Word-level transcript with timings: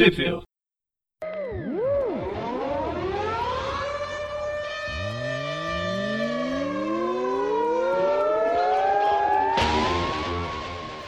Sheffield. 0.00 0.44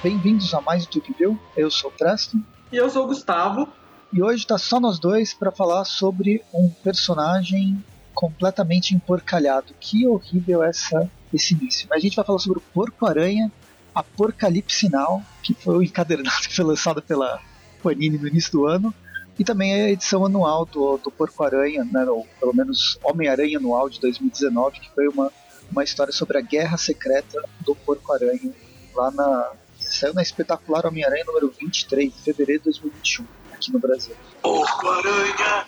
Bem-vindos 0.02 0.52
a 0.52 0.60
mais 0.60 0.84
um 0.84 0.90
Tupibil. 0.90 1.40
Eu 1.56 1.70
sou 1.70 1.88
o 1.88 1.92
Preston. 1.94 2.42
E 2.70 2.76
eu 2.76 2.90
sou 2.90 3.04
o 3.04 3.06
Gustavo. 3.06 3.66
E 4.12 4.22
hoje 4.22 4.46
tá 4.46 4.58
só 4.58 4.78
nós 4.78 4.98
dois 4.98 5.32
para 5.32 5.50
falar 5.50 5.86
sobre 5.86 6.44
um 6.52 6.68
personagem 6.68 7.82
completamente 8.12 8.94
emporcalhado. 8.94 9.72
Que 9.80 10.06
horrível 10.06 10.62
essa, 10.62 11.10
esse 11.32 11.54
início. 11.54 11.86
Mas 11.88 11.96
a 11.96 12.02
gente 12.02 12.16
vai 12.16 12.26
falar 12.26 12.40
sobre 12.40 12.58
o 12.58 12.62
Porco-Aranha, 12.74 13.50
Apocalipse 13.94 14.90
Now, 14.90 15.22
que 15.42 15.54
foi 15.54 15.78
o 15.78 15.82
encadernado 15.82 16.42
que 16.46 16.54
foi 16.54 16.66
lançado 16.66 17.00
pela 17.00 17.40
Panini 17.82 18.18
no 18.18 18.28
início 18.28 18.52
do 18.52 18.66
ano. 18.66 18.94
E 19.38 19.44
também 19.44 19.72
a 19.72 19.90
edição 19.90 20.24
anual 20.26 20.66
do, 20.66 20.98
do 20.98 21.10
Porco-Aranha, 21.10 21.84
né, 21.90 22.04
ou 22.04 22.26
pelo 22.38 22.54
menos 22.54 22.98
Homem-Aranha 23.02 23.58
Anual 23.58 23.88
de 23.88 23.98
2019, 23.98 24.78
que 24.78 24.90
foi 24.94 25.08
uma, 25.08 25.32
uma 25.70 25.82
história 25.82 26.12
sobre 26.12 26.36
a 26.36 26.40
guerra 26.42 26.76
secreta 26.76 27.42
do 27.60 27.74
Porco-Aranha 27.74 28.52
lá 28.94 29.10
na, 29.10 29.52
Saiu 29.92 30.14
na 30.14 30.22
espetacular 30.22 30.86
Homem-Aranha 30.86 31.24
número 31.26 31.52
23, 31.58 32.14
de 32.14 32.22
fevereiro 32.22 32.60
de 32.60 32.64
2021, 32.70 33.26
aqui 33.52 33.72
no 33.72 33.78
Brasil. 33.78 34.14
Porco-Aranha! 34.40 35.66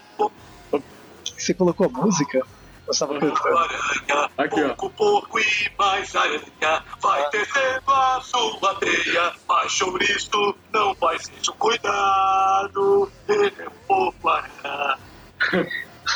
Você 1.37 1.53
colocou 1.53 1.87
a 1.87 1.91
música? 1.91 2.41
Eu 2.87 2.91
estava 2.93 3.15
cantando. 3.15 3.33
Porco-Aranha! 3.33 4.31
Aqui, 4.37 4.63
ó. 4.63 4.69
Porco, 4.69 4.91
porco 4.91 5.39
e 5.39 5.45
mais 5.79 6.15
aranha. 6.15 6.85
Vai 7.01 7.31
tecendo 7.31 7.83
a 7.91 8.21
sua 8.23 8.75
teia. 8.77 9.33
Mas 9.49 9.73
chouriço 9.73 10.55
não 10.73 10.95
faz 10.97 11.31
isso. 11.41 11.53
Cuidado! 11.55 13.11
Ele 13.29 13.53
é 13.59 13.69
um 13.69 13.87
porco-aranha. 13.87 14.99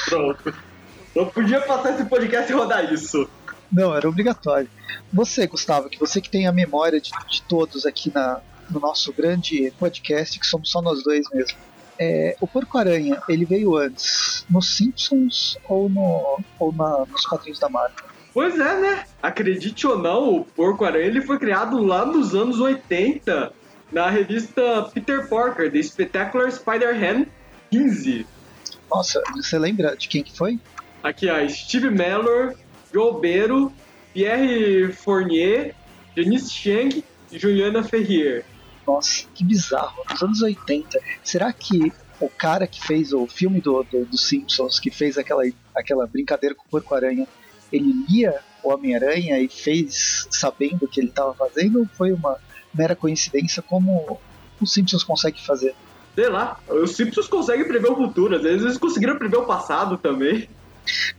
Pronto. 0.09 0.55
Não 1.15 1.27
podia 1.27 1.61
passar 1.63 1.95
esse 1.95 2.05
podcast 2.05 2.53
e 2.53 2.55
rodar 2.55 2.93
isso. 2.93 3.29
Não, 3.73 3.95
era 3.95 4.09
obrigatório. 4.09 4.69
Você, 5.13 5.47
Gustavo, 5.47 5.89
que 5.89 5.99
você 5.99 6.21
que 6.21 6.31
tem 6.31 6.47
a 6.47 6.53
memória 6.53 7.01
de, 7.01 7.11
de 7.29 7.43
todos 7.43 7.87
aqui 7.87 8.13
na, 8.15 8.41
no 8.71 8.79
nosso 8.79 9.13
grande 9.13 9.73
podcast, 9.79 10.39
que 10.39 10.47
somos 10.47 10.71
só 10.71 10.83
nós 10.83 11.03
dois 11.03 11.29
mesmo. 11.33 11.59
É, 12.01 12.37
o 12.41 12.47
Porco-Aranha, 12.47 13.21
ele 13.29 13.45
veio 13.45 13.77
antes 13.77 14.47
nos 14.49 14.77
Simpsons 14.77 15.59
ou, 15.69 15.89
no, 15.89 16.41
ou 16.59 16.73
na, 16.73 17.05
nos 17.07 17.27
quadrinhos 17.27 17.59
da 17.59 17.69
Marvel? 17.69 18.05
Pois 18.33 18.59
é, 18.59 18.81
né? 18.81 19.05
Acredite 19.23 19.87
ou 19.87 19.99
não, 19.99 20.37
o 20.37 20.45
Porco-Aranha 20.45 21.07
ele 21.07 21.21
foi 21.21 21.39
criado 21.39 21.79
lá 21.79 22.07
nos 22.07 22.35
anos 22.35 22.61
80 22.61 23.53
na 23.91 24.09
revista 24.09 24.89
Peter 24.95 25.29
Parker, 25.29 25.73
The 25.73 25.83
Spectacular 25.83 26.51
Spider-Man 26.53 27.27
15. 27.71 28.27
Nossa, 28.91 29.23
você 29.35 29.59
lembra 29.59 29.97
de 29.97 30.09
quem 30.09 30.23
que 30.23 30.37
foi? 30.37 30.59
Aqui, 31.03 31.29
ó, 31.29 31.49
Steve 31.49 31.91
Mellor, 31.91 32.55
Joe 32.93 33.21
Pierre 34.13 34.93
Fournier, 34.93 35.75
Janice 36.17 36.51
Chang 36.51 37.05
e 37.31 37.39
Juliana 37.39 37.83
Ferrier. 37.83 38.45
Nossa, 38.89 39.27
que 39.35 39.45
bizarro. 39.45 40.03
Nos 40.11 40.23
anos 40.23 40.41
80. 40.41 40.99
Será 41.23 41.53
que 41.53 41.93
o 42.19 42.29
cara 42.31 42.67
que 42.67 42.85
fez 42.85 43.13
o 43.13 43.27
filme 43.27 43.61
do, 43.61 43.83
do, 43.83 44.07
do 44.07 44.17
Simpsons, 44.17 44.81
que 44.81 44.91
fez 44.91 45.19
aquela, 45.19 45.43
aquela 45.77 46.07
brincadeira 46.07 46.55
com 46.55 46.65
o 46.65 46.71
Porco-Aranha, 46.71 47.29
ele 47.71 47.93
lia 48.09 48.41
o 48.65 48.73
Homem-Aranha 48.73 49.39
e 49.41 49.47
fez 49.47 50.27
sabendo 50.31 50.87
o 50.87 50.89
que 50.89 51.01
ele 51.01 51.11
estava 51.11 51.35
fazendo 51.35 51.81
ou 51.81 51.87
foi 51.87 52.13
uma 52.13 52.39
mera 52.75 52.97
coincidência 52.97 53.61
como 53.63 54.19
o 54.59 54.67
Simpsons 54.67 55.05
consegue 55.05 55.45
fazer? 55.45 55.75
Sei 56.15 56.31
lá, 56.31 56.59
os 56.67 56.97
Simpsons 56.97 57.29
conseguem 57.29 57.69
prever 57.69 57.93
o 57.93 57.95
futuro, 57.97 58.37
às 58.37 58.43
vezes 58.43 58.63
eles 58.63 58.79
conseguiram 58.79 59.19
prever 59.19 59.37
o 59.37 59.47
passado 59.47 59.99
também. 59.99 60.49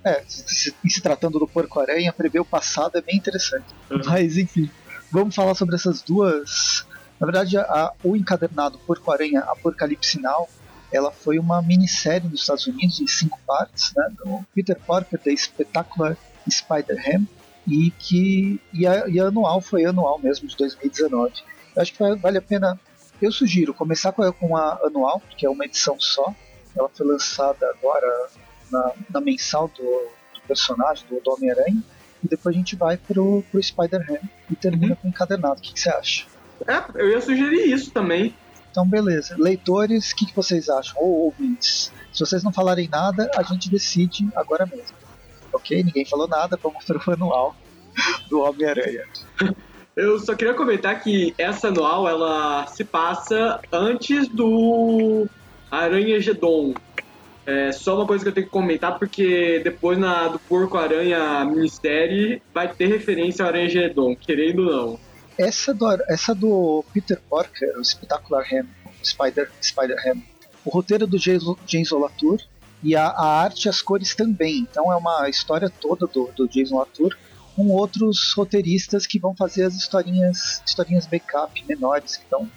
É, 0.03 0.23
se, 0.27 0.73
se 0.87 1.01
tratando 1.01 1.37
do 1.37 1.47
Porco-Aranha, 1.47 2.11
prever 2.11 2.39
o 2.39 2.45
passado 2.45 2.97
é 2.97 3.01
bem 3.01 3.15
interessante. 3.15 3.67
Uhum. 3.91 4.01
Mas 4.05 4.37
enfim, 4.37 4.69
vamos 5.11 5.35
falar 5.35 5.53
sobre 5.53 5.75
essas 5.75 6.01
duas. 6.01 6.88
Na 7.19 7.25
verdade, 7.25 7.57
a, 7.57 7.93
o 8.03 8.15
encadernado 8.15 8.77
Porco-Aranha 8.79 9.41
Apocalipse 9.41 10.21
Now, 10.21 10.47
ela 10.91 11.11
foi 11.11 11.37
uma 11.37 11.61
minissérie 11.61 12.29
nos 12.29 12.41
Estados 12.41 12.65
Unidos 12.65 12.99
em 12.99 13.07
cinco 13.07 13.39
partes, 13.45 13.93
né, 13.95 14.09
do 14.17 14.43
Peter 14.55 14.79
Parker 14.79 15.19
da 15.23 15.35
Spectacular 15.35 16.17
Spider-Ham, 16.49 17.27
e 17.67 17.91
que 17.91 18.59
e 18.73 18.87
a, 18.87 19.07
e 19.07 19.19
anual 19.19 19.61
foi 19.61 19.85
anual 19.85 20.17
mesmo 20.19 20.47
de 20.47 20.55
2019. 20.55 21.33
Eu 21.75 21.81
acho 21.81 21.93
que 21.93 22.15
vale 22.15 22.37
a 22.37 22.41
pena. 22.41 22.79
Eu 23.21 23.31
sugiro 23.31 23.73
começar 23.73 24.13
com 24.13 24.23
a, 24.23 24.31
com 24.31 24.55
a 24.55 24.79
anual, 24.85 25.21
que 25.37 25.45
é 25.45 25.49
uma 25.49 25.65
edição 25.65 25.99
só. 25.99 26.33
Ela 26.75 26.89
foi 26.89 27.05
lançada 27.05 27.69
agora 27.69 28.29
na, 28.71 28.93
na 29.09 29.21
mensal 29.21 29.67
do, 29.67 29.83
do 29.83 30.41
personagem, 30.47 31.05
do, 31.07 31.19
do 31.19 31.31
Homem-Aranha, 31.31 31.83
e 32.23 32.27
depois 32.27 32.55
a 32.55 32.57
gente 32.57 32.75
vai 32.75 32.95
pro, 32.97 33.43
pro 33.51 33.61
Spider-Man 33.61 34.21
e 34.49 34.55
termina 34.55 34.95
com 34.95 35.07
o 35.07 35.09
encadernado. 35.09 35.59
O 35.59 35.61
que, 35.61 35.73
que 35.73 35.79
você 35.79 35.89
acha? 35.89 36.25
É, 36.67 37.01
eu 37.01 37.09
ia 37.09 37.21
sugerir 37.21 37.71
isso 37.71 37.91
também. 37.91 38.33
Então, 38.71 38.87
beleza. 38.87 39.35
Leitores, 39.37 40.11
o 40.11 40.15
que, 40.15 40.25
que 40.27 40.35
vocês 40.35 40.69
acham? 40.69 41.01
Ou 41.01 41.25
ouvintes? 41.25 41.91
Se 42.13 42.19
vocês 42.19 42.43
não 42.43 42.51
falarem 42.51 42.87
nada, 42.87 43.29
a 43.35 43.43
gente 43.43 43.69
decide 43.69 44.27
agora 44.35 44.65
mesmo. 44.65 44.97
Ok? 45.51 45.83
Ninguém 45.83 46.05
falou 46.05 46.27
nada, 46.27 46.57
vamos 46.61 46.83
pro 46.85 47.13
anual 47.13 47.55
do 48.29 48.41
Homem-Aranha. 48.41 49.05
Eu 49.95 50.17
só 50.17 50.33
queria 50.33 50.53
comentar 50.53 51.01
que 51.03 51.33
essa 51.37 51.67
anual 51.67 52.07
ela 52.07 52.65
se 52.67 52.85
passa 52.85 53.59
antes 53.69 54.29
do 54.29 55.27
Aranha 55.69 56.21
Gedon. 56.21 56.73
É 57.45 57.73
só 57.73 57.97
uma 57.97 58.05
coisa 58.05 58.23
que 58.23 58.29
eu 58.29 58.33
tenho 58.33 58.45
que 58.45 58.51
comentar, 58.51 58.97
porque 58.97 59.59
depois 59.61 59.97
na 59.97 60.29
do 60.29 60.39
Porco 60.39 60.77
Aranha 60.77 61.43
Ministério 61.43 62.39
vai 62.53 62.71
ter 62.71 62.87
referência 62.87 63.43
ao 63.43 63.49
Aranha 63.49 63.67
Gedon, 63.67 64.15
querendo 64.15 64.59
ou 64.59 64.71
não. 64.71 64.99
Essa 65.39 65.73
do, 65.73 65.85
essa 66.09 66.35
do 66.35 66.83
Peter 66.93 67.17
Parker, 67.29 67.79
o 67.79 67.85
Spectacular 67.85 68.45
Ham, 68.53 68.67
Spider, 69.01 69.49
Spider-Ham, 69.61 70.21
o 70.65 70.69
roteiro 70.69 71.07
do 71.07 71.17
James, 71.17 71.91
Latour 71.91 72.41
e 72.83 72.93
a, 72.93 73.07
a 73.07 73.41
arte 73.43 73.65
e 73.65 73.69
as 73.69 73.81
cores 73.81 74.13
também. 74.13 74.67
Então 74.69 74.91
é 74.91 74.97
uma 74.97 75.29
história 75.29 75.69
toda 75.69 76.05
do, 76.07 76.29
do 76.35 76.45
Jason 76.45 76.77
Latour 76.77 77.15
com 77.55 77.67
outros 77.69 78.33
roteiristas 78.33 79.07
que 79.07 79.17
vão 79.17 79.33
fazer 79.33 79.63
as 79.63 79.75
historinhas, 79.75 80.61
historinhas 80.65 81.07
backup 81.07 81.63
menores 81.65 82.17
que 82.17 82.23
estão 82.23 82.49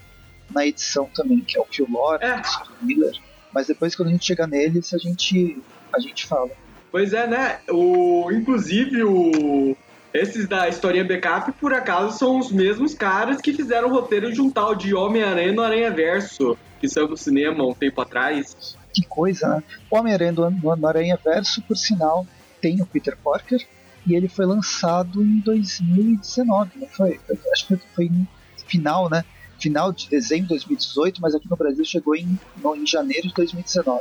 na 0.50 0.66
edição 0.66 1.08
também, 1.14 1.40
que 1.40 1.56
é 1.56 1.60
o 1.60 1.64
Phil 1.64 1.86
Lawrence, 1.88 2.58
o 2.80 2.84
Miller. 2.84 3.14
Mas 3.52 3.68
depois 3.68 3.94
quando 3.94 4.08
a 4.08 4.12
gente 4.12 4.26
chegar 4.26 4.48
neles, 4.48 4.92
a 4.92 4.98
gente, 4.98 5.62
a 5.92 6.00
gente 6.00 6.26
fala. 6.26 6.50
Pois 6.90 7.12
é, 7.12 7.26
né? 7.26 7.60
O, 7.70 8.30
inclusive, 8.32 9.04
o, 9.04 9.76
esses 10.14 10.46
da 10.48 10.68
historinha 10.68 11.04
backup, 11.04 11.50
por 11.52 11.72
acaso, 11.72 12.18
são 12.18 12.38
os 12.38 12.50
mesmos 12.52 12.94
caras 12.94 13.40
que 13.40 13.52
fizeram 13.52 13.88
o 13.88 13.92
roteiro 13.92 14.32
de 14.32 14.40
um 14.40 14.50
tal 14.50 14.74
de 14.74 14.94
Homem-Aranha 14.94 15.52
no 15.52 15.62
Aranha 15.62 15.90
Verso, 15.90 16.56
que 16.80 16.88
saiu 16.88 17.08
no 17.08 17.16
cinema 17.16 17.64
um 17.66 17.74
tempo 17.74 18.00
atrás. 18.00 18.76
Que 18.94 19.06
coisa, 19.06 19.48
né? 19.48 19.62
O 19.90 19.96
Homem-Aranha 19.96 20.32
do, 20.32 20.50
do 20.50 20.86
Aranha 20.86 21.18
Verso, 21.24 21.62
por 21.62 21.76
sinal, 21.76 22.26
tem 22.60 22.80
o 22.82 22.86
Peter 22.86 23.16
Parker 23.24 23.58
e 24.06 24.14
ele 24.14 24.28
foi 24.28 24.44
lançado 24.44 25.22
em 25.22 25.38
2019, 25.40 26.70
não 26.76 26.88
foi? 26.88 27.20
Acho 27.52 27.66
que 27.68 27.76
foi 27.94 28.08
no 28.08 28.26
final, 28.66 29.08
né? 29.08 29.24
Final 29.60 29.92
de 29.92 30.08
dezembro 30.10 30.44
de 30.48 30.54
2018, 30.54 31.20
mas 31.22 31.34
aqui 31.34 31.48
no 31.48 31.56
Brasil 31.56 31.84
chegou 31.84 32.14
em, 32.16 32.38
no- 32.56 32.74
em 32.76 32.84
janeiro 32.86 33.28
de 33.28 33.34
2019. 33.34 34.00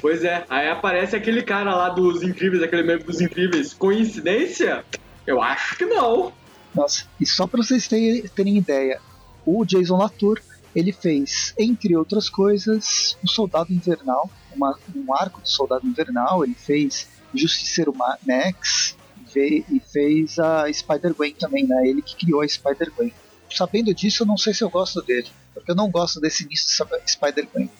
Pois 0.00 0.24
é, 0.24 0.44
aí 0.48 0.68
aparece 0.68 1.16
aquele 1.16 1.42
cara 1.42 1.74
lá 1.74 1.88
dos 1.88 2.22
Incríveis, 2.22 2.62
aquele 2.62 2.82
membro 2.82 3.06
dos 3.06 3.20
Incríveis. 3.20 3.72
Coincidência? 3.74 4.84
Eu 5.28 5.42
acho 5.42 5.76
que 5.76 5.84
não. 5.84 6.32
Nossa, 6.74 7.04
e 7.20 7.26
só 7.26 7.46
para 7.46 7.62
vocês 7.62 7.86
terem, 7.86 8.22
terem 8.28 8.56
ideia, 8.56 9.00
o 9.44 9.64
Jason 9.64 9.96
Latour 9.96 10.40
ele 10.74 10.92
fez, 10.92 11.52
entre 11.58 11.96
outras 11.96 12.28
coisas, 12.30 13.16
o 13.22 13.28
Soldado 13.28 13.72
Invernal, 13.72 14.30
uma- 14.54 14.78
um 14.94 15.14
arco 15.14 15.40
do 15.40 15.48
Soldado 15.48 15.86
Invernal. 15.86 16.44
Ele 16.44 16.54
fez 16.54 17.08
Justiceiro 17.34 17.94
Ma- 17.94 18.18
Max 18.26 18.96
e 19.34 19.80
fez 19.92 20.38
a 20.38 20.72
Spider-Gwen 20.72 21.34
também, 21.34 21.66
né? 21.66 21.86
Ele 21.86 22.00
que 22.02 22.16
criou 22.16 22.40
a 22.42 22.48
Spider-Gwen. 22.48 23.12
Sabendo 23.50 23.92
disso, 23.94 24.22
eu 24.22 24.26
não 24.26 24.36
sei 24.36 24.52
se 24.54 24.62
eu 24.62 24.70
gosto 24.70 25.00
dele, 25.02 25.28
porque 25.54 25.70
eu 25.70 25.74
não 25.74 25.90
gosto 25.90 26.20
desse 26.20 26.44
início 26.44 26.66
de 26.66 26.72
Sp- 26.76 27.02
Spider-Gwen. 27.06 27.70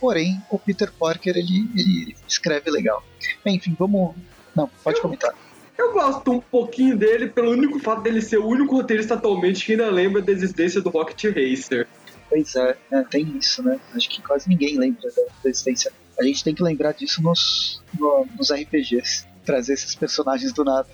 Porém, 0.00 0.40
o 0.50 0.58
Peter 0.58 0.92
Parker 0.92 1.36
ele, 1.36 1.68
ele 1.74 2.16
escreve 2.28 2.70
legal. 2.70 3.02
Enfim, 3.44 3.74
vamos. 3.78 4.14
Não, 4.54 4.68
pode 4.82 5.00
comentar. 5.00 5.32
Eu 5.76 5.92
gosto 5.92 6.30
um 6.32 6.40
pouquinho 6.40 6.96
dele 6.96 7.28
pelo 7.28 7.50
único 7.50 7.78
fato 7.80 8.02
dele 8.02 8.20
ser 8.20 8.38
o 8.38 8.46
único 8.46 8.76
roteirista 8.76 9.14
atualmente 9.14 9.64
que 9.64 9.72
ainda 9.72 9.90
lembra 9.90 10.22
da 10.22 10.30
existência 10.32 10.80
do 10.80 10.88
Rocket 10.90 11.24
Racer. 11.34 11.88
Pois 12.28 12.54
é, 12.54 12.76
né, 12.90 13.04
tem 13.10 13.36
isso, 13.36 13.62
né? 13.62 13.78
Acho 13.94 14.08
que 14.08 14.22
quase 14.22 14.48
ninguém 14.48 14.78
lembra 14.78 15.10
da, 15.10 15.22
da 15.42 15.50
existência. 15.50 15.92
A 16.18 16.22
gente 16.24 16.44
tem 16.44 16.54
que 16.54 16.62
lembrar 16.62 16.92
disso 16.92 17.20
nos, 17.22 17.82
no- 17.98 18.26
nos 18.38 18.50
RPGs, 18.52 19.26
trazer 19.44 19.74
esses 19.74 19.94
personagens 19.94 20.52
do 20.52 20.64
nada. 20.64 20.88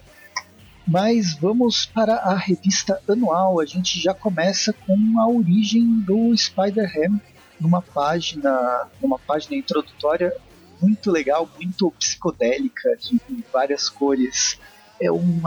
Mas 0.86 1.34
vamos 1.34 1.86
para 1.86 2.14
a 2.16 2.34
revista 2.34 3.00
anual. 3.06 3.60
A 3.60 3.66
gente 3.66 4.00
já 4.00 4.14
começa 4.14 4.72
com 4.72 4.96
a 5.20 5.28
origem 5.28 6.00
do 6.00 6.34
Spider-Ham 6.36 7.20
numa 7.60 7.82
página, 7.82 8.88
numa 9.00 9.18
página 9.18 9.56
introdutória 9.56 10.34
muito 10.80 11.10
legal, 11.10 11.48
muito 11.56 11.90
psicodélica, 11.92 12.96
de 12.96 13.20
várias 13.52 13.88
cores. 13.88 14.58
É 15.00 15.10
um 15.10 15.40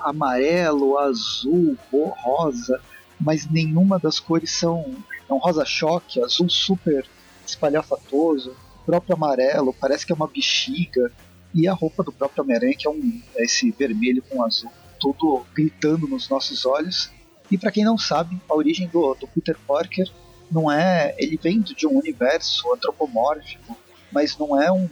amarelo, 0.00 0.98
azul, 0.98 1.76
rosa, 1.92 2.80
mas 3.20 3.48
nenhuma 3.48 3.98
das 3.98 4.18
cores 4.18 4.50
são. 4.50 4.96
É 5.28 5.32
um 5.32 5.38
rosa 5.38 5.64
choque, 5.64 6.22
azul 6.22 6.48
super 6.48 7.06
espalhafatoso, 7.46 8.56
próprio 8.84 9.14
amarelo, 9.14 9.72
parece 9.72 10.04
que 10.06 10.12
é 10.12 10.14
uma 10.14 10.26
bexiga, 10.26 11.10
e 11.54 11.66
a 11.66 11.72
roupa 11.72 12.02
do 12.02 12.12
próprio 12.12 12.42
Homem-Aranha, 12.42 12.76
que 12.76 12.86
é 12.86 12.90
um, 12.90 13.22
é 13.36 13.44
esse 13.44 13.70
vermelho 13.70 14.22
com 14.28 14.44
azul, 14.44 14.70
tudo 15.00 15.44
gritando 15.54 16.06
nos 16.06 16.28
nossos 16.28 16.66
olhos. 16.66 17.10
E 17.50 17.56
para 17.56 17.70
quem 17.70 17.84
não 17.84 17.96
sabe, 17.96 18.38
a 18.48 18.54
origem 18.54 18.88
do, 18.88 19.14
do 19.14 19.26
Peter 19.28 19.56
Parker 19.66 20.10
não 20.50 20.70
é. 20.70 21.14
Ele 21.18 21.38
vem 21.40 21.60
de 21.60 21.86
um 21.86 21.98
universo 21.98 22.72
antropomórfico, 22.72 23.76
mas 24.12 24.36
não 24.38 24.60
é 24.60 24.70
um, 24.70 24.88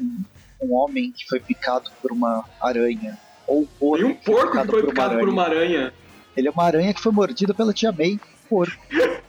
um 0.61 0.75
homem 0.75 1.13
que 1.13 1.27
foi 1.27 1.41
picado 1.41 1.91
por 2.01 2.13
uma 2.13 2.45
aranha. 2.61 3.19
Ou 3.47 3.63
um 3.63 3.67
porco. 3.67 4.05
E 4.05 4.05
um 4.05 4.15
porco 4.15 4.61
que 4.61 4.67
foi 4.67 4.87
picado, 4.87 5.19
por, 5.19 5.29
uma 5.29 5.45
aranha. 5.45 5.93
Ele 6.37 6.49
é 6.49 6.51
uma 6.51 6.65
aranha 6.65 6.95
que 6.95 7.01
foi 7.01 7.13
mordida 7.13 7.55
pela 7.55 7.73
tia 7.73 7.93
May, 7.93 8.19
porco. 8.49 8.77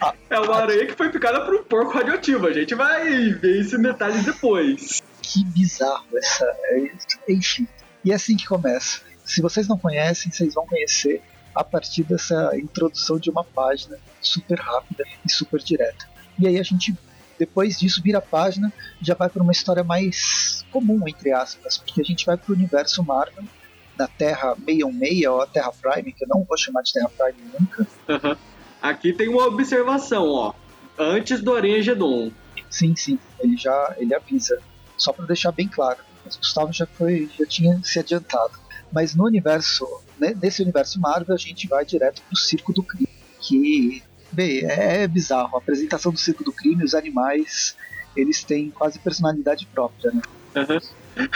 Ah, 0.00 0.14
é 0.30 0.38
uma 0.38 0.54
aranha 0.54 0.86
que 0.86 0.94
foi 0.94 1.10
picada 1.10 1.44
por 1.44 1.54
um 1.56 1.64
porco 1.64 1.92
radioativo. 1.92 2.46
A 2.46 2.52
gente 2.52 2.72
vai 2.72 3.32
ver 3.32 3.60
isso 3.60 3.76
em 3.76 3.82
detalhes 3.82 4.24
depois. 4.24 5.02
Que 5.20 5.44
bizarro 5.44 6.06
essa. 6.16 6.44
É, 6.44 6.92
enfim. 7.28 7.66
E 8.04 8.12
é 8.12 8.14
assim 8.14 8.36
que 8.36 8.46
começa. 8.46 9.00
Se 9.24 9.42
vocês 9.42 9.66
não 9.66 9.76
conhecem, 9.76 10.30
vocês 10.30 10.54
vão 10.54 10.64
conhecer 10.64 11.20
a 11.54 11.64
partir 11.64 12.04
dessa 12.04 12.52
introdução 12.56 13.18
de 13.18 13.28
uma 13.28 13.42
página 13.42 13.98
super 14.20 14.58
rápida 14.60 15.04
e 15.24 15.30
super 15.30 15.60
direta. 15.60 16.08
E 16.38 16.46
aí 16.46 16.58
a 16.58 16.62
gente, 16.62 16.96
depois 17.38 17.78
disso, 17.78 18.02
vira 18.02 18.18
a 18.18 18.22
página, 18.22 18.72
já 19.00 19.14
vai 19.14 19.28
para 19.28 19.42
uma 19.42 19.52
história 19.52 19.84
mais 19.84 20.64
comum, 20.70 21.02
entre 21.06 21.32
aspas, 21.32 21.78
porque 21.78 22.00
a 22.00 22.04
gente 22.04 22.26
vai 22.26 22.36
para 22.36 22.52
o 22.52 22.54
universo 22.56 23.02
Marvel, 23.04 23.44
na 23.98 24.06
Terra 24.06 24.54
616 24.64 25.26
ou 25.26 25.42
a 25.42 25.46
Terra 25.46 25.72
Prime, 25.72 26.12
que 26.12 26.24
eu 26.24 26.28
não 26.28 26.44
vou 26.44 26.56
chamar 26.56 26.82
de 26.82 26.92
Terra 26.92 27.10
Prime 27.10 27.50
nunca. 27.58 27.86
Uhum. 28.08 28.36
Aqui 28.80 29.12
tem 29.12 29.28
uma 29.28 29.46
observação, 29.46 30.28
ó. 30.28 30.54
Antes 30.98 31.40
do 31.40 31.54
Aranha 31.54 31.82
Gedon. 31.82 32.30
Sim, 32.70 32.94
sim, 32.94 33.18
ele 33.40 33.56
já 33.56 33.94
ele 33.98 34.14
avisa. 34.14 34.60
Só 34.96 35.12
para 35.12 35.26
deixar 35.26 35.52
bem 35.52 35.68
claro. 35.68 35.98
Mas 36.24 36.36
Gustavo 36.36 36.72
já 36.72 36.86
foi, 36.86 37.28
já 37.38 37.46
tinha 37.46 37.80
se 37.82 37.98
adiantado. 37.98 38.52
Mas 38.92 39.14
no 39.14 39.24
universo 39.24 39.86
né, 40.18 40.36
nesse 40.40 40.62
universo 40.62 41.00
Marvel, 41.00 41.34
a 41.34 41.38
gente 41.38 41.68
vai 41.68 41.84
direto 41.84 42.20
pro 42.22 42.36
Circo 42.36 42.72
do 42.72 42.82
Crime, 42.82 43.08
que, 43.40 44.02
bem, 44.32 44.64
é, 44.64 45.02
é 45.02 45.08
bizarro. 45.08 45.56
A 45.56 45.58
apresentação 45.58 46.12
do 46.12 46.18
Circo 46.18 46.44
do 46.44 46.52
Crime, 46.52 46.84
os 46.84 46.94
animais, 46.94 47.76
eles 48.16 48.42
têm 48.44 48.70
quase 48.70 48.98
personalidade 48.98 49.66
própria, 49.66 50.12
né? 50.12 50.22
Uhum. 50.56 51.28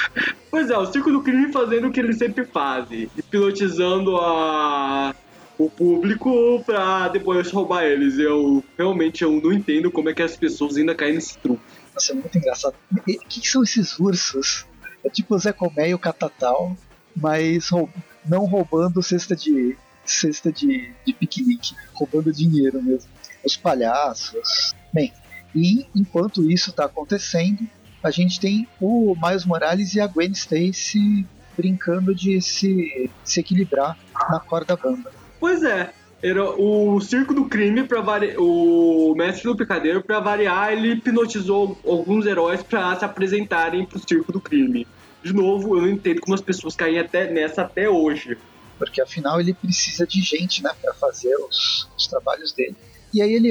Pois 0.51 0.71
é, 0.71 0.77
o 0.77 0.87
Circo 0.87 1.11
do 1.11 1.23
Crime 1.23 1.53
fazendo 1.53 1.89
o 1.89 1.93
que 1.93 2.01
ele 2.01 2.13
sempre 2.13 2.45
faz, 2.45 2.91
hipnotizando 2.91 4.17
a 4.17 5.15
o 5.59 5.71
público 5.71 6.63
pra 6.65 7.09
depois 7.09 7.51
roubar 7.51 7.85
eles. 7.85 8.19
Eu 8.19 8.65
realmente 8.77 9.23
eu 9.23 9.41
não 9.41 9.53
entendo 9.53 9.91
como 9.91 10.09
é 10.09 10.15
que 10.15 10.23
as 10.23 10.37
pessoas 10.37 10.77
ainda 10.77 10.95
caem 10.95 11.15
nesse 11.15 11.39
truque. 11.39 11.63
Nossa, 11.95 12.13
é 12.13 12.15
muito 12.15 12.37
engraçado. 12.37 12.75
O 12.91 13.03
que 13.03 13.49
são 13.49 13.63
esses 13.63 13.99
ursos? 13.99 14.67
É 15.05 15.11
tipo 15.11 15.35
o 15.35 15.39
Zé 15.39 15.53
Comé 15.53 15.91
e 15.91 15.95
o 15.95 15.99
Catatal, 15.99 16.77
mas 17.15 17.71
não 18.27 18.45
roubando 18.47 19.03
cesta 19.03 19.37
de 19.37 19.77
cesta 20.13 20.53
de, 20.53 20.93
de 21.05 21.13
piquenique, 21.13 21.75
roubando 21.93 22.33
dinheiro 22.33 22.83
mesmo. 22.83 23.09
Os 23.45 23.57
palhaços. 23.57 24.75
Bem, 24.93 25.13
e 25.55 25.87
enquanto 25.95 26.51
isso 26.51 26.71
está 26.71 26.85
acontecendo, 26.85 27.67
a 28.03 28.11
gente 28.11 28.39
tem 28.39 28.69
o 28.81 29.15
Miles 29.21 29.45
Morales 29.45 29.95
e 29.95 30.01
a 30.01 30.07
Gwen 30.07 30.33
Stacy 30.33 31.27
brincando 31.57 32.15
de 32.15 32.41
se, 32.41 33.11
se 33.25 33.41
equilibrar 33.41 33.99
na 34.31 34.41
corda 34.41 34.77
bamba. 34.77 35.13
Pois 35.39 35.63
é, 35.63 35.93
era 36.23 36.43
o 36.45 37.01
circo 37.01 37.35
do 37.35 37.47
crime 37.47 37.85
para 37.85 38.01
vari... 38.01 38.35
o 38.39 39.15
mestre 39.17 39.45
do 39.45 39.57
picadeiro 39.57 40.03
para 40.03 40.21
variar 40.21 40.73
ele 40.73 40.93
hipnotizou 40.93 41.79
alguns 41.85 42.25
heróis 42.25 42.63
para 42.63 42.97
se 42.97 43.05
apresentarem 43.05 43.85
pro 43.85 43.99
circo 43.99 44.33
do 44.33 44.41
crime 44.41 44.87
de 45.23 45.33
novo, 45.33 45.77
eu 45.77 45.83
não 45.83 45.89
entendo 45.89 46.21
como 46.21 46.35
as 46.35 46.41
pessoas 46.41 46.75
caem 46.75 46.99
até 46.99 47.31
nessa 47.31 47.63
até 47.63 47.89
hoje. 47.89 48.37
Porque 48.83 49.01
afinal 49.01 49.41
ele 49.41 49.55
precisa 49.55 50.05
de 50.05 50.21
gente, 50.21 50.61
né, 50.61 50.73
para 50.83 50.93
fazer 50.95 51.37
os, 51.37 51.89
os, 51.97 52.09
trabalhos 52.09 52.51
dele. 52.51 52.75
E 53.15 53.23
aí 53.23 53.33
ele 53.33 53.51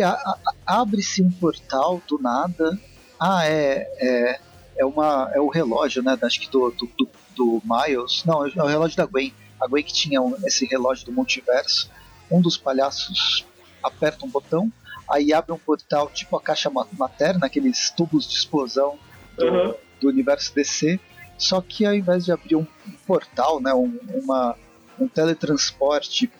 abre-se 0.66 1.24
um 1.24 1.32
portal 1.32 2.02
do 2.06 2.20
nada. 2.20 2.78
Ah, 3.18 3.46
é, 3.46 3.88
é, 3.98 4.40
é, 4.76 4.86
uma, 4.86 5.32
é 5.34 5.40
o 5.40 5.48
relógio, 5.48 6.04
né, 6.04 6.18
acho 6.22 6.42
que 6.42 6.50
do, 6.50 6.72
do, 6.72 6.86
do, 6.98 7.10
do 7.34 7.62
Miles. 7.64 8.26
Não, 8.26 8.46
é 8.46 8.62
o 8.62 8.68
relógio 8.68 8.98
da 8.98 9.06
Gwen. 9.06 9.34
A 9.62 9.68
Gwen 9.68 9.84
que 9.84 9.94
tinha 9.94 10.22
um, 10.22 10.36
esse 10.46 10.66
relógio 10.66 11.06
do 11.06 11.14
multiverso. 11.14 11.90
Um 12.30 12.42
dos 12.42 12.58
palhaços 12.58 13.46
aperta 13.82 14.26
um 14.26 14.30
botão, 14.30 14.70
aí 15.10 15.34
abre 15.34 15.54
um 15.54 15.58
portal 15.58 16.10
tipo 16.10 16.36
a 16.36 16.42
caixa 16.42 16.70
materna, 16.70 17.46
aqueles 17.46 17.90
tubos 17.90 18.28
de 18.28 18.36
explosão 18.36 19.00
do, 19.38 19.46
uhum. 19.46 19.74
do 20.02 20.10
universo 20.10 20.54
DC 20.54 21.00
só 21.42 21.60
que 21.60 21.86
ao 21.86 21.96
invés 21.96 22.24
de 22.24 22.32
abrir 22.32 22.56
um 22.56 22.66
portal, 23.08 23.60
né, 23.60 23.74
um, 23.74 23.98
uma, 24.14 24.56
um 25.00 25.08
teletransporte 25.08 26.32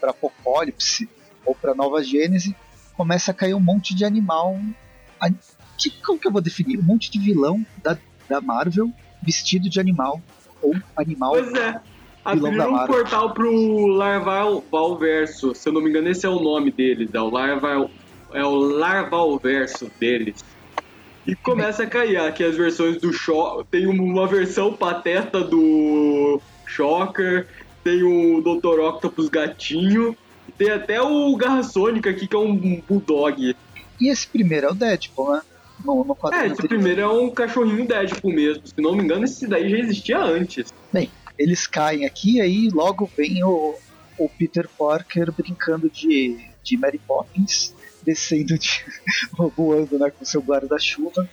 para 0.00 0.10
Apocalipse 0.10 1.08
ou 1.44 1.54
para 1.54 1.74
Nova 1.74 2.02
Gênese, 2.02 2.54
começa 2.96 3.30
a 3.30 3.34
cair 3.34 3.54
um 3.54 3.60
monte 3.60 3.94
de 3.94 4.04
animal. 4.04 4.58
Que, 5.78 5.90
como 6.02 6.18
que 6.18 6.26
eu 6.26 6.32
vou 6.32 6.40
definir? 6.40 6.78
Um 6.78 6.82
monte 6.82 7.10
de 7.10 7.18
vilão 7.18 7.64
da, 7.82 7.96
da 8.28 8.40
Marvel 8.40 8.92
vestido 9.22 9.68
de 9.68 9.80
animal. 9.80 10.20
Ou 10.62 10.74
animal. 10.96 11.32
Pois 11.32 11.52
é. 11.54 11.80
Abriram 12.22 12.74
um 12.74 12.86
portal 12.86 13.32
pro 13.32 13.86
Larval 13.86 14.98
Verso. 14.98 15.54
Se 15.54 15.68
eu 15.68 15.72
não 15.72 15.80
me 15.80 15.88
engano, 15.88 16.08
esse 16.08 16.26
é 16.26 16.28
o 16.28 16.38
nome 16.38 16.70
deles. 16.70 17.14
É 17.14 17.20
o 17.20 17.30
Larval, 17.30 17.90
é 18.32 18.44
o 18.44 18.54
Larval 18.54 19.38
Verso 19.38 19.90
deles. 19.98 20.44
E 21.26 21.34
começa 21.34 21.84
a 21.84 21.86
cair 21.86 22.18
aqui 22.18 22.44
as 22.44 22.56
versões 22.56 22.98
do 22.98 23.12
Shocker. 23.12 23.64
Tem 23.70 23.86
uma 23.86 24.26
versão 24.26 24.72
pateta 24.74 25.40
do 25.40 26.40
Shocker, 26.66 27.46
tem 27.82 28.02
o 28.02 28.40
Dr. 28.40 28.80
Octopus 28.80 29.28
gatinho, 29.28 30.16
tem 30.58 30.70
até 30.70 31.00
o 31.00 31.34
Garra 31.36 31.62
Sônica 31.62 32.10
aqui 32.10 32.26
que 32.26 32.36
é 32.36 32.38
um 32.38 32.54
Bulldog. 32.88 33.56
E 34.00 34.08
esse 34.08 34.26
primeiro 34.26 34.66
é 34.66 34.70
o 34.70 34.74
Deadpool, 34.74 35.32
né? 35.32 35.42
No, 35.84 36.04
no 36.04 36.16
é, 36.32 36.46
esse 36.46 36.68
primeiro 36.68 37.00
é 37.00 37.08
um 37.08 37.30
cachorrinho 37.30 37.86
Deadpool 37.86 38.32
mesmo. 38.32 38.66
Se 38.66 38.80
não 38.80 38.94
me 38.94 39.02
engano, 39.02 39.24
esse 39.24 39.46
daí 39.46 39.70
já 39.70 39.78
existia 39.78 40.18
antes. 40.18 40.72
Bem, 40.92 41.10
eles 41.38 41.66
caem 41.66 42.04
aqui 42.04 42.36
e 42.36 42.40
aí 42.40 42.68
logo 42.68 43.10
vem 43.16 43.42
o, 43.42 43.74
o 44.18 44.28
Peter 44.28 44.68
Parker 44.78 45.32
brincando 45.32 45.88
de, 45.88 46.38
de 46.62 46.76
Mary 46.76 46.98
Poppins 46.98 47.74
descendo 48.02 48.58
de, 48.58 48.84
voando 49.56 49.98
né, 49.98 50.10
com 50.10 50.24
seu 50.24 50.40
guarda-chuva. 50.40 51.28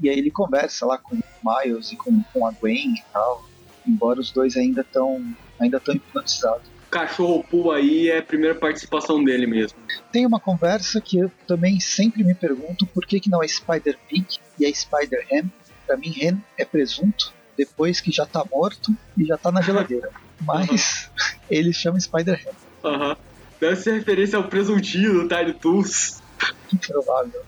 E 0.00 0.08
aí 0.10 0.18
ele 0.18 0.30
conversa 0.30 0.84
lá 0.84 0.98
com 0.98 1.16
o 1.16 1.22
Miles 1.42 1.92
e 1.92 1.96
com, 1.96 2.22
com 2.32 2.46
a 2.46 2.50
Gwen 2.50 2.94
e 2.94 3.02
tal, 3.12 3.44
embora 3.86 4.20
os 4.20 4.30
dois 4.30 4.56
ainda 4.56 4.80
estão 4.82 5.24
ainda 5.60 5.80
tão 5.80 5.94
hipnotizados. 5.94 6.76
Cachorro 6.90 7.44
Poo 7.44 7.72
aí 7.72 8.08
é 8.08 8.18
a 8.18 8.22
primeira 8.22 8.54
participação 8.54 9.22
dele 9.22 9.46
mesmo. 9.46 9.78
Tem 10.12 10.24
uma 10.24 10.40
conversa 10.40 11.00
que 11.00 11.18
eu 11.18 11.30
também 11.46 11.80
sempre 11.80 12.22
me 12.22 12.34
pergunto 12.34 12.86
por 12.86 13.04
que, 13.04 13.20
que 13.20 13.28
não 13.28 13.42
é 13.42 13.48
Spider 13.48 13.98
Pig 14.08 14.38
e 14.58 14.64
é 14.64 14.72
Spider 14.72 15.26
Ham. 15.32 15.50
Pra 15.86 15.96
mim, 15.96 16.14
Ham 16.22 16.38
é 16.56 16.64
presunto, 16.64 17.32
depois 17.56 18.00
que 18.00 18.10
já 18.10 18.24
tá 18.24 18.44
morto 18.50 18.96
e 19.16 19.24
já 19.24 19.36
tá 19.36 19.50
na 19.50 19.60
geladeira. 19.60 20.10
Mas 20.40 21.10
uhum. 21.10 21.38
ele 21.50 21.72
chama 21.72 21.98
Spider 21.98 22.40
Ham. 22.46 22.88
Uhum. 22.88 23.16
Deve 23.60 23.76
ser 23.76 23.94
referência 23.94 24.36
ao 24.36 24.44
presuntinho 24.44 25.22
do 25.22 25.28
Tiny 25.28 25.54
Toons. 25.54 26.22
Provável. 26.86 27.42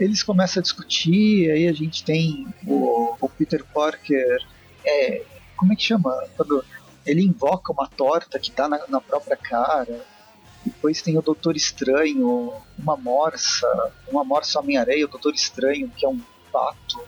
Eles 0.00 0.22
começam 0.22 0.60
a 0.60 0.62
discutir, 0.62 1.50
aí 1.50 1.68
a 1.68 1.72
gente 1.72 2.04
tem 2.04 2.46
o, 2.66 3.16
o 3.20 3.28
Peter 3.28 3.64
Parker. 3.72 4.38
É, 4.84 5.22
como 5.56 5.72
é 5.72 5.76
que 5.76 5.82
chama? 5.82 6.12
Quando 6.36 6.64
ele 7.06 7.22
invoca 7.22 7.72
uma 7.72 7.86
torta 7.86 8.38
que 8.38 8.50
tá 8.50 8.68
na, 8.68 8.80
na 8.88 9.00
própria 9.00 9.36
cara. 9.36 10.04
Depois 10.64 11.02
tem 11.02 11.18
o 11.18 11.22
Doutor 11.22 11.56
Estranho, 11.56 12.52
uma 12.78 12.96
morsa, 12.96 13.66
uma 14.10 14.24
morsa 14.24 14.60
Homem-Areia, 14.60 15.04
o 15.04 15.08
Doutor 15.08 15.34
Estranho, 15.34 15.90
que 15.94 16.06
é 16.06 16.08
um 16.08 16.18
pato. 16.50 17.00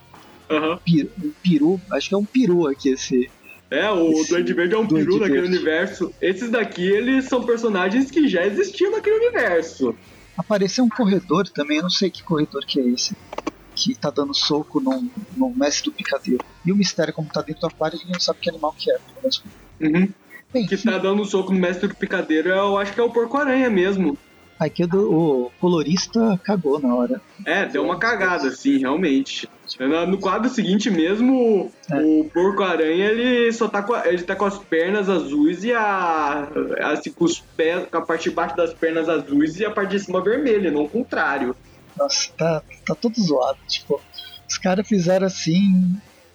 Uhum. 0.50 0.78
Um 1.24 1.32
peru, 1.42 1.80
acho 1.90 2.08
que 2.10 2.14
é 2.14 2.18
um 2.18 2.24
peru 2.24 2.68
aqui 2.68 2.90
esse, 2.90 3.30
é, 3.70 3.90
o 3.90 4.12
Esse 4.12 4.30
Duende 4.30 4.52
Verde 4.52 4.74
é 4.74 4.78
um 4.78 4.86
peru 4.86 5.18
naquele 5.18 5.40
Verde. 5.40 5.56
universo. 5.56 6.14
Esses 6.20 6.50
daqui, 6.50 6.86
eles 6.86 7.24
são 7.24 7.44
personagens 7.44 8.10
que 8.10 8.28
já 8.28 8.46
existiam 8.46 8.92
naquele 8.92 9.16
universo. 9.16 9.94
Apareceu 10.36 10.84
um 10.84 10.88
corredor 10.88 11.48
também, 11.48 11.78
eu 11.78 11.84
não 11.84 11.90
sei 11.90 12.10
que 12.10 12.22
corredor 12.22 12.64
que 12.64 12.78
é 12.78 12.86
esse. 12.88 13.16
Que 13.76 13.94
tá 13.94 14.10
dando 14.10 14.34
soco 14.34 14.80
no, 14.80 15.08
no 15.36 15.50
mestre 15.50 15.84
do 15.84 15.92
picadeiro. 15.92 16.44
E 16.64 16.72
o 16.72 16.76
mistério, 16.76 17.14
como 17.14 17.28
tá 17.28 17.42
dentro 17.42 17.60
do 17.60 17.66
aquário, 17.68 17.96
a 17.96 17.98
gente 18.00 18.12
não 18.12 18.18
sabe 18.18 18.40
que 18.40 18.50
animal 18.50 18.74
que 18.76 18.90
é. 18.90 18.98
Uhum. 19.80 20.08
Bem, 20.52 20.66
que 20.66 20.76
tá 20.78 20.98
dando 20.98 21.24
soco 21.24 21.52
no 21.52 21.60
mestre 21.60 21.86
do 21.86 21.94
picadeiro, 21.94 22.48
eu 22.48 22.78
acho 22.78 22.92
que 22.92 23.00
é 23.00 23.02
o 23.02 23.10
porco-aranha 23.10 23.68
mesmo. 23.68 24.18
Aqui 24.58 24.84
o, 24.84 25.50
colorista 25.60 26.40
cagou 26.42 26.80
na 26.80 26.94
hora. 26.94 27.20
É, 27.44 27.66
deu 27.66 27.84
uma 27.84 27.98
cagada, 27.98 28.48
assim, 28.48 28.78
realmente. 28.78 29.46
No 29.78 30.06
no 30.06 30.18
quadro 30.18 30.48
seguinte 30.48 30.88
mesmo, 30.90 31.70
É. 31.90 31.96
o 31.98 32.24
porco-aranha, 32.32 33.10
ele 33.10 33.52
só 33.52 33.68
tá 33.68 33.82
com, 33.82 33.92
a, 33.92 34.08
ele 34.08 34.22
tá 34.22 34.34
com 34.34 34.46
as 34.46 34.56
pernas 34.56 35.10
azuis 35.10 35.62
e 35.62 35.74
a. 35.74 36.48
Assim, 36.84 37.10
com 37.10 37.26
os 37.26 37.38
pés, 37.38 37.86
com 37.90 37.98
a 37.98 38.00
parte 38.00 38.30
de 38.30 38.34
baixo 38.34 38.56
das 38.56 38.72
pernas 38.72 39.08
azuis 39.10 39.60
e 39.60 39.66
a 39.66 39.70
parte 39.70 39.90
de 39.90 40.00
cima 40.00 40.22
vermelha, 40.22 40.70
não 40.70 40.84
o 40.84 40.88
contrário. 40.88 41.54
Nossa, 41.96 42.30
tá, 42.36 42.62
tá 42.86 42.94
todo 42.94 43.14
zoado. 43.20 43.58
Tipo, 43.68 44.00
os 44.48 44.58
caras 44.58 44.86
fizeram 44.86 45.26
assim, 45.26 45.94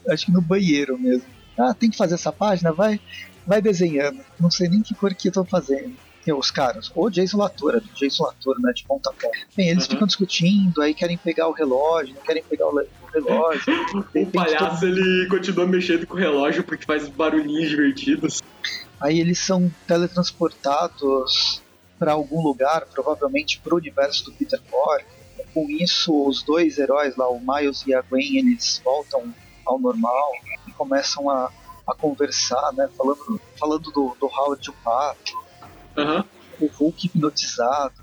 acho 0.09 0.25
que 0.25 0.31
no 0.31 0.41
banheiro 0.41 0.97
mesmo. 0.99 1.25
Ah, 1.59 1.73
tem 1.73 1.89
que 1.89 1.97
fazer 1.97 2.15
essa 2.15 2.31
página? 2.31 2.71
Vai, 2.73 2.99
vai 3.45 3.61
desenhando. 3.61 4.19
Não 4.39 4.49
sei 4.49 4.69
nem 4.69 4.81
que 4.81 4.95
cor 4.95 5.13
que 5.13 5.27
estão 5.27 5.45
fazendo. 5.45 5.95
Tem 6.23 6.33
os 6.35 6.51
caras, 6.51 6.91
ou 6.95 7.09
Jason 7.09 7.37
Latour, 7.37 7.81
Jason 7.99 8.23
Latour, 8.23 8.55
né, 8.61 8.71
de 8.73 8.83
pontapé. 8.83 9.27
Bem, 9.57 9.69
eles 9.69 9.85
Uhum. 9.85 9.91
ficam 9.91 10.07
discutindo, 10.07 10.79
aí 10.79 10.93
querem 10.93 11.17
pegar 11.17 11.47
o 11.47 11.51
relógio, 11.51 12.13
não 12.13 12.21
querem 12.21 12.43
pegar 12.43 12.67
o, 12.67 12.69
o 12.69 13.11
relógio. 13.11 13.63
O 14.13 14.31
palhaço, 14.31 14.85
ele 14.85 15.27
continua 15.29 15.65
mexendo 15.65 16.05
com 16.05 16.13
o 16.13 16.17
relógio 16.19 16.63
porque 16.63 16.85
faz 16.85 17.09
barulhinhos 17.09 17.69
divertidos. 17.69 18.39
Aí 19.01 19.19
eles 19.19 19.39
são 19.39 19.71
teletransportados 19.87 21.61
para 21.97 22.11
algum 22.13 22.41
lugar, 22.41 22.85
provavelmente 22.93 23.59
para 23.59 23.73
o 23.73 23.77
universo 23.77 24.25
do 24.25 24.33
Peter 24.33 24.59
Parker. 24.69 25.20
Com 25.53 25.69
isso, 25.69 26.27
os 26.27 26.43
dois 26.43 26.77
heróis 26.77 27.15
lá, 27.15 27.29
o 27.29 27.39
Miles 27.39 27.85
e 27.85 27.93
a 27.93 28.01
Gwen, 28.01 28.37
eles 28.37 28.81
voltam 28.83 29.33
ao 29.65 29.79
normal 29.79 30.31
e 30.67 30.71
começam 30.71 31.29
a, 31.29 31.51
a 31.87 31.93
conversar, 31.95 32.71
né? 32.73 32.89
Falando, 32.97 33.41
falando 33.59 33.91
do, 33.91 34.15
do 34.19 34.27
Howard 34.27 34.69
o 34.69 34.73
Pato, 34.83 35.33
Aham. 35.97 36.25
o 36.59 36.67
Hulk 36.67 37.07
hipnotizado. 37.07 38.01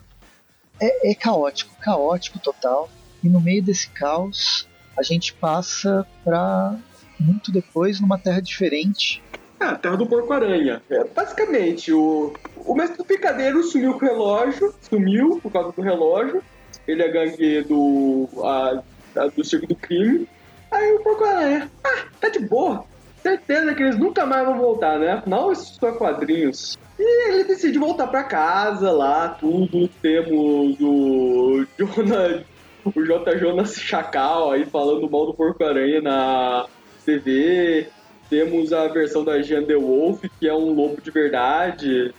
É, 0.80 1.10
é 1.10 1.14
caótico, 1.14 1.74
caótico 1.80 2.38
total. 2.38 2.88
E 3.22 3.28
no 3.28 3.40
meio 3.40 3.62
desse 3.62 3.88
caos, 3.90 4.68
a 4.96 5.02
gente 5.02 5.32
passa 5.34 6.06
para 6.22 6.76
muito 7.18 7.50
depois 7.50 8.00
numa 8.00 8.18
terra 8.18 8.40
diferente, 8.40 9.22
É, 9.60 9.64
a 9.64 9.74
Terra 9.74 9.96
do 9.96 10.06
Porco-Aranha. 10.06 10.80
É, 10.88 11.02
basicamente, 11.02 11.92
o, 11.92 12.32
o 12.56 12.74
mestre 12.76 12.96
do 12.96 13.04
picadeiro 13.04 13.60
sumiu 13.64 13.94
com 13.94 14.06
o 14.06 14.08
relógio, 14.08 14.72
sumiu 14.88 15.40
por 15.42 15.50
causa 15.50 15.72
do 15.72 15.82
relógio. 15.82 16.44
Ele 16.88 17.02
é 17.02 17.08
gangue 17.08 17.62
do, 17.62 18.28
a, 18.42 18.82
a- 19.16 19.26
do 19.28 19.44
Circo 19.44 19.66
do 19.66 19.76
Crime. 19.76 20.26
Aí 20.72 20.92
o 20.94 21.00
Porco-Aranha, 21.00 21.70
ah, 21.84 22.04
tá 22.20 22.28
de 22.28 22.40
boa. 22.40 22.84
Certeza 23.22 23.74
que 23.74 23.82
eles 23.82 23.98
nunca 23.98 24.24
mais 24.26 24.44
vão 24.46 24.58
voltar, 24.58 24.98
né? 24.98 25.12
Afinal, 25.12 25.52
isso 25.52 25.76
só 25.78 25.88
é 25.88 25.92
quadrinhos. 25.92 26.78
E 26.98 27.28
ele 27.32 27.44
decide 27.44 27.78
voltar 27.78 28.06
pra 28.06 28.24
casa 28.24 28.90
lá, 28.90 29.28
tudo. 29.28 29.88
Temos 30.02 30.76
o 30.80 31.64
Jonah, 31.78 32.42
o 32.84 33.04
J. 33.04 33.38
Jonas 33.38 33.74
Chacal 33.74 34.52
aí 34.52 34.64
falando 34.66 35.08
mal 35.10 35.26
do 35.26 35.34
Porco-Aranha 35.34 36.00
na 36.00 36.66
TV. 37.04 37.88
Temos 38.30 38.72
a 38.72 38.88
versão 38.88 39.24
da 39.24 39.40
Jean 39.42 39.64
The 39.64 39.74
Wolf, 39.76 40.22
que 40.38 40.46
é 40.48 40.54
um 40.54 40.72
lobo 40.72 41.00
de 41.00 41.10
verdade. 41.10 42.14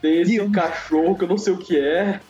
Tem 0.00 0.20
esse 0.20 0.50
cachorro 0.50 1.16
que 1.16 1.24
eu 1.24 1.28
não 1.28 1.38
sei 1.38 1.52
o 1.52 1.58
que 1.58 1.78
é. 1.78 2.20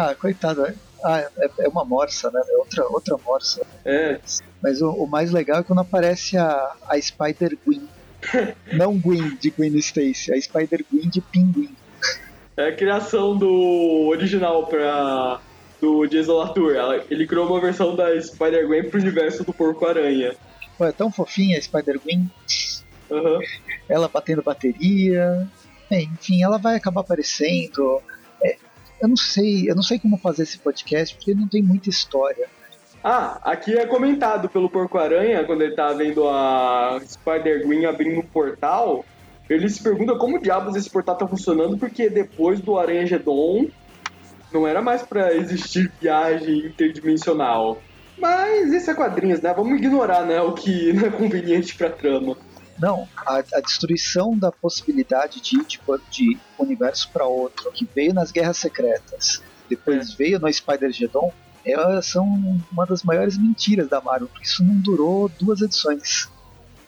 Ah, 0.00 0.14
coitado. 0.14 0.64
é- 0.66 0.74
Ah, 1.04 1.20
é, 1.20 1.50
é 1.60 1.68
uma 1.68 1.84
morsa, 1.84 2.28
né? 2.30 2.40
É 2.48 2.56
outra, 2.58 2.84
outra 2.88 3.16
morsa. 3.24 3.64
É, 3.84 4.18
Mas 4.62 4.82
o, 4.82 4.90
o 4.90 5.06
mais 5.06 5.30
legal 5.30 5.60
é 5.60 5.62
quando 5.62 5.78
aparece 5.80 6.36
a, 6.36 6.72
a 6.88 7.00
Spider-Gwen. 7.00 7.88
Não 8.74 8.98
Gwen 8.98 9.36
de 9.36 9.50
Gwen 9.50 9.76
Stacy, 9.78 10.32
a 10.32 10.40
Spider-Gwen 10.40 11.08
de 11.08 11.20
Pinguim. 11.20 11.74
é 12.56 12.68
a 12.68 12.74
criação 12.76 13.36
do 13.36 14.08
original 14.08 14.66
pra. 14.66 15.40
do 15.80 16.04
Jason 16.08 16.34
Latour. 16.34 16.72
Ele 17.08 17.26
criou 17.28 17.46
uma 17.46 17.60
versão 17.60 17.94
da 17.94 18.20
Spider-Gwen 18.20 18.90
pro 18.90 19.00
universo 19.00 19.44
do 19.44 19.52
Porco-Aranha. 19.54 20.34
Pô, 20.76 20.84
é 20.84 20.90
tão 20.92 21.12
fofinha 21.12 21.58
a 21.58 21.62
Spider-Gwen. 21.62 22.28
Aham. 23.10 23.38
Ela 23.88 24.08
batendo 24.08 24.42
bateria. 24.42 25.48
É, 25.90 26.02
enfim, 26.02 26.42
ela 26.42 26.58
vai 26.58 26.74
acabar 26.74 27.02
aparecendo. 27.02 28.02
Eu 29.00 29.08
não 29.08 29.16
sei, 29.16 29.70
eu 29.70 29.74
não 29.74 29.82
sei 29.82 29.98
como 29.98 30.16
fazer 30.16 30.42
esse 30.42 30.58
podcast, 30.58 31.14
porque 31.14 31.34
não 31.34 31.48
tem 31.48 31.62
muita 31.62 31.88
história. 31.88 32.48
Ah, 33.02 33.38
aqui 33.42 33.76
é 33.76 33.86
comentado 33.86 34.48
pelo 34.48 34.68
Porco-Aranha, 34.68 35.44
quando 35.44 35.62
ele 35.62 35.74
tá 35.74 35.92
vendo 35.92 36.28
a 36.28 37.00
Spider-Gwen 37.04 37.86
abrindo 37.86 38.18
um 38.18 38.26
portal, 38.26 39.04
ele 39.48 39.68
se 39.68 39.82
pergunta 39.82 40.16
como 40.16 40.40
diabos 40.40 40.74
esse 40.74 40.90
portal 40.90 41.16
tá 41.16 41.26
funcionando, 41.26 41.78
porque 41.78 42.10
depois 42.10 42.60
do 42.60 42.76
Aranha 42.76 43.06
Gedon 43.06 43.68
não 44.52 44.66
era 44.66 44.82
mais 44.82 45.02
pra 45.02 45.34
existir 45.34 45.92
viagem 46.00 46.66
interdimensional. 46.66 47.80
Mas 48.18 48.72
isso 48.72 48.90
é 48.90 48.94
quadrinhos, 48.94 49.40
né? 49.40 49.54
Vamos 49.54 49.78
ignorar, 49.78 50.26
né, 50.26 50.40
o 50.40 50.52
que 50.52 50.92
não 50.92 51.06
é 51.06 51.10
conveniente 51.10 51.76
pra 51.76 51.88
trama. 51.88 52.36
Não, 52.78 53.08
a, 53.16 53.38
a 53.38 53.60
destruição 53.60 54.38
da 54.38 54.52
possibilidade 54.52 55.40
de 55.40 55.56
ir 55.56 55.64
de, 55.66 55.80
de 56.10 56.38
universo 56.58 57.10
para 57.10 57.26
outro, 57.26 57.72
que 57.72 57.88
veio 57.94 58.14
nas 58.14 58.30
Guerras 58.30 58.58
Secretas, 58.58 59.42
depois 59.68 60.14
veio 60.14 60.38
no 60.38 60.52
Spider-Geddon, 60.52 61.32
elas 61.64 62.06
são 62.06 62.24
uma 62.72 62.86
das 62.86 63.02
maiores 63.02 63.36
mentiras 63.36 63.88
da 63.88 64.00
Marvel, 64.00 64.28
porque 64.28 64.46
isso 64.46 64.64
não 64.64 64.76
durou 64.76 65.28
duas 65.28 65.60
edições. 65.60 66.28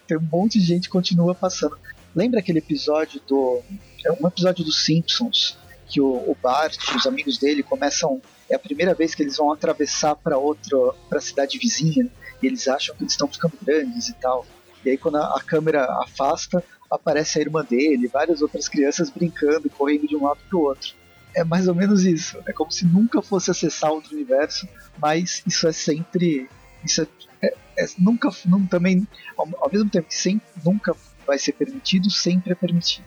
Tem 0.06 0.16
um 0.16 0.28
monte 0.32 0.58
de 0.58 0.64
gente 0.64 0.84
que 0.84 0.90
continua 0.90 1.34
passando. 1.34 1.76
Lembra 2.14 2.40
aquele 2.40 2.58
episódio 2.58 3.20
do. 3.28 3.60
É 4.04 4.10
um 4.12 4.26
episódio 4.26 4.64
dos 4.64 4.84
Simpsons, 4.84 5.58
que 5.86 6.00
o, 6.00 6.06
o 6.06 6.36
Bart 6.42 6.76
e 6.92 6.96
os 6.96 7.06
amigos 7.06 7.38
dele 7.38 7.62
começam. 7.62 8.20
É 8.48 8.56
a 8.56 8.58
primeira 8.58 8.94
vez 8.94 9.14
que 9.14 9.22
eles 9.22 9.36
vão 9.36 9.52
atravessar 9.52 10.16
para 10.16 10.38
outra. 10.38 10.76
para 11.08 11.20
cidade 11.20 11.58
vizinha, 11.58 12.08
e 12.42 12.46
eles 12.46 12.66
acham 12.66 12.96
que 12.96 13.02
eles 13.02 13.12
estão 13.12 13.28
ficando 13.28 13.54
grandes 13.62 14.08
e 14.08 14.14
tal. 14.14 14.46
E 14.84 14.90
aí 14.90 14.98
quando 14.98 15.16
a, 15.16 15.36
a 15.36 15.40
câmera 15.40 15.84
afasta, 16.02 16.62
aparece 16.90 17.38
a 17.38 17.42
irmã 17.42 17.64
dele, 17.64 18.08
várias 18.08 18.42
outras 18.42 18.68
crianças 18.68 19.10
brincando 19.10 19.66
e 19.66 19.70
correndo 19.70 20.08
de 20.08 20.16
um 20.16 20.24
lado 20.24 20.40
para 20.48 20.58
o 20.58 20.62
outro. 20.62 20.94
É 21.34 21.44
mais 21.44 21.68
ou 21.68 21.74
menos 21.74 22.04
isso. 22.04 22.38
É 22.46 22.52
como 22.52 22.72
se 22.72 22.84
nunca 22.84 23.22
fosse 23.22 23.50
acessar 23.50 23.92
outro 23.92 24.14
universo, 24.14 24.68
mas 24.98 25.42
isso 25.46 25.68
é 25.68 25.72
sempre. 25.72 26.48
Isso 26.84 27.02
é, 27.02 27.06
é- 27.46 27.54
é- 27.78 27.86
nunca. 27.98 28.28
Não, 28.46 28.66
também, 28.66 29.06
ao, 29.36 29.48
ao 29.60 29.70
mesmo 29.70 29.88
tempo 29.88 30.08
que 30.08 30.16
sempre, 30.16 30.46
nunca 30.64 30.94
vai 31.26 31.38
ser 31.38 31.52
permitido, 31.52 32.10
sempre 32.10 32.52
é 32.52 32.54
permitido. 32.56 33.04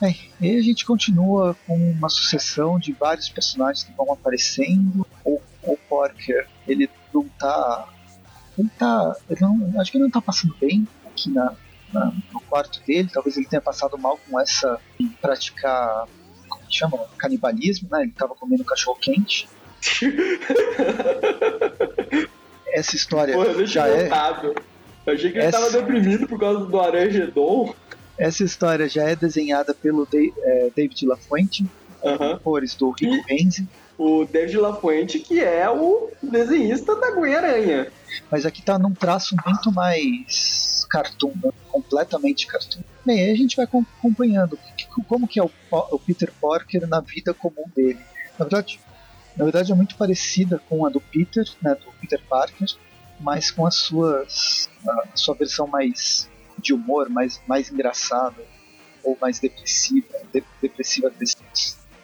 Bem, 0.00 0.18
e 0.40 0.56
a 0.56 0.62
gente 0.62 0.84
continua 0.86 1.54
com 1.66 1.76
uma 1.76 2.08
sucessão 2.08 2.78
de 2.78 2.92
vários 2.92 3.28
personagens 3.28 3.84
que 3.84 3.92
vão 3.92 4.12
aparecendo. 4.12 5.06
O, 5.24 5.40
o 5.62 5.76
Porker, 5.88 6.46
ele 6.66 6.88
não 7.12 7.28
tá. 7.38 7.88
Ele 8.60 8.70
tá. 8.78 9.16
Ele 9.28 9.40
não, 9.40 9.80
acho 9.80 9.90
que 9.90 9.96
ele 9.98 10.04
não 10.04 10.10
tá 10.10 10.20
passando 10.20 10.54
bem 10.60 10.86
aqui 11.06 11.30
na, 11.30 11.52
na- 11.92 12.12
no 12.32 12.40
quarto 12.42 12.80
dele. 12.86 13.08
Talvez 13.12 13.36
ele 13.36 13.46
tenha 13.46 13.60
passado 13.62 13.98
mal 13.98 14.18
com 14.28 14.38
essa. 14.40 14.78
praticar. 15.20 16.06
Como 16.48 16.62
chama? 16.68 16.98
Canibalismo, 17.18 17.88
né? 17.90 18.02
Ele 18.02 18.12
tava 18.12 18.34
comendo 18.34 18.64
cachorro 18.64 18.98
quente. 19.00 19.48
Essa 22.72 22.94
história 22.96 23.36
deixa 23.54 23.66
já 23.66 23.86
é. 23.88 24.04
notado. 24.04 24.54
Eu 25.06 25.14
achei 25.14 25.30
que 25.32 25.38
ele 25.38 25.46
Essa- 25.46 25.58
tava 25.58 25.70
deprimido 25.72 26.26
por 26.28 26.38
causa 26.38 26.64
do 26.66 26.80
Aranha 26.80 27.10
Gedon. 27.10 27.74
Essa 28.18 28.44
história 28.44 28.88
já 28.88 29.04
é 29.08 29.16
desenhada 29.16 29.72
pelo 29.74 30.06
Dei- 30.06 30.32
é, 30.42 30.70
David 30.76 31.06
LaFuente, 31.06 31.66
Aham. 32.04 32.38
cores 32.44 32.74
do 32.74 32.90
Rico 32.90 33.24
Renzi. 33.28 33.66
O 33.98 34.24
David 34.24 34.58
LaFuente, 34.58 35.18
que 35.18 35.40
é 35.40 35.68
o 35.68 36.10
desenhista 36.22 36.94
da 36.96 37.10
Gwen 37.12 37.34
Aranha. 37.34 37.88
Mas 38.30 38.46
aqui 38.46 38.62
tá 38.62 38.78
num 38.78 38.92
traço 38.92 39.34
muito 39.46 39.72
mais 39.72 40.86
cartoon, 40.88 41.32
né? 41.42 41.50
completamente 41.70 42.46
cartoon. 42.46 42.80
Bem, 43.04 43.20
aí 43.20 43.30
a 43.30 43.36
gente 43.36 43.56
vai 43.56 43.66
com- 43.66 43.84
acompanhando 43.98 44.58
como 45.06 45.26
que 45.26 45.38
é 45.38 45.42
o, 45.42 45.50
Peter 45.98 46.32
Parker 46.40 46.86
na 46.86 47.00
vida 47.00 47.32
comum 47.32 47.64
dele. 47.74 48.00
Na 48.38 48.44
verdade, 48.44 48.80
na 49.36 49.44
verdade 49.44 49.72
é 49.72 49.74
muito 49.74 49.96
parecida 49.96 50.60
com 50.68 50.84
a 50.84 50.90
do 50.90 51.00
Peter, 51.00 51.44
né, 51.62 51.74
do 51.74 51.92
Peter 52.00 52.20
Parker, 52.28 52.68
mas 53.20 53.50
com 53.50 53.66
as 53.66 53.76
suas 53.76 54.68
a 54.86 55.16
sua 55.16 55.34
versão 55.34 55.66
mais 55.66 56.28
de 56.58 56.72
humor, 56.74 57.08
mais 57.08 57.40
mais 57.46 57.70
engraçada 57.70 58.42
ou 59.02 59.16
mais 59.20 59.38
depressiva, 59.38 60.08
de, 60.32 60.42
depressiva. 60.60 61.10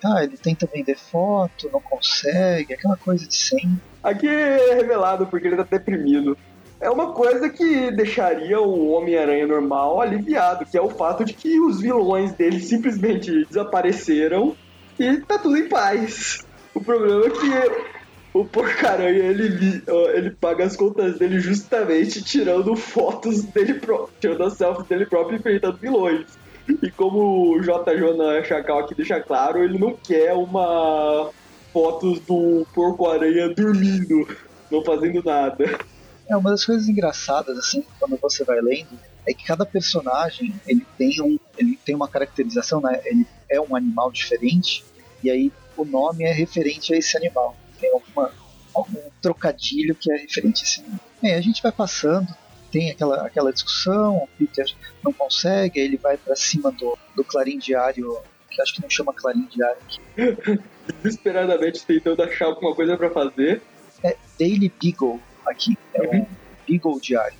Tá, 0.00 0.22
ele 0.22 0.36
tenta 0.36 0.68
vender 0.72 0.96
foto, 0.96 1.70
não 1.72 1.80
consegue, 1.80 2.74
aquela 2.74 2.96
coisa 2.96 3.26
de 3.26 3.34
sempre. 3.34 3.80
Aqui 4.06 4.28
é 4.28 4.74
revelado 4.74 5.26
porque 5.26 5.48
ele 5.48 5.56
tá 5.56 5.66
deprimido. 5.68 6.38
É 6.80 6.88
uma 6.88 7.12
coisa 7.12 7.48
que 7.48 7.90
deixaria 7.90 8.60
o 8.60 8.92
Homem-Aranha 8.92 9.48
normal 9.48 10.00
aliviado, 10.00 10.64
que 10.64 10.78
é 10.78 10.80
o 10.80 10.88
fato 10.88 11.24
de 11.24 11.32
que 11.32 11.58
os 11.58 11.80
vilões 11.80 12.32
dele 12.32 12.60
simplesmente 12.60 13.44
desapareceram 13.46 14.54
e 14.96 15.16
tá 15.22 15.40
tudo 15.40 15.56
em 15.56 15.68
paz. 15.68 16.46
O 16.72 16.80
problema 16.80 17.24
é 17.26 17.30
que 17.30 17.98
o 18.32 18.44
Porcaranha 18.44 19.24
ele, 19.24 19.82
ele 20.14 20.30
paga 20.30 20.62
as 20.62 20.76
contas 20.76 21.18
dele 21.18 21.40
justamente 21.40 22.22
tirando 22.22 22.76
fotos 22.76 23.42
dele 23.42 23.74
próprio, 23.74 24.14
tirando 24.20 24.44
as 24.44 24.52
selfies 24.52 24.86
dele 24.86 25.06
próprio 25.06 25.36
enfrentando 25.36 25.78
vilões. 25.78 26.38
E 26.80 26.92
como 26.92 27.56
o 27.56 27.60
J. 27.60 27.96
Jonah 27.96 28.44
Chacal 28.44 28.78
aqui 28.78 28.94
deixa 28.94 29.18
claro, 29.18 29.64
ele 29.64 29.78
não 29.78 29.94
quer 29.94 30.32
uma 30.32 31.28
fotos 31.76 32.20
do 32.20 32.66
porco-aranha 32.74 33.50
dormindo, 33.50 34.26
não 34.70 34.82
fazendo 34.82 35.22
nada. 35.22 35.78
É, 36.26 36.34
uma 36.34 36.48
das 36.48 36.64
coisas 36.64 36.88
engraçadas, 36.88 37.58
assim, 37.58 37.84
quando 37.98 38.16
você 38.16 38.44
vai 38.44 38.62
lendo, 38.62 38.98
é 39.28 39.34
que 39.34 39.44
cada 39.44 39.66
personagem, 39.66 40.58
ele 40.66 40.86
tem, 40.96 41.20
um, 41.20 41.38
ele 41.58 41.78
tem 41.84 41.94
uma 41.94 42.08
caracterização, 42.08 42.80
né? 42.80 42.98
Ele 43.04 43.26
é 43.50 43.60
um 43.60 43.76
animal 43.76 44.10
diferente, 44.10 44.86
e 45.22 45.30
aí 45.30 45.52
o 45.76 45.84
nome 45.84 46.24
é 46.24 46.32
referente 46.32 46.94
a 46.94 46.96
esse 46.96 47.14
animal. 47.14 47.54
Tem 47.78 47.92
alguma, 47.92 48.32
algum 48.74 49.10
trocadilho 49.20 49.94
que 49.94 50.10
é 50.10 50.16
referente 50.16 50.62
a 50.62 50.64
esse 50.64 50.80
animal. 50.80 51.00
É, 51.22 51.34
a 51.34 51.42
gente 51.42 51.62
vai 51.62 51.72
passando, 51.72 52.34
tem 52.72 52.90
aquela, 52.90 53.26
aquela 53.26 53.52
discussão, 53.52 54.16
o 54.16 54.28
Peter 54.38 54.64
não 55.04 55.12
consegue, 55.12 55.78
aí 55.78 55.84
ele 55.84 55.98
vai 55.98 56.16
para 56.16 56.36
cima 56.36 56.72
do, 56.72 56.96
do 57.14 57.22
Clarim 57.22 57.58
Diário, 57.58 58.16
que 58.50 58.62
acho 58.62 58.72
que 58.72 58.80
não 58.80 58.88
chama 58.88 59.12
Clarim 59.12 59.46
Diário 59.50 59.76
aqui. 59.82 60.62
Desesperadamente 61.02 61.84
tentando 61.84 62.22
achar 62.22 62.46
alguma 62.46 62.74
coisa 62.74 62.96
para 62.96 63.10
fazer. 63.10 63.62
É 64.02 64.16
Daily 64.38 64.72
Beagle 64.80 65.20
aqui, 65.46 65.76
é 65.94 66.02
uhum. 66.02 66.20
um 66.20 66.26
Beagle 66.68 67.00
Diário. 67.00 67.38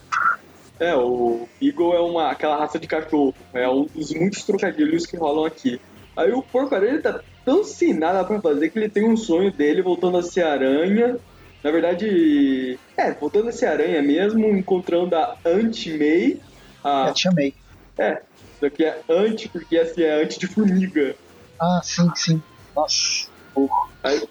É, 0.78 0.94
o 0.94 1.48
Beagle 1.60 1.94
é 1.94 2.00
uma, 2.00 2.30
aquela 2.30 2.56
raça 2.56 2.78
de 2.78 2.86
cachorro, 2.86 3.34
é 3.52 3.68
um 3.68 3.84
dos 3.84 4.12
muitos 4.12 4.42
trocadilhos 4.44 5.06
que 5.06 5.16
rolam 5.16 5.44
aqui. 5.44 5.80
Aí 6.16 6.32
o 6.32 6.42
porcaria 6.42 7.00
tá 7.00 7.20
tão 7.44 7.62
sem 7.62 7.92
nada 7.94 8.24
pra 8.24 8.40
fazer 8.40 8.70
que 8.70 8.78
ele 8.78 8.88
tem 8.88 9.08
um 9.08 9.16
sonho 9.16 9.52
dele 9.52 9.82
voltando 9.82 10.18
a 10.18 10.22
ser 10.22 10.42
aranha, 10.42 11.18
na 11.62 11.70
verdade, 11.70 12.78
é, 12.96 13.12
voltando 13.12 13.48
a 13.48 13.52
ser 13.52 13.66
aranha 13.66 14.00
mesmo, 14.00 14.46
encontrando 14.56 15.16
a 15.16 15.36
Anti-May. 15.44 16.40
A... 16.84 17.08
É, 17.08 17.12
tia 17.12 17.32
May. 17.32 17.54
É, 17.98 18.22
isso 18.54 18.66
aqui 18.66 18.84
é 18.84 19.00
anti, 19.08 19.48
porque 19.48 19.76
essa 19.76 20.00
é 20.00 20.22
anti 20.22 20.38
de 20.38 20.46
formiga. 20.46 21.16
Ah, 21.60 21.80
sim, 21.82 22.08
sim. 22.14 22.42
Nossa, 22.74 23.28
porra. 23.56 23.88
Aí, 24.04 24.28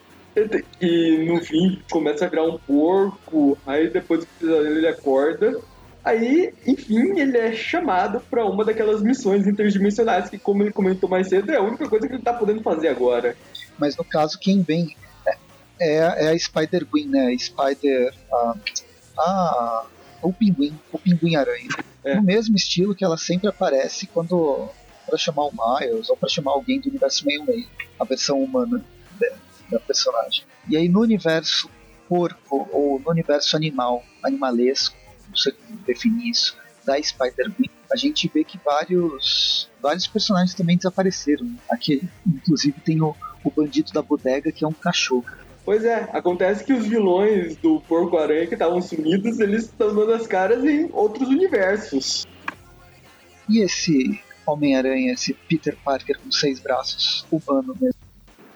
e 0.80 1.26
no 1.28 1.44
fim 1.44 1.82
começa 1.90 2.26
a 2.26 2.30
virar 2.30 2.44
um 2.44 2.60
porco, 2.60 3.58
aí 3.66 3.90
depois 3.90 4.22
do 4.22 4.28
pesadelo 4.40 4.78
ele 4.78 4.88
acorda. 4.88 5.60
Aí, 6.04 6.54
enfim, 6.68 7.20
ele 7.20 7.36
é 7.36 7.54
chamado 7.54 8.20
para 8.30 8.46
uma 8.46 8.64
daquelas 8.64 9.02
missões 9.02 9.48
interdimensionais 9.48 10.30
que, 10.30 10.38
como 10.38 10.62
ele 10.62 10.72
comentou 10.72 11.10
mais 11.10 11.30
cedo, 11.30 11.52
é 11.52 11.56
a 11.56 11.62
única 11.62 11.90
coisa 11.90 12.08
que 12.08 12.14
ele 12.14 12.22
tá 12.22 12.32
podendo 12.32 12.62
fazer 12.62 12.90
agora. 12.90 13.36
Mas 13.80 13.98
no 13.98 14.04
caso, 14.04 14.38
quem 14.38 14.62
vem 14.62 14.96
é, 15.80 16.28
é 16.28 16.30
a 16.30 16.38
Spider-Gwen, 16.38 17.08
né? 17.08 17.36
Spider. 17.40 18.14
Ah, 18.32 18.56
ah, 19.18 19.86
o 20.22 20.32
pinguim, 20.32 20.78
o 20.92 21.00
pinguim-aranha. 21.00 21.70
É. 22.04 22.16
No 22.16 22.22
mesmo 22.22 22.56
estilo 22.56 22.94
que 22.94 23.04
ela 23.04 23.18
sempre 23.18 23.48
aparece 23.48 24.06
quando. 24.06 24.70
para 25.08 25.18
chamar 25.18 25.46
o 25.46 25.52
Miles 25.52 26.10
ou 26.10 26.16
para 26.16 26.30
chamar 26.30 26.52
alguém 26.52 26.80
do 26.80 26.90
universo 26.90 27.26
meio-meio, 27.26 27.68
a 28.00 28.06
versão 28.06 28.44
humana 28.44 28.84
da, 29.78 29.80
personagem. 29.80 30.44
E 30.68 30.78
aí 30.78 30.90
no 30.90 31.02
universo 31.02 31.70
porco 32.08 32.68
ou 32.72 33.00
no 33.00 33.12
universo 33.12 33.56
animal, 33.56 34.04
animalesco, 34.24 34.96
não 35.28 35.36
sei 35.36 35.52
como 35.54 35.80
definir 35.80 36.30
isso, 36.30 36.58
da 36.86 37.02
Spider-Man, 37.02 37.70
a 37.92 37.96
gente 37.96 38.30
vê 38.32 38.44
que 38.44 38.60
vários, 38.64 39.70
vários 39.82 40.06
personagens 40.06 40.54
também 40.54 40.78
desapareceram. 40.78 41.52
Aqui, 41.70 42.08
inclusive, 42.26 42.80
tem 42.82 43.02
o, 43.02 43.16
o 43.44 43.52
bandido 43.52 43.92
da 43.92 44.02
bodega, 44.02 44.52
que 44.52 44.64
é 44.64 44.68
um 44.68 44.74
cachorro. 44.74 45.26
Pois 45.64 45.84
é, 45.84 46.08
acontece 46.14 46.64
que 46.64 46.74
os 46.74 46.86
vilões 46.86 47.56
do 47.58 47.82
Porco-Aranha 47.82 48.46
que 48.46 48.54
estavam 48.54 48.80
sumidos, 48.82 49.40
eles 49.40 49.64
estão 49.64 49.96
dando 49.96 50.14
as 50.14 50.28
caras 50.28 50.64
em 50.64 50.90
outros 50.94 51.28
universos. 51.28 52.28
E 53.50 53.60
esse 53.60 54.22
Homem-Aranha, 54.46 55.14
esse 55.14 55.34
Peter 55.34 55.76
Parker 55.84 56.20
com 56.20 56.32
seis 56.32 56.60
braços, 56.60 57.26
humano 57.32 57.76
mesmo? 57.80 58.05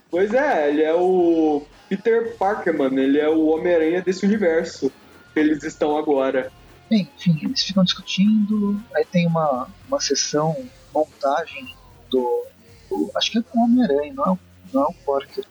Pois 0.09 0.33
é, 0.33 0.69
ele 0.69 0.83
é 0.83 0.93
o 0.93 1.63
Peter 1.87 2.35
Parker, 2.37 2.77
mano. 2.77 2.99
Ele 2.99 3.19
é 3.19 3.29
o 3.29 3.47
Homem-Aranha 3.47 4.01
desse 4.01 4.25
universo 4.25 4.91
que 5.33 5.39
eles 5.39 5.63
estão 5.63 5.97
agora. 5.97 6.51
Bem, 6.89 7.07
enfim, 7.15 7.37
eles 7.43 7.61
ficam 7.61 7.83
discutindo, 7.83 8.81
aí 8.95 9.05
tem 9.05 9.27
uma, 9.27 9.67
uma 9.87 9.99
sessão, 9.99 10.55
montagem 10.91 11.75
do, 12.09 12.45
do 12.89 13.11
acho 13.15 13.31
que 13.31 13.37
é 13.37 13.41
o 13.41 13.59
Homem-Aranha, 13.59 14.13
não, 14.13 14.33
é 14.33 14.37
não 14.73 14.81
é 14.83 14.85
o 14.85 14.93
Parker 15.05 15.45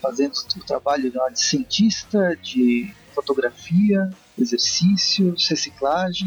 fazendo 0.00 0.32
o 0.56 0.64
trabalho 0.64 1.10
de 1.10 1.40
cientista, 1.40 2.36
de 2.42 2.92
fotografia, 3.14 4.10
exercícios, 4.38 5.46
reciclagem. 5.48 6.26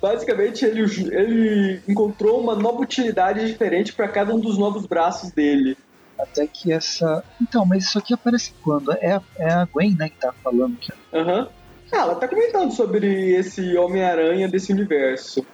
Basicamente, 0.00 0.64
ele, 0.64 0.82
ele 1.14 1.82
encontrou 1.86 2.40
uma 2.40 2.56
nova 2.56 2.80
utilidade 2.80 3.44
diferente 3.46 3.92
para 3.92 4.08
cada 4.08 4.34
um 4.34 4.40
dos 4.40 4.56
novos 4.56 4.86
braços 4.86 5.30
dele. 5.30 5.76
Até 6.22 6.46
que 6.46 6.72
essa. 6.72 7.24
Então, 7.40 7.64
mas 7.64 7.84
isso 7.84 7.98
aqui 7.98 8.14
aparece 8.14 8.52
quando? 8.62 8.92
É 8.92 9.12
a, 9.12 9.22
é 9.38 9.50
a 9.50 9.64
Gwen, 9.64 9.96
né, 9.96 10.08
que 10.08 10.16
tá 10.16 10.32
falando 10.42 10.74
aqui. 10.74 10.92
Aham. 11.12 11.40
Uhum. 11.40 11.48
Ah, 11.92 12.02
ela 12.02 12.14
tá 12.14 12.28
comentando 12.28 12.70
sobre 12.72 13.34
esse 13.34 13.76
Homem-Aranha 13.76 14.48
desse 14.48 14.72
universo. 14.72 15.44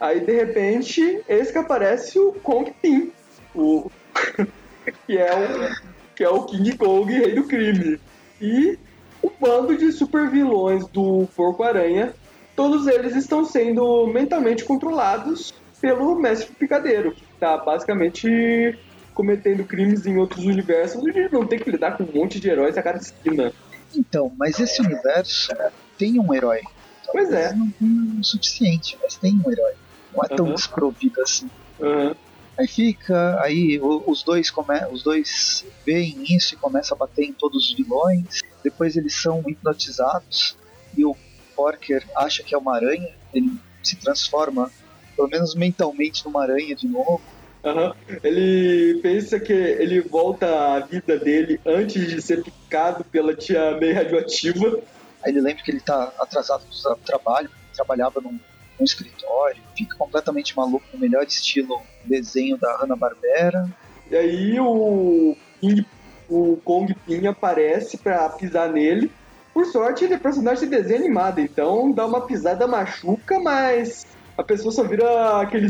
Aí, 0.00 0.20
de 0.20 0.32
repente, 0.32 1.22
eis 1.28 1.50
que 1.50 1.58
aparece 1.58 2.18
o 2.18 2.32
Kong 2.32 2.72
Pin. 2.80 3.12
O... 3.54 3.90
que 5.06 5.18
é 5.18 5.30
o 5.34 5.92
que 6.14 6.24
é 6.24 6.28
o 6.28 6.44
King 6.44 6.76
Kong, 6.76 7.12
rei 7.12 7.34
do 7.34 7.44
crime. 7.44 8.00
E 8.40 8.78
o 9.22 9.30
bando 9.40 9.76
de 9.76 9.92
super 9.92 10.28
vilões 10.30 10.86
do 10.88 11.28
Porco-Aranha, 11.36 12.14
todos 12.56 12.86
eles 12.86 13.14
estão 13.14 13.44
sendo 13.44 14.06
mentalmente 14.06 14.64
controlados 14.64 15.54
pelo 15.80 16.14
Mestre 16.14 16.54
Picadeiro, 16.54 17.12
que 17.12 17.24
está 17.34 17.58
basicamente 17.58 18.78
cometendo 19.14 19.64
crimes 19.64 20.06
em 20.06 20.16
outros 20.16 20.44
universos 20.44 21.02
onde 21.02 21.28
não 21.30 21.46
tem 21.46 21.58
que 21.58 21.70
lidar 21.70 21.96
com 21.96 22.04
um 22.04 22.12
monte 22.12 22.40
de 22.40 22.48
heróis 22.48 22.76
a 22.76 22.82
cada 22.82 22.98
esquina. 22.98 23.52
Então, 23.94 24.32
mas 24.38 24.58
esse 24.58 24.80
universo 24.80 25.52
tem 25.98 26.18
um 26.18 26.32
herói. 26.34 26.62
Talvez 27.04 27.28
pois 27.28 27.32
é. 27.32 27.52
Não 27.54 27.70
tem 27.70 28.18
o 28.20 28.24
suficiente, 28.24 28.98
mas 29.02 29.16
tem 29.16 29.34
um 29.34 29.50
herói. 29.50 29.74
Não 30.14 30.24
é 30.24 30.28
tão 30.28 30.46
uhum. 30.46 30.54
desprovido 30.54 31.20
assim. 31.20 31.50
Uhum. 31.78 32.14
Aí 32.58 32.66
fica, 32.66 33.40
aí 33.42 33.80
os 33.80 34.22
dois 34.22 34.50
come, 34.50 34.78
os 34.90 35.02
dois 35.02 35.64
veem 35.86 36.22
isso 36.34 36.54
e 36.54 36.58
começam 36.58 36.94
a 36.96 36.98
bater 36.98 37.24
em 37.24 37.32
todos 37.32 37.70
os 37.70 37.74
vilões. 37.74 38.40
Depois 38.62 38.96
eles 38.96 39.14
são 39.14 39.42
hipnotizados 39.46 40.56
e 40.96 41.04
o 41.04 41.16
Porker 41.56 42.06
acha 42.16 42.42
que 42.42 42.54
é 42.54 42.58
uma 42.58 42.76
aranha, 42.76 43.14
ele 43.32 43.58
se 43.82 43.96
transforma, 43.96 44.70
pelo 45.16 45.28
menos 45.28 45.54
mentalmente, 45.54 46.24
numa 46.24 46.42
aranha 46.42 46.74
de 46.74 46.86
novo. 46.86 47.22
Uhum. 47.64 47.92
Ele 48.24 49.00
pensa 49.00 49.38
que 49.38 49.52
ele 49.52 50.00
volta 50.00 50.46
à 50.46 50.80
vida 50.80 51.18
dele 51.18 51.60
antes 51.64 52.08
de 52.08 52.20
ser 52.20 52.42
picado 52.42 53.04
pela 53.04 53.34
tia 53.34 53.76
meio 53.78 53.94
radioativa. 53.94 54.80
Aí 55.22 55.30
ele 55.30 55.40
lembra 55.40 55.62
que 55.62 55.70
ele 55.70 55.78
está 55.78 56.12
atrasado 56.18 56.64
para 56.82 56.92
o 56.92 56.96
trabalho, 56.96 57.50
trabalhava 57.74 58.20
num 58.20 58.38
um 58.80 58.84
escritório, 58.84 59.62
fica 59.76 59.96
completamente 59.96 60.56
maluco 60.56 60.84
no 60.92 60.98
melhor 60.98 61.22
estilo 61.24 61.80
desenho 62.04 62.58
da 62.58 62.76
Hanna-Barbera. 62.78 63.68
E 64.10 64.16
aí 64.16 64.60
o, 64.60 65.36
King, 65.60 65.86
o 66.28 66.56
Kong 66.64 66.94
Pin 67.06 67.26
aparece 67.26 67.96
para 67.96 68.28
pisar 68.30 68.70
nele. 68.70 69.10
Por 69.54 69.66
sorte, 69.66 70.04
ele 70.04 70.14
é 70.14 70.18
personagem 70.18 70.68
de 70.68 70.76
desenho 70.76 71.00
animado, 71.00 71.40
então 71.40 71.92
dá 71.92 72.06
uma 72.06 72.22
pisada 72.22 72.66
machuca, 72.66 73.38
mas 73.38 74.06
a 74.36 74.42
pessoa 74.42 74.72
só 74.72 74.82
vira 74.82 75.40
aquele, 75.40 75.68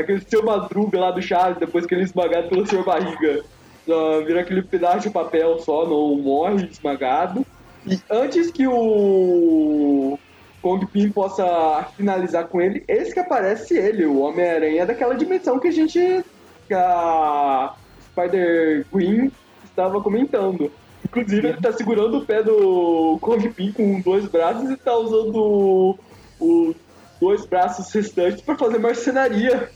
aquele 0.00 0.20
seu 0.20 0.44
madruga 0.44 0.98
lá 0.98 1.10
do 1.10 1.22
Chaves, 1.22 1.58
depois 1.58 1.86
que 1.86 1.94
ele 1.94 2.02
é 2.02 2.04
esmagado 2.04 2.48
pelo 2.48 2.66
seu 2.66 2.84
barriga. 2.84 3.44
Só 3.86 4.20
vira 4.22 4.40
aquele 4.40 4.62
pedaço 4.62 5.00
de 5.00 5.10
papel 5.10 5.58
só, 5.60 5.86
não 5.86 6.16
morre 6.16 6.68
esmagado. 6.70 7.44
E 7.86 7.98
antes 8.10 8.50
que 8.50 8.66
o 8.66 10.18
Kong 10.60 10.86
Pin 10.86 11.10
possa 11.10 11.88
finalizar 11.96 12.48
com 12.48 12.60
ele, 12.60 12.84
esse 12.86 13.14
que 13.14 13.20
aparece 13.20 13.78
ele, 13.78 14.04
o 14.04 14.20
Homem-Aranha 14.20 14.84
daquela 14.84 15.14
dimensão 15.14 15.58
que 15.58 15.68
a 15.68 15.72
gente. 15.72 16.24
que 16.66 16.74
a 16.74 17.72
Spider-Gwen 18.10 19.32
estava 19.64 20.00
comentando. 20.02 20.70
Inclusive, 21.04 21.48
ele 21.48 21.60
tá 21.60 21.72
segurando 21.72 22.18
o 22.18 22.26
pé 22.26 22.42
do 22.42 23.16
Kong 23.20 23.48
Pin 23.50 23.72
com 23.72 24.00
dois 24.00 24.26
braços 24.26 24.68
e 24.70 24.76
tá 24.76 24.94
usando 24.96 25.98
os 26.38 26.76
dois 27.20 27.46
braços 27.46 27.90
restantes 27.92 28.42
para 28.42 28.58
fazer 28.58 28.78
marcenaria. 28.78 29.70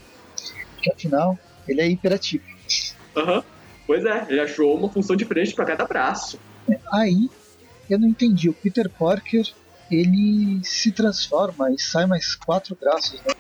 Porque 0.83 0.91
afinal, 0.91 1.39
ele 1.69 1.81
é 1.81 1.89
imperativo. 1.89 2.45
Aham. 3.17 3.37
Uhum. 3.37 3.43
Pois 3.87 4.05
é, 4.05 4.27
ele 4.29 4.41
achou 4.41 4.77
uma 4.77 4.89
função 4.89 5.15
diferente 5.15 5.55
para 5.55 5.65
cada 5.65 5.85
braço. 5.85 6.39
Aí, 6.93 7.29
eu 7.89 7.99
não 7.99 8.09
entendi. 8.09 8.49
O 8.49 8.55
Peter 8.55 8.89
Parker 8.89 9.47
ele 9.91 10.61
se 10.65 10.91
transforma 10.91 11.71
e 11.71 11.79
sai 11.81 12.07
mais 12.07 12.35
quatro 12.35 12.77
braços, 12.81 13.21
né? 13.23 13.33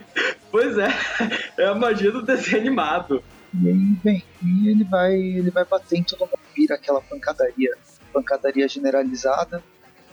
Pois 0.50 0.76
é, 0.76 0.88
é 1.58 1.66
a 1.66 1.74
magia 1.74 2.12
do 2.12 2.22
desenho 2.22 2.58
animado. 2.58 3.24
E 3.54 3.68
aí, 3.68 3.96
bem, 4.04 4.24
e 4.42 4.68
ele 4.68 4.84
vai, 4.84 5.14
ele 5.14 5.50
vai 5.50 5.64
bater 5.64 5.98
em 5.98 6.02
todo 6.02 6.20
mundo, 6.20 6.38
vira 6.54 6.74
aquela 6.74 7.00
pancadaria, 7.00 7.74
pancadaria 8.12 8.68
generalizada, 8.68 9.62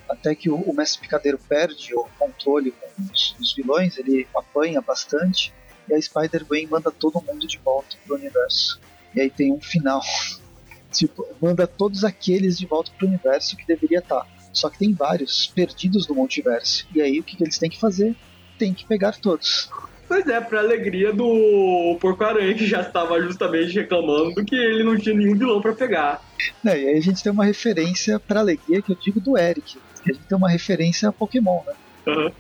até 0.10 0.34
que 0.34 0.50
o, 0.50 0.56
o 0.56 0.74
mestre 0.74 1.02
picadeiro 1.02 1.38
perde 1.38 1.94
o 1.96 2.08
controle 2.18 2.72
com 2.72 3.04
os, 3.14 3.36
os 3.40 3.54
vilões, 3.54 3.98
ele 3.98 4.28
apanha 4.36 4.82
bastante, 4.82 5.54
e 5.90 5.94
a 5.94 6.02
Spider-Gwen 6.02 6.68
manda 6.68 6.92
todo 6.92 7.24
mundo 7.26 7.48
de 7.48 7.58
volta 7.58 7.98
pro 8.06 8.16
universo. 8.16 8.80
E 9.16 9.22
aí 9.22 9.30
tem 9.30 9.52
um 9.52 9.60
final. 9.60 10.02
tipo, 10.92 11.26
manda 11.42 11.66
todos 11.68 12.04
aqueles 12.04 12.58
de 12.58 12.66
volta 12.66 12.92
pro 12.98 13.08
universo 13.08 13.56
que 13.56 13.66
deveria 13.66 14.00
estar. 14.00 14.28
Só 14.52 14.70
que 14.70 14.80
tem 14.80 14.94
vários 14.94 15.48
perdidos 15.48 16.08
no 16.08 16.16
multiverso. 16.16 16.88
E 16.94 17.02
aí 17.02 17.20
o 17.20 17.24
que, 17.24 17.36
que 17.36 17.44
eles 17.44 17.58
têm 17.58 17.70
que 17.70 17.80
fazer? 17.80 18.16
Tem 18.58 18.74
que 18.74 18.86
pegar 18.86 19.18
todos. 19.20 19.70
Pois 20.08 20.28
é, 20.28 20.42
pra 20.42 20.60
alegria 20.60 21.14
do 21.14 21.96
Porco-Aranha, 22.02 22.56
que 22.56 22.66
já 22.66 22.82
estava 22.82 23.22
justamente 23.22 23.76
reclamando 23.76 24.44
que 24.44 24.56
ele 24.56 24.84
não 24.84 24.98
tinha 24.98 25.14
nenhum 25.14 25.38
vilão 25.38 25.62
para 25.62 25.74
pegar. 25.74 26.20
É, 26.66 26.82
e 26.82 26.88
aí 26.88 26.98
a 26.98 27.02
gente 27.02 27.22
tem 27.22 27.32
uma 27.32 27.46
referência 27.46 28.20
pra 28.20 28.40
alegria 28.40 28.82
que 28.82 28.92
eu 28.92 28.96
digo 28.96 29.20
do 29.20 29.38
Eric. 29.38 29.78
Que 30.04 30.12
a 30.12 30.14
gente 30.14 30.26
tem 30.26 30.36
uma 30.36 30.50
referência 30.50 31.08
a 31.08 31.12
Pokémon, 31.12 31.62
né? 31.64 31.74
Uhum. 32.08 32.32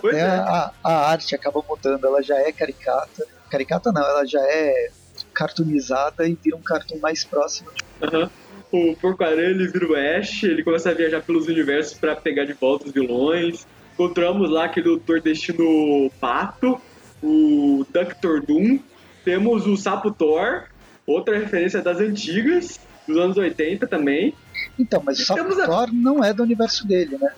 Pois 0.00 0.14
Até 0.14 0.24
é. 0.24 0.28
a, 0.28 0.72
a 0.84 1.10
arte 1.10 1.34
acaba 1.34 1.62
mudando, 1.68 2.04
ela 2.06 2.22
já 2.22 2.36
é 2.38 2.52
caricata. 2.52 3.26
Caricata 3.50 3.90
não, 3.92 4.02
ela 4.02 4.24
já 4.26 4.40
é 4.40 4.90
cartoonizada 5.32 6.26
e 6.28 6.34
vira 6.42 6.56
um 6.56 6.62
cartoon 6.62 6.98
mais 6.98 7.24
próximo. 7.24 7.70
Aham. 8.02 8.30
O 8.70 8.94
Porco-Aranha 8.96 9.48
ele 9.48 9.66
vira 9.68 9.86
o 9.90 9.94
Ash, 9.94 10.42
ele 10.42 10.62
começa 10.62 10.90
a 10.90 10.94
viajar 10.94 11.22
pelos 11.22 11.46
universos 11.48 11.94
pra 11.98 12.14
pegar 12.14 12.44
de 12.44 12.52
volta 12.52 12.86
os 12.86 12.92
vilões. 12.92 13.66
Encontramos 13.94 14.50
lá 14.50 14.66
aquele 14.66 14.84
Doutor 14.86 15.22
Destino 15.22 16.10
Pato, 16.20 16.78
o 17.22 17.86
Doctor 17.90 18.42
Doom. 18.44 18.78
Temos 19.24 19.66
o 19.66 19.74
Sapo 19.76 20.10
Thor, 20.10 20.64
outra 21.06 21.38
referência 21.38 21.80
das 21.80 21.98
antigas, 21.98 22.78
dos 23.06 23.16
anos 23.16 23.38
80 23.38 23.86
também. 23.86 24.34
Então, 24.78 25.02
mas 25.04 25.18
o 25.18 25.24
Sapo 25.24 25.60
a- 25.60 25.66
Thor 25.66 25.88
não 25.92 26.22
é 26.22 26.34
do 26.34 26.42
universo 26.42 26.86
dele, 26.86 27.16
né? 27.18 27.32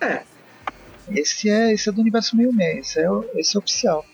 É, 0.00 0.22
Esse 1.10 1.48
é, 1.50 1.72
esse 1.72 1.88
é 1.88 1.92
do 1.92 2.00
universo 2.00 2.36
66, 2.36 2.78
esse 2.86 3.00
é, 3.00 3.40
esse 3.40 3.56
é 3.56 3.58
oficial. 3.58 4.04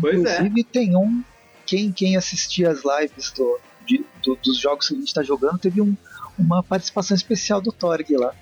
Pois 0.00 0.14
é. 0.24 0.34
Inclusive 0.36 0.64
tem 0.64 0.96
um. 0.96 1.22
Quem, 1.66 1.92
quem 1.92 2.16
assistia 2.16 2.70
as 2.70 2.82
lives 2.84 3.30
do, 3.32 3.58
de- 3.86 4.04
do- 4.22 4.36
dos 4.36 4.58
jogos 4.58 4.88
que 4.88 4.94
a 4.94 4.98
gente 4.98 5.08
está 5.08 5.22
jogando 5.22 5.58
teve 5.58 5.80
um- 5.80 5.96
uma 6.38 6.62
participação 6.62 7.14
especial 7.14 7.60
do 7.60 7.72
Torg 7.72 8.04
lá. 8.16 8.34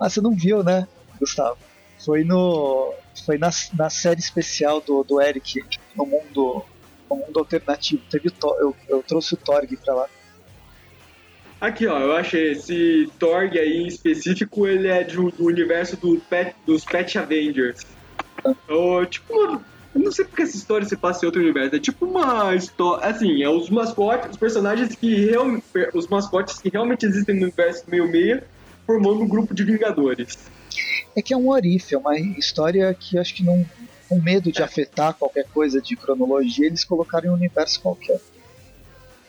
Ah, 0.00 0.08
você 0.08 0.20
não 0.20 0.32
viu, 0.34 0.62
né, 0.62 0.86
Gustavo? 1.20 1.58
Foi 2.04 2.24
no. 2.24 2.94
Foi 3.24 3.38
na, 3.38 3.50
na 3.74 3.90
série 3.90 4.20
especial 4.20 4.80
do, 4.80 5.04
do 5.04 5.20
Eric 5.20 5.62
no 5.96 6.06
mundo. 6.06 6.64
No 7.10 7.16
mundo 7.16 7.38
alternativo. 7.38 8.02
Teve 8.10 8.28
o 8.28 8.32
eu, 8.58 8.76
eu 8.88 9.02
trouxe 9.02 9.34
o 9.34 9.36
Torg 9.36 9.76
pra 9.76 9.94
lá. 9.94 10.06
Aqui, 11.62 11.86
ó, 11.86 11.96
eu 12.00 12.12
achei 12.16 12.50
esse 12.50 13.08
Torg 13.20 13.56
aí 13.56 13.84
em 13.84 13.86
específico, 13.86 14.66
ele 14.66 14.88
é 14.88 15.04
do, 15.04 15.30
do 15.30 15.44
universo 15.46 15.96
do 15.96 16.18
pet, 16.28 16.56
dos 16.66 16.84
Pet 16.84 17.16
Avengers. 17.16 17.86
É, 18.44 19.06
tipo, 19.06 19.32
uma- 19.32 19.64
eu 19.94 20.00
não 20.00 20.10
sei 20.10 20.24
porque 20.24 20.42
essa 20.42 20.56
história 20.56 20.84
se 20.84 20.96
passa 20.96 21.24
em 21.24 21.26
outro 21.26 21.40
universo. 21.40 21.76
É 21.76 21.78
tipo 21.78 22.04
uma 22.04 22.52
história, 22.56 23.06
assim, 23.06 23.44
é 23.44 23.48
os 23.48 23.70
mascotes, 23.70 24.30
os 24.32 24.36
personagens 24.36 24.96
que 24.96 25.26
realmente, 25.26 25.62
os 25.94 26.08
mascotes 26.08 26.58
que 26.58 26.68
realmente 26.68 27.06
existem 27.06 27.36
no 27.36 27.42
universo 27.42 27.84
meio 27.86 28.10
meia, 28.10 28.42
formando 28.84 29.20
um 29.22 29.28
grupo 29.28 29.54
de 29.54 29.62
Vingadores. 29.62 30.36
É 31.14 31.22
que 31.22 31.32
é 31.32 31.36
um 31.36 31.48
orif, 31.48 31.94
é 31.94 31.98
uma 31.98 32.18
história 32.18 32.92
que 32.92 33.16
acho 33.16 33.34
que 33.36 33.44
não. 33.44 33.64
Com 34.08 34.20
medo 34.20 34.50
de 34.52 34.62
afetar 34.62 35.14
qualquer 35.14 35.46
coisa 35.54 35.80
de 35.80 35.96
cronologia, 35.96 36.66
eles 36.66 36.84
colocaram 36.84 37.28
em 37.28 37.30
um 37.30 37.34
universo 37.34 37.80
qualquer. 37.80 38.20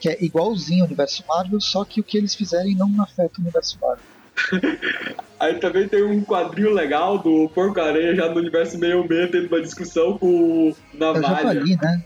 Que 0.03 0.09
é 0.09 0.17
igualzinho 0.19 0.81
ao 0.81 0.87
universo 0.87 1.23
Marvel, 1.25 1.61
só 1.61 1.85
que 1.85 2.01
o 2.01 2.03
que 2.03 2.17
eles 2.17 2.35
fizerem 2.35 2.75
não 2.75 3.01
afeta 3.01 3.39
o 3.39 3.41
universo 3.41 3.79
Marvel. 3.81 4.03
Aí 5.39 5.53
também 5.59 5.87
tem 5.87 6.03
um 6.03 6.21
quadrinho 6.25 6.73
legal 6.73 7.17
do 7.19 7.47
Porco-Aranha 7.55 8.13
já 8.13 8.27
no 8.27 8.35
universo 8.35 8.77
meio 8.77 9.07
meia, 9.07 9.31
tendo 9.31 9.47
uma 9.47 9.61
discussão 9.61 10.17
com 10.17 10.27
o 10.27 10.67
Eu 10.67 10.75
já 10.99 11.21
Navalha. 11.21 11.41
falei, 11.41 11.77
né? 11.81 12.03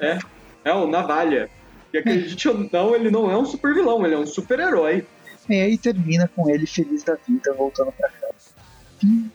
É, 0.00 0.18
é 0.66 0.74
o 0.74 0.86
Navalha. 0.86 1.48
E 1.94 1.96
acredite 1.96 2.46
ou 2.46 2.68
não, 2.70 2.94
ele 2.94 3.10
não 3.10 3.30
é 3.30 3.38
um 3.38 3.46
super 3.46 3.72
vilão, 3.72 4.04
ele 4.04 4.16
é 4.16 4.18
um 4.18 4.26
super-herói. 4.26 5.06
E 5.48 5.54
aí 5.54 5.78
termina 5.78 6.28
com 6.28 6.50
ele 6.50 6.66
feliz 6.66 7.02
da 7.04 7.16
vida, 7.26 7.54
voltando 7.54 7.90
pra 7.92 8.10
casa. 8.10 8.50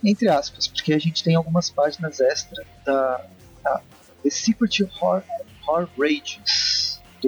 Entre 0.03 0.29
aspas, 0.29 0.67
porque 0.67 0.93
a 0.93 0.99
gente 0.99 1.23
tem 1.23 1.33
algumas 1.33 1.71
páginas 1.71 2.19
extra 2.19 2.63
da, 2.85 3.25
da 3.63 3.81
The 4.21 4.29
Secret 4.29 4.87
Horror, 5.01 5.23
Horror 5.67 5.89
Rages, 5.97 6.64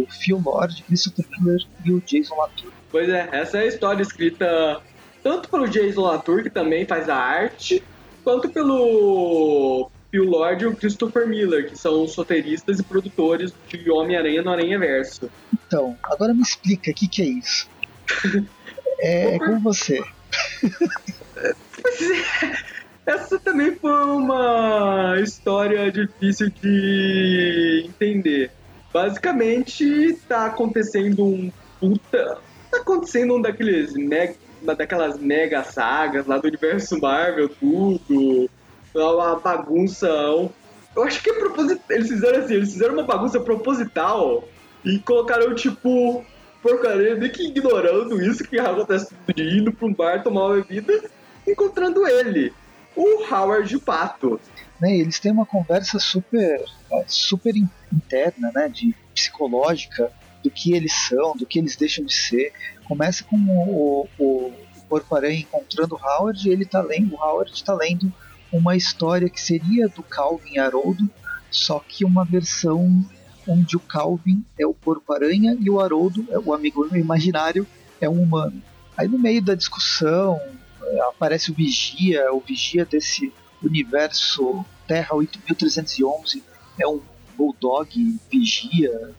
do 0.06 0.12
Phil 0.12 0.42
Lord, 0.44 0.84
Christopher 0.84 1.26
Miller 1.40 1.62
e 1.86 1.92
o 1.92 2.02
Jason 2.06 2.36
Latour. 2.36 2.72
Pois 2.92 3.10
é, 3.10 3.30
essa 3.32 3.58
é 3.58 3.62
a 3.62 3.66
história 3.66 4.02
escrita 4.02 4.82
tanto 5.24 5.50
pelo 5.50 5.68
Jason 5.68 6.02
Latour, 6.02 6.44
que 6.44 6.50
também 6.50 6.86
faz 6.86 7.10
a 7.10 7.16
arte, 7.16 7.84
quanto 8.24 8.50
pelo 8.50 9.90
Phil 10.10 10.24
Lord 10.24 10.64
e 10.64 10.68
o 10.68 10.76
Christopher 10.76 11.28
Miller, 11.28 11.70
que 11.70 11.78
são 11.78 12.04
os 12.04 12.16
roteiristas 12.16 12.80
e 12.80 12.84
produtores 12.84 13.54
de 13.68 13.90
Homem-Aranha 13.90 14.42
no 14.42 14.52
Aranha 14.52 14.80
Verso. 14.80 15.30
Então, 15.54 15.98
agora 16.04 16.34
me 16.34 16.42
explica 16.42 16.92
o 16.92 16.94
que, 16.94 17.08
que 17.08 17.22
é 17.22 17.26
isso. 17.26 17.70
É, 19.00 19.36
é 19.36 19.38
com 19.38 19.60
você. 19.60 20.04
Essa 23.06 23.38
também 23.38 23.76
foi 23.76 23.92
uma 23.92 25.20
história 25.22 25.92
difícil 25.92 26.50
de 26.50 27.84
entender. 27.86 28.50
Basicamente, 28.94 30.14
tá 30.28 30.46
acontecendo 30.48 31.26
um 31.26 31.52
puta. 31.80 32.40
Tá 32.72 32.78
acontecendo 32.78 33.36
um 33.36 33.42
daqueles 33.42 33.94
mega, 33.94 34.36
daquelas 34.62 35.20
mega 35.20 35.64
sagas 35.64 36.26
lá 36.26 36.38
do 36.38 36.48
universo 36.48 37.00
Marvel, 37.00 37.50
tudo. 37.50 38.50
Uma 38.94 39.40
bagunça. 39.40 40.08
Eu 40.08 41.04
acho 41.04 41.22
que 41.22 41.30
é 41.30 41.34
proposit... 41.34 41.82
eles 41.90 42.10
fizeram 42.10 42.40
assim, 42.40 42.56
eles 42.56 42.74
fizeram 42.74 42.94
uma 42.96 43.04
bagunça 43.04 43.40
proposital 43.40 44.48
e 44.84 44.98
colocaram 45.00 45.54
tipo 45.54 46.26
porcaria, 46.62 47.16
meio 47.16 47.32
que 47.32 47.48
ignorando 47.48 48.22
isso 48.22 48.44
que 48.44 48.60
acontece 48.60 49.14
dia, 49.36 49.60
indo 49.60 49.72
pra 49.72 49.88
um 49.88 49.94
bar 49.94 50.24
tomar 50.24 50.48
uma 50.48 50.64
bebida, 50.64 51.10
encontrando 51.48 52.06
ele, 52.08 52.52
o 52.96 53.24
Howard 53.32 53.80
Pato. 53.80 54.40
Né, 54.82 54.98
eles 54.98 55.20
têm 55.20 55.32
uma 55.32 55.46
conversa 55.46 56.00
super, 56.00 56.64
super 57.08 57.54
interna, 57.94 58.52
né, 58.54 58.70
de 58.70 58.96
psicológica, 59.14 60.12
do 60.44 60.52
que 60.52 60.74
eles 60.74 60.94
são, 60.94 61.36
do 61.36 61.46
que 61.46 61.60
eles 61.60 61.76
deixam 61.76 62.06
de 62.06 62.14
ser. 62.14 62.54
Começa 62.86 63.24
com 63.24 63.36
o, 63.36 64.08
o, 64.18 64.24
o 64.26 64.82
Porco-Aranha 64.88 65.40
encontrando 65.40 65.96
o 65.96 65.98
Howard 65.98 66.48
e 66.48 66.52
ele 66.52 66.66
tá 66.66 66.82
lendo, 66.82 67.16
o 67.16 67.22
Howard 67.22 67.52
está 67.52 67.74
lendo 67.74 68.12
uma 68.52 68.76
história 68.76 69.30
que 69.30 69.42
seria 69.42 69.88
do 69.90 70.02
Calvin 70.04 70.58
Haroldo, 70.58 71.10
só 71.52 71.80
que 71.80 72.06
uma 72.06 72.24
versão 72.24 73.04
onde 73.48 73.76
o 73.76 73.80
Calvin 73.80 74.44
é 74.60 74.66
o 74.66 74.74
Porco-Aranha 74.74 75.58
e 75.60 75.70
o 75.70 75.80
Haroldo, 75.80 76.26
é 76.30 76.38
o 76.38 76.54
amigo 76.54 76.86
imaginário, 76.96 77.66
é 78.00 78.10
um 78.10 78.22
humano. 78.22 78.62
Aí 78.96 79.08
no 79.08 79.18
meio 79.18 79.42
da 79.42 79.56
discussão 79.56 80.40
é, 80.82 81.00
aparece 81.02 81.52
o 81.52 81.54
Vigia, 81.54 82.32
o 82.34 82.40
Vigia 82.40 82.86
desse 82.86 83.34
universo 83.62 84.66
Terra 84.88 85.16
8311 85.16 86.44
é 86.80 86.88
um 86.88 87.02
Bulldog 87.38 88.20
Vigia, 88.32 89.12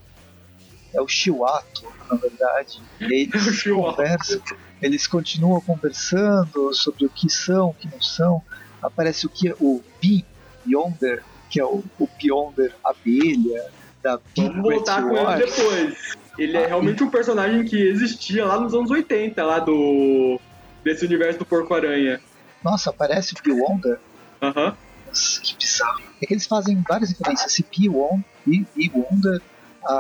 é 0.93 1.01
o 1.01 1.07
Chiwato, 1.09 1.87
na 2.11 2.17
verdade. 2.17 2.81
É 3.01 3.07
eles 3.15 3.43
Chihuahua. 3.55 3.95
conversam, 3.95 4.43
eles 4.83 5.07
continuam 5.07 5.61
conversando 5.61 6.75
sobre 6.75 7.07
o 7.07 7.09
que 7.09 7.31
são, 7.31 7.69
o 7.69 7.75
que 7.75 7.89
não 7.89 8.01
são. 8.01 8.43
Aparece 8.83 9.27
o 9.27 9.29
que 9.29 9.55
o 9.61 9.83
Bee 10.01 10.25
Yonder, 10.67 11.23
que 11.49 11.61
é 11.61 11.65
o, 11.65 11.85
o 11.99 12.09
Beyonder 12.21 12.75
abelha, 12.85 13.67
da 14.03 14.21
Vamos 14.37 14.63
voltar 14.63 15.03
com 15.03 15.17
ele 15.17 15.47
depois. 15.47 16.17
Ele 16.39 16.57
é 16.57 16.67
realmente 16.67 17.03
um 17.03 17.11
personagem 17.11 17.65
que 17.65 17.77
existia 17.77 18.45
lá 18.45 18.61
nos 18.61 18.73
anos 18.75 18.91
80, 18.91 19.45
lá 19.45 19.59
do. 19.59 20.41
desse 20.85 21.05
universo 21.05 21.41
do 21.41 21.45
Porco-Aranha. 21.47 22.21
Nossa, 22.63 22.91
aparece 22.91 23.35
o 23.35 23.43
Beyonder. 23.43 23.99
Aham. 24.41 24.77
Nossa, 25.19 25.41
que 25.43 25.57
bizarro. 25.57 26.01
É 26.23 26.27
que 26.27 26.33
eles 26.35 26.47
fazem 26.47 26.83
várias 26.89 27.11
referências. 27.11 27.53
Esse 27.53 27.63
P1, 27.65 28.23
P1, 28.47 29.41
a, 29.87 29.93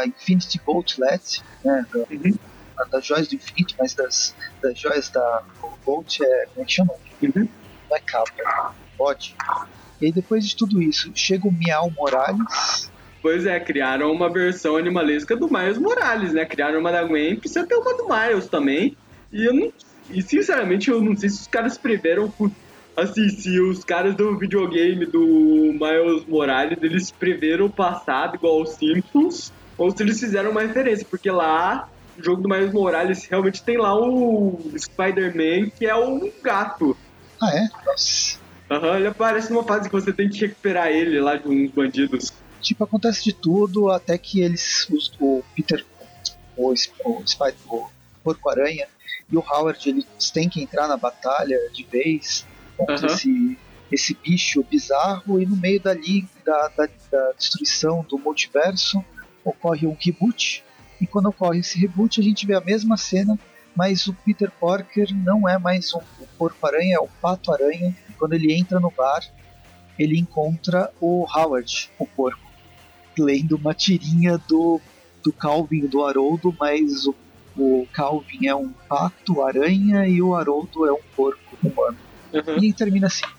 a 0.00 0.04
Infinity 0.06 0.60
Gauntlet, 0.66 1.42
né, 1.64 1.84
da, 1.92 1.98
Uhum. 2.00 2.38
a- 2.78 2.84
das 2.84 3.06
joias 3.06 3.28
do 3.28 3.34
infinito, 3.36 3.74
mas 3.78 3.94
das, 3.94 4.34
das 4.62 4.78
joias 4.78 5.10
da 5.10 5.42
Gold 5.84 6.18
é. 6.22 6.46
Como 6.52 6.62
é 6.62 6.64
que 6.66 6.72
chama? 6.72 6.94
Uhum. 7.22 7.48
Não 7.90 7.96
é 7.96 8.00
capa, 8.00 8.74
bode. 8.98 9.34
E 10.00 10.06
aí 10.06 10.12
depois 10.12 10.46
de 10.46 10.56
tudo 10.56 10.82
isso, 10.82 11.10
chega 11.14 11.46
o 11.46 11.52
Miau 11.52 11.90
Morales. 11.96 12.90
Pois 13.22 13.44
é, 13.46 13.58
criaram 13.58 14.12
uma 14.12 14.30
versão 14.32 14.76
animalesca 14.76 15.34
do 15.36 15.50
Miles 15.50 15.78
Morales, 15.78 16.32
né? 16.32 16.44
Criaram 16.44 16.78
uma 16.80 16.92
da 16.92 17.02
Gwen, 17.02 17.36
precisa 17.40 17.66
ter 17.66 17.74
uma 17.74 17.96
do 17.96 18.06
Miles 18.08 18.46
também. 18.48 18.96
E 19.32 19.44
eu 19.46 19.54
não. 19.54 19.72
E 20.08 20.22
sinceramente 20.22 20.88
eu 20.90 21.00
não 21.02 21.16
sei 21.16 21.28
se 21.28 21.40
os 21.40 21.46
caras 21.48 21.76
preveram. 21.76 22.30
fu- 22.30 22.52
Assim, 22.96 23.28
se 23.28 23.60
os 23.60 23.84
caras 23.84 24.14
do 24.14 24.38
videogame 24.38 25.04
do 25.04 25.20
Miles 25.20 26.24
Morales, 26.26 26.78
eles 26.80 27.10
preveram 27.10 27.66
o 27.66 27.70
passado 27.70 28.36
igual 28.36 28.60
aos 28.60 28.70
Simpsons, 28.70 29.52
ou 29.76 29.94
se 29.94 30.02
eles 30.02 30.18
fizeram 30.18 30.50
uma 30.50 30.62
referência, 30.62 31.06
porque 31.08 31.30
lá, 31.30 31.90
no 32.16 32.24
jogo 32.24 32.40
do 32.40 32.48
Miles 32.48 32.72
Morales, 32.72 33.26
realmente 33.26 33.62
tem 33.62 33.76
lá 33.76 33.94
o 33.94 34.58
Spider-Man, 34.74 35.68
que 35.76 35.84
é 35.84 35.94
um 35.94 36.32
gato. 36.42 36.96
Ah, 37.42 37.54
é? 37.54 37.68
Nossa. 37.84 38.38
Aham, 38.70 38.96
ele 38.96 39.08
aparece 39.08 39.52
numa 39.52 39.62
fase 39.62 39.90
que 39.90 39.94
você 39.94 40.10
tem 40.10 40.30
que 40.30 40.40
recuperar 40.40 40.88
ele 40.88 41.20
lá 41.20 41.36
de 41.36 41.46
uns 41.46 41.70
bandidos. 41.70 42.32
Tipo, 42.62 42.84
acontece 42.84 43.22
de 43.22 43.34
tudo 43.34 43.90
até 43.90 44.16
que 44.16 44.40
eles. 44.40 44.88
Os, 44.90 45.12
o 45.20 45.44
Peter, 45.54 45.84
o, 46.56 46.72
o, 46.72 47.22
o 47.68 47.90
Porco-Aranha 48.24 48.88
e 49.30 49.36
o 49.36 49.40
Howard 49.40 49.88
eles 49.88 50.30
têm 50.32 50.48
que 50.48 50.62
entrar 50.62 50.88
na 50.88 50.96
batalha 50.96 51.58
de 51.72 51.84
vez 51.84 52.46
contra 52.76 52.96
Aham. 52.96 53.06
esse, 53.06 53.58
esse 53.90 54.14
bicho 54.14 54.64
bizarro 54.64 55.40
e 55.40 55.46
no 55.46 55.56
meio 55.56 55.80
dali 55.80 56.26
da, 56.44 56.68
da, 56.68 56.88
da 57.10 57.32
destruição 57.32 58.04
do 58.08 58.18
multiverso 58.18 59.04
ocorre 59.44 59.86
um 59.86 59.96
reboot 59.98 60.64
e 61.00 61.06
quando 61.06 61.26
ocorre 61.26 61.60
esse 61.60 61.78
reboot 61.78 62.20
a 62.20 62.24
gente 62.24 62.46
vê 62.46 62.54
a 62.54 62.60
mesma 62.60 62.96
cena 62.96 63.38
mas 63.74 64.06
o 64.06 64.14
Peter 64.14 64.50
Parker 64.50 65.14
não 65.14 65.46
é 65.46 65.58
mais 65.58 65.92
um, 65.94 66.00
Porco-Aranha, 66.38 66.96
é 66.96 66.98
o 66.98 67.08
Pato-Aranha 67.20 67.94
e 68.08 68.12
quando 68.14 68.32
ele 68.32 68.52
entra 68.52 68.80
no 68.80 68.90
bar 68.90 69.22
ele 69.98 70.18
encontra 70.18 70.90
o 71.00 71.26
Howard, 71.34 71.90
o 71.98 72.06
porco 72.06 72.46
lendo 73.18 73.56
uma 73.56 73.74
tirinha 73.74 74.38
do, 74.38 74.80
do 75.22 75.32
Calvin 75.32 75.86
do 75.86 76.04
Haroldo, 76.04 76.54
mas 76.58 77.06
o, 77.06 77.14
o 77.56 77.86
Calvin 77.92 78.46
é 78.46 78.54
um 78.54 78.70
pato 78.88 79.42
aranha 79.42 80.06
e 80.06 80.20
o 80.20 80.34
Haroldo 80.34 80.86
é 80.86 80.92
um 80.92 81.00
porco 81.14 81.56
humano. 81.62 81.96
Aham. 82.38 82.58
E 82.62 82.72
termina 82.72 83.06
assim. 83.06 83.24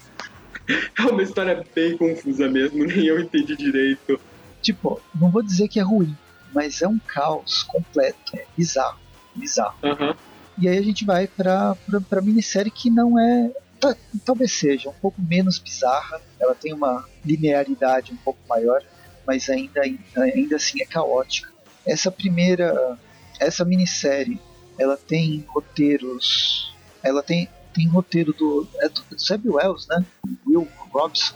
É 1.00 1.02
uma 1.04 1.24
história 1.24 1.64
bem 1.74 1.96
confusa 1.96 2.50
mesmo, 2.50 2.84
nem 2.86 3.06
eu 3.06 3.20
entendi 3.22 3.56
direito. 3.56 4.20
Tipo, 4.62 5.02
não 5.16 5.30
vou 5.32 5.42
dizer 5.42 5.70
que 5.70 5.80
é 5.80 5.84
ruim, 5.84 6.14
mas 6.54 6.82
é 6.82 6.88
um 6.88 7.00
caos 7.00 7.64
completo. 7.64 8.36
É 8.36 8.46
bizarro. 8.58 9.00
Bizarro. 9.34 9.78
Aham. 9.82 10.14
E 10.58 10.68
aí 10.68 10.78
a 10.78 10.82
gente 10.82 11.06
vai 11.06 11.26
pra, 11.28 11.76
pra, 11.86 12.02
pra 12.02 12.22
minissérie 12.22 12.70
que 12.72 12.90
não 12.90 13.18
é. 13.18 13.50
ta- 13.80 13.96
Talvez 14.26 14.52
seja 14.52 14.90
um 14.90 14.94
pouco 14.94 15.22
menos 15.22 15.58
bizarra. 15.58 16.20
Ela 16.38 16.54
tem 16.56 16.74
uma 16.74 17.06
linearidade 17.24 18.12
um 18.12 18.18
pouco 18.18 18.40
maior, 18.50 18.82
mas 19.26 19.48
ainda, 19.50 19.82
ainda 20.18 20.56
assim 20.58 20.82
é 20.82 20.86
caótica. 20.86 21.50
Essa 21.86 22.12
primeira. 22.12 22.98
Essa 23.40 23.64
minissérie, 23.64 24.42
ela 24.78 24.98
tem 24.98 25.46
roteiros. 25.48 26.76
Ela 27.04 27.22
tem, 27.24 27.48
tem 27.78 27.88
roteiro 27.88 28.34
do. 28.34 28.68
É 28.82 28.90
do 28.90 29.02
Zeb 29.18 29.46
Wells, 29.48 29.88
né? 29.88 30.04
Will 30.48 30.68
Robson 30.92 31.36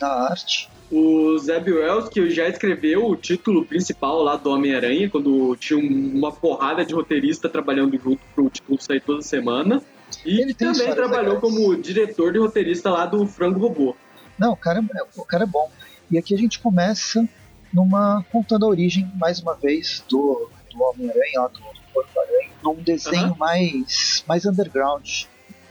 na 0.00 0.08
arte. 0.08 0.68
O 0.90 1.36
Zeb 1.38 1.68
Wells, 1.70 2.08
que 2.08 2.30
já 2.30 2.48
escreveu 2.48 3.06
o 3.06 3.16
título 3.16 3.64
principal 3.66 4.22
lá 4.22 4.36
do 4.36 4.50
Homem-Aranha, 4.50 5.10
quando 5.10 5.54
tinha 5.56 5.78
um- 5.78 6.12
uma 6.18 6.32
porrada 6.32 6.84
de 6.84 6.94
roteirista 6.94 7.48
trabalhando 7.48 7.98
junto 7.98 8.20
pro 8.34 8.48
título 8.48 8.80
sair 8.80 9.00
toda 9.00 9.20
semana. 9.22 9.82
E 10.24 10.40
Ele 10.40 10.54
também 10.54 10.94
trabalhou 10.94 11.34
legais. 11.34 11.40
como 11.40 11.76
diretor 11.76 12.32
de 12.32 12.38
roteirista 12.38 12.90
lá 12.90 13.04
do 13.06 13.26
Frango 13.26 13.58
Robô. 13.60 13.96
Não, 14.38 14.52
o 14.52 14.56
cara, 14.56 14.80
é- 14.80 15.20
o 15.20 15.24
cara 15.24 15.44
é 15.44 15.46
bom. 15.46 15.70
E 16.10 16.16
aqui 16.18 16.34
a 16.34 16.38
gente 16.38 16.58
começa 16.60 17.26
numa 17.72 18.24
contando 18.30 18.64
a 18.64 18.68
origem, 18.68 19.10
mais 19.16 19.40
uma 19.40 19.54
vez, 19.54 20.04
do, 20.08 20.48
do 20.72 20.82
Homem-Aranha, 20.82 21.48
do, 21.52 21.60
Porco-Aranha, 21.92 22.50
num 22.62 22.74
desenho 22.76 23.26
Aham. 23.28 23.36
mais, 23.38 24.24
mais 24.28 24.44
underground. 24.44 25.24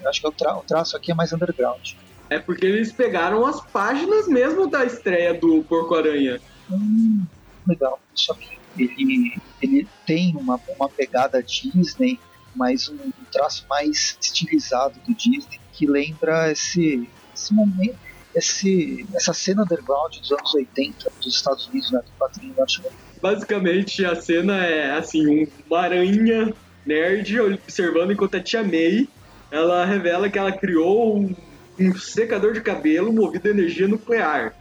Eu 0.03 0.09
acho 0.09 0.21
que 0.21 0.27
o, 0.27 0.31
tra- 0.31 0.57
o 0.57 0.63
traço 0.63 0.95
aqui 0.97 1.11
é 1.11 1.15
mais 1.15 1.31
underground. 1.33 1.81
É 2.29 2.39
porque 2.39 2.65
eles 2.65 2.93
pegaram 2.93 3.45
as 3.45 3.59
páginas 3.71 4.27
mesmo 4.27 4.69
da 4.69 4.83
estreia 4.85 5.33
do 5.39 5.63
Porco-Aranha. 5.63 6.41
Hum, 6.69 7.25
legal. 7.67 7.99
Só 8.13 8.33
que 8.33 8.47
ele, 8.77 9.31
ele 9.61 9.89
tem 10.05 10.35
uma, 10.35 10.59
uma 10.79 10.89
pegada 10.89 11.43
Disney, 11.43 12.19
mas 12.55 12.87
um 12.89 13.11
traço 13.31 13.65
mais 13.69 14.17
estilizado 14.21 14.99
do 15.05 15.13
Disney, 15.15 15.59
que 15.71 15.85
lembra 15.87 16.51
esse, 16.51 17.07
esse 17.35 17.53
momento, 17.53 17.97
esse, 18.35 19.07
essa 19.15 19.33
cena 19.33 19.63
underground 19.63 20.13
dos 20.19 20.31
anos 20.31 20.53
80 20.55 21.11
dos 21.21 21.35
Estados 21.35 21.67
Unidos, 21.67 21.91
né, 21.91 21.99
do 22.05 22.11
quadrinho 22.17 22.55
norte-americano. 22.55 23.03
Basicamente, 23.21 24.05
a 24.05 24.15
cena 24.15 24.65
é 24.65 24.91
assim, 24.97 25.25
um- 25.27 25.47
uma 25.67 25.79
aranha 25.81 26.53
nerd 26.85 27.39
observando 27.39 28.11
enquanto 28.11 28.35
a 28.35 28.43
tia 28.43 28.63
May, 28.63 29.07
ela 29.53 29.85
revela 29.85 30.27
que 30.29 30.39
ela 30.39 30.51
criou 30.51 31.15
um, 31.15 31.35
um 31.79 31.95
secador 31.95 32.53
de 32.53 32.61
cabelo 32.61 33.13
movido 33.13 33.47
a 33.47 33.51
energia 33.51 33.87
nuclear. 33.87 34.51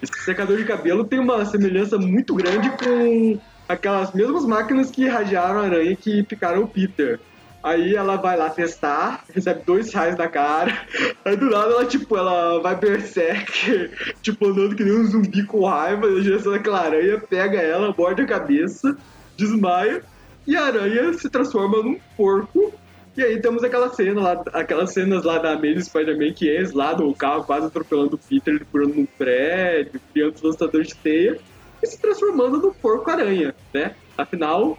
Esse 0.00 0.24
secador 0.24 0.56
de 0.56 0.64
cabelo 0.64 1.04
tem 1.04 1.18
uma 1.18 1.44
semelhança 1.44 1.98
muito 1.98 2.32
grande 2.36 2.70
com 2.70 3.40
aquelas 3.68 4.12
mesmas 4.12 4.46
máquinas 4.46 4.88
que 4.88 5.02
irradiaram 5.02 5.58
a 5.58 5.64
aranha 5.64 5.96
que 5.96 6.22
picaram 6.22 6.62
o 6.62 6.68
Peter. 6.68 7.18
Aí 7.60 7.94
ela 7.94 8.16
vai 8.16 8.36
lá 8.36 8.48
testar, 8.48 9.24
recebe 9.34 9.62
dois 9.66 9.92
raios 9.92 10.16
na 10.16 10.28
cara. 10.28 10.80
Aí 11.24 11.36
do 11.36 11.50
nada 11.50 11.72
ela, 11.72 11.84
tipo, 11.84 12.16
ela 12.16 12.60
vai 12.60 12.76
berserk, 12.76 13.90
tipo, 14.22 14.46
andando 14.46 14.76
que 14.76 14.84
nem 14.84 14.94
um 14.94 15.06
zumbi 15.06 15.44
com 15.44 15.64
raiva 15.64 16.08
na 16.08 16.20
direção 16.20 16.52
daquela 16.52 16.82
aranha, 16.82 17.18
pega 17.18 17.60
ela, 17.60 17.92
morde 17.98 18.22
a 18.22 18.26
cabeça, 18.26 18.96
desmaia, 19.36 20.02
e 20.46 20.56
a 20.56 20.64
aranha 20.64 21.12
se 21.14 21.28
transforma 21.28 21.82
num 21.82 21.98
porco. 22.16 22.72
E 23.20 23.22
aí 23.22 23.38
temos 23.38 23.62
aquela 23.62 23.92
cena 23.92 24.18
lá, 24.18 24.44
aquelas 24.54 24.94
cenas 24.94 25.24
lá 25.24 25.36
da 25.36 25.52
Amazing 25.52 25.82
Spider-Man 25.82 26.32
que 26.32 26.48
eles 26.48 26.72
lá 26.72 26.96
no 26.96 27.14
carro 27.14 27.44
quase 27.44 27.66
atropelando 27.66 28.16
o 28.16 28.18
Peter, 28.18 28.54
ele 28.54 28.64
pulando 28.64 28.94
num 28.94 29.04
prédio, 29.04 30.00
criando 30.10 30.36
os 30.36 30.42
lançadores 30.42 30.88
de 30.88 30.94
teia, 30.96 31.38
e 31.82 31.86
se 31.86 32.00
transformando 32.00 32.56
no 32.56 32.72
porco-aranha, 32.72 33.54
né? 33.74 33.94
Afinal, 34.16 34.78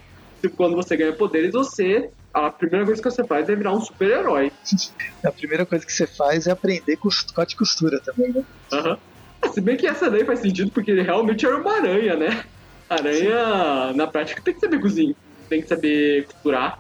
quando 0.58 0.76
você 0.76 0.98
ganha 0.98 1.14
poderes, 1.14 1.52
você. 1.52 2.10
A 2.34 2.50
primeira 2.50 2.84
coisa 2.84 3.00
que 3.00 3.12
você 3.12 3.24
faz 3.28 3.48
é 3.48 3.56
virar 3.56 3.74
um 3.74 3.82
super-herói. 3.82 4.52
A 5.24 5.32
primeira 5.32 5.64
coisa 5.64 5.86
que 5.86 5.92
você 5.92 6.08
faz 6.08 6.48
é 6.48 6.52
aprender 6.52 6.98
corte 6.98 7.54
e 7.54 7.58
costura 7.58 8.02
também, 8.04 8.34
né? 8.34 8.44
Aham. 8.74 8.98
Ah, 9.44 9.50
Se 9.50 9.62
bem 9.62 9.78
que 9.78 9.86
essa 9.86 10.10
daí 10.10 10.26
faz 10.26 10.40
sentido 10.40 10.72
porque 10.72 10.90
ele 10.90 11.04
realmente 11.04 11.46
era 11.46 11.58
uma 11.58 11.76
aranha, 11.76 12.16
né? 12.16 12.44
Aranha, 12.90 13.94
na 13.94 14.08
prática, 14.08 14.42
tem 14.42 14.56
que 14.56 14.62
saber 14.62 14.82
cozinhar, 14.82 15.16
tem 15.48 15.62
que 15.62 15.68
saber 15.68 16.26
costurar. 16.26 16.80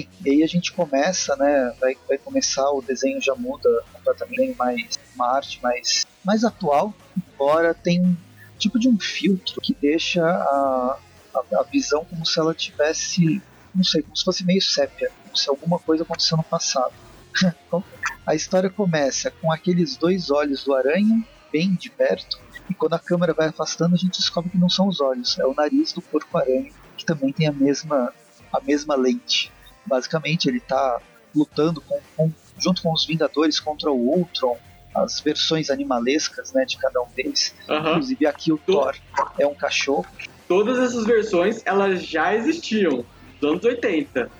E 0.00 0.30
aí 0.30 0.42
a 0.42 0.46
gente 0.46 0.72
começa, 0.72 1.36
né? 1.36 1.74
Vai, 1.80 1.96
vai 2.08 2.18
começar, 2.18 2.70
o 2.70 2.82
desenho 2.82 3.20
já 3.20 3.34
muda 3.34 3.68
completamente, 3.92 4.56
mais 4.56 4.98
uma 5.14 5.34
arte 5.34 5.62
mais, 5.62 6.06
mais 6.24 6.44
atual, 6.44 6.94
embora 7.16 7.74
tenha 7.74 8.02
um 8.02 8.16
tipo 8.58 8.78
de 8.78 8.88
um 8.88 8.98
filtro 8.98 9.60
que 9.60 9.74
deixa 9.74 10.24
a, 10.24 10.98
a, 11.34 11.60
a 11.60 11.62
visão 11.64 12.04
como 12.04 12.24
se 12.24 12.38
ela 12.38 12.54
tivesse, 12.54 13.42
não 13.74 13.84
sei, 13.84 14.02
como 14.02 14.16
se 14.16 14.24
fosse 14.24 14.44
meio 14.44 14.62
sépia, 14.62 15.10
como 15.24 15.36
se 15.36 15.48
alguma 15.48 15.78
coisa 15.78 16.04
aconteceu 16.04 16.36
no 16.36 16.44
passado. 16.44 16.92
Então, 17.66 17.82
a 18.26 18.34
história 18.34 18.70
começa 18.70 19.30
com 19.30 19.50
aqueles 19.50 19.96
dois 19.96 20.30
olhos 20.30 20.64
do 20.64 20.74
aranha, 20.74 21.24
bem 21.50 21.74
de 21.74 21.90
perto, 21.90 22.38
e 22.70 22.74
quando 22.74 22.94
a 22.94 22.98
câmera 22.98 23.34
vai 23.34 23.48
afastando, 23.48 23.94
a 23.94 23.98
gente 23.98 24.18
descobre 24.18 24.50
que 24.50 24.58
não 24.58 24.68
são 24.68 24.86
os 24.86 25.00
olhos, 25.00 25.38
é 25.38 25.46
o 25.46 25.54
nariz 25.54 25.92
do 25.92 26.00
porco-aranha, 26.00 26.70
que 26.96 27.04
também 27.04 27.32
tem 27.32 27.48
a 27.48 27.52
mesma, 27.52 28.12
a 28.52 28.60
mesma 28.60 28.94
lente. 28.94 29.50
Basicamente, 29.86 30.48
ele 30.48 30.58
está 30.58 31.00
lutando 31.34 31.80
com, 31.80 31.98
com- 32.16 32.32
junto 32.58 32.82
com 32.82 32.92
os 32.92 33.04
Vingadores 33.06 33.58
contra 33.58 33.90
o 33.90 33.96
Ultron, 33.96 34.56
as 34.94 35.20
versões 35.20 35.70
animalescas 35.70 36.52
né, 36.52 36.64
de 36.66 36.76
cada 36.76 37.00
um 37.00 37.06
deles. 37.16 37.54
Inclusive, 37.90 38.26
aqui 38.26 38.52
o 38.52 38.58
Thor 38.58 38.94
é 39.38 39.46
um 39.46 39.54
cachorro. 39.54 40.06
Todas 40.46 40.78
essas 40.78 41.04
versões, 41.06 41.62
elas 41.64 42.04
já 42.04 42.34
existiam, 42.34 43.04
nos 43.40 43.50
anos 43.50 43.64
80. 43.64 44.30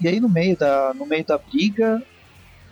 E 0.00 0.08
aí, 0.08 0.18
no 0.18 0.28
meio 0.28 0.56
da, 0.56 0.92
no 0.94 1.06
meio 1.06 1.24
da 1.24 1.38
briga, 1.38 2.02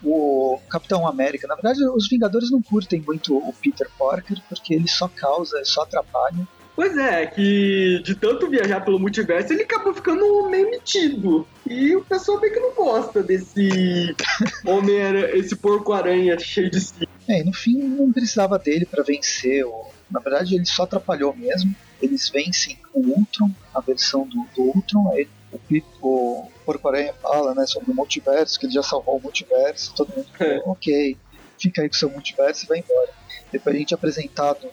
o 0.02 0.58
Capitão 0.68 1.06
América. 1.06 1.46
Na 1.46 1.54
verdade, 1.54 1.84
os 1.88 2.08
Vingadores 2.08 2.50
não 2.50 2.60
curtem 2.62 3.00
muito 3.00 3.36
o 3.36 3.52
Peter 3.52 3.88
Parker, 3.98 4.40
porque 4.48 4.74
ele 4.74 4.88
só 4.88 5.08
causa, 5.08 5.64
só 5.64 5.82
atrapalha. 5.82 6.46
Pois 6.78 6.96
é, 6.96 7.26
que 7.26 8.00
de 8.04 8.14
tanto 8.14 8.48
viajar 8.48 8.80
pelo 8.84 9.00
multiverso, 9.00 9.52
ele 9.52 9.64
acabou 9.64 9.92
ficando 9.92 10.48
meio 10.48 10.70
metido. 10.70 11.44
E 11.68 11.96
o 11.96 12.04
pessoal 12.04 12.40
meio 12.40 12.54
que 12.54 12.60
não 12.60 12.72
gosta 12.72 13.20
desse 13.20 14.14
homem, 14.64 14.94
esse 15.34 15.56
porco-aranha 15.56 16.38
cheio 16.38 16.70
de 16.70 16.80
si. 16.80 17.08
É, 17.28 17.40
e 17.40 17.44
no 17.44 17.52
fim 17.52 17.76
não 17.82 18.12
precisava 18.12 18.56
dele 18.60 18.86
para 18.86 19.02
vencer. 19.02 19.64
Na 20.08 20.20
verdade, 20.20 20.54
ele 20.54 20.66
só 20.66 20.84
atrapalhou 20.84 21.34
mesmo. 21.34 21.74
Eles 22.00 22.28
vencem 22.28 22.78
o 22.94 23.00
Ultron, 23.00 23.50
a 23.74 23.80
versão 23.80 24.24
do, 24.24 24.46
do 24.54 24.62
Ultron. 24.76 25.10
Aí 25.14 25.26
o, 25.50 25.58
Pit- 25.58 25.84
o 26.00 26.46
Porco-Aranha 26.64 27.12
fala 27.20 27.56
né, 27.56 27.66
sobre 27.66 27.90
o 27.90 27.94
multiverso, 27.94 28.56
que 28.56 28.66
ele 28.66 28.72
já 28.74 28.84
salvou 28.84 29.16
o 29.16 29.20
multiverso. 29.20 29.92
Todo 29.96 30.14
mundo 30.16 30.28
É. 30.38 30.60
falou, 30.60 30.70
ok, 30.74 31.16
fica 31.58 31.82
aí 31.82 31.88
com 31.88 31.96
o 31.96 31.98
seu 31.98 32.08
multiverso 32.08 32.64
e 32.64 32.68
vai 32.68 32.78
embora. 32.78 33.08
Depois 33.50 33.74
a 33.74 33.78
gente 33.80 33.92
é 33.92 33.96
apresentado 33.96 34.68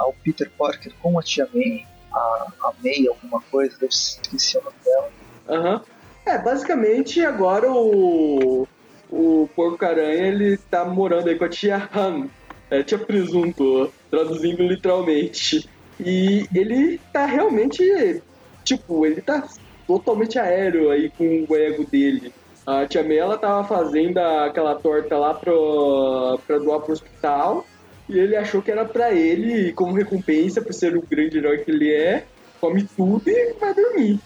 ao 0.00 0.14
Peter 0.24 0.50
Parker 0.58 0.92
com 1.00 1.18
a 1.18 1.22
Tia 1.22 1.48
May, 1.52 1.86
a, 2.12 2.18
a 2.62 2.72
May 2.82 3.06
alguma 3.06 3.40
coisa, 3.50 3.76
eu 3.80 3.88
esqueci 3.88 4.58
o 4.58 4.64
nome 4.64 4.76
dela. 4.84 5.10
Aham. 5.48 5.82
É, 6.26 6.38
basicamente 6.38 7.24
agora 7.24 7.70
o, 7.70 8.66
o 9.10 9.48
porco-aranha 9.54 10.26
ele 10.26 10.56
tá 10.56 10.84
morando 10.84 11.28
aí 11.28 11.36
com 11.36 11.44
a 11.44 11.48
tia 11.48 11.88
Han, 11.94 12.28
é, 12.70 12.82
tia 12.82 12.98
Presunto, 12.98 13.92
traduzindo 14.10 14.62
literalmente. 14.62 15.68
E 15.98 16.46
ele 16.54 16.98
tá 17.12 17.26
realmente, 17.26 18.22
tipo, 18.64 19.04
ele 19.04 19.20
tá 19.20 19.46
totalmente 19.86 20.38
aéreo 20.38 20.90
aí 20.90 21.10
com 21.10 21.44
o 21.48 21.56
ego 21.56 21.84
dele. 21.84 22.32
A 22.66 22.86
tia 22.86 23.02
May, 23.02 23.18
ela 23.18 23.36
tava 23.36 23.64
fazendo 23.64 24.18
aquela 24.18 24.76
torta 24.76 25.18
lá 25.18 25.34
pro, 25.34 26.38
pra 26.46 26.58
doar 26.58 26.80
pro 26.80 26.92
hospital. 26.92 27.66
E 28.10 28.18
ele 28.18 28.36
achou 28.36 28.60
que 28.62 28.70
era 28.70 28.84
pra 28.84 29.12
ele, 29.12 29.72
como 29.72 29.94
recompensa 29.94 30.60
por 30.62 30.72
ser 30.72 30.96
o 30.96 31.02
grande 31.06 31.38
herói 31.38 31.58
que 31.64 31.70
ele 31.70 31.92
é, 31.92 32.26
come 32.60 32.84
tudo 32.96 33.22
e 33.28 33.54
vai 33.54 33.74
dormir. 33.74 34.18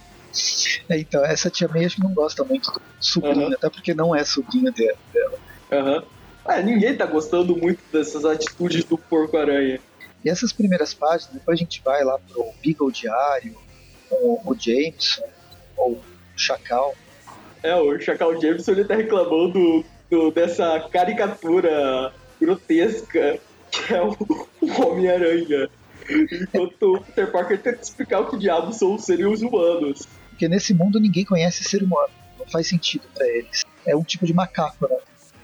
É, 0.90 0.99
então, 0.99 1.25
essa 1.25 1.51
tia 1.51 1.68
May 1.68 1.85
acho 1.85 1.97
que 1.97 2.03
não 2.03 2.14
gosta 2.14 2.42
muito 2.44 2.70
do 2.73 2.81
sobrinho, 2.99 3.47
Aham. 3.47 3.55
até 3.55 3.70
porque 3.70 3.94
não 3.94 4.14
é 4.14 4.25
sobrinho 4.25 4.73
dela. 4.73 4.99
Aham. 5.73 6.07
Ah, 6.47 6.61
ninguém 6.61 6.97
tá 6.97 7.07
gostando 7.07 7.57
muito 7.57 7.81
dessas 7.92 8.25
atitudes 8.25 8.85
do 8.85 8.99
porco-aranha. 8.99 9.81
E 10.25 10.31
essas 10.31 10.53
primeiras 10.53 10.92
páginas, 10.94 11.35
depois 11.35 11.59
a 11.59 11.62
gente 11.62 11.81
vai 11.85 12.03
lá 12.05 12.18
pro 12.18 12.53
Beagle 12.64 12.90
Diário, 12.90 13.55
com 14.09 14.42
o 14.44 14.55
Jameson, 14.59 15.23
ou 15.77 15.92
o 15.92 16.05
Chacal. 16.37 16.94
É, 17.62 17.75
o 17.77 17.99
Chacal 18.01 18.38
Jameson 18.40 18.73
ele 18.73 18.85
tá 18.85 18.94
reclamando 18.94 19.85
do- 20.11 20.31
dessa 20.33 20.81
caricatura 20.90 22.12
grotesca 22.40 23.38
que 23.74 23.94
é 23.94 24.02
o, 24.02 24.16
o 24.60 24.82
Homem-Aranha. 24.82 25.68
Enquanto 26.08 26.94
o 26.94 27.00
Peter 27.00 27.30
Parker 27.30 27.60
tenta 27.60 27.82
explicar 27.82 28.20
o 28.20 28.26
que 28.28 28.38
diabos 28.38 28.76
são 28.76 28.94
os 28.94 29.04
seres 29.04 29.42
humanos. 29.42 30.06
Porque 30.30 30.48
nesse 30.48 30.74
mundo 30.74 31.00
ninguém 31.00 31.24
conhece 31.24 31.64
ser 31.64 31.82
humano. 31.82 32.10
Não 32.38 32.46
faz 32.46 32.66
sentido 32.66 33.04
pra 33.14 33.26
eles. 33.26 33.64
É 33.87 33.96
um 33.96 34.02
tipo 34.02 34.26
de 34.26 34.34
macaco, 34.34 34.88
né? 34.88 34.98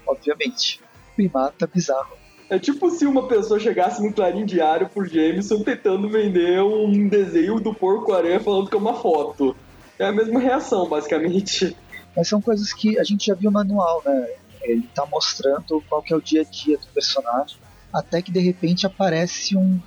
Obviamente. 0.06 0.80
Primata 1.16 1.66
bizarro. 1.66 2.16
É 2.48 2.58
tipo 2.58 2.90
se 2.90 3.06
uma 3.06 3.28
pessoa 3.28 3.60
chegasse 3.60 4.02
no 4.02 4.12
Clarim 4.12 4.44
Diário 4.44 4.88
por 4.88 5.06
Jameson 5.08 5.62
tentando 5.62 6.08
vender 6.08 6.60
um 6.60 7.08
desenho 7.08 7.60
do 7.60 7.72
porco-aranha 7.72 8.40
falando 8.40 8.68
que 8.68 8.74
é 8.74 8.78
uma 8.78 8.94
foto. 8.94 9.56
É 9.98 10.06
a 10.06 10.12
mesma 10.12 10.40
reação, 10.40 10.88
basicamente. 10.88 11.76
Mas 12.16 12.26
são 12.26 12.40
coisas 12.40 12.72
que 12.72 12.98
a 12.98 13.04
gente 13.04 13.26
já 13.26 13.34
viu 13.34 13.50
no 13.50 13.54
manual, 13.54 14.02
né? 14.04 14.28
Ele 14.62 14.82
tá 14.94 15.06
mostrando 15.06 15.82
qual 15.88 16.02
que 16.02 16.12
é 16.12 16.16
o 16.16 16.20
dia 16.20 16.40
a 16.40 16.44
dia 16.44 16.76
do 16.76 16.86
personagem. 16.88 17.56
Até 17.92 18.22
que 18.22 18.30
de 18.30 18.40
repente 18.40 18.86
aparece 18.86 19.56
um, 19.56 19.80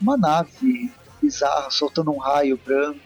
uma 0.00 0.16
nave 0.16 0.90
bizarra 1.20 1.70
soltando 1.70 2.12
um 2.12 2.18
raio 2.18 2.58
branco 2.64 2.98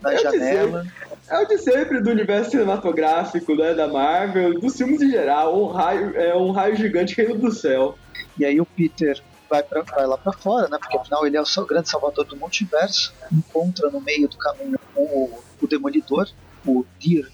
na 0.00 0.12
Eu 0.12 0.22
janela. 0.22 0.86
É 1.28 1.38
o 1.38 1.46
de 1.46 1.58
sempre 1.58 2.00
do 2.00 2.10
universo 2.10 2.50
cinematográfico, 2.52 3.54
né, 3.54 3.74
da 3.74 3.88
Marvel, 3.88 4.58
dos 4.58 4.76
filmes 4.76 5.00
em 5.00 5.10
geral. 5.10 5.60
Um 5.60 5.66
raio, 5.68 6.16
é 6.16 6.36
um 6.36 6.50
raio 6.50 6.76
gigante 6.76 7.14
caindo 7.16 7.38
do 7.38 7.52
céu. 7.52 7.98
E 8.38 8.44
aí 8.44 8.60
o 8.60 8.66
Peter 8.66 9.20
vai, 9.48 9.62
pra, 9.62 9.82
vai 9.82 10.06
lá 10.06 10.16
pra 10.16 10.32
fora, 10.32 10.68
né? 10.68 10.78
Porque 10.78 10.96
afinal 10.96 11.26
ele 11.26 11.36
é 11.36 11.40
o 11.40 11.46
seu 11.46 11.66
grande 11.66 11.88
salvador 11.88 12.24
do 12.24 12.36
multiverso. 12.36 13.12
Encontra 13.32 13.90
no 13.90 14.00
meio 14.00 14.28
do 14.28 14.36
caminho 14.36 14.78
o, 14.94 15.40
o 15.60 15.66
Demolidor, 15.66 16.28
o 16.64 16.84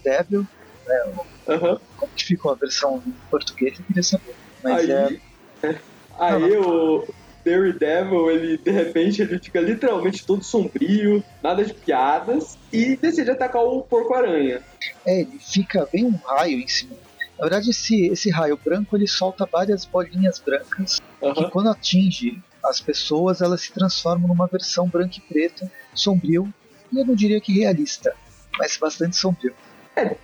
Daredevil. 0.03 0.47
Né? 0.85 1.03
O- 1.15 1.37
Aham. 1.51 1.79
Como 1.95 2.11
que 2.13 2.25
ficou 2.25 2.51
a 2.51 2.55
versão 2.55 3.01
em 3.05 3.11
português? 3.29 3.79
Eu 3.79 3.85
queria 3.85 4.03
saber. 4.03 4.35
Mas 4.63 4.89
Aí, 4.89 5.19
é, 5.63 5.79
aí 6.19 6.57
o 6.57 7.05
Daredevil, 7.45 8.29
ele 8.29 8.57
de 8.57 8.71
repente 8.71 9.21
ele 9.21 9.39
fica 9.39 9.61
literalmente 9.61 10.25
todo 10.25 10.43
sombrio, 10.43 11.23
nada 11.41 11.63
de 11.63 11.73
piadas, 11.73 12.57
e 12.71 12.97
decide 12.97 13.31
atacar 13.31 13.63
o 13.63 13.81
porco-aranha. 13.83 14.61
é, 15.05 15.21
ele 15.21 15.39
fica 15.39 15.87
bem 15.91 16.05
um 16.05 16.17
raio 16.25 16.59
em 16.59 16.67
cima. 16.67 16.97
Na 17.37 17.45
verdade, 17.45 17.69
esse, 17.69 18.07
esse 18.07 18.29
raio 18.31 18.59
branco 18.63 18.97
ele 18.97 19.07
solta 19.07 19.47
várias 19.51 19.85
bolinhas 19.85 20.41
brancas 20.43 20.95
que 21.19 21.25
Aham. 21.25 21.49
quando 21.51 21.69
atinge 21.69 22.41
as 22.65 22.81
pessoas, 22.81 23.41
elas 23.41 23.61
se 23.61 23.73
transformam 23.73 24.27
numa 24.27 24.47
versão 24.47 24.87
branca 24.87 25.15
e 25.17 25.21
preta, 25.21 25.71
sombrio, 25.93 26.47
e 26.91 26.99
eu 26.99 27.05
não 27.05 27.15
diria 27.15 27.39
que 27.39 27.53
realista, 27.53 28.13
mas 28.57 28.77
bastante 28.77 29.15
sombrio. 29.15 29.53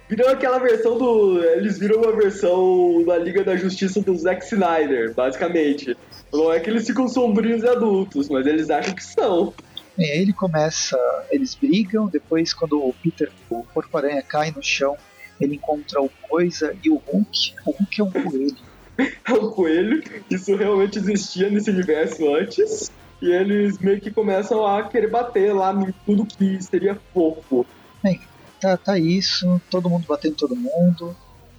Virou 0.07 0.29
aquela 0.29 0.59
versão 0.59 0.97
do. 0.97 1.43
Eles 1.43 1.79
viram 1.79 2.01
uma 2.01 2.11
versão 2.11 3.03
da 3.05 3.17
Liga 3.17 3.43
da 3.43 3.55
Justiça 3.55 4.01
do 4.01 4.15
Zack 4.15 4.45
Snyder, 4.45 5.13
basicamente. 5.13 5.97
Não 6.31 6.51
é 6.51 6.59
que 6.59 6.69
eles 6.69 6.85
ficam 6.85 7.07
sombrios 7.07 7.63
e 7.63 7.67
adultos, 7.67 8.29
mas 8.29 8.45
eles 8.45 8.69
acham 8.69 8.93
que 8.93 9.03
são. 9.03 9.53
E 9.97 10.03
aí 10.05 10.21
ele 10.21 10.33
começa, 10.33 10.97
eles 11.29 11.55
brigam, 11.55 12.07
depois 12.07 12.53
quando 12.53 12.79
o 12.79 12.93
Peter, 12.93 13.31
o 13.49 13.63
Porco-Aranha 13.63 14.23
cai 14.23 14.51
no 14.51 14.61
chão, 14.63 14.97
ele 15.39 15.55
encontra 15.55 16.01
o 16.01 16.09
Coisa 16.27 16.75
e 16.83 16.89
o 16.89 16.95
Hulk. 16.95 17.55
O 17.65 17.71
Hulk 17.71 18.01
é 18.01 18.03
um 18.03 18.11
coelho. 18.11 18.57
É 19.25 19.33
um 19.33 19.49
coelho, 19.49 20.03
isso 20.29 20.55
realmente 20.55 20.99
existia 20.99 21.49
nesse 21.49 21.71
universo 21.71 22.31
antes. 22.35 22.91
E 23.19 23.31
eles 23.31 23.79
meio 23.79 23.99
que 23.99 24.11
começam 24.11 24.63
a 24.67 24.83
querer 24.83 25.09
bater 25.09 25.51
lá 25.51 25.73
em 25.73 25.91
tudo 26.05 26.27
que 26.27 26.61
seria 26.61 26.95
fofo. 27.11 27.65
Tá, 28.63 28.77
tá 28.77 28.97
isso, 28.97 29.61
todo 29.69 29.89
mundo 29.89 30.05
batendo 30.07 30.37
todo 30.37 30.55
mundo. 30.55 31.13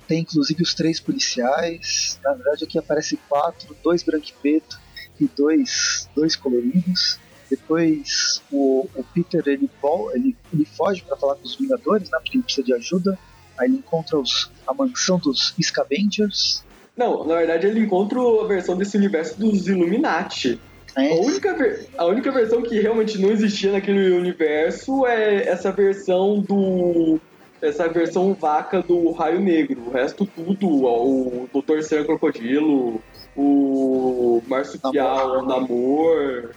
Tem 0.09 0.21
inclusive 0.21 0.63
os 0.63 0.73
três 0.73 0.99
policiais. 0.99 2.19
Na 2.25 2.33
verdade 2.33 2.65
aqui 2.65 2.79
aparece 2.79 3.19
quatro, 3.29 3.77
dois 3.85 4.03
branco 4.03 4.27
e 4.29 4.33
preto 4.33 4.81
e 5.21 5.29
dois, 5.37 6.09
dois 6.17 6.35
coloridos. 6.35 7.21
Depois 7.51 8.41
o, 8.51 8.89
o 8.95 9.05
Peter 9.05 9.43
ele, 9.47 9.69
ele, 10.15 10.35
ele 10.51 10.65
foge 10.65 11.03
para 11.03 11.15
falar 11.15 11.35
com 11.35 11.45
os 11.45 11.57
Vingadores, 11.57 12.09
né? 12.09 12.17
Porque 12.19 12.39
ele 12.39 12.45
precisa 12.45 12.65
de 12.65 12.73
ajuda. 12.73 13.19
Aí 13.59 13.69
ele 13.69 13.77
encontra 13.77 14.19
os, 14.19 14.51
a 14.67 14.73
mansão 14.73 15.19
dos 15.19 15.55
Scavengers. 15.61 16.65
Não, 16.97 17.27
na 17.27 17.35
verdade 17.35 17.67
ele 17.67 17.81
encontra 17.81 18.19
a 18.19 18.47
versão 18.47 18.79
desse 18.79 18.97
universo 18.97 19.39
dos 19.39 19.69
Illuminati. 19.69 20.59
Né? 20.97 21.11
A 21.11 21.15
única, 21.15 21.55
ver- 21.55 21.87
a 21.97 22.05
única 22.07 22.31
versão 22.33 22.63
que 22.63 22.81
realmente 22.81 23.19
não 23.21 23.31
existia 23.31 23.73
naquele 23.73 24.11
universo 24.13 25.07
é 25.07 25.49
essa 25.49 25.71
versão 25.73 26.41
do. 26.41 27.21
Essa 27.63 27.89
versão 27.89 28.35
vaca 28.35 28.83
do 28.83 29.11
Raio 29.13 29.41
Negro. 29.41 29.85
O 29.87 29.91
resto 29.91 30.27
tudo, 30.27 30.85
ó, 30.85 31.03
o 31.03 31.49
Dr. 31.55 31.81
Sam 31.83 32.05
Crocodilo, 32.05 33.01
o 33.35 34.43
Marsupial 34.47 35.47
Namor, 35.47 36.51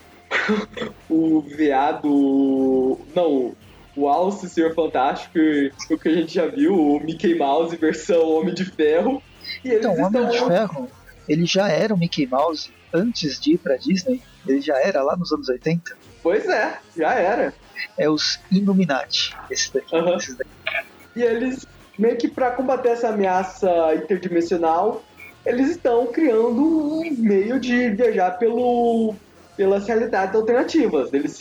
o 1.10 1.40
Veado. 1.56 3.00
Não, 3.16 3.54
o 3.96 4.08
Alce 4.08 4.50
Senhor 4.50 4.74
Fantástico, 4.74 5.40
o 5.90 5.98
que 5.98 6.10
a 6.10 6.14
gente 6.14 6.34
já 6.34 6.46
viu, 6.48 6.74
o 6.74 7.00
Mickey 7.00 7.36
Mouse 7.36 7.76
versão 7.78 8.30
Homem 8.30 8.54
de 8.54 8.66
Ferro. 8.66 9.22
E 9.64 9.70
Então, 9.70 9.94
o 9.94 10.02
Homem 10.02 10.28
de. 10.28 10.40
Ferro, 10.46 10.88
ele 11.28 11.46
já 11.46 11.70
era 11.70 11.94
o 11.94 11.98
Mickey 11.98 12.28
Mouse 12.28 12.70
antes 12.94 13.40
de 13.40 13.54
ir 13.54 13.58
pra 13.58 13.78
Disney. 13.78 14.22
Ele 14.48 14.62
já 14.62 14.78
era 14.80 15.02
lá 15.04 15.16
nos 15.16 15.32
anos 15.32 15.50
80. 15.50 15.96
Pois 16.24 16.46
é, 16.48 16.80
já 16.96 17.14
era. 17.14 17.54
É 17.98 18.10
os 18.10 18.40
Illuminati, 18.52 19.36
esse 19.50 19.74
daqui. 19.74 19.96
Aham. 19.96 20.16
esses 20.18 20.36
daqui. 20.36 20.50
E 21.16 21.24
eles, 21.24 21.66
meio 21.98 22.18
que 22.18 22.28
para 22.28 22.52
combater 22.52 22.90
essa 22.90 23.10
ameaça 23.10 23.70
interdimensional, 23.96 25.04
eles 25.46 25.72
estão 25.72 26.08
criando 26.08 26.62
um 26.62 27.12
meio 27.18 27.60
de 27.60 27.90
viajar 27.90 28.32
pelo, 28.32 29.16
pelas 29.56 29.88
realidades 29.88 30.36
alternativas. 30.36 31.12
Eles 31.14 31.40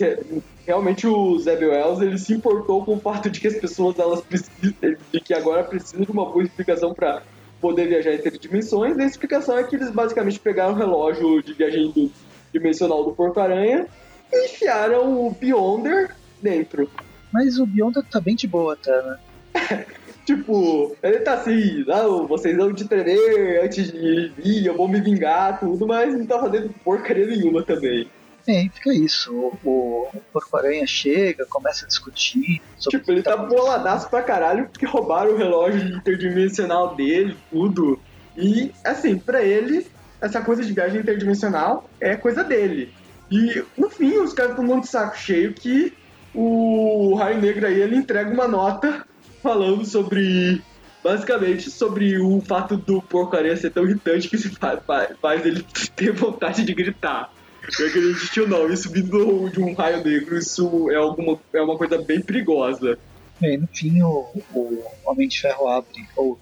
realmente 0.67 1.07
o 1.07 1.39
Zeb 1.39 1.65
Wells 1.65 2.01
ele 2.01 2.19
se 2.19 2.33
importou 2.33 2.85
com 2.85 2.97
o 2.97 3.01
fato 3.01 3.31
de 3.31 3.41
que 3.41 3.47
as 3.47 3.55
pessoas 3.55 3.99
elas 3.99 4.21
precisam, 4.21 4.75
de 5.13 5.21
que 5.21 5.33
agora 5.35 5.63
precisam 5.63 6.05
de 6.05 6.11
uma 6.11 6.25
boa 6.25 6.43
explicação 6.43 6.93
para 6.93 7.23
poder 7.67 7.89
viajar 7.89 8.15
entre 8.15 8.39
dimensões. 8.39 8.97
E 8.97 9.03
a 9.03 9.07
explicação 9.07 9.59
é 9.59 9.65
que 9.65 9.75
eles 9.75 9.91
basicamente 9.91 10.39
pegaram 10.39 10.73
o 10.73 10.77
relógio 10.77 11.43
de 11.43 11.53
viagem 11.53 11.91
do- 11.91 12.11
dimensional 12.53 13.05
do 13.05 13.11
Porco-Aranha 13.13 13.87
e 14.33 14.45
enfiaram 14.47 15.27
o 15.27 15.31
Beyonder 15.33 16.15
dentro. 16.41 16.89
Mas 17.33 17.59
o 17.59 17.67
Beyonder 17.67 18.05
tá 18.05 18.21
bem 18.21 18.37
de 18.37 18.47
boa 18.47 18.75
até, 18.75 19.03
né? 19.03 19.17
Tipo, 20.27 20.97
ele 21.05 21.21
tá 21.21 21.35
assim, 21.35 21.85
não, 21.87 22.27
vocês 22.27 22.57
vão 22.57 22.75
te 22.75 22.85
tremer 22.85 23.63
antes 23.63 23.93
de 23.93 24.33
vir, 24.37 24.67
eu 24.67 24.77
vou 24.77 24.89
me 24.89 25.01
vingar, 25.01 25.61
tudo, 25.61 25.87
mas 25.87 26.13
não 26.19 26.27
tá 26.27 26.41
fazendo 26.41 26.69
porcaria 26.85 27.27
nenhuma 27.27 27.63
também. 27.63 28.09
É, 28.47 28.69
fica 28.69 28.95
isso. 28.95 29.33
O, 29.35 29.59
o, 29.65 30.09
o 30.15 30.21
Porco-Aranha 30.33 30.87
chega, 30.87 31.45
começa 31.47 31.85
a 31.85 31.89
discutir 31.89 32.63
sobre 32.79 32.99
Tipo, 32.99 33.13
ele 33.13 33.23
tá 33.23 33.35
acontecendo. 33.35 33.59
boladaço 33.59 34.09
pra 34.09 34.23
caralho 34.23 34.69
porque 34.69 34.87
roubaram 34.87 35.33
o 35.33 35.37
relógio 35.37 35.97
interdimensional 35.97 36.95
dele, 36.95 37.37
tudo. 37.51 38.01
E, 38.37 38.71
assim, 38.85 39.19
pra 39.19 39.43
ele, 39.43 39.87
essa 40.21 40.41
coisa 40.41 40.65
de 40.65 40.73
viagem 40.73 41.01
interdimensional 41.01 41.89
é 42.01 42.15
coisa 42.15 42.45
dele. 42.45 42.93
E, 43.31 43.65
no 43.77 43.91
fim, 43.91 44.19
os 44.19 44.33
caras 44.33 44.59
estão 44.59 44.81
de 44.81 44.87
saco 44.87 45.19
cheio 45.19 45.53
que 45.53 45.93
o 46.33 47.15
Raio 47.15 47.41
Negro 47.41 47.67
aí, 47.67 47.81
ele 47.81 47.97
entrega 47.97 48.31
uma 48.31 48.47
nota 48.47 49.07
falando 49.43 49.85
sobre... 49.85 50.63
Basicamente, 51.03 51.71
sobre 51.71 52.19
o 52.19 52.41
fato 52.41 52.77
do 52.77 53.01
porco-aranha 53.01 53.57
ser 53.57 53.71
tão 53.71 53.85
irritante 53.85 54.29
que 54.29 54.37
se 54.37 54.49
faz, 54.51 54.81
faz 55.23 55.47
ele 55.47 55.65
ter 55.95 56.11
vontade 56.11 56.65
de 56.65 56.75
gritar. 56.75 57.31
Eu 57.79 57.87
acredito 57.87 58.41
ou 58.41 58.49
não, 58.49 58.73
isso 58.73 58.91
vindo 58.91 59.49
de 59.51 59.61
um 59.61 59.75
raio 59.75 60.05
negro, 60.05 60.39
isso 60.39 60.91
é, 60.91 60.97
alguma, 60.97 61.39
é 61.53 61.61
uma 61.61 61.77
coisa 61.77 61.99
bem 61.99 62.21
perigosa. 62.21 62.99
Aí, 63.43 63.57
no 63.57 63.67
fim, 63.67 64.03
o, 64.03 64.27
o 64.55 64.85
Homem 65.05 65.29
de 65.29 65.41
Ferro 65.41 65.69
abre, 65.69 66.07
ou 66.17 66.39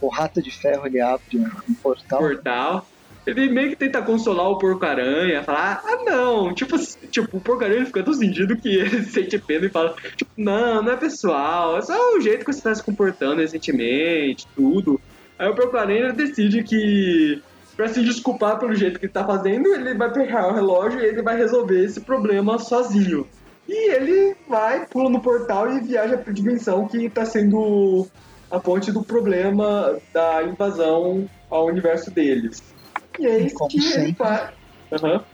o 0.00 0.08
Rata 0.08 0.40
de 0.40 0.50
Ferro 0.50 0.86
ele 0.86 1.00
abre 1.00 1.38
um, 1.38 1.50
um 1.68 1.74
portal. 1.74 2.18
Portal. 2.18 2.86
Ele 3.24 3.48
meio 3.48 3.70
que 3.70 3.76
tenta 3.76 4.02
consolar 4.02 4.48
o 4.48 4.58
porco-aranha, 4.58 5.44
falar, 5.44 5.80
ah 5.84 6.02
não, 6.04 6.52
tipo, 6.52 6.76
tipo 7.08 7.36
o 7.36 7.40
porco-aranha 7.40 7.86
fica 7.86 8.02
tão 8.02 8.12
sentido 8.12 8.56
que 8.56 8.68
ele 8.74 9.04
sente 9.04 9.38
pena 9.38 9.66
e 9.66 9.70
fala, 9.70 9.94
tipo, 10.16 10.30
não, 10.36 10.82
não 10.82 10.92
é 10.92 10.96
pessoal, 10.96 11.78
é 11.78 11.82
só 11.82 12.16
o 12.16 12.20
jeito 12.20 12.44
que 12.44 12.52
você 12.52 12.60
tá 12.60 12.74
se 12.74 12.82
comportando 12.82 13.40
recentemente, 13.40 14.48
tudo. 14.56 15.00
Aí 15.38 15.48
o 15.48 15.54
porco-aranha 15.54 16.12
decide 16.12 16.64
que 16.64 17.40
pra 17.76 17.88
se 17.88 18.02
desculpar 18.02 18.58
pelo 18.58 18.74
jeito 18.74 18.98
que 18.98 19.06
ele 19.06 19.12
tá 19.12 19.24
fazendo, 19.24 19.74
ele 19.74 19.94
vai 19.94 20.12
pegar 20.12 20.48
o 20.48 20.54
relógio 20.54 21.00
e 21.00 21.04
ele 21.04 21.22
vai 21.22 21.36
resolver 21.36 21.82
esse 21.84 22.00
problema 22.04 22.58
sozinho. 22.58 23.26
E 23.68 23.92
ele 23.94 24.36
vai, 24.48 24.86
pula 24.86 25.08
no 25.08 25.22
portal 25.22 25.72
e 25.72 25.80
viaja 25.80 26.18
pra 26.18 26.32
dimensão 26.32 26.86
que 26.88 27.08
tá 27.08 27.24
sendo 27.24 28.06
a 28.50 28.60
fonte 28.60 28.92
do 28.92 29.02
problema 29.04 29.98
da 30.12 30.42
invasão 30.42 31.28
ao 31.48 31.66
universo 31.66 32.10
deles. 32.12 32.74
E 33.18 33.26
é 33.26 33.38
isso 33.40 33.66
que 33.68 33.78
ele 33.78 33.86
sempre. 33.88 34.14
faz. 34.16 34.50
Aham. 34.92 35.24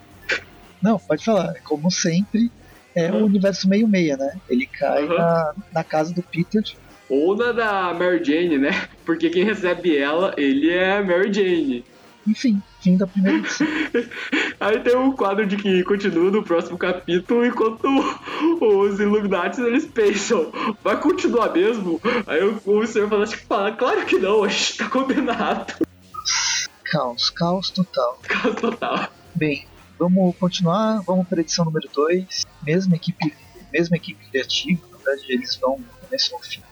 Não, 0.83 0.97
pode 1.09 1.25
falar. 1.25 1.53
Como 1.65 1.91
sempre, 1.91 2.53
é 2.97 3.11
Uhum. 3.11 3.23
o 3.23 3.27
universo 3.27 3.69
meio-meia, 3.69 4.17
né? 4.17 4.29
Ele 4.49 4.67
cai 4.79 5.03
Uhum. 5.03 5.17
na, 5.17 5.53
na 5.73 5.85
casa 5.85 6.13
do 6.15 6.23
Peter. 6.31 6.63
Ou 7.09 7.37
na 7.37 7.53
da 7.53 7.95
Mary 7.95 8.23
Jane, 8.23 8.59
né? 8.59 8.71
Porque 9.05 9.31
quem 9.31 9.43
recebe 9.45 9.97
ela, 9.97 10.35
ele 10.37 10.71
é 10.71 11.03
Mary 11.03 11.33
Jane. 11.33 11.85
Enfim, 12.29 12.63
fim 12.81 12.97
da 12.97 13.07
primeira 13.07 13.39
edição. 13.39 13.67
Aí 14.61 14.79
tem 14.81 14.95
um 14.97 15.13
quadro 15.13 15.47
de 15.47 15.57
que 15.57 15.83
continua 15.85 16.31
no 16.31 16.43
próximo 16.43 16.77
capítulo, 16.77 17.47
enquanto 17.47 17.87
os 18.61 19.01
Illuminatis 19.01 19.59
eles 19.59 19.87
pensam, 19.87 20.53
vai 20.85 21.01
continuar 21.01 21.53
mesmo? 21.53 21.99
Aí 22.27 22.43
o, 22.45 22.61
o 22.67 22.87
Senhor 22.87 23.09
Fantástico 23.09 23.47
fala, 23.47 23.73
claro 23.73 24.05
que 24.05 24.19
não, 24.19 24.45
a 24.45 24.49
gente 24.49 24.77
tá 24.77 24.91
condenado. 24.91 25.75
caos, 26.85 27.31
caos 27.31 27.71
total. 27.71 28.19
Caso 28.29 28.55
total. 28.57 29.09
Bem, 29.35 29.67
vamos 29.99 30.37
continuar, 30.37 31.01
vamos 31.07 31.27
para 31.27 31.39
a 31.39 31.43
edição 31.43 31.65
número 31.65 31.89
2. 31.95 32.45
Mesma 32.63 32.97
equipe, 32.97 33.35
mesma 33.73 33.97
equipe 33.97 34.29
criativa, 34.29 34.83
na 34.91 34.99
verdade 34.99 35.33
eles 35.33 35.57
vão 35.57 35.77
do 35.77 36.07
começo 36.07 36.35
ao 36.35 36.43
fim. 36.43 36.63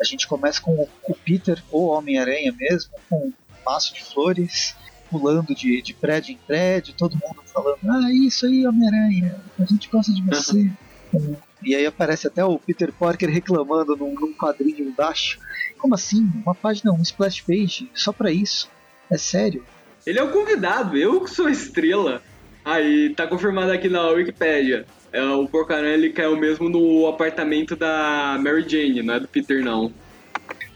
A 0.00 0.04
gente 0.04 0.26
começa 0.26 0.60
com 0.60 0.72
o, 0.72 0.88
o 1.08 1.14
Peter, 1.14 1.62
ou 1.70 1.88
Homem-Aranha 1.88 2.54
mesmo, 2.56 2.92
com 3.10 3.26
um 3.26 3.32
maço 3.66 3.92
de 3.94 4.02
flores, 4.02 4.74
pulando 5.10 5.54
de, 5.54 5.80
de 5.82 5.94
prédio 5.94 6.32
em 6.32 6.38
prédio, 6.46 6.94
todo 6.96 7.12
mundo 7.14 7.42
falando, 7.46 7.78
ah, 7.88 8.12
isso 8.12 8.46
aí, 8.46 8.66
Homem-Aranha, 8.66 9.36
a 9.58 9.64
gente 9.64 9.88
gosta 9.88 10.12
de 10.12 10.22
você. 10.22 10.70
Um- 11.12 11.36
E 11.62 11.74
aí 11.74 11.86
aparece 11.86 12.26
até 12.26 12.44
o 12.44 12.58
Peter 12.58 12.92
Parker 12.92 13.30
reclamando 13.30 13.96
num, 13.96 14.12
num 14.14 14.34
quadrinho 14.34 14.86
embaixo. 14.88 15.38
Como 15.78 15.94
assim? 15.94 16.28
Uma 16.44 16.54
página, 16.54 16.92
um 16.92 17.00
splash 17.02 17.40
page, 17.40 17.90
só 17.94 18.12
pra 18.12 18.30
isso? 18.30 18.68
É 19.10 19.16
sério? 19.16 19.64
Ele 20.06 20.18
é 20.18 20.22
o 20.22 20.30
convidado, 20.32 20.96
eu 20.96 21.20
que 21.22 21.30
sou 21.30 21.48
estrela. 21.48 22.22
Aí 22.64 23.14
tá 23.14 23.26
confirmado 23.26 23.70
aqui 23.72 23.88
na 23.88 24.08
Wikipedia. 24.08 24.84
É, 25.12 25.22
o 25.22 25.46
Porcaranha 25.46 25.94
ele 25.94 26.10
caiu 26.10 26.36
mesmo 26.36 26.68
no 26.68 27.06
apartamento 27.06 27.76
da 27.76 28.36
Mary 28.42 28.68
Jane, 28.68 29.02
não 29.02 29.14
é 29.14 29.20
do 29.20 29.28
Peter 29.28 29.62
não. 29.64 29.92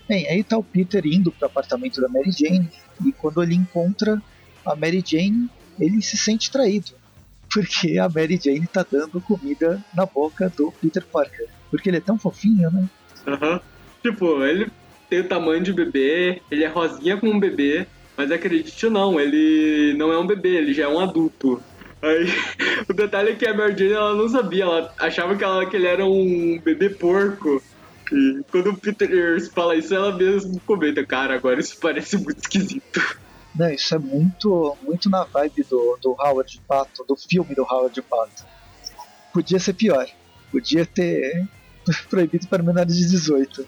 Bem, 0.09 0.27
aí 0.29 0.43
tá 0.45 0.57
o 0.57 0.63
Peter 0.63 1.05
indo 1.05 1.31
pro 1.33 1.47
apartamento 1.47 2.01
da 2.01 2.09
Mary 2.09 2.31
Jane 2.31 2.69
e 3.05 3.13
quando 3.13 3.43
ele 3.43 3.55
encontra 3.55 4.21
a 4.65 4.77
Mary 4.77 5.03
Jane, 5.05 5.49
ele 5.79 6.03
se 6.03 6.17
sente 6.17 6.51
traído. 6.51 6.93
Porque 7.53 7.99
a 7.99 8.09
Mary 8.09 8.39
Jane 8.43 8.67
tá 8.67 8.85
dando 8.91 9.21
comida 9.21 9.83
na 9.95 10.05
boca 10.05 10.53
do 10.55 10.73
Peter 10.73 11.05
Parker. 11.05 11.49
Porque 11.71 11.89
ele 11.89 11.97
é 11.97 12.01
tão 12.01 12.19
fofinho, 12.19 12.71
né? 12.71 12.89
Aham. 13.27 13.61
Tipo, 14.03 14.45
ele 14.45 14.71
tem 15.09 15.21
o 15.21 15.29
tamanho 15.29 15.63
de 15.63 15.73
bebê, 15.73 16.43
ele 16.51 16.65
é 16.65 16.69
rosinha 16.69 17.17
como 17.17 17.33
um 17.33 17.41
bebê, 17.41 17.87
mas 18.17 18.31
acredite 18.31 18.87
ou 18.87 18.93
não, 18.93 19.19
ele 19.19 19.95
não 19.97 20.13
é 20.13 20.19
um 20.19 20.27
bebê, 20.27 20.57
ele 20.57 20.75
já 20.75 20.85
é 20.85 20.89
um 20.89 21.01
adulto. 21.01 21.63
Aí, 22.03 22.27
o 22.89 22.93
detalhe 22.93 23.31
é 23.31 23.35
que 23.35 23.47
a 23.47 23.55
Mary 23.55 23.77
Jane 23.77 23.93
ela 23.93 24.15
não 24.15 24.29
sabia, 24.29 24.65
ela 24.65 24.95
achava 24.99 25.35
que, 25.37 25.43
ela, 25.43 25.67
que 25.67 25.77
ele 25.77 25.87
era 25.87 26.05
um 26.05 26.61
bebê 26.63 26.91
porco. 26.91 27.63
E 28.13 28.43
quando 28.51 28.71
o 28.71 28.77
Peter 28.77 29.09
fala 29.53 29.77
isso, 29.77 29.95
ela 29.95 30.17
mesmo 30.17 30.61
comenta, 30.61 31.05
cara, 31.05 31.35
agora 31.35 31.61
isso 31.61 31.79
parece 31.81 32.17
muito 32.17 32.39
esquisito. 32.41 33.01
Não, 33.55 33.71
isso 33.71 33.95
é 33.95 33.99
muito, 33.99 34.77
muito 34.83 35.11
na 35.11 35.25
vibe 35.25 35.65
do, 35.65 35.99
do 36.01 36.11
Howard 36.19 36.61
Pato, 36.67 37.05
do 37.05 37.17
filme 37.17 37.55
do 37.55 37.63
Howard 37.63 38.01
Pato. 38.03 38.47
Podia 39.33 39.59
ser 39.59 39.75
pior. 39.75 40.07
Podia 40.51 40.87
ter 40.87 41.47
proibido 42.09 42.47
para 42.47 42.63
menores 42.63 42.97
de 42.97 43.09
18. 43.09 43.67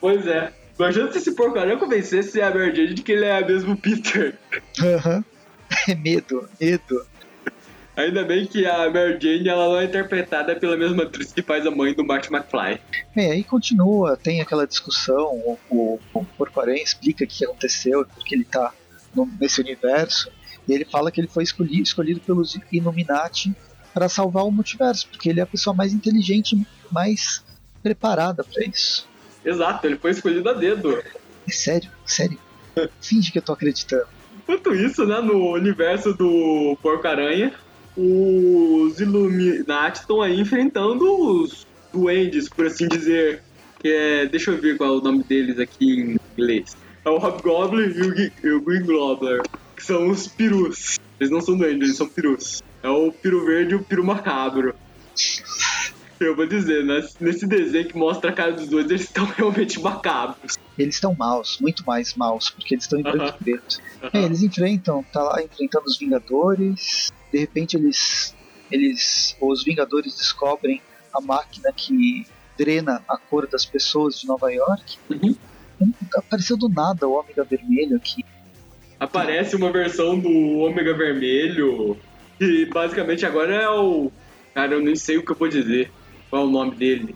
Pois 0.00 0.26
é. 0.26 0.52
Imagina 0.78 1.10
se 1.10 1.18
esse 1.18 1.32
porcaria 1.32 1.76
convencesse 1.76 2.40
a 2.40 2.50
Mary 2.50 2.74
Jane 2.74 2.94
de 2.94 3.02
que 3.02 3.12
ele 3.12 3.24
é 3.24 3.44
mesmo 3.44 3.76
Peter. 3.76 4.38
Aham. 4.80 5.24
É 5.88 5.94
medo, 5.96 6.48
medo. 6.60 7.06
Ainda 7.98 8.24
bem 8.24 8.46
que 8.46 8.64
a 8.64 8.88
Mary 8.88 9.18
Jane 9.20 9.48
ela 9.48 9.66
não 9.66 9.80
é 9.80 9.84
interpretada 9.84 10.54
pela 10.54 10.76
mesma 10.76 11.02
atriz 11.02 11.32
que 11.32 11.42
faz 11.42 11.66
a 11.66 11.70
mãe 11.72 11.92
do 11.92 12.04
Marty 12.04 12.32
McFly. 12.32 12.80
Bem, 13.12 13.32
aí 13.32 13.42
continua, 13.42 14.16
tem 14.16 14.40
aquela 14.40 14.68
discussão, 14.68 15.26
o, 15.34 15.58
o, 15.68 16.00
o 16.14 16.26
explica 16.76 17.24
o 17.24 17.26
que 17.26 17.44
aconteceu, 17.44 18.06
porque 18.14 18.36
ele 18.36 18.44
tá 18.44 18.72
no- 19.12 19.28
nesse 19.40 19.60
universo, 19.60 20.30
e 20.68 20.72
ele 20.72 20.84
fala 20.84 21.10
que 21.10 21.20
ele 21.20 21.26
foi 21.26 21.42
escolhido, 21.42 21.82
escolhido 21.82 22.20
pelos 22.20 22.56
Illuminati 22.70 23.52
para 23.92 24.08
salvar 24.08 24.44
o 24.44 24.52
multiverso, 24.52 25.08
porque 25.08 25.28
ele 25.28 25.40
é 25.40 25.42
a 25.42 25.46
pessoa 25.46 25.74
mais 25.74 25.92
inteligente, 25.92 26.56
mais 26.92 27.44
preparada 27.82 28.44
para 28.44 28.64
isso. 28.64 29.08
Exato, 29.44 29.84
ele 29.88 29.96
foi 29.96 30.12
escolhido 30.12 30.48
a 30.48 30.52
dedo. 30.52 31.02
É 31.48 31.50
sério, 31.50 31.90
sério. 32.06 32.38
Finge 33.00 33.32
que 33.32 33.38
eu 33.38 33.42
tô 33.42 33.54
acreditando. 33.54 34.06
Enquanto 34.36 34.72
isso, 34.72 35.04
né, 35.04 35.20
no 35.20 35.52
universo 35.54 36.14
do 36.14 36.78
Porco-Aranha, 36.80 37.52
os 37.98 39.00
Illuminati 39.00 40.00
estão 40.00 40.22
aí 40.22 40.38
enfrentando 40.40 41.04
os 41.04 41.66
duendes, 41.92 42.48
por 42.48 42.66
assim 42.66 42.86
dizer. 42.86 43.42
Que 43.80 43.88
é, 43.88 44.26
deixa 44.26 44.50
eu 44.50 44.60
ver 44.60 44.76
qual 44.76 44.94
é 44.94 44.98
o 44.98 45.00
nome 45.00 45.22
deles 45.24 45.58
aqui 45.58 45.84
em 45.84 46.16
inglês. 46.36 46.76
É 47.04 47.10
o 47.10 47.18
Hobgoblin 47.18 47.84
e 47.84 48.00
o, 48.00 48.56
e 48.56 48.60
Green 48.60 48.84
Gobbler, 48.84 49.42
que 49.76 49.84
são 49.84 50.08
os 50.08 50.26
perus. 50.26 50.98
Eles 51.18 51.30
não 51.30 51.40
são 51.40 51.56
duendes, 51.56 51.82
eles 51.82 51.96
são 51.96 52.08
perus. 52.08 52.60
É 52.82 52.88
o 52.88 53.12
peru 53.12 53.44
verde 53.44 53.74
e 53.74 53.76
o 53.76 53.82
peru 53.82 54.04
macabro. 54.04 54.74
Eu 56.20 56.34
vou 56.34 56.46
dizer, 56.46 56.84
né, 56.84 57.00
nesse 57.20 57.46
desenho 57.46 57.86
que 57.86 57.96
mostra 57.96 58.30
a 58.30 58.32
cara 58.32 58.52
dos 58.52 58.68
dois, 58.68 58.86
eles 58.86 59.02
estão 59.02 59.24
realmente 59.36 59.80
macabros. 59.80 60.56
Eles 60.76 60.96
estão 60.96 61.14
maus, 61.14 61.58
muito 61.60 61.84
mais 61.86 62.14
maus, 62.14 62.50
porque 62.50 62.74
eles 62.74 62.84
estão 62.84 62.98
em 62.98 63.02
branco 63.02 63.22
Aham. 63.22 63.36
e 63.40 63.44
preto. 63.44 63.78
É, 64.12 64.24
eles 64.24 64.42
enfrentam, 64.42 65.04
tá 65.12 65.22
lá 65.22 65.42
enfrentando 65.42 65.86
os 65.86 65.98
Vingadores. 65.98 67.12
De 67.32 67.38
repente 67.38 67.76
eles, 67.76 68.34
eles, 68.70 69.36
os 69.40 69.64
Vingadores 69.64 70.16
descobrem 70.16 70.80
a 71.12 71.20
máquina 71.20 71.72
que 71.72 72.26
drena 72.56 73.02
a 73.08 73.16
cor 73.16 73.46
das 73.46 73.64
pessoas 73.64 74.20
de 74.20 74.26
Nova 74.26 74.52
York. 74.52 74.98
Uhum. 75.10 75.34
Apareceu 76.16 76.56
do 76.56 76.68
nada 76.68 77.06
o 77.06 77.12
Ômega 77.12 77.44
Vermelho 77.44 77.96
aqui. 77.96 78.24
Aparece 78.98 79.54
uma 79.54 79.70
versão 79.70 80.18
do 80.18 80.28
Ômega 80.58 80.92
Vermelho, 80.92 81.96
que 82.36 82.66
basicamente 82.66 83.24
agora 83.24 83.54
é 83.54 83.68
o. 83.68 84.10
Cara, 84.52 84.74
eu 84.74 84.80
nem 84.80 84.96
sei 84.96 85.18
o 85.18 85.24
que 85.24 85.30
eu 85.30 85.36
vou 85.36 85.48
dizer. 85.48 85.90
Qual 86.28 86.42
é 86.42 86.46
o 86.46 86.50
nome 86.50 86.74
dele? 86.74 87.14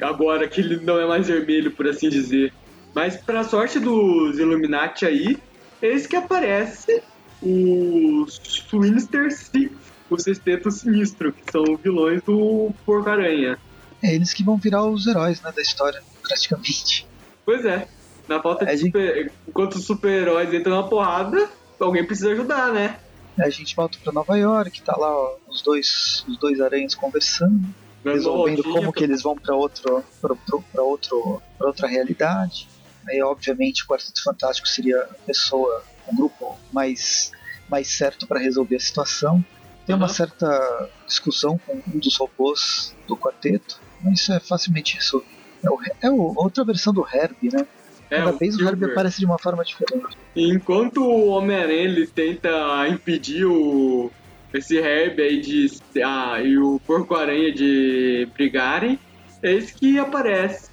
Agora 0.00 0.48
que 0.48 0.60
ele 0.60 0.76
não 0.76 1.00
é 1.00 1.06
mais 1.06 1.26
vermelho, 1.26 1.72
por 1.72 1.86
assim 1.88 2.08
dizer. 2.08 2.52
Mas, 2.94 3.16
pra 3.16 3.44
sorte 3.44 3.78
dos 3.78 4.38
Illuminati 4.38 5.04
aí, 5.04 5.36
eis 5.82 6.06
que 6.06 6.16
aparece 6.16 7.02
os 7.42 8.40
Swinister 8.68 9.30
Six, 9.32 9.72
o 10.08 10.18
Sexteto 10.18 10.70
Sinistro, 10.70 11.32
que 11.32 11.42
são 11.50 11.76
vilões 11.76 12.22
do 12.22 12.72
Porco-Aranha. 12.84 13.58
É 14.02 14.14
eles 14.14 14.32
que 14.32 14.42
vão 14.42 14.56
virar 14.56 14.84
os 14.84 15.06
heróis 15.06 15.40
né, 15.42 15.52
da 15.54 15.62
história, 15.62 16.02
praticamente. 16.22 17.06
Pois 17.44 17.64
é, 17.64 17.86
na 18.28 18.40
falta 18.40 18.64
de 18.64 18.72
É, 18.72 18.76
gente. 18.76 18.86
super... 18.86 19.32
Enquanto 19.48 19.74
os 19.74 19.84
super-heróis 19.84 20.52
entram 20.52 20.76
na 20.76 20.82
porrada, 20.82 21.48
alguém 21.78 22.04
precisa 22.04 22.32
ajudar, 22.32 22.72
né? 22.72 22.98
A 23.38 23.48
gente 23.48 23.74
volta 23.74 23.98
pra 24.02 24.12
Nova 24.12 24.36
York, 24.36 24.82
tá 24.82 24.94
lá 24.96 25.10
ó, 25.10 25.36
os 25.48 25.62
dois, 25.62 26.24
os 26.28 26.36
dois 26.36 26.60
aranhas 26.60 26.94
conversando. 26.94 27.62
resolvendo 28.04 28.62
como 28.62 28.92
que 28.92 29.04
eles 29.04 29.22
vão 29.22 29.36
para 29.36 29.54
outro 29.54 30.04
para 30.20 30.82
outro 30.82 31.42
pra 31.58 31.66
outra 31.66 31.86
realidade 31.86 32.66
aí 33.08 33.22
obviamente 33.22 33.84
o 33.84 33.86
Quarteto 33.86 34.22
Fantástico 34.22 34.66
seria 34.68 35.02
a 35.02 35.14
pessoa 35.26 35.82
um 36.12 36.16
grupo 36.16 36.58
mais 36.72 37.30
mais 37.68 37.96
certo 37.96 38.26
para 38.26 38.40
resolver 38.40 38.76
a 38.76 38.80
situação 38.80 39.44
tem 39.86 39.94
uma 39.96 40.06
Aham. 40.06 40.14
certa 40.14 40.90
discussão 41.06 41.58
com 41.58 41.74
um 41.86 41.98
dos 41.98 42.16
robôs 42.18 42.94
do 43.08 43.16
quarteto 43.16 43.80
mas 44.02 44.20
isso 44.20 44.32
é 44.32 44.40
facilmente 44.40 44.96
resolvido 44.96 45.30
é, 45.64 45.70
o, 45.70 45.78
é 46.02 46.10
o- 46.10 46.34
outra 46.36 46.64
versão 46.64 46.92
do 46.92 47.04
Herbie 47.12 47.50
né 47.52 47.64
É, 48.10 48.16
cada 48.18 48.32
o 48.34 48.38
vez 48.38 48.54
o 48.56 48.60
Herbie 48.62 48.70
Silver. 48.78 48.90
aparece 48.92 49.18
de 49.18 49.26
uma 49.26 49.38
forma 49.38 49.62
diferente 49.64 50.16
Enquanto 50.36 50.98
o 51.02 51.26
Homem-Aranha 51.28 51.82
ele 51.84 52.06
tenta 52.06 52.48
impedir 52.88 53.44
o 53.46 54.10
esse 54.54 54.76
Herb 54.78 55.20
aí 55.20 55.40
de 55.40 55.66
ah, 56.04 56.40
e 56.42 56.56
o 56.58 56.80
Porco-Aranha 56.84 57.52
de 57.52 58.28
brigarem, 58.34 58.98
eis 59.44 59.70
que 59.72 59.96
aparece. 59.98 60.68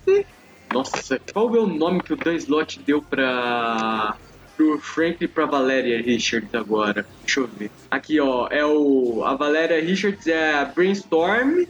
Nossa, 0.73 1.19
qual 1.31 1.55
é 1.55 1.59
o 1.59 1.67
nome 1.67 2.01
que 2.01 2.13
o 2.13 2.15
Dan 2.17 2.33
Slott 2.35 2.79
deu 2.83 3.01
pra 3.03 4.15
pro 4.57 4.79
Frank 4.79 5.23
e 5.23 5.27
pra 5.27 5.45
Valéria 5.45 6.01
Richards 6.01 6.53
agora? 6.53 7.05
Deixa 7.23 7.39
eu 7.39 7.47
ver. 7.47 7.71
Aqui 7.91 8.19
ó, 8.19 8.47
é 8.49 8.65
o 8.65 9.23
a 9.23 9.35
Valéria 9.35 9.79
Richards 9.79 10.25
é 10.27 10.55
a 10.55 10.65
Brainstorm 10.65 11.63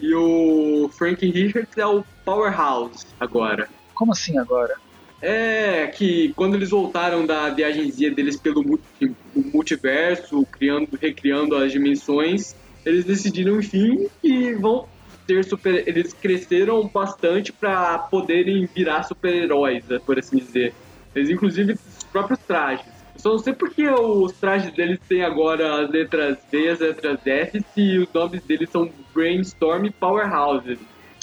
e 0.00 0.14
o 0.14 0.90
Frank 0.98 1.24
Richards 1.30 1.76
é 1.76 1.86
o 1.86 2.02
Powerhouse 2.24 3.04
agora. 3.20 3.68
como 3.94 4.12
assim 4.12 4.36
agora 4.38 4.74
É 5.20 5.86
que 5.88 6.32
quando 6.34 6.56
eles 6.56 6.70
voltaram 6.70 7.24
da 7.24 7.50
viagemzinha 7.50 8.10
deles 8.10 8.40
pelo 8.40 8.64
multi- 8.64 9.14
multiverso, 9.52 10.44
criando, 10.52 10.88
recriando 11.00 11.54
as 11.56 11.70
dimensões, 11.70 12.56
eles 12.84 13.04
decidiram, 13.04 13.58
enfim, 13.60 14.08
que 14.20 14.54
vão 14.56 14.84
ter 15.26 15.44
super. 15.44 15.86
Eles 15.86 16.12
cresceram 16.14 16.88
bastante 16.92 17.52
para 17.52 17.98
poderem 17.98 18.68
virar 18.74 19.04
super-heróis, 19.04 19.86
né, 19.86 20.00
por 20.04 20.18
assim 20.18 20.38
dizer. 20.38 20.74
Eles, 21.14 21.30
inclusive, 21.30 21.74
próprios 22.12 22.38
trajes. 22.40 22.86
Eu 23.14 23.20
só 23.20 23.28
não 23.30 23.38
sei 23.38 23.52
porque 23.52 23.88
os 23.88 24.32
trajes 24.32 24.72
deles 24.74 24.98
têm 25.08 25.22
agora 25.24 25.82
as 25.84 25.90
letras 25.90 26.38
B, 26.50 26.68
as 26.68 26.78
letras 26.78 27.18
F, 27.26 27.64
se 27.74 27.98
os 27.98 28.08
nomes 28.12 28.42
deles 28.44 28.70
são 28.70 28.90
Brainstorm 29.14 29.84
e 29.86 29.90
Powerhouse. 29.90 30.78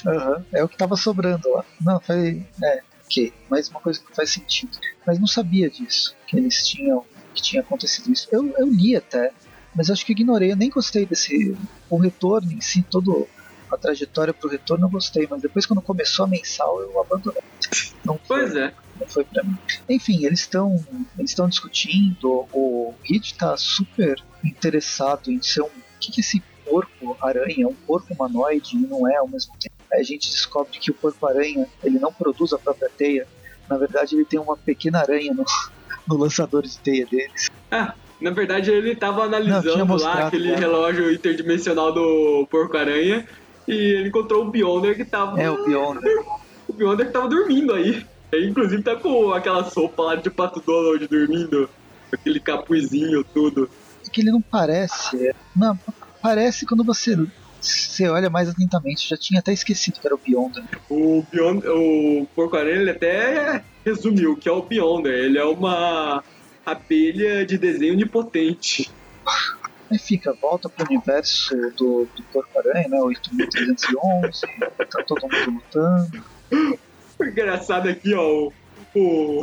Aham, 0.06 0.44
É 0.52 0.62
o 0.64 0.68
que 0.68 0.76
tava 0.76 0.96
sobrando 0.96 1.48
lá. 1.50 1.64
Não, 1.80 2.00
foi. 2.00 2.46
É, 2.62 2.80
ok. 3.04 3.32
Mas 3.50 3.68
uma 3.68 3.80
coisa 3.80 4.00
que 4.00 4.14
faz 4.14 4.30
sentido. 4.30 4.76
Mas 5.06 5.18
não 5.18 5.26
sabia 5.26 5.68
disso, 5.68 6.14
que 6.26 6.36
eles 6.36 6.66
tinham. 6.66 7.04
que 7.34 7.42
tinha 7.42 7.60
acontecido 7.62 8.10
isso. 8.12 8.28
Eu, 8.32 8.54
eu 8.58 8.66
li 8.68 8.96
até, 8.96 9.32
mas 9.74 9.90
acho 9.90 10.04
que 10.06 10.12
ignorei. 10.12 10.52
Eu 10.52 10.56
nem 10.56 10.70
gostei 10.70 11.04
desse. 11.04 11.56
O 11.88 11.96
retorno 11.96 12.50
em 12.52 12.60
si, 12.60 12.82
todo. 12.82 13.28
A 13.70 13.76
trajetória 13.76 14.34
pro 14.34 14.48
retorno 14.48 14.86
eu 14.86 14.90
gostei, 14.90 15.28
mas 15.30 15.42
depois 15.42 15.64
quando 15.64 15.80
começou 15.82 16.24
a 16.24 16.28
mensal 16.28 16.80
eu 16.80 17.00
abandonei. 17.00 17.42
Não 18.04 18.18
foi, 18.18 18.40
Pois 18.40 18.56
é. 18.56 18.72
Não 19.00 19.08
foi 19.08 19.24
pra 19.24 19.42
mim. 19.42 19.56
Enfim, 19.88 20.24
eles 20.24 20.40
estão 20.40 20.84
eles 21.18 21.30
estão 21.30 21.48
discutindo. 21.48 22.46
O 22.52 22.94
Hit 23.04 23.36
tá 23.36 23.56
super 23.56 24.22
interessado 24.44 25.30
em 25.30 25.40
ser 25.42 25.62
um. 25.62 25.66
O 25.66 25.98
que, 25.98 26.12
que 26.12 26.20
esse 26.20 26.42
porco 26.64 27.16
aranha 27.20 27.64
é 27.64 27.66
um 27.66 27.74
porco 27.74 28.12
humanoide 28.14 28.76
e 28.76 28.78
não 28.78 29.08
é 29.08 29.16
ao 29.16 29.28
mesmo 29.28 29.52
tempo? 29.58 29.74
Aí 29.92 30.00
a 30.00 30.04
gente 30.04 30.30
descobre 30.30 30.78
que 30.78 30.90
o 30.90 30.94
porco 30.94 31.26
aranha 31.26 31.66
ele 31.82 31.98
não 31.98 32.12
produz 32.12 32.52
a 32.52 32.58
própria 32.58 32.90
teia. 32.96 33.26
Na 33.68 33.76
verdade, 33.76 34.14
ele 34.16 34.24
tem 34.24 34.38
uma 34.38 34.56
pequena 34.56 35.00
aranha 35.00 35.32
no, 35.32 35.44
no 36.06 36.16
lançador 36.16 36.62
de 36.62 36.78
teia 36.78 37.06
deles. 37.06 37.50
Ah, 37.70 37.94
na 38.20 38.30
verdade 38.30 38.70
ele 38.70 38.94
tava 38.94 39.18
Não, 39.18 39.24
analisando 39.24 39.72
tinha 39.72 39.84
lá 39.84 40.26
aquele 40.26 40.50
né? 40.50 40.56
relógio 40.56 41.12
interdimensional 41.12 41.92
do 41.92 42.46
Porco-Aranha 42.50 43.26
e 43.66 43.72
ele 43.72 44.08
encontrou 44.08 44.44
o 44.44 44.50
Beyonder 44.50 44.96
que 44.96 45.04
tava. 45.04 45.40
É 45.40 45.50
o 45.50 45.64
Beyonder. 45.64 46.02
O 46.68 46.72
Beyonder 46.72 47.06
que 47.06 47.12
tava 47.12 47.26
dormindo 47.26 47.74
aí. 47.74 48.06
Inclusive 48.32 48.82
tá 48.82 48.96
com 48.96 49.32
aquela 49.32 49.64
sopa 49.70 50.02
lá 50.02 50.14
de 50.16 50.30
Pato 50.30 50.60
Donald 50.60 51.06
dormindo. 51.08 51.68
Aquele 52.12 52.40
capuzinho, 52.40 53.22
tudo. 53.24 53.70
Que 54.12 54.20
ele 54.20 54.32
não 54.32 54.40
parece. 54.40 55.28
é- 55.28 55.34
Não, 55.54 55.78
parece 56.20 56.66
quando 56.66 56.82
você, 56.82 57.16
você 57.60 58.08
olha 58.08 58.28
mais 58.28 58.48
atentamente. 58.48 59.08
Já 59.08 59.16
tinha 59.16 59.38
até 59.40 59.52
esquecido 59.52 60.00
que 60.00 60.06
era 60.06 60.14
o 60.14 60.18
Beyonder. 60.18 60.64
O, 60.88 61.24
Beyond, 61.30 61.66
o 61.68 62.26
Porco-Aranha 62.34 62.80
ele 62.80 62.90
até 62.90 63.62
resumiu 63.84 64.36
que 64.36 64.48
é 64.48 64.52
o 64.52 64.62
Beyonder. 64.62 65.12
Ele 65.12 65.38
é 65.38 65.44
uma 65.44 66.24
abelha 66.66 67.46
de 67.46 67.56
desenho 67.58 67.92
onipotente. 67.94 68.90
Aí 69.90 69.98
fica, 69.98 70.32
volta 70.40 70.68
pro 70.68 70.86
universo 70.86 71.54
do, 71.76 72.08
do 72.16 72.22
Porco-Aranha, 72.32 72.88
né? 72.88 73.00
8311, 73.00 74.40
tá 74.90 75.02
todo 75.04 75.22
mundo 75.22 75.62
lutando. 75.62 76.24
Engraçado 77.26 77.88
aqui, 77.88 78.14
ó, 78.14 78.50
o, 78.94 79.40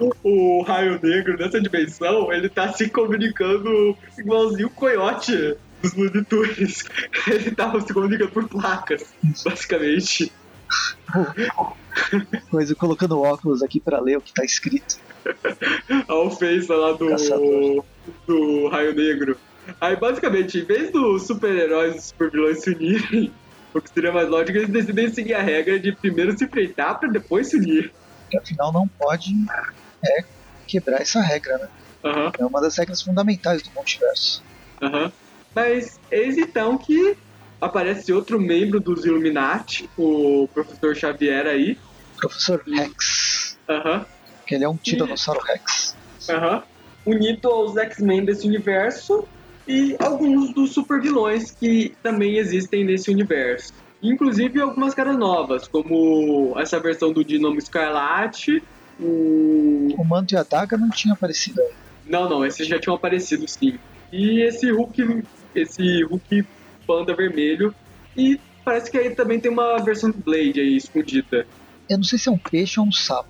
o, 0.00 0.12
o 0.22 0.62
Raio 0.62 0.98
Negro 1.02 1.36
nessa 1.38 1.60
dimensão, 1.60 2.32
ele 2.32 2.48
tá 2.48 2.72
se 2.72 2.88
comunicando 2.88 3.96
igualzinho 4.18 4.68
o 4.68 4.70
Coyote 4.70 5.56
dos 5.82 5.92
Tunes. 6.26 6.84
Ele 7.28 7.52
tava 7.52 7.80
se 7.80 7.92
comunicando 7.92 8.32
por 8.32 8.48
placas, 8.48 9.14
basicamente. 9.44 10.32
Coisa, 12.50 12.74
colocando 12.74 13.20
óculos 13.20 13.62
aqui 13.62 13.80
pra 13.80 14.00
ler 14.00 14.18
o 14.18 14.20
que 14.20 14.34
tá 14.34 14.44
escrito. 14.44 14.98
A 16.06 16.14
ofensa 16.14 16.74
lá 16.74 16.92
do, 16.92 17.08
Caçador. 17.08 17.84
do 18.26 18.68
Raio 18.68 18.94
Negro. 18.94 19.38
Aí, 19.80 19.96
basicamente, 19.96 20.58
em 20.58 20.64
vez 20.64 20.90
dos 20.90 21.26
super-heróis 21.26 21.96
e 21.96 22.02
super-vilões 22.02 22.62
se 22.62 22.70
unirem, 22.70 23.32
o 23.74 23.80
que 23.80 23.90
seria 23.92 24.12
mais 24.12 24.28
lógico, 24.28 24.58
eles 24.58 24.70
decidem 24.70 25.12
seguir 25.12 25.34
a 25.34 25.42
regra 25.42 25.78
de 25.78 25.92
primeiro 25.96 26.36
se 26.36 26.44
enfrentar 26.44 26.94
pra 26.94 27.08
depois 27.10 27.48
se 27.48 27.56
unir. 27.56 27.92
Afinal 28.40 28.72
não 28.72 28.86
pode 28.98 29.30
é, 30.04 30.20
quebrar 30.66 31.00
essa 31.00 31.20
regra, 31.20 31.56
né? 31.58 31.68
Aham. 32.04 32.32
É 32.38 32.44
uma 32.44 32.60
das 32.60 32.76
regras 32.76 33.02
fundamentais 33.02 33.62
do 33.62 33.70
multiverso. 33.74 34.42
Aham. 34.82 35.12
Mas 35.54 35.98
eis 36.10 36.36
então 36.36 36.78
que 36.78 37.16
aparece 37.60 38.12
outro 38.12 38.40
membro 38.40 38.80
dos 38.80 39.04
Illuminati, 39.04 39.88
o 39.96 40.48
professor 40.52 40.94
Xavier 40.94 41.46
aí. 41.46 41.76
Professor 42.20 42.62
Rex, 42.66 43.58
Aham. 43.68 44.06
que 44.46 44.54
ele 44.54 44.64
é 44.64 44.68
um 44.68 44.76
Tiranossauro 44.76 45.40
Rex. 45.40 45.96
Aham. 46.30 46.62
Unido 47.06 47.48
aos 47.48 47.76
X-Men 47.76 48.24
desse 48.24 48.46
universo 48.46 49.26
e 49.68 49.94
alguns 50.00 50.52
dos 50.54 50.72
super-vilões 50.72 51.50
que 51.50 51.94
também 52.02 52.38
existem 52.38 52.84
nesse 52.84 53.10
universo. 53.10 53.72
Inclusive 54.02 54.60
algumas 54.60 54.94
caras 54.94 55.16
novas, 55.18 55.68
como 55.68 56.54
essa 56.58 56.80
versão 56.80 57.12
do 57.12 57.24
Dinamo 57.24 57.58
Escarlate, 57.58 58.62
o 58.98 59.94
O 59.96 60.04
Manto 60.04 60.34
e 60.34 60.36
a 60.36 60.42
Daga 60.42 60.76
não 60.78 60.90
tinham 60.90 61.14
aparecido. 61.14 61.60
Não, 62.06 62.28
não, 62.28 62.46
esses 62.46 62.66
já 62.66 62.78
tinham 62.78 62.96
aparecido 62.96 63.46
sim. 63.46 63.78
E 64.10 64.40
esse 64.40 64.70
Hulk, 64.70 65.22
esse 65.54 66.02
Hulk 66.04 66.44
panda 66.86 67.14
vermelho. 67.14 67.74
E 68.16 68.40
parece 68.64 68.90
que 68.90 68.96
aí 68.96 69.14
também 69.14 69.38
tem 69.38 69.50
uma 69.50 69.76
versão 69.78 70.10
do 70.10 70.18
Blade 70.18 70.60
aí 70.60 70.76
escondida. 70.76 71.46
Eu 71.90 71.98
não 71.98 72.04
sei 72.04 72.18
se 72.18 72.28
é 72.28 72.32
um 72.32 72.38
peixe 72.38 72.80
ou 72.80 72.86
um 72.86 72.92
sapo 72.92 73.28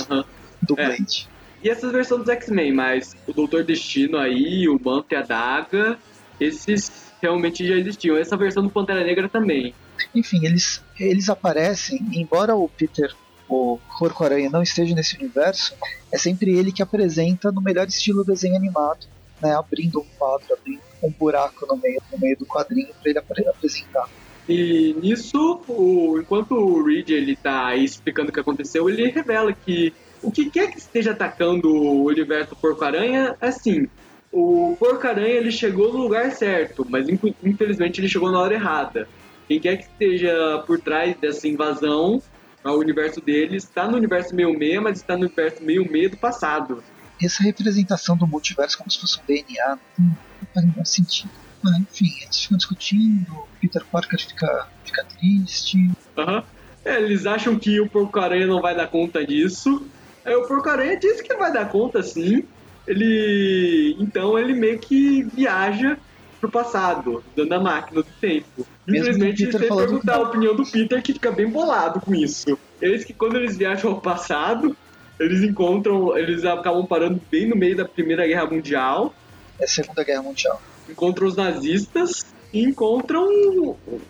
Aham. 0.00 0.24
do 0.62 0.74
É. 0.78 0.86
Blade. 0.86 1.28
E 1.62 1.68
essas 1.68 1.92
versões 1.92 2.20
dos 2.20 2.28
X-Men, 2.30 2.72
mas 2.72 3.14
o 3.26 3.32
Doutor 3.32 3.64
Destino 3.64 4.16
aí, 4.18 4.68
o 4.68 4.78
Manto 4.82 5.12
e 5.12 5.16
a 5.16 5.22
Daga, 5.22 5.98
esses 6.38 6.90
realmente 7.20 7.66
já 7.66 7.74
existiam. 7.74 8.16
Essa 8.16 8.36
versão 8.36 8.62
do 8.62 8.70
Pantera 8.70 9.04
Negra 9.04 9.28
também. 9.28 9.74
Enfim, 10.14 10.44
eles, 10.46 10.82
eles 10.98 11.28
aparecem, 11.28 11.98
embora 12.12 12.54
o 12.56 12.66
Peter, 12.68 13.14
o 13.46 13.78
Porco-Aranha, 13.98 14.48
não 14.48 14.62
esteja 14.62 14.94
nesse 14.94 15.16
universo, 15.16 15.74
é 16.10 16.16
sempre 16.16 16.56
ele 16.56 16.72
que 16.72 16.82
apresenta 16.82 17.52
no 17.52 17.60
melhor 17.60 17.86
estilo 17.86 18.24
desenho 18.24 18.56
animado, 18.56 19.06
né? 19.42 19.54
Abrindo 19.54 20.00
um 20.00 20.06
quadro, 20.18 20.46
abrindo 20.58 20.80
um 21.02 21.10
buraco 21.10 21.66
no 21.66 21.76
meio, 21.76 22.00
no 22.10 22.18
meio 22.18 22.38
do 22.38 22.46
quadrinho 22.46 22.88
para 23.02 23.10
ele 23.10 23.18
apre- 23.18 23.48
apresentar. 23.48 24.08
E 24.48 24.94
nisso, 25.00 25.62
o- 25.68 26.18
enquanto 26.18 26.52
o 26.52 26.82
Reed 26.84 27.10
ele 27.10 27.36
tá 27.36 27.66
aí 27.66 27.84
explicando 27.84 28.30
o 28.30 28.32
que 28.32 28.40
aconteceu, 28.40 28.88
ele 28.88 29.10
revela 29.10 29.52
que 29.52 29.92
o 30.22 30.30
que 30.30 30.50
quer 30.50 30.70
que 30.70 30.78
esteja 30.78 31.12
atacando 31.12 31.68
o 31.68 32.06
universo 32.06 32.54
Porco-Aranha, 32.60 33.34
assim, 33.40 33.86
o 34.32 34.76
Porco-Aranha 34.78 35.34
ele 35.34 35.50
chegou 35.50 35.92
no 35.92 35.98
lugar 36.00 36.30
certo, 36.32 36.84
mas 36.88 37.08
inf- 37.08 37.34
infelizmente 37.42 38.00
ele 38.00 38.08
chegou 38.08 38.30
na 38.30 38.40
hora 38.40 38.54
errada. 38.54 39.08
Quem 39.48 39.60
quer 39.60 39.76
que 39.78 39.84
esteja 39.84 40.62
por 40.66 40.78
trás 40.80 41.16
dessa 41.18 41.48
invasão 41.48 42.22
ao 42.62 42.78
universo 42.78 43.20
dele 43.20 43.56
está 43.56 43.88
no 43.88 43.96
universo 43.96 44.34
meio 44.34 44.56
meia, 44.56 44.80
mas 44.80 44.98
está 44.98 45.16
no 45.16 45.24
universo 45.24 45.64
meio 45.64 45.90
meia 45.90 46.08
do 46.08 46.16
passado. 46.18 46.82
Essa 47.22 47.42
representação 47.42 48.16
do 48.16 48.26
multiverso 48.26 48.78
como 48.78 48.90
se 48.90 49.00
fosse 49.00 49.18
um 49.20 49.24
DNA 49.26 49.78
não 49.98 50.06
não 50.40 50.48
faz 50.54 50.66
nenhum 50.66 50.84
sentido. 50.84 51.30
Ah, 51.66 51.78
enfim, 51.80 52.06
eles 52.22 52.38
ficam 52.38 52.56
discutindo, 52.56 53.30
o 53.32 53.48
Peter 53.60 53.82
Parker 53.92 54.18
fica, 54.18 54.68
fica 54.84 55.04
triste. 55.18 55.76
Aham. 56.16 56.42
É, 56.82 56.96
eles 57.02 57.26
acham 57.26 57.58
que 57.58 57.78
o 57.78 57.90
Porco-Aranha 57.90 58.46
não 58.46 58.62
vai 58.62 58.74
dar 58.74 58.86
conta 58.88 59.26
disso. 59.26 59.86
Aí 60.24 60.34
o 60.34 60.46
Porco-Aranha 60.46 60.96
diz 60.96 61.20
que 61.20 61.34
vai 61.34 61.52
dar 61.52 61.68
conta, 61.68 62.02
sim. 62.02 62.44
Ele. 62.86 63.96
Então 63.98 64.38
ele 64.38 64.54
meio 64.54 64.78
que 64.78 65.22
viaja 65.22 65.96
pro 66.40 66.50
passado, 66.50 67.22
dando 67.36 67.52
a 67.52 67.60
máquina 67.60 68.02
do 68.02 68.08
tempo. 68.20 68.66
Infelizmente, 68.88 69.50
sem 69.52 69.68
perguntar 69.68 70.16
a 70.16 70.22
opinião 70.22 70.54
do 70.54 70.64
Peter, 70.64 71.02
que 71.02 71.12
fica 71.12 71.30
bem 71.30 71.48
bolado 71.48 72.00
com 72.00 72.14
isso. 72.14 72.58
Eles 72.80 73.04
que 73.04 73.12
quando 73.12 73.36
eles 73.36 73.56
viajam 73.56 73.90
ao 73.90 74.00
passado, 74.00 74.76
eles 75.18 75.42
encontram. 75.42 76.16
Eles 76.16 76.44
acabam 76.44 76.86
parando 76.86 77.20
bem 77.30 77.48
no 77.48 77.56
meio 77.56 77.76
da 77.76 77.84
Primeira 77.84 78.26
Guerra 78.26 78.46
Mundial 78.46 79.14
É 79.58 79.64
a 79.64 79.68
Segunda 79.68 80.02
Guerra 80.02 80.22
Mundial. 80.22 80.60
encontram 80.88 81.26
os 81.26 81.36
nazistas 81.36 82.26
e 82.52 82.64
encontram 82.64 83.28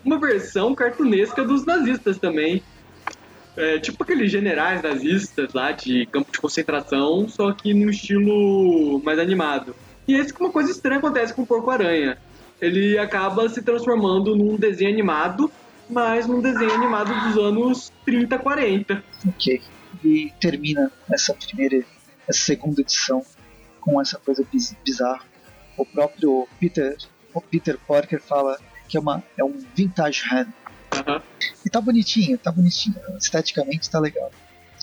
uma 0.05 0.19
versão 0.19 0.75
cartunesca 0.75 1.45
dos 1.45 1.67
nazistas 1.67 2.17
também. 2.17 2.63
É, 3.61 3.79
tipo 3.79 4.03
aqueles 4.03 4.31
generais 4.31 4.83
nazistas 4.83 5.53
lá 5.53 5.73
de 5.73 6.07
campo 6.07 6.33
de 6.33 6.41
concentração, 6.41 7.29
só 7.29 7.53
que 7.53 7.75
num 7.75 7.91
estilo 7.91 9.01
mais 9.05 9.19
animado. 9.19 9.75
E 10.09 10.15
esse 10.15 10.33
que 10.33 10.41
uma 10.41 10.51
coisa 10.51 10.71
estranha 10.71 10.99
acontece 10.99 11.35
com 11.35 11.43
o 11.43 11.47
Porco-Aranha. 11.47 12.17
Ele 12.61 12.99
acaba 12.99 13.49
se 13.49 13.63
transformando 13.63 14.35
num 14.37 14.57
desenho 14.57 14.91
animado, 14.91 15.51
mas 15.89 16.27
num 16.27 16.41
desenho 16.41 16.73
animado 16.73 17.13
dos 17.29 17.37
anos 17.43 17.93
30, 18.05 18.39
40. 18.39 19.03
Ok. 19.29 19.61
E 20.05 20.33
termina 20.41 20.91
essa 21.13 21.35
primeira, 21.35 21.85
essa 22.29 22.41
segunda 22.41 22.81
edição 22.81 23.23
com 23.81 24.01
essa 24.01 24.19
coisa 24.19 24.45
biz- 24.53 24.77
bizarra. 24.85 25.23
O 25.77 25.85
próprio 25.87 26.47
Peter, 26.59 26.97
o 27.35 27.41
Peter 27.41 27.79
Parker 27.87 28.21
fala 28.21 28.59
que 28.89 28.97
é, 28.97 29.01
uma, 29.01 29.23
é 29.39 29.45
um 29.45 29.59
vintage 29.75 30.23
hand. 30.31 30.49
Aham. 31.07 31.23
E 31.65 31.71
tá 31.71 31.81
bonitinho, 31.81 32.39
tá 32.39 32.51
bonitinho. 32.51 32.97
Esteticamente 33.19 33.91
tá 33.91 33.99
legal. 33.99 34.31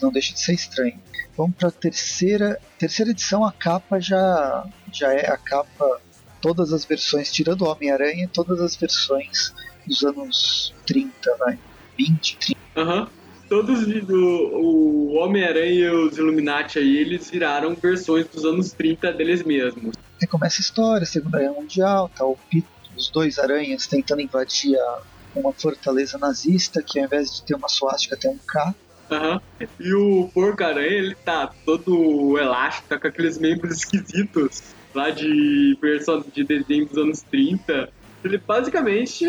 não 0.01 0.11
deixa 0.11 0.33
de 0.33 0.39
ser 0.39 0.53
estranho. 0.53 0.99
Vamos 1.35 1.55
para 1.55 1.67
a 1.69 1.71
terceira, 1.71 2.59
terceira 2.79 3.11
edição, 3.11 3.45
a 3.45 3.51
capa 3.51 3.99
já, 3.99 4.65
já 4.91 5.13
é 5.13 5.29
a 5.29 5.37
capa, 5.37 6.01
todas 6.41 6.73
as 6.73 6.83
versões, 6.83 7.31
tirando 7.31 7.61
o 7.61 7.69
Homem-Aranha, 7.69 8.27
todas 8.33 8.59
as 8.59 8.75
versões 8.75 9.53
dos 9.85 10.03
anos 10.03 10.73
30, 10.87 11.37
vai, 11.37 11.59
20, 11.97 12.37
30. 12.37 12.59
Aham. 12.75 13.01
Uhum. 13.01 13.07
Todos 13.47 13.87
o, 14.09 14.13
o 14.13 15.13
Homem-Aranha 15.15 15.85
e 15.85 15.89
os 15.89 16.17
Illuminati 16.17 16.79
aí, 16.79 16.97
eles 16.97 17.29
viraram 17.29 17.73
versões 17.75 18.27
dos 18.27 18.43
anos 18.43 18.73
30 18.73 19.13
deles 19.13 19.41
mesmos. 19.43 19.95
Aí 20.21 20.27
começa 20.27 20.59
a 20.59 20.61
história, 20.61 21.05
Segunda 21.05 21.39
Guerra 21.39 21.53
Mundial, 21.53 22.09
tá 22.13 22.25
o 22.25 22.35
Pito, 22.49 22.67
os 22.97 23.09
dois 23.09 23.39
aranhas 23.39 23.87
tentando 23.87 24.21
invadir 24.21 24.77
a, 24.77 25.01
uma 25.39 25.53
fortaleza 25.53 26.17
nazista, 26.17 26.81
que 26.81 26.99
ao 26.99 27.05
invés 27.05 27.35
de 27.35 27.43
ter 27.43 27.55
uma 27.55 27.69
suástica 27.69 28.17
tem 28.17 28.31
um 28.31 28.37
K. 28.37 28.75
Uhum. 29.09 29.39
E 29.79 29.93
o 29.93 30.29
porco-aranha, 30.33 30.87
ele 30.87 31.15
tá 31.15 31.51
todo 31.65 32.37
elástico, 32.37 32.89
tá 32.89 32.99
com 32.99 33.07
aqueles 33.07 33.37
membros 33.37 33.77
esquisitos 33.77 34.75
lá 34.93 35.09
de 35.09 35.77
versão 35.81 36.23
de 36.33 36.43
desenho 36.43 36.85
dos 36.85 36.97
anos 36.97 37.21
30. 37.21 37.89
Ele 38.23 38.37
basicamente 38.37 39.25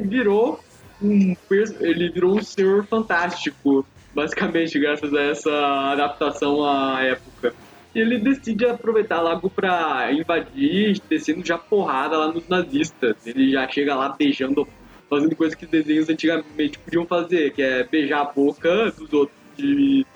virou 0.00 0.60
um 1.02 1.34
ele 1.80 2.10
virou 2.10 2.38
um 2.38 2.42
senhor 2.42 2.86
fantástico, 2.86 3.86
basicamente, 4.14 4.78
graças 4.78 5.12
a 5.12 5.20
essa 5.22 5.50
adaptação 5.92 6.64
à 6.64 7.02
época. 7.02 7.54
E 7.94 8.00
ele 8.00 8.18
decide 8.18 8.66
aproveitar 8.66 9.22
logo 9.22 9.48
pra 9.48 10.12
invadir, 10.12 11.00
descendo 11.08 11.44
já 11.44 11.56
porrada 11.56 12.18
lá 12.18 12.28
nos 12.28 12.46
nazistas. 12.46 13.16
Ele 13.26 13.50
já 13.50 13.66
chega 13.68 13.94
lá 13.94 14.10
beijando 14.10 14.68
fazendo 15.08 15.36
coisas 15.36 15.54
que 15.54 15.66
desenhos 15.66 16.08
antigamente 16.08 16.78
podiam 16.78 17.06
fazer, 17.06 17.52
que 17.52 17.62
é 17.62 17.84
beijar 17.84 18.22
a 18.22 18.24
boca 18.24 18.90
dos 18.92 19.12
outros 19.12 19.36
de 19.56 20.06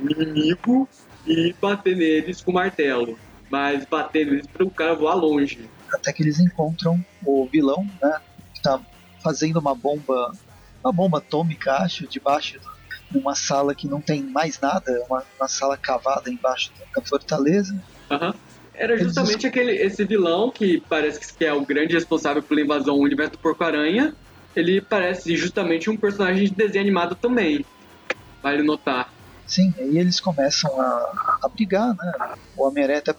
inimigo 0.00 0.88
e 1.26 1.54
bater 1.60 1.96
neles 1.96 2.40
com 2.40 2.52
martelo. 2.52 3.18
Mas 3.50 3.84
bater 3.84 4.26
neles 4.26 4.46
para 4.46 4.64
o 4.64 4.70
cara 4.70 4.94
voar 4.94 5.14
longe. 5.14 5.68
Até 5.92 6.12
que 6.12 6.22
eles 6.22 6.40
encontram 6.40 7.04
o 7.24 7.46
vilão, 7.46 7.88
né? 8.02 8.20
Que 8.54 8.62
tá 8.62 8.80
fazendo 9.22 9.58
uma 9.58 9.74
bomba, 9.74 10.32
uma 10.82 10.92
bomba 10.92 11.18
atômica, 11.18 11.74
acho, 11.74 12.06
debaixo 12.06 12.58
de 13.10 13.18
uma 13.18 13.34
sala 13.34 13.74
que 13.74 13.86
não 13.86 14.00
tem 14.00 14.22
mais 14.22 14.60
nada, 14.60 15.04
uma, 15.08 15.22
uma 15.38 15.48
sala 15.48 15.76
cavada 15.76 16.30
embaixo 16.30 16.72
da 16.94 17.02
fortaleza. 17.02 17.80
Uhum. 18.10 18.34
Era 18.74 18.98
justamente 18.98 19.46
aquele, 19.46 19.72
esse 19.72 20.04
vilão 20.04 20.50
que 20.50 20.82
parece 20.88 21.32
que 21.32 21.44
é 21.44 21.52
o 21.52 21.64
grande 21.64 21.94
responsável 21.94 22.42
pela 22.42 22.60
invasão 22.60 22.96
do 22.96 23.02
universo 23.02 23.32
do 23.32 23.38
Porco-Aranha, 23.38 24.14
ele 24.56 24.80
parece 24.80 25.36
justamente 25.36 25.90
um 25.90 25.96
personagem 25.96 26.48
de 26.48 26.54
desenho 26.54 26.82
animado 26.82 27.14
também. 27.14 27.64
Vale 28.42 28.62
notar. 28.62 29.12
Sim, 29.46 29.72
aí 29.78 29.98
eles 29.98 30.18
começam 30.18 30.80
a, 30.80 31.38
a 31.42 31.48
brigar, 31.48 31.94
né? 31.94 32.34
O 32.56 32.66
Homem-Aranha 32.66 32.98
até, 32.98 33.14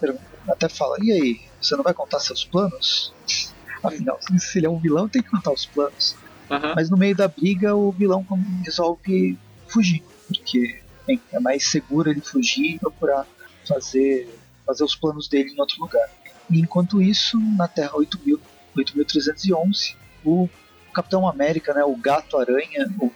até 0.50 0.68
fala: 0.68 0.98
e 1.02 1.12
aí, 1.12 1.40
você 1.62 1.76
não 1.76 1.84
vai 1.84 1.94
contar 1.94 2.20
seus 2.20 2.44
planos? 2.44 3.14
Afinal, 3.84 4.20
se 4.38 4.60
ele 4.60 4.66
é 4.66 4.70
um 4.70 4.80
vilão, 4.80 5.08
tem 5.08 5.22
que 5.22 5.30
contar 5.30 5.52
os 5.52 5.66
planos. 5.66 6.16
Uhum. 6.50 6.74
Mas 6.76 6.90
no 6.90 6.98
meio 6.98 7.16
da 7.16 7.28
briga, 7.28 7.76
o 7.76 7.92
vilão 7.92 8.26
resolve 8.64 9.38
fugir, 9.68 10.04
porque 10.28 10.82
bem, 11.06 11.22
é 11.32 11.40
mais 11.40 11.66
seguro 11.66 12.10
ele 12.10 12.22
fugir 12.22 12.76
e 12.76 12.80
procurar 12.80 13.28
fazer, 13.68 14.34
fazer 14.66 14.84
os 14.84 14.96
planos 14.96 15.28
dele 15.28 15.52
em 15.52 15.60
outro 15.60 15.80
lugar. 15.80 16.10
E 16.50 16.60
enquanto 16.60 17.02
isso, 17.02 17.38
na 17.58 17.68
Terra 17.68 17.98
8311, 17.98 19.96
o 20.24 20.50
Capitão 20.98 21.30
América, 21.30 21.76
né, 21.76 21.84
o 21.84 21.96
Gato 21.96 22.40
Aranha, 22.40 22.92
o, 23.00 23.12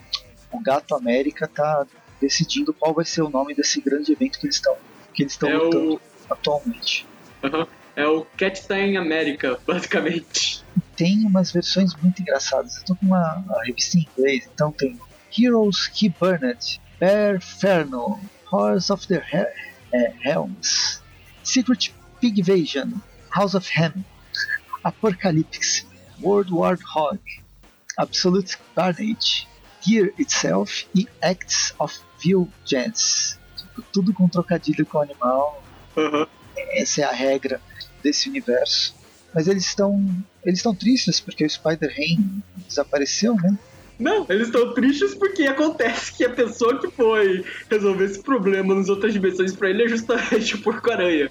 o 0.52 0.60
Gato 0.62 0.94
América 0.94 1.48
tá 1.48 1.84
decidindo 2.22 2.72
qual 2.72 2.94
vai 2.94 3.04
ser 3.04 3.24
o 3.24 3.30
nome 3.30 3.56
desse 3.56 3.82
grande 3.82 4.12
evento 4.12 4.40
que 4.40 4.46
eles 4.46 4.58
estão 4.58 4.76
que 5.12 5.24
eles 5.24 5.34
estão 5.34 5.50
é 5.50 5.58
lutando 5.58 5.94
o... 5.96 6.02
atualmente. 6.30 7.08
Uhum. 7.42 7.66
É 7.96 8.06
o 8.06 8.24
Captain 8.38 8.98
América, 8.98 9.60
basicamente. 9.66 10.64
Tem 10.96 11.26
umas 11.26 11.52
versões 11.52 11.96
muito 11.96 12.22
engraçadas. 12.22 12.78
Eu 12.78 12.84
tô 12.86 12.96
com 12.96 13.08
uma, 13.08 13.44
uma 13.48 13.64
revista 13.64 13.98
em 13.98 14.08
inglês, 14.16 14.48
então 14.54 14.72
tem 14.72 15.00
Heroes 15.36 15.92
He 16.00 16.10
Burned, 16.10 16.80
Bear 17.00 17.42
Ferno, 17.42 18.20
Horse 18.52 18.94
of 18.94 19.08
the 19.08 19.24
He 19.34 20.14
Helms, 20.24 21.02
Secret 21.44 21.92
Pig 22.22 22.40
Invasion, 22.40 23.02
House 23.32 23.56
of 23.56 23.68
Ham, 23.76 24.06
Apocalypse, 24.86 25.84
World 26.22 26.54
War 26.54 26.78
Hog, 26.96 27.20
Absolute 28.02 28.58
Carnage, 28.76 29.48
Gear 29.82 30.12
Itself 30.18 30.88
e 30.96 31.08
Acts 31.22 31.74
of 31.78 32.00
Vengeance. 32.24 33.38
Tudo 33.94 34.14
com 34.14 34.28
trocadilho 34.28 34.86
com 34.86 34.98
o 34.98 35.02
animal. 35.02 35.64
Uhum. 35.96 36.26
Essa 36.72 37.02
é 37.02 37.04
a 37.04 37.12
regra 37.12 37.62
desse 38.04 38.28
universo. 38.28 38.96
Mas 39.34 39.48
eles 39.48 39.66
estão 39.66 40.04
eles 40.44 40.60
estão 40.60 40.74
tristes 40.74 41.20
porque 41.20 41.46
o 41.46 41.50
Spider-Man 41.50 42.42
desapareceu, 42.68 43.36
né? 43.36 43.58
Não, 44.02 44.26
eles 44.28 44.48
estão 44.48 44.74
tristes 44.74 45.14
porque 45.14 45.44
acontece 45.44 46.18
que 46.18 46.26
a 46.26 46.30
pessoa 46.32 46.80
que 46.80 46.90
foi 46.90 47.46
resolver 47.70 48.06
esse 48.06 48.20
problema 48.20 48.74
nas 48.74 48.90
outras 48.90 49.14
dimensões 49.14 49.56
pra 49.56 49.70
ele 49.70 49.84
é 49.84 49.88
justamente 49.88 50.56
o 50.58 50.62
Porco-Aranha. 50.64 51.30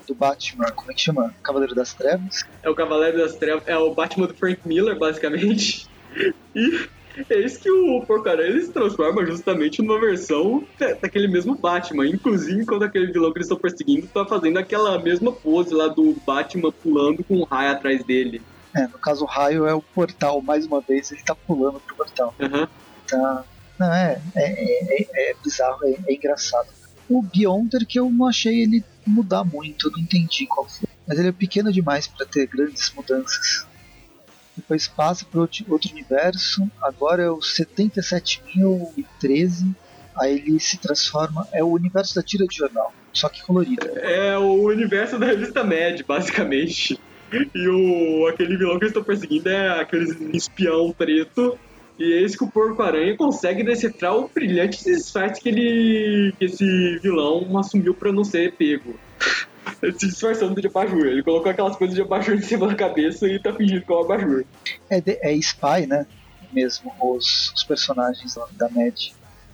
do 0.06 0.14
Batman, 0.14 0.66
como 0.72 0.92
é 0.92 0.94
que 0.94 1.00
chama? 1.00 1.34
Cavaleiro 1.42 1.74
das 1.74 1.94
Trevas. 1.94 2.44
É 2.62 2.68
o 2.68 2.74
Cavaleiro 2.74 3.16
das 3.16 3.34
Trevas, 3.36 3.66
é 3.66 3.78
o 3.78 3.94
Batman 3.94 4.26
do 4.26 4.34
Frank 4.34 4.60
Miller, 4.66 4.98
basicamente. 4.98 5.88
E 6.54 6.88
é 7.30 7.40
isso 7.40 7.60
que 7.60 7.70
o 7.70 8.04
Porcaria 8.06 8.44
ele 8.44 8.60
se 8.60 8.72
transforma 8.72 9.24
justamente 9.24 9.80
numa 9.80 10.00
versão 10.00 10.66
daquele 11.00 11.28
mesmo 11.28 11.56
Batman. 11.56 12.06
Inclusive, 12.06 12.62
enquanto 12.62 12.82
aquele 12.82 13.12
vilão 13.12 13.32
que 13.32 13.38
eles 13.38 13.46
estão 13.46 13.58
perseguindo 13.58 14.06
tá 14.08 14.24
fazendo 14.24 14.58
aquela 14.58 15.00
mesma 15.00 15.32
pose 15.32 15.74
lá 15.74 15.88
do 15.88 16.14
Batman 16.26 16.70
pulando 16.70 17.24
com 17.24 17.36
um 17.36 17.44
raio 17.44 17.72
atrás 17.72 18.04
dele. 18.04 18.42
É, 18.74 18.86
no 18.86 18.98
caso 18.98 19.24
o 19.24 19.28
raio 19.28 19.66
é 19.66 19.74
o 19.74 19.82
portal, 19.82 20.40
mais 20.40 20.66
uma 20.66 20.80
vez 20.80 21.10
ele 21.10 21.22
tá 21.22 21.34
pulando 21.34 21.80
pro 21.80 21.96
portal. 21.96 22.32
Uhum. 22.38 22.68
Tá 23.08 23.44
não, 23.78 23.92
é, 23.92 24.20
é, 24.34 25.02
é, 25.02 25.30
é 25.30 25.34
bizarro, 25.42 25.84
é, 25.84 25.94
é, 26.06 26.14
engraçado. 26.14 26.68
O 27.08 27.22
Beyonder 27.22 27.86
que 27.86 27.98
eu 27.98 28.10
não 28.10 28.26
achei 28.26 28.62
ele 28.62 28.84
mudar 29.06 29.44
muito, 29.44 29.90
não 29.90 29.98
entendi 29.98 30.46
qual 30.46 30.68
foi. 30.68 30.88
Mas 31.06 31.18
ele 31.18 31.28
é 31.28 31.32
pequeno 31.32 31.70
demais 31.72 32.06
para 32.06 32.24
ter 32.24 32.46
grandes 32.46 32.90
mudanças. 32.94 33.66
Depois 34.56 34.88
passa 34.88 35.24
para 35.24 35.40
outro 35.40 35.64
universo, 35.90 36.70
agora 36.80 37.24
é 37.24 37.30
o 37.30 37.38
77.013. 37.38 39.74
Aí 40.16 40.38
ele 40.38 40.60
se 40.60 40.78
transforma, 40.78 41.46
é 41.52 41.62
o 41.62 41.68
universo 41.68 42.14
da 42.14 42.22
tira 42.22 42.46
de 42.46 42.56
jornal, 42.56 42.90
só 43.12 43.28
que 43.28 43.42
colorido. 43.42 43.86
É 43.98 44.38
o 44.38 44.62
universo 44.62 45.18
da 45.18 45.26
revista 45.26 45.62
Mad, 45.64 46.00
basicamente. 46.06 46.98
E 47.52 47.66
o, 47.66 48.28
aquele 48.28 48.56
vilão 48.56 48.78
que 48.78 48.84
eles 48.84 48.90
estão 48.90 49.02
perseguindo 49.02 49.48
é 49.48 49.80
aquele 49.80 50.36
espião 50.36 50.94
preto 50.96 51.58
e 51.98 52.12
é 52.12 52.22
isso 52.22 52.36
que 52.36 52.44
o 52.44 52.50
Porco-Aranha 52.50 53.16
consegue 53.16 53.62
decifrar 53.62 54.16
o 54.16 54.28
brilhante 54.28 54.82
disfarce 54.82 55.40
que 55.40 55.48
ele. 55.48 56.32
que 56.38 56.44
esse 56.44 56.98
vilão 56.98 57.56
assumiu 57.56 57.94
para 57.94 58.12
não 58.12 58.24
ser 58.24 58.52
pego. 58.54 58.98
Se 59.98 60.08
disfarçando 60.08 60.60
de 60.60 60.66
abajur. 60.66 61.06
Ele 61.06 61.22
colocou 61.22 61.50
aquelas 61.50 61.76
coisas 61.76 61.94
de 61.94 62.02
abajur 62.02 62.34
em 62.34 62.40
cima 62.40 62.66
da 62.66 62.74
cabeça 62.74 63.26
e 63.26 63.38
tá 63.38 63.52
fingindo 63.52 63.82
que 63.82 63.92
é 63.92 63.94
um 63.94 64.00
abajur. 64.00 64.44
É, 64.90 65.02
é 65.06 65.32
Spy, 65.34 65.86
né? 65.86 66.06
Mesmo, 66.52 66.92
os, 67.00 67.52
os 67.54 67.64
personagens 67.64 68.34
da 68.52 68.68
Mad. 68.70 68.94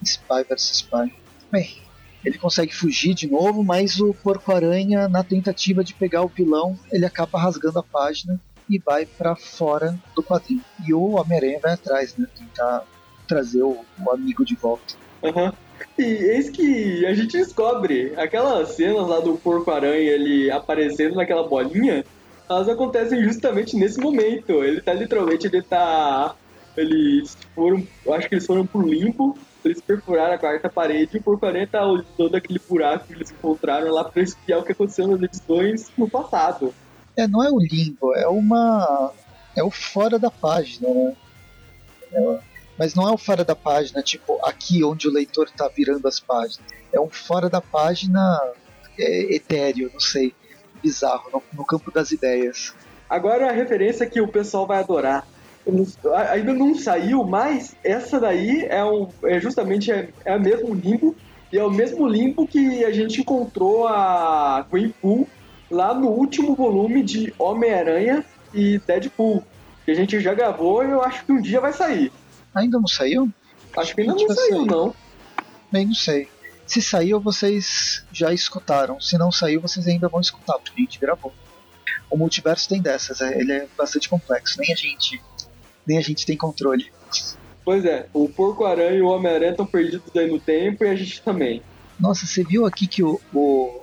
Spy 0.02 0.44
versus 0.48 0.76
Spy. 0.78 1.12
Bem, 1.50 1.76
ele 2.24 2.38
consegue 2.38 2.74
fugir 2.74 3.14
de 3.14 3.26
novo, 3.26 3.62
mas 3.62 3.98
o 4.00 4.14
Porco-Aranha, 4.14 5.08
na 5.08 5.24
tentativa 5.24 5.82
de 5.82 5.94
pegar 5.94 6.22
o 6.22 6.28
vilão, 6.28 6.78
ele 6.92 7.04
acaba 7.04 7.38
rasgando 7.38 7.78
a 7.78 7.82
página 7.82 8.40
e 8.70 8.78
vai 8.78 9.04
para 9.04 9.34
fora 9.34 9.98
do 10.14 10.22
quadrinho. 10.22 10.62
E 10.86 10.94
o 10.94 11.16
Homem-Aranha 11.16 11.58
vai 11.60 11.72
atrás, 11.72 12.16
né? 12.16 12.26
Tentar 12.38 12.84
trazer 13.26 13.62
o, 13.62 13.76
o 13.98 14.10
amigo 14.10 14.44
de 14.44 14.54
volta. 14.54 14.94
Uhum. 15.22 15.52
E 15.98 16.02
eis 16.02 16.48
que 16.48 17.04
a 17.04 17.12
gente 17.12 17.36
descobre 17.36 18.14
aquelas 18.16 18.70
cenas 18.70 19.06
lá 19.08 19.18
do 19.20 19.36
Porco-Aranha 19.36 20.12
ele 20.12 20.50
aparecendo 20.50 21.16
naquela 21.16 21.46
bolinha, 21.46 22.04
elas 22.48 22.68
acontecem 22.68 23.22
justamente 23.24 23.76
nesse 23.76 23.98
momento. 24.00 24.64
Ele 24.64 24.80
tá 24.80 24.92
literalmente, 24.92 25.46
ele 25.46 25.62
tá. 25.62 26.34
Eles 26.76 27.36
foram. 27.54 27.86
Eu 28.06 28.14
acho 28.14 28.28
que 28.28 28.34
eles 28.36 28.46
foram 28.46 28.64
pro 28.64 28.80
limbo 28.80 29.36
Eles 29.64 29.80
perfuraram 29.80 30.34
a 30.34 30.38
quarta 30.38 30.68
parede 30.68 31.16
e 31.16 31.20
o 31.20 31.22
Porco-Aranha 31.22 31.66
tá 31.66 31.84
olhando 31.84 32.36
aquele 32.36 32.60
buraco 32.68 33.08
que 33.08 33.14
eles 33.14 33.32
encontraram 33.32 33.90
lá 33.92 34.04
pra 34.04 34.22
espiar 34.22 34.60
o 34.60 34.62
que 34.62 34.72
aconteceu 34.72 35.08
nas 35.08 35.20
edições 35.20 35.90
no 35.98 36.08
passado. 36.08 36.72
É, 37.20 37.28
não 37.28 37.44
é 37.44 37.50
o 37.50 37.58
limbo, 37.58 38.14
é 38.14 38.26
uma. 38.26 39.12
É 39.54 39.62
o 39.62 39.70
fora 39.70 40.18
da 40.18 40.30
página, 40.30 40.88
né? 40.88 41.14
É, 42.12 42.38
mas 42.78 42.94
não 42.94 43.06
é 43.06 43.12
o 43.12 43.18
fora 43.18 43.44
da 43.44 43.54
página, 43.54 44.02
tipo, 44.02 44.38
aqui 44.42 44.82
onde 44.82 45.06
o 45.06 45.12
leitor 45.12 45.50
tá 45.50 45.68
virando 45.68 46.08
as 46.08 46.18
páginas. 46.18 46.66
É 46.90 46.98
um 46.98 47.10
fora 47.10 47.50
da 47.50 47.60
página 47.60 48.40
é, 48.98 49.34
etéreo, 49.34 49.90
não 49.92 50.00
sei. 50.00 50.32
Bizarro, 50.82 51.28
no, 51.30 51.42
no 51.52 51.64
campo 51.66 51.90
das 51.90 52.10
ideias. 52.10 52.72
Agora 53.08 53.50
a 53.50 53.52
referência 53.52 54.06
que 54.06 54.18
o 54.18 54.28
pessoal 54.28 54.66
vai 54.66 54.78
adorar. 54.78 55.28
Ainda 56.30 56.54
não 56.54 56.74
saiu, 56.74 57.22
mas 57.22 57.76
essa 57.84 58.18
daí 58.18 58.62
é, 58.62 58.80
é 59.24 59.38
justamente 59.38 59.92
é, 59.92 60.08
é 60.24 60.34
o 60.34 60.40
mesmo 60.40 60.74
limbo. 60.74 61.14
E 61.52 61.58
é 61.58 61.64
o 61.64 61.70
mesmo 61.70 62.08
limbo 62.08 62.46
que 62.46 62.82
a 62.82 62.92
gente 62.92 63.20
encontrou 63.20 63.86
a 63.86 64.64
Gwenpool 64.70 65.28
lá 65.70 65.94
no 65.94 66.08
último 66.08 66.54
volume 66.54 67.02
de 67.02 67.32
Homem-Aranha 67.38 68.24
e 68.52 68.78
Deadpool. 68.78 69.44
Que 69.84 69.92
a 69.92 69.94
gente 69.94 70.20
já 70.20 70.34
gravou 70.34 70.84
e 70.84 70.90
eu 70.90 71.02
acho 71.02 71.24
que 71.24 71.32
um 71.32 71.40
dia 71.40 71.60
vai 71.60 71.72
sair. 71.72 72.12
Ainda 72.54 72.78
não 72.78 72.86
saiu? 72.86 73.30
Acho 73.76 73.94
que 73.94 74.00
ainda 74.00 74.14
não 74.14 74.28
saiu, 74.28 74.56
sair. 74.56 74.66
não. 74.66 74.94
Bem, 75.70 75.86
não 75.86 75.94
sei. 75.94 76.28
Se 76.66 76.82
saiu, 76.82 77.20
vocês 77.20 78.04
já 78.12 78.32
escutaram. 78.32 79.00
Se 79.00 79.16
não 79.16 79.32
saiu, 79.32 79.60
vocês 79.60 79.86
ainda 79.86 80.08
vão 80.08 80.20
escutar, 80.20 80.58
porque 80.58 80.80
a 80.80 80.84
gente 80.84 80.98
gravou. 80.98 81.32
O 82.10 82.16
multiverso 82.16 82.68
tem 82.68 82.82
dessas, 82.82 83.20
é, 83.20 83.40
ele 83.40 83.52
é 83.52 83.68
bastante 83.76 84.08
complexo. 84.08 84.60
Nem 84.60 84.72
a 84.72 84.76
gente, 84.76 85.22
nem 85.86 85.98
a 85.98 86.00
gente 86.00 86.26
tem 86.26 86.36
controle. 86.36 86.90
Pois 87.64 87.84
é, 87.84 88.08
o 88.12 88.28
Porco-Aranha 88.28 88.98
e 88.98 89.02
o 89.02 89.08
Homem-Aranha 89.08 89.52
estão 89.52 89.66
perdidos 89.66 90.14
aí 90.16 90.28
no 90.28 90.40
tempo 90.40 90.84
e 90.84 90.88
a 90.88 90.94
gente 90.96 91.22
também. 91.22 91.62
Nossa, 91.98 92.26
você 92.26 92.42
viu 92.42 92.66
aqui 92.66 92.86
que 92.86 93.02
o, 93.02 93.20
o... 93.32 93.82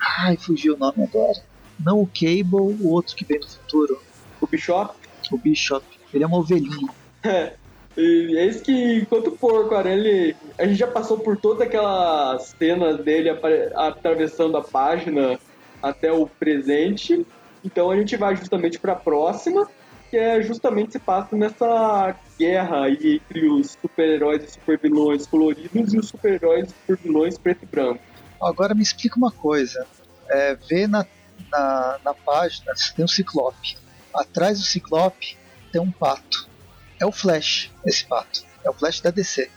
Ai, 0.00 0.36
fugiu 0.36 0.74
o 0.74 0.78
nome 0.78 1.04
agora. 1.04 1.40
Não 1.78 2.00
o 2.00 2.06
Cable, 2.06 2.76
o 2.80 2.88
outro 2.88 3.14
que 3.14 3.24
vem 3.24 3.38
do 3.38 3.48
futuro. 3.48 4.00
O 4.40 4.46
Bishop? 4.46 4.94
O 5.30 5.38
Bishop. 5.38 5.84
Ele 6.12 6.24
é 6.24 6.26
uma 6.26 6.38
ovelhinha. 6.38 6.88
É. 7.22 7.52
E 7.96 8.36
é 8.38 8.46
isso 8.46 8.62
que, 8.62 8.98
enquanto 8.98 9.26
o 9.26 9.36
porco 9.36 9.74
ele, 9.74 10.36
a 10.56 10.64
gente 10.64 10.78
já 10.78 10.86
passou 10.86 11.18
por 11.18 11.36
todas 11.36 11.62
aquelas 11.62 12.54
cenas 12.58 13.02
dele 13.02 13.28
atravessando 13.74 14.56
a 14.56 14.62
página 14.62 15.38
até 15.82 16.12
o 16.12 16.26
presente. 16.26 17.26
Então 17.64 17.90
a 17.90 17.96
gente 17.96 18.16
vai 18.16 18.36
justamente 18.36 18.78
para 18.78 18.92
a 18.92 18.96
próxima, 18.96 19.68
que 20.10 20.16
é 20.16 20.40
justamente 20.42 20.92
se 20.92 21.00
passa 21.00 21.36
nessa 21.36 22.14
guerra 22.38 22.88
entre 22.88 23.48
os 23.48 23.72
super-heróis 23.72 24.44
e 24.44 24.52
super-vilões 24.52 25.26
coloridos 25.26 25.92
e 25.92 25.98
os 25.98 26.08
super-heróis 26.08 26.68
e 26.68 26.70
super-vilões 26.70 27.36
preto 27.36 27.64
e 27.64 27.66
branco. 27.66 28.00
Agora 28.40 28.74
me 28.74 28.82
explica 28.82 29.16
uma 29.16 29.30
coisa. 29.30 29.86
É, 30.28 30.54
vê 30.54 30.86
na, 30.86 31.06
na, 31.50 31.98
na 32.04 32.14
página, 32.14 32.72
tem 32.94 33.04
um 33.04 33.08
ciclope. 33.08 33.76
Atrás 34.14 34.58
do 34.58 34.64
ciclope 34.64 35.36
tem 35.72 35.80
um 35.80 35.90
pato 35.90 36.48
é 37.00 37.06
o 37.06 37.12
Flash, 37.12 37.70
esse 37.86 38.04
pato. 38.04 38.44
É 38.64 38.70
o 38.70 38.72
Flash 38.72 39.00
da 39.00 39.10
DC. 39.10 39.48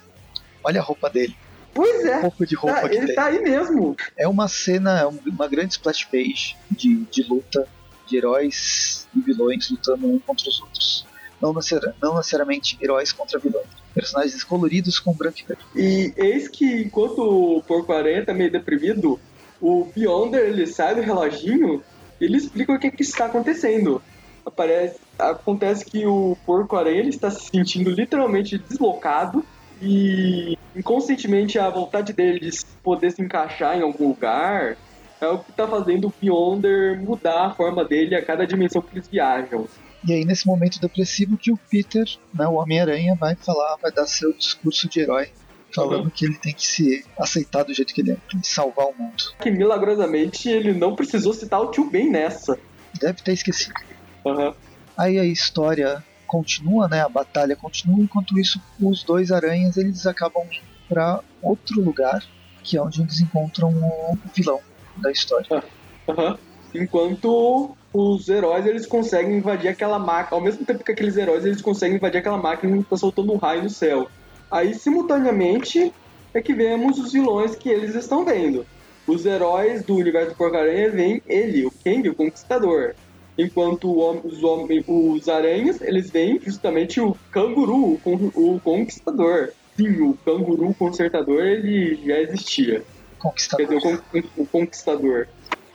Olha 0.64 0.80
a 0.80 0.84
roupa 0.84 1.10
dele. 1.10 1.36
Pois 1.74 2.06
é. 2.06 2.20
Roupa 2.22 2.46
de 2.46 2.56
roupa 2.56 2.82
tá, 2.82 2.90
que 2.90 2.96
ele 2.96 3.08
tem. 3.08 3.16
tá 3.16 3.26
aí 3.26 3.42
mesmo. 3.42 3.96
É 4.18 4.28
uma 4.28 4.48
cena, 4.48 5.00
é 5.00 5.06
uma 5.06 5.48
grande 5.48 5.74
splash 5.74 6.06
page 6.06 6.56
de, 6.70 7.06
de 7.06 7.24
luta 7.24 7.68
de 8.08 8.18
heróis 8.18 9.08
e 9.16 9.22
vilões 9.22 9.70
lutando 9.72 10.08
um 10.08 10.20
contra 10.20 10.48
os 10.48 10.62
outros. 10.62 11.08
Não, 11.42 11.54
necessari 11.54 11.94
não 12.02 12.18
necessariamente 12.18 12.78
heróis 12.82 13.12
contra 13.12 13.40
vilões. 13.40 13.66
Personagens 13.94 14.44
coloridos 14.44 15.00
com 15.00 15.14
branco 15.14 15.40
e 15.40 15.44
preto. 15.44 15.66
E 15.76 16.14
eis 16.16 16.48
que 16.48 16.84
enquanto 16.84 17.20
o 17.20 17.64
Porco-Aranha 17.64 18.26
tá 18.26 18.34
meio 18.34 18.52
deprimido, 18.52 19.20
o 19.60 19.86
Beyonder 19.96 20.42
ele 20.42 20.68
sai 20.68 20.96
do 20.96 21.02
reloginho 21.02 21.84
e 22.20 22.26
ele 22.26 22.38
explica 22.38 22.74
o 22.74 22.80
que, 22.80 22.92
que 22.92 23.04
está 23.04 23.26
acontecendo 23.26 24.02
aparece, 24.46 25.00
acontece 25.18 25.86
que 25.86 26.06
o 26.06 26.38
porco-aranha 26.46 27.04
está 27.04 27.30
se 27.30 27.50
sentindo 27.50 27.90
literalmente 27.90 28.58
deslocado 28.58 29.46
e 29.82 30.58
inconscientemente 30.76 31.58
a 31.58 31.70
vontade 31.70 32.14
dele 32.14 32.40
de 32.40 32.52
poder 32.84 33.12
se 33.12 33.22
encaixar 33.22 33.78
em 33.78 33.82
algum 33.82 34.10
lugar 34.10 34.78
é 35.20 35.28
o 35.28 35.40
que 35.40 35.52
está 35.52 35.68
fazendo 35.68 36.08
o 36.08 36.14
Beyonder 36.20 37.00
mudar 37.00 37.46
a 37.46 37.54
forma 37.54 37.86
dele 37.86 38.16
a 38.16 38.26
cada 38.26 38.46
dimensão 38.46 38.82
que 38.82 38.96
eles 38.96 39.08
viajam. 39.08 39.68
E 40.08 40.14
aí, 40.14 40.26
nesse 40.26 40.48
momento 40.48 40.80
depressivo, 40.80 41.38
que 41.38 41.52
o 41.52 41.58
Peter, 41.70 42.06
né, 42.34 42.48
o 42.48 42.56
Homem-Aranha, 42.56 43.16
vai 43.16 43.36
falar, 43.36 43.78
vai 43.78 43.92
dar 43.92 44.08
seu 44.08 44.34
discurso 44.34 44.90
de 44.90 45.00
herói, 45.00 45.30
falando 45.74 46.06
uhum. 46.06 46.10
que 46.10 46.26
ele 46.26 46.36
tem 46.36 46.54
que 46.54 46.66
se 46.66 47.06
aceitar 47.18 47.64
do 47.64 47.74
jeito 47.74 47.94
que 47.94 48.02
ele 48.02 48.12
é, 48.12 48.18
tem 48.30 48.40
que 48.40 48.48
salvar 48.48 48.88
o 48.88 48.96
mundo. 48.98 49.24
Que 49.40 49.52
milagrosamente 49.52 50.50
ele 50.50 50.74
não 50.74 50.96
precisou 50.96 51.34
citar 51.34 51.62
o 51.62 51.70
tio 51.70 51.90
Ben 51.90 52.10
nessa. 52.10 52.58
Deve 53.00 53.22
ter 53.22 53.34
esquecido. 53.34 53.76
Uhum. 54.26 54.54
Aí 54.98 55.20
a 55.20 55.26
história 55.26 56.04
continua, 56.28 56.88
né? 56.88 57.02
A 57.02 57.10
batalha 57.10 57.56
continua, 57.56 58.00
enquanto 58.00 58.40
isso 58.40 58.60
os 58.80 59.04
dois 59.04 59.32
aranhas 59.32 59.78
eles 59.78 60.08
acabam 60.08 60.46
indo 60.46 60.72
para 60.88 61.22
outro 61.42 61.82
lugar, 61.82 62.24
que 62.64 62.78
é 62.78 62.82
onde 62.82 63.02
eles 63.02 63.20
encontram 63.20 63.70
o 63.70 64.18
vilão 64.34 64.60
da 64.98 65.12
história. 65.12 65.64
Uhum. 66.08 66.38
Enquanto 66.74 67.76
os 67.94 68.30
heróis 68.30 68.66
eles 68.66 68.86
conseguem 68.86 69.38
invadir 69.38 69.70
aquela 69.70 70.00
máquina, 70.00 70.38
ao 70.38 70.42
mesmo 70.42 70.66
tempo 70.66 70.84
que 70.84 70.92
aqueles 70.92 71.18
heróis 71.18 71.46
eles 71.46 71.62
conseguem 71.62 71.98
invadir 71.98 72.20
aquela 72.20 72.38
máquina 72.38 72.78
que 72.78 72.84
está 72.84 72.98
soltando 72.98 73.34
um 73.34 73.38
raio 73.38 73.64
no 73.64 73.70
céu. 73.70 74.10
Aí 74.50 74.74
simultaneamente 74.74 75.94
é 76.34 76.42
que 76.42 76.54
vemos 76.54 76.98
os 76.98 77.12
vilões 77.12 77.56
que 77.56 77.70
eles 77.70 77.96
estão 77.96 78.24
vendo. 78.24 78.66
Os 79.06 79.26
heróis 79.26 79.84
do 79.84 79.96
universo 79.96 80.32
do 80.32 80.38
Porcaria 80.38 80.90
veem 80.90 81.22
ele, 81.28 81.66
o 81.66 81.72
Kang, 81.84 82.08
o 82.08 82.16
Conquistador 82.16 82.96
enquanto 83.38 83.92
os, 84.26 84.44
homens, 84.44 84.84
os 84.88 85.28
aranhas, 85.28 85.82
eles 85.82 86.10
veem 86.10 86.40
justamente 86.40 87.00
o 87.00 87.16
canguru, 87.32 88.00
o 88.04 88.60
conquistador. 88.64 89.50
Sim, 89.76 90.02
o 90.02 90.18
canguru 90.26 90.74
consertador, 90.74 91.42
ele 91.42 91.96
já 92.06 92.20
existia. 92.20 92.84
Conquistador. 93.18 93.68
Quer 93.68 93.78
dizer, 93.78 94.30
o, 94.38 94.42
o 94.42 94.46
conquistador. 94.46 95.28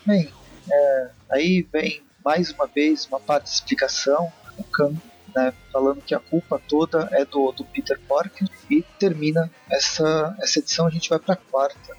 Bem, 0.04 0.28
é, 0.70 1.08
aí 1.30 1.66
vem 1.72 2.02
mais 2.24 2.50
uma 2.50 2.66
vez 2.66 3.06
uma 3.06 3.20
parte 3.20 3.44
de 3.44 3.50
explicação, 3.50 4.32
o 4.58 4.64
Kang, 4.64 4.98
né, 5.34 5.52
falando 5.72 6.00
que 6.02 6.14
a 6.14 6.18
culpa 6.18 6.60
toda 6.68 7.08
é 7.12 7.24
do, 7.24 7.52
do 7.52 7.64
Peter 7.64 8.00
Parker, 8.08 8.48
e 8.70 8.82
termina 8.98 9.50
essa, 9.70 10.36
essa 10.40 10.58
edição, 10.58 10.86
a 10.86 10.90
gente 10.90 11.08
vai 11.08 11.18
para 11.18 11.34
a 11.34 11.36
quarta. 11.36 11.96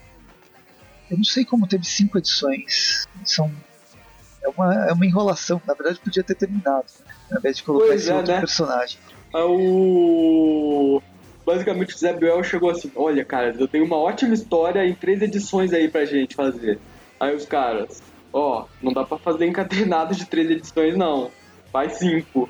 Eu 1.09 1.18
não 1.18 1.24
sei 1.24 1.45
como 1.45 1.68
teve 1.68 1.86
cinco 1.86 2.18
edições, 2.18 3.07
são 3.24 3.49
é 4.43 4.49
uma, 4.49 4.88
é 4.88 4.93
uma 4.93 5.05
enrolação. 5.05 5.61
Na 5.65 5.74
verdade, 5.74 5.99
podia 5.99 6.24
ter 6.24 6.36
terminado, 6.36 6.86
né? 7.05 7.13
ao 7.32 7.38
invés 7.39 7.57
de 7.57 7.63
colocar 7.63 7.88
pois 7.88 8.01
esse 8.01 8.11
é, 8.11 8.15
outro 8.15 8.34
né? 8.34 8.39
personagem. 8.39 8.99
Ah, 9.34 9.45
o... 9.45 11.01
Basicamente, 11.45 11.95
o 11.95 11.97
Zé 11.97 12.13
Biel 12.13 12.43
chegou 12.43 12.70
assim: 12.70 12.91
Olha, 12.95 13.24
cara, 13.24 13.55
eu 13.57 13.68
tenho 13.68 13.86
uma 13.86 13.97
ótima 13.97 14.34
história 14.34 14.86
em 14.86 14.93
três 14.93 15.22
edições 15.22 15.74
aí 15.74 15.89
pra 15.89 16.05
gente 16.05 16.36
fazer. 16.36 16.80
Aí 17.20 17.36
os 17.36 17.45
caras: 17.45 18.01
Ó, 18.32 18.61
oh, 18.61 18.67
não 18.82 18.93
dá 18.93 19.03
pra 19.03 19.17
fazer 19.17 19.45
encadernado 19.45 20.15
de 20.15 20.25
três 20.25 20.49
edições, 20.49 20.95
não. 20.95 21.32
Faz 21.71 21.93
cinco. 21.97 22.49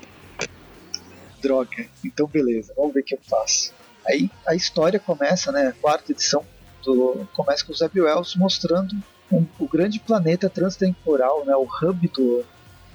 Droga. 1.40 1.86
Então, 2.04 2.26
beleza, 2.26 2.72
vamos 2.76 2.94
ver 2.94 3.00
o 3.00 3.04
que 3.04 3.14
eu 3.14 3.20
faço. 3.28 3.72
Aí 4.06 4.30
a 4.46 4.54
história 4.54 4.98
começa, 4.98 5.52
né? 5.52 5.72
Quarta 5.80 6.12
edição 6.12 6.44
do, 6.84 7.26
começa 7.34 7.64
com 7.64 7.72
o 7.72 7.76
Zé 7.76 7.90
Wells 7.94 8.36
mostrando 8.36 8.94
um, 9.30 9.44
o 9.58 9.68
grande 9.68 10.00
planeta 10.00 10.48
transtemporal, 10.48 11.44
né, 11.44 11.54
o 11.54 11.66
hub 11.66 12.08
do, 12.08 12.44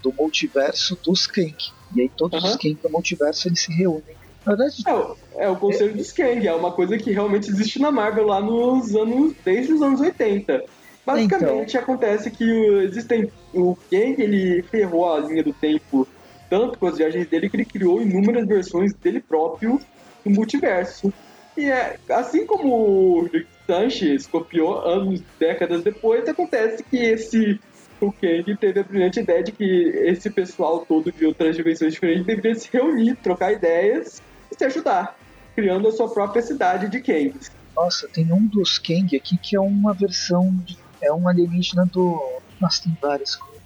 do 0.01 0.13
multiverso 0.13 0.97
dos 1.03 1.27
Kang. 1.27 1.55
E 1.95 2.01
aí 2.01 2.09
todos 2.09 2.43
uhum. 2.43 2.49
os 2.49 2.55
Kang 2.55 2.77
do 2.81 2.89
multiverso 2.89 3.47
eles 3.47 3.61
se 3.61 3.71
reúnem. 3.71 4.15
Na 4.45 4.55
verdade, 4.55 4.83
é, 4.85 4.93
o, 4.93 5.17
é 5.37 5.49
o 5.49 5.55
conselho 5.55 5.91
é, 5.91 5.97
dos 5.97 6.11
Kang, 6.11 6.45
é 6.45 6.53
uma 6.53 6.71
coisa 6.71 6.97
que 6.97 7.11
realmente 7.11 7.49
existe 7.49 7.79
na 7.79 7.91
Marvel 7.91 8.25
lá 8.25 8.41
nos 8.41 8.95
anos, 8.95 9.33
desde 9.43 9.73
os 9.73 9.81
anos 9.81 10.01
80. 10.01 10.63
Basicamente 11.05 11.69
então, 11.69 11.81
acontece 11.81 12.31
que 12.31 12.43
existem 12.83 13.29
o 13.53 13.75
Kang 13.89 14.15
ele 14.21 14.63
ferrou 14.63 15.13
a 15.13 15.19
linha 15.19 15.43
do 15.43 15.51
tempo 15.51 16.07
tanto 16.49 16.77
com 16.77 16.87
as 16.87 16.97
viagens 16.97 17.27
dele 17.27 17.49
que 17.49 17.55
ele 17.55 17.65
criou 17.65 18.01
inúmeras 18.01 18.47
versões 18.47 18.93
dele 18.93 19.19
próprio 19.19 19.79
no 20.23 20.31
multiverso. 20.31 21.11
E 21.57 21.65
é 21.65 21.97
assim 22.09 22.45
como 22.45 22.73
o 22.73 23.23
Rick 23.23 23.47
Sanchez 23.67 24.27
copiou 24.27 24.79
anos, 24.79 25.21
décadas 25.39 25.83
depois, 25.83 26.27
acontece 26.27 26.83
que 26.83 26.97
esse 26.97 27.59
o 27.99 28.11
Kang 28.11 28.57
teve 28.57 28.79
a 28.79 28.83
brilhante 28.83 29.19
ideia 29.19 29.43
de 29.43 29.51
que 29.51 29.63
esse 29.63 30.29
pessoal 30.29 30.85
todo 30.85 31.11
de 31.11 31.25
outras 31.25 31.55
dimensões 31.55 31.93
diferentes 31.93 32.25
deveria 32.25 32.55
se 32.55 32.69
reunir, 32.71 33.15
trocar 33.15 33.51
ideias 33.51 34.21
e 34.51 34.57
se 34.57 34.65
ajudar, 34.65 35.17
criando 35.55 35.87
a 35.87 35.91
sua 35.91 36.09
própria 36.09 36.41
cidade 36.41 36.89
de 36.89 36.99
Kangs. 37.01 37.51
Nossa, 37.75 38.07
tem 38.09 38.31
um 38.31 38.45
dos 38.45 38.77
Kang 38.77 39.15
aqui 39.15 39.37
que 39.37 39.55
é 39.55 39.59
uma 39.59 39.93
versão, 39.93 40.53
de, 40.65 40.77
é 41.03 41.13
um 41.13 41.27
alienígena 41.27 41.85
do... 41.85 42.39
Nossa, 42.59 42.83
tem 42.83 42.97
várias 43.01 43.35
coisas. 43.35 43.61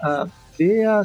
Ah, 0.00 0.26
vê 0.58 0.84
a, 0.84 1.02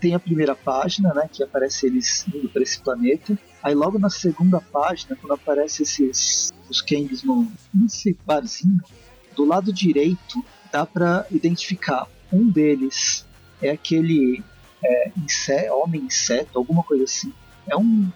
tem 0.00 0.14
a 0.14 0.20
primeira 0.20 0.54
página, 0.54 1.12
né, 1.14 1.28
que 1.30 1.42
aparece 1.42 1.86
eles 1.86 2.26
indo 2.28 2.48
para 2.48 2.62
esse 2.62 2.80
planeta. 2.80 3.38
Aí 3.62 3.74
logo 3.74 3.98
na 3.98 4.10
segunda 4.10 4.60
página, 4.60 5.16
quando 5.16 5.32
aparece 5.32 5.82
esses 5.82 6.52
os 6.68 6.82
Kangs 6.82 7.22
no 7.22 7.50
nesse 7.72 8.18
barzinho, 8.26 8.82
do 9.34 9.44
lado 9.44 9.72
direito 9.72 10.44
dá 10.70 10.84
para 10.84 11.26
identificar 11.30 12.06
um 12.30 12.50
deles 12.50 13.26
é 13.60 13.70
aquele 13.70 14.44
é, 14.84 15.10
inseto, 15.16 15.74
homem 15.74 16.02
inseto, 16.02 16.58
alguma 16.58 16.82
coisa 16.82 17.04
assim. 17.04 17.32
É 17.66 17.76
um 17.76 18.10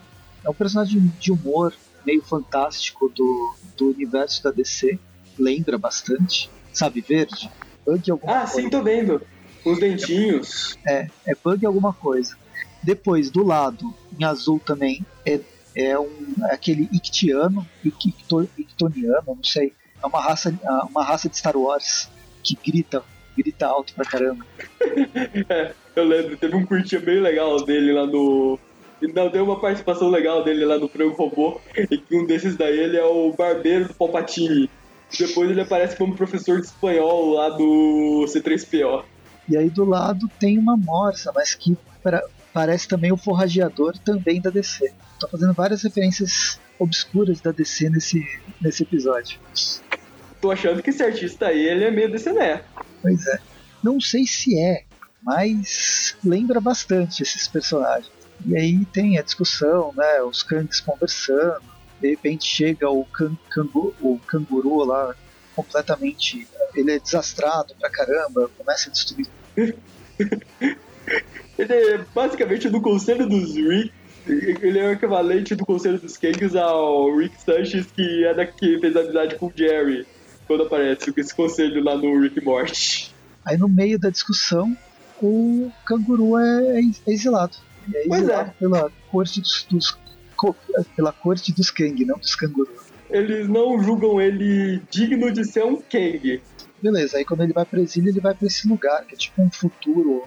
é 0.44 0.50
um 0.50 0.54
personagem 0.54 1.12
de 1.20 1.32
humor 1.32 1.72
meio 2.04 2.22
fantástico 2.22 3.08
do, 3.08 3.54
do 3.76 3.90
universo 3.90 4.42
da 4.42 4.50
DC, 4.50 4.98
lembra 5.38 5.78
bastante, 5.78 6.50
sabe, 6.72 7.00
verde. 7.00 7.50
Bug 7.84 8.10
alguma 8.10 8.32
ah, 8.32 8.40
coisa. 8.40 8.54
sim, 8.54 8.70
tô 8.70 8.82
vendo. 8.82 9.22
Os 9.64 9.78
dentinhos. 9.78 10.76
É, 10.86 11.08
é 11.26 11.34
bug 11.42 11.64
alguma 11.64 11.92
coisa. 11.92 12.36
Depois, 12.82 13.30
do 13.30 13.44
lado, 13.44 13.94
em 14.18 14.24
azul 14.24 14.58
também, 14.58 15.04
é, 15.24 15.40
é, 15.74 15.98
um, 15.98 16.34
é 16.48 16.54
aquele 16.54 16.88
Ictiano, 16.92 17.66
Icto, 17.84 18.48
Ictoniano, 18.58 19.22
não 19.26 19.44
sei. 19.44 19.72
É 20.02 20.06
uma 20.06 20.20
raça, 20.20 20.52
uma 20.90 21.04
raça 21.04 21.28
de 21.28 21.38
Star 21.38 21.56
Wars 21.56 22.08
que 22.42 22.58
grita, 22.64 23.04
grita 23.36 23.66
alto 23.66 23.94
pra 23.94 24.04
caramba. 24.04 24.44
é, 25.48 25.72
eu 25.94 26.04
lembro, 26.04 26.36
teve 26.36 26.56
um 26.56 26.66
curtinha 26.66 27.00
bem 27.00 27.20
legal 27.20 27.64
dele 27.64 27.92
lá 27.92 28.06
no. 28.06 28.58
Não, 29.00 29.28
deu 29.28 29.44
uma 29.44 29.60
participação 29.60 30.08
legal 30.08 30.44
dele 30.44 30.64
lá 30.64 30.78
no 30.78 30.88
Frango 30.88 31.14
Robô, 31.14 31.60
e 31.90 31.98
que 31.98 32.16
um 32.16 32.24
desses 32.24 32.56
daí 32.56 32.78
ele 32.78 32.96
é 32.96 33.04
o 33.04 33.32
barbeiro 33.32 33.88
do 33.88 33.94
Palpatine. 33.94 34.70
Depois 35.18 35.50
ele 35.50 35.60
aparece 35.60 35.96
como 35.96 36.14
professor 36.14 36.60
de 36.60 36.66
espanhol 36.66 37.34
lá 37.34 37.50
do 37.50 38.24
C3PO. 38.28 39.04
E 39.48 39.56
aí 39.56 39.68
do 39.68 39.84
lado 39.84 40.30
tem 40.38 40.58
uma 40.58 40.76
morsa, 40.76 41.32
mas 41.34 41.54
que 41.54 41.76
pra, 42.02 42.22
parece 42.52 42.88
também 42.88 43.12
o 43.12 43.16
forrageador 43.16 43.96
também 43.98 44.40
da 44.40 44.50
DC. 44.50 44.92
Tô 45.18 45.28
fazendo 45.28 45.52
várias 45.52 45.82
referências 45.82 46.60
obscuras 46.78 47.40
da 47.40 47.52
DC 47.52 47.90
nesse, 47.90 48.22
nesse 48.60 48.82
episódio. 48.82 49.38
Tô 50.40 50.50
achando 50.50 50.82
que 50.82 50.90
esse 50.90 51.02
artista 51.02 51.46
aí 51.46 51.66
ele 51.66 51.84
é 51.84 51.90
meio 51.90 52.10
DC, 52.10 52.32
né? 52.32 52.62
Pois 53.00 53.26
é. 53.26 53.38
Não 53.82 54.00
sei 54.00 54.26
se 54.26 54.58
é, 54.58 54.84
mas 55.22 56.16
lembra 56.24 56.60
bastante 56.60 57.22
esses 57.22 57.46
personagens. 57.46 58.10
E 58.44 58.56
aí 58.56 58.84
tem 58.86 59.18
a 59.18 59.22
discussão, 59.22 59.92
né? 59.96 60.22
Os 60.22 60.42
Kangs 60.42 60.80
conversando. 60.80 61.62
De 62.02 62.10
repente 62.10 62.44
chega 62.44 62.90
o, 62.90 63.04
can, 63.04 63.36
cangu, 63.48 63.94
o 64.00 64.18
canguru 64.26 64.84
lá 64.84 65.14
completamente. 65.54 66.48
Ele 66.74 66.90
é 66.90 66.98
desastrado 66.98 67.76
pra 67.78 67.88
caramba, 67.88 68.50
começa 68.58 68.88
a 68.88 68.92
destruir. 68.92 69.28
ele 69.56 71.72
é 71.72 71.98
basicamente 72.12 72.68
do 72.68 72.80
conselho 72.80 73.28
dos 73.28 73.54
Rick. 73.54 73.92
Ele 74.26 74.80
é 74.80 74.88
o 74.88 74.92
equivalente 74.92 75.54
do 75.54 75.64
conselho 75.64 75.98
dos 75.98 76.16
Kangs 76.16 76.56
ao 76.56 77.16
Rick 77.16 77.40
Sanchez, 77.40 77.86
que 77.86 78.24
é 78.24 78.34
daqui, 78.34 78.78
fez 78.80 78.96
amizade 78.96 79.36
com 79.36 79.46
o 79.46 79.52
Jerry 79.54 80.06
quando 80.46 80.64
aparece 80.64 81.12
esse 81.16 81.34
conselho 81.34 81.82
lá 81.82 81.96
no 81.96 82.20
Rick 82.20 82.44
Morty. 82.44 83.12
Aí 83.44 83.56
no 83.56 83.68
meio 83.68 83.98
da 83.98 84.10
discussão, 84.10 84.76
o 85.20 85.70
canguru 85.84 86.36
é, 86.36 86.80
é 86.80 87.12
exilado. 87.12 87.56
É 87.94 88.04
pois 88.06 88.28
é. 88.28 88.44
Pela 88.58 88.90
corte 89.10 89.40
dos, 89.40 89.66
dos, 89.68 89.98
pela 90.96 91.12
corte 91.12 91.52
dos 91.52 91.70
Kang, 91.70 92.04
não 92.04 92.18
dos 92.18 92.34
cangurus. 92.34 92.92
Eles 93.10 93.48
não 93.48 93.82
julgam 93.82 94.20
ele 94.20 94.82
digno 94.90 95.30
de 95.30 95.44
ser 95.44 95.64
um 95.64 95.76
Kang. 95.76 96.42
Beleza, 96.82 97.18
aí 97.18 97.24
quando 97.24 97.42
ele 97.42 97.52
vai 97.52 97.64
pra 97.64 97.80
exílio, 97.80 98.10
ele 98.10 98.20
vai 98.20 98.34
para 98.34 98.46
esse 98.46 98.66
lugar, 98.66 99.04
que 99.04 99.14
é 99.14 99.16
tipo 99.16 99.40
um 99.40 99.50
futuro, 99.50 100.24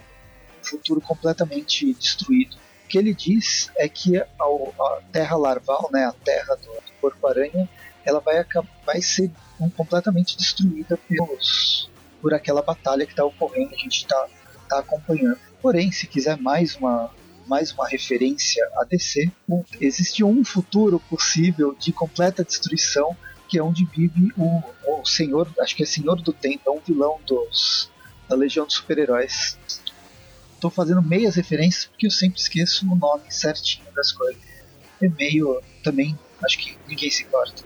um 0.61 0.65
futuro 0.65 1.01
completamente 1.01 1.93
destruído. 1.93 2.55
O 2.85 2.87
que 2.87 2.97
ele 2.97 3.13
diz 3.13 3.71
é 3.77 3.89
que 3.89 4.17
a, 4.17 4.25
a 4.39 5.01
terra 5.11 5.35
larval, 5.35 5.89
né, 5.91 6.05
a 6.05 6.13
terra 6.13 6.55
do, 6.55 6.67
do 6.67 6.93
porco-aranha, 7.01 7.67
ela 8.05 8.19
vai, 8.19 8.45
vai 8.85 9.01
ser 9.01 9.31
um, 9.59 9.69
completamente 9.69 10.37
destruída 10.37 10.97
pelos, 11.09 11.89
por 12.21 12.33
aquela 12.33 12.61
batalha 12.61 13.05
que 13.05 13.11
está 13.11 13.25
ocorrendo, 13.25 13.73
a 13.73 13.77
gente 13.77 13.97
está 13.97 14.27
tá 14.69 14.79
acompanhando. 14.79 15.39
Porém, 15.61 15.91
se 15.91 16.05
quiser 16.05 16.37
mais 16.37 16.75
uma, 16.75 17.11
mais 17.47 17.71
uma 17.71 17.87
referência 17.87 18.63
a 18.77 18.83
DC, 18.83 19.31
existe 19.79 20.23
um 20.23 20.43
futuro 20.43 20.99
possível 21.09 21.75
de 21.79 21.91
completa 21.91 22.43
destruição, 22.43 23.15
que 23.47 23.57
é 23.59 23.63
onde 23.63 23.85
vive 23.85 24.31
o, 24.37 24.61
o 24.87 25.05
Senhor, 25.05 25.47
acho 25.59 25.75
que 25.75 25.83
é 25.83 25.85
Senhor 25.85 26.21
do 26.21 26.33
Tempo, 26.33 26.61
é 26.67 26.71
um 26.71 26.79
vilão 26.79 27.19
dos, 27.25 27.91
da 28.27 28.35
Legião 28.35 28.65
dos 28.65 28.75
Super-Heróis. 28.75 29.57
Estou 30.53 30.71
fazendo 30.71 31.01
meias 31.01 31.35
referências 31.35 31.85
porque 31.85 32.07
eu 32.07 32.11
sempre 32.11 32.39
esqueço 32.39 32.85
o 32.91 32.95
nome 32.95 33.23
certinho 33.29 33.85
das 33.93 34.11
coisas. 34.11 34.41
É 35.01 35.07
meio 35.09 35.61
também, 35.83 36.17
acho 36.43 36.57
que 36.57 36.77
ninguém 36.87 37.11
se 37.11 37.23
importa. 37.23 37.63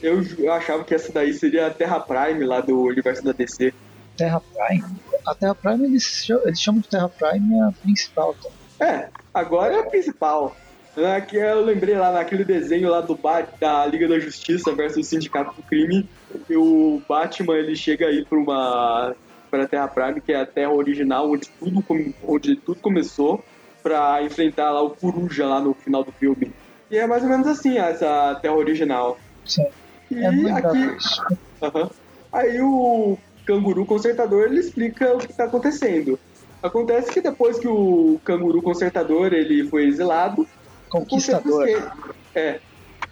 Eu, 0.00 0.22
eu 0.38 0.52
achava 0.52 0.84
que 0.84 0.94
essa 0.94 1.10
daí 1.12 1.32
seria 1.32 1.66
a 1.66 1.70
Terra 1.70 1.98
Prime 1.98 2.44
lá 2.44 2.60
do 2.60 2.78
universo 2.82 3.24
da 3.24 3.32
DC. 3.32 3.72
Terra 4.16 4.40
Prime? 4.40 4.84
A 5.26 5.34
Terra 5.34 5.54
Prime 5.54 5.86
eles, 5.86 6.28
eles 6.44 6.60
chamam 6.60 6.80
de 6.80 6.88
Terra 6.88 7.08
Prime 7.08 7.60
a 7.62 7.72
principal. 7.72 8.34
Tá? 8.34 8.50
É, 8.80 9.08
agora 9.32 9.74
é 9.74 9.80
a 9.80 9.86
principal. 9.86 10.56
É 10.96 11.20
que 11.20 11.36
eu 11.36 11.64
lembrei 11.64 11.96
lá 11.96 12.12
naquele 12.12 12.44
desenho 12.44 12.88
lá 12.88 13.00
do 13.00 13.16
Bat, 13.16 13.48
da 13.58 13.84
Liga 13.84 14.06
da 14.06 14.18
Justiça 14.18 14.72
versus 14.72 15.08
Sindicato 15.08 15.54
do 15.56 15.62
Crime, 15.62 16.08
o 16.50 17.02
Batman 17.08 17.56
ele 17.56 17.74
chega 17.74 18.06
aí 18.06 18.24
para 18.24 18.38
uma 18.38 19.16
para 19.50 19.64
a 19.64 19.68
Terra 19.68 19.88
Prime, 19.88 20.20
que 20.20 20.32
é 20.32 20.40
a 20.40 20.46
Terra 20.46 20.72
original 20.72 21.30
onde 21.30 21.48
tudo 21.48 21.84
onde 22.26 22.56
tudo 22.56 22.80
começou, 22.80 23.44
para 23.82 24.22
enfrentar 24.22 24.70
lá 24.70 24.82
o 24.82 24.90
Coruja 24.90 25.46
lá 25.46 25.60
no 25.60 25.74
final 25.74 26.04
do 26.04 26.12
filme. 26.12 26.52
E 26.90 26.96
é 26.96 27.06
mais 27.06 27.24
ou 27.24 27.28
menos 27.28 27.46
assim 27.48 27.76
essa 27.76 28.38
Terra 28.40 28.54
original. 28.54 29.18
Sim. 29.44 29.66
E 30.10 30.18
é 30.18 30.28
aqui, 30.52 30.96
uhum. 31.60 31.90
aí 32.32 32.60
o 32.60 33.18
canguru 33.44 33.84
consertador 33.84 34.44
ele 34.44 34.60
explica 34.60 35.12
o 35.14 35.18
que 35.18 35.30
está 35.30 35.44
acontecendo. 35.44 36.18
Acontece 36.64 37.12
que 37.12 37.20
depois 37.20 37.58
que 37.58 37.68
o 37.68 38.18
canguru 38.24 38.62
consertador 38.62 39.34
ele 39.34 39.68
foi 39.68 39.84
exilado, 39.84 40.48
conquistador. 40.88 41.68
é, 42.34 42.58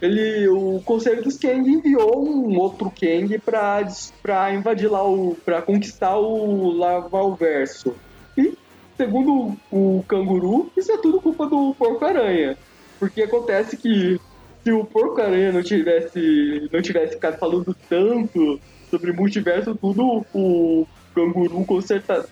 ele, 0.01 0.49
o 0.49 0.81
Conselho 0.83 1.23
dos 1.23 1.37
Kang 1.37 1.71
enviou 1.71 2.27
um 2.27 2.59
outro 2.59 2.91
Kang 2.91 3.39
para 3.41 3.87
para 4.23 4.55
invadir 4.55 4.91
lá 4.91 5.07
o, 5.07 5.37
para 5.45 5.61
conquistar 5.61 6.17
o 6.17 6.71
Lavalverso. 6.73 7.95
E 8.39 8.55
segundo 8.97 9.59
o, 9.71 9.99
o 9.99 10.03
canguru, 10.05 10.73
isso 10.75 10.91
é 10.91 10.97
tudo 10.97 11.21
culpa 11.21 11.47
do 11.47 11.75
Porco 11.75 12.03
Aranha, 12.07 12.57
porque 12.99 13.23
acontece 13.23 13.77
que 13.77 14.19
se 14.65 14.73
o 14.73 14.83
Porco 14.83 15.21
Aranha 15.21 15.53
não 15.53 15.63
tivesse 15.63 16.71
não 16.73 16.81
tivesse 16.81 17.17
ficado 17.17 17.39
falando 17.39 17.77
tanto 17.87 18.59
sobre 18.91 19.13
multiverso 19.13 19.75
tudo, 19.75 20.25
o 20.33 20.87
canguru 21.15 21.61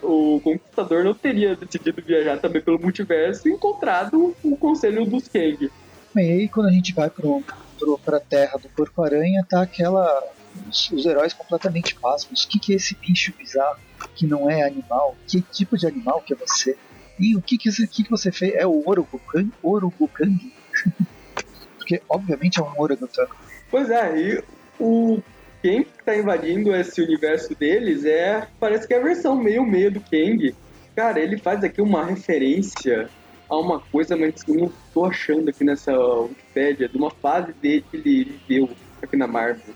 o 0.02 0.40
conquistador 0.42 1.04
não 1.04 1.14
teria 1.14 1.56
decidido 1.56 2.02
viajar 2.02 2.38
também 2.38 2.62
pelo 2.62 2.78
multiverso 2.78 3.48
e 3.48 3.52
encontrado 3.52 4.34
o 4.42 4.56
conselho 4.56 5.04
dos 5.04 5.28
Kang. 5.28 5.70
E 6.16 6.20
aí 6.20 6.48
quando 6.48 6.68
a 6.68 6.72
gente 6.72 6.92
vai 6.92 7.08
pro, 7.08 7.42
pro, 7.78 7.98
pra 7.98 8.20
terra 8.20 8.58
do 8.58 8.68
Porco 8.70 9.02
Aranha, 9.02 9.44
tá 9.48 9.62
aquela. 9.62 10.22
Os, 10.68 10.90
os 10.90 11.06
heróis 11.06 11.32
completamente 11.32 11.94
pasmos. 11.94 12.42
O 12.42 12.48
que, 12.48 12.58
que 12.58 12.72
é 12.72 12.76
esse 12.76 12.96
bicho 12.96 13.32
bizarro 13.38 13.78
que 14.16 14.26
não 14.26 14.50
é 14.50 14.62
animal? 14.62 15.16
Que 15.26 15.40
tipo 15.40 15.78
de 15.78 15.86
animal 15.86 16.20
que 16.22 16.32
é 16.32 16.36
você? 16.36 16.76
E 17.18 17.36
o 17.36 17.42
que, 17.42 17.56
que, 17.56 17.70
que, 17.86 18.04
que 18.04 18.10
você 18.10 18.32
fez? 18.32 18.54
É 18.54 18.66
o 18.66 18.82
Orogukang? 18.84 19.52
Orogukang? 19.62 20.52
Porque 21.78 22.02
obviamente 22.08 22.58
é 22.58 22.62
um 22.62 22.72
Orogutang. 22.76 23.30
Pois 23.70 23.90
é, 23.90 24.18
e 24.18 24.44
o 24.80 25.22
quem 25.62 25.82
está 25.82 26.16
invadindo 26.16 26.74
esse 26.74 27.00
universo 27.02 27.54
deles 27.54 28.04
é. 28.04 28.46
Parece 28.58 28.86
que 28.86 28.94
é 28.94 28.98
a 28.98 29.02
versão 29.02 29.36
meio-meio 29.36 29.90
do 29.90 30.00
Kang. 30.00 30.54
Cara, 30.96 31.20
ele 31.20 31.38
faz 31.38 31.62
aqui 31.62 31.80
uma 31.80 32.04
referência 32.04 33.08
a 33.48 33.58
uma 33.58 33.80
coisa, 33.80 34.16
mas 34.16 34.34
eu 34.46 34.54
não 34.54 34.72
tô 34.94 35.04
achando 35.04 35.50
aqui 35.50 35.64
nessa 35.64 35.96
Wikipedia, 35.96 36.88
de 36.88 36.96
uma 36.96 37.10
fase 37.10 37.52
dele 37.54 37.84
que 37.90 37.96
ele 37.96 38.40
viveu 38.48 38.70
aqui 39.02 39.16
na 39.16 39.26
Marvel. 39.26 39.74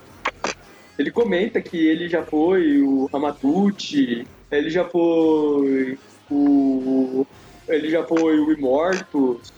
Ele 0.98 1.10
comenta 1.10 1.60
que 1.60 1.76
ele 1.76 2.08
já 2.08 2.22
foi 2.22 2.80
o 2.80 3.06
Ramaduchi, 3.06 4.26
ele 4.50 4.70
já 4.70 4.84
foi 4.84 5.98
o. 6.30 7.26
Ele 7.66 7.90
já 7.90 8.04
foi 8.04 8.38
o 8.38 8.52
Imortus, 8.52 9.52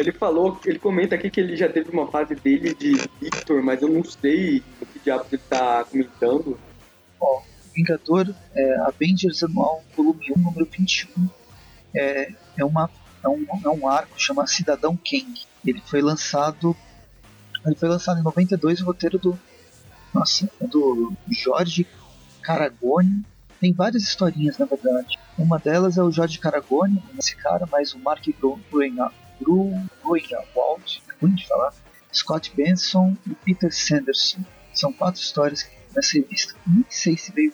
ele 0.00 0.12
falou, 0.12 0.58
ele 0.64 0.78
comenta 0.78 1.14
aqui 1.14 1.28
que 1.28 1.40
ele 1.40 1.54
já 1.54 1.68
teve 1.68 1.90
uma 1.90 2.06
fase 2.06 2.34
dele 2.34 2.74
de 2.74 2.98
Victor, 3.20 3.62
mas 3.62 3.82
eu 3.82 3.88
não 3.88 4.02
sei 4.02 4.62
o 5.00 5.02
que 5.02 5.04
diabo 5.04 5.24
ele 5.32 5.42
tá 5.48 5.84
comentando. 5.84 6.58
Ó, 7.18 7.42
Vingador 7.74 8.34
é, 8.54 8.76
Avengers 8.80 9.42
Anual 9.42 9.82
Volume 9.96 10.32
1, 10.36 10.40
número 10.40 10.68
21. 10.70 11.28
É, 11.94 12.32
é, 12.56 12.64
uma, 12.64 12.90
é, 13.22 13.28
um, 13.28 13.46
é 13.64 13.68
um 13.68 13.88
arco 13.88 14.20
chama 14.20 14.46
Cidadão 14.46 14.96
Kang. 14.96 15.42
Ele 15.64 15.82
foi 15.86 16.02
lançado. 16.02 16.76
Ele 17.64 17.74
foi 17.74 17.88
lançado 17.88 18.20
em 18.20 18.22
92, 18.22 18.80
o 18.80 18.84
roteiro 18.84 19.18
do. 19.18 19.38
Nossa, 20.14 20.50
é 20.60 20.66
do 20.66 21.12
Jorge 21.30 21.86
Caragoni. 22.42 23.24
Tem 23.60 23.72
várias 23.72 24.02
historinhas, 24.02 24.56
na 24.58 24.64
verdade. 24.64 25.18
Uma 25.36 25.58
delas 25.58 25.98
é 25.98 26.02
o 26.02 26.10
Jorge 26.10 26.38
Caragoni, 26.38 27.02
esse 27.18 27.36
cara, 27.36 27.66
mais 27.66 27.92
o 27.92 27.98
Mark 27.98 28.24
Gruenwald, 28.40 29.12
ruim 31.20 31.34
de 31.34 31.46
falar, 31.46 31.74
Scott 32.12 32.52
Benson 32.56 33.14
e 33.26 33.34
Peter 33.34 33.72
Sanderson. 33.72 34.42
São 34.72 34.92
quatro 34.92 35.20
histórias 35.20 35.68
nessa 35.94 36.14
revista. 36.14 36.54
Nem 36.66 36.84
sei 36.88 37.16
se 37.16 37.32
veio 37.32 37.52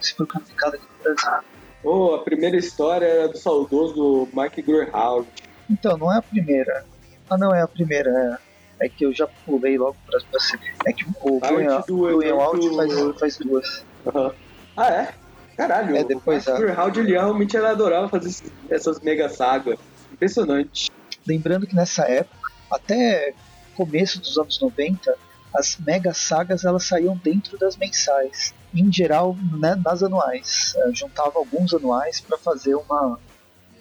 se 0.00 0.14
foi 0.14 0.26
publicada 0.26 0.76
aqui 0.76 0.86
no 0.98 1.02
Brasil. 1.02 1.46
Oh, 1.82 2.14
a 2.14 2.24
primeira 2.24 2.56
história 2.56 3.06
era 3.06 3.28
do 3.28 3.38
saudoso 3.38 4.28
Mark 4.32 4.56
Gruenwald. 4.56 5.28
Então, 5.70 5.96
não 5.96 6.12
é 6.12 6.18
a 6.18 6.22
primeira. 6.22 6.84
Ah, 7.28 7.36
não, 7.36 7.54
é 7.54 7.62
a 7.62 7.68
primeira. 7.68 8.40
É, 8.80 8.86
é 8.86 8.88
que 8.88 9.04
eu 9.04 9.14
já 9.14 9.26
pulei 9.26 9.78
logo 9.78 9.96
pra 10.06 10.18
você. 10.32 10.58
É 10.84 10.92
que 10.92 11.04
o 11.22 11.40
Gruenwald 11.86 12.76
faz, 12.76 13.20
faz 13.20 13.36
duas. 13.38 13.84
Uhum. 14.04 14.32
Ah, 14.76 14.88
é? 14.88 15.14
Caralho, 15.56 15.96
é, 15.96 16.04
depois, 16.04 16.46
o 16.46 16.50
Mark 16.50 16.96
ele 16.96 17.12
realmente 17.12 17.56
ela 17.56 17.70
adorava 17.70 18.08
fazer 18.08 18.50
essas 18.68 19.00
mega 19.00 19.28
sagas. 19.28 19.78
Impressionante. 20.12 20.90
Lembrando 21.26 21.66
que 21.66 21.74
nessa 21.74 22.02
época, 22.02 22.52
até 22.70 23.32
começo 23.74 24.20
dos 24.20 24.36
anos 24.38 24.60
90, 24.60 25.16
as 25.56 25.76
mega 25.78 26.12
sagas 26.12 26.64
elas 26.64 26.84
saíam 26.84 27.16
dentro 27.16 27.58
das 27.58 27.76
mensais. 27.76 28.54
Em 28.74 28.92
geral, 28.92 29.36
né, 29.58 29.74
nas 29.82 30.02
anuais. 30.02 30.74
Eu 30.76 30.94
juntava 30.94 31.38
alguns 31.38 31.72
anuais 31.72 32.20
para 32.20 32.36
fazer 32.36 32.74
uma, 32.74 33.18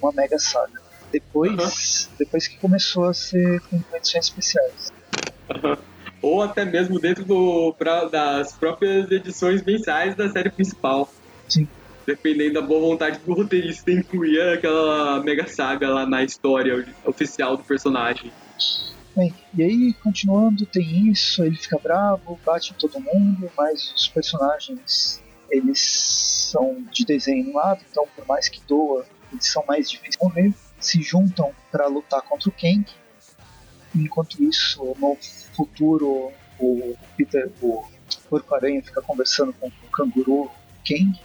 uma 0.01 0.11
mega 0.11 0.39
saga. 0.39 0.81
Depois, 1.11 2.07
uhum. 2.09 2.15
depois 2.19 2.47
que 2.47 2.57
começou 2.57 3.05
a 3.05 3.13
ser 3.13 3.59
com 3.61 3.81
edições 3.93 4.25
especiais. 4.25 4.93
Uhum. 5.49 5.77
Ou 6.21 6.41
até 6.41 6.65
mesmo 6.65 6.99
dentro 6.99 7.23
do, 7.23 7.73
pra, 7.77 8.05
das 8.05 8.53
próprias 8.53 9.11
edições 9.11 9.63
mensais 9.63 10.15
da 10.15 10.29
série 10.29 10.49
principal. 10.49 11.09
Sim. 11.47 11.67
Dependendo 12.05 12.55
da 12.55 12.61
boa 12.61 12.81
vontade 12.81 13.19
do 13.19 13.33
roteirista 13.33 13.91
incluir 13.91 14.39
aquela 14.41 15.21
mega 15.23 15.47
saga 15.47 15.89
lá 15.89 16.05
na 16.05 16.23
história 16.23 16.87
oficial 17.03 17.57
do 17.57 17.63
personagem. 17.63 18.31
Bem, 19.15 19.33
e 19.53 19.63
aí, 19.63 19.93
continuando, 20.03 20.65
tem 20.65 21.07
isso, 21.09 21.41
ele 21.41 21.55
fica 21.55 21.79
bravo, 21.81 22.37
bate 22.45 22.73
em 22.73 22.75
todo 22.75 22.99
mundo, 22.99 23.49
mas 23.55 23.93
os 23.93 24.09
personagens, 24.09 25.23
eles 25.49 25.79
são 26.51 26.83
de 26.91 27.05
desenho 27.05 27.43
animado, 27.43 27.81
então 27.89 28.05
por 28.13 28.27
mais 28.27 28.49
que 28.49 28.61
doa, 28.67 29.05
eles 29.31 29.47
são 29.47 29.63
mais 29.65 29.89
difíceis 29.89 30.17
de 30.17 30.23
morrer, 30.23 30.53
se 30.81 31.01
juntam 31.01 31.53
para 31.71 31.87
lutar 31.87 32.21
contra 32.23 32.49
o 32.49 32.51
Kang. 32.51 32.85
Enquanto 33.95 34.43
isso, 34.43 34.83
no 34.99 35.15
futuro, 35.55 36.33
o 36.59 36.97
Peter, 37.15 37.49
o 37.61 37.85
Porco-Aranha 38.29 38.83
fica 38.83 39.01
conversando 39.01 39.53
com 39.53 39.67
o 39.67 39.91
canguru 39.91 40.51
Kang, 40.85 41.17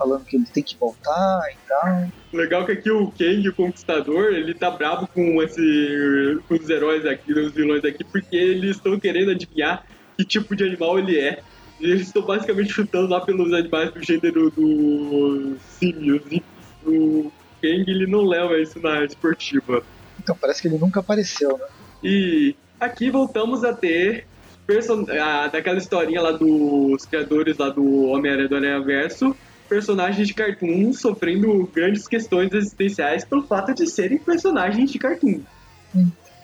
falando 0.00 0.24
que 0.24 0.36
ele 0.36 0.46
tem 0.46 0.62
que 0.62 0.76
voltar 0.78 1.42
e 1.52 1.68
tal. 1.68 2.08
Legal 2.32 2.64
que 2.64 2.72
aqui 2.72 2.90
o 2.90 3.12
Kang, 3.12 3.46
o 3.46 3.54
Conquistador, 3.54 4.32
ele 4.32 4.54
tá 4.54 4.70
bravo 4.70 5.06
com, 5.06 5.42
esse, 5.42 6.40
com 6.48 6.54
os 6.54 6.70
heróis 6.70 7.04
aqui, 7.04 7.34
os 7.34 7.52
vilões 7.52 7.84
aqui, 7.84 8.02
porque 8.02 8.34
eles 8.34 8.76
estão 8.76 8.98
querendo 8.98 9.32
adivinhar 9.32 9.84
que 10.16 10.24
tipo 10.24 10.56
de 10.56 10.64
animal 10.64 10.98
ele 10.98 11.18
é. 11.18 11.42
E 11.78 11.90
eles 11.90 12.06
estão 12.06 12.22
basicamente 12.22 12.72
chutando 12.72 13.08
lá 13.08 13.20
pelos 13.20 13.52
animais 13.52 13.92
do 13.92 14.02
gênero 14.02 14.50
dos 14.50 15.60
símios. 15.78 16.22
E 16.30 16.42
o 16.86 17.32
Kang, 17.60 17.90
ele 17.90 18.06
não 18.06 18.24
leva 18.24 18.58
isso 18.58 18.80
na 18.80 19.04
esportiva. 19.04 19.82
Então 20.18 20.36
parece 20.38 20.62
que 20.62 20.68
ele 20.68 20.78
nunca 20.78 21.00
apareceu, 21.00 21.58
né? 21.58 21.64
E 22.02 22.54
aqui 22.78 23.10
voltamos 23.10 23.64
a 23.64 23.74
ter 23.74 24.26
person... 24.66 25.04
a, 25.10 25.48
daquela 25.48 25.78
historinha 25.78 26.22
lá 26.22 26.32
dos 26.32 27.04
criadores 27.04 27.58
lá 27.58 27.68
do 27.68 28.06
Homem-Aranha 28.06 28.48
do 28.48 28.56
Aranha 28.56 28.80
Verso, 28.80 29.36
personagens 29.70 30.26
de 30.26 30.34
cartoon 30.34 30.92
sofrendo 30.92 31.70
grandes 31.72 32.08
questões 32.08 32.52
existenciais 32.52 33.24
pelo 33.24 33.46
fato 33.46 33.72
de 33.72 33.86
serem 33.86 34.18
personagens 34.18 34.90
de 34.90 34.98
cartoon. 34.98 35.40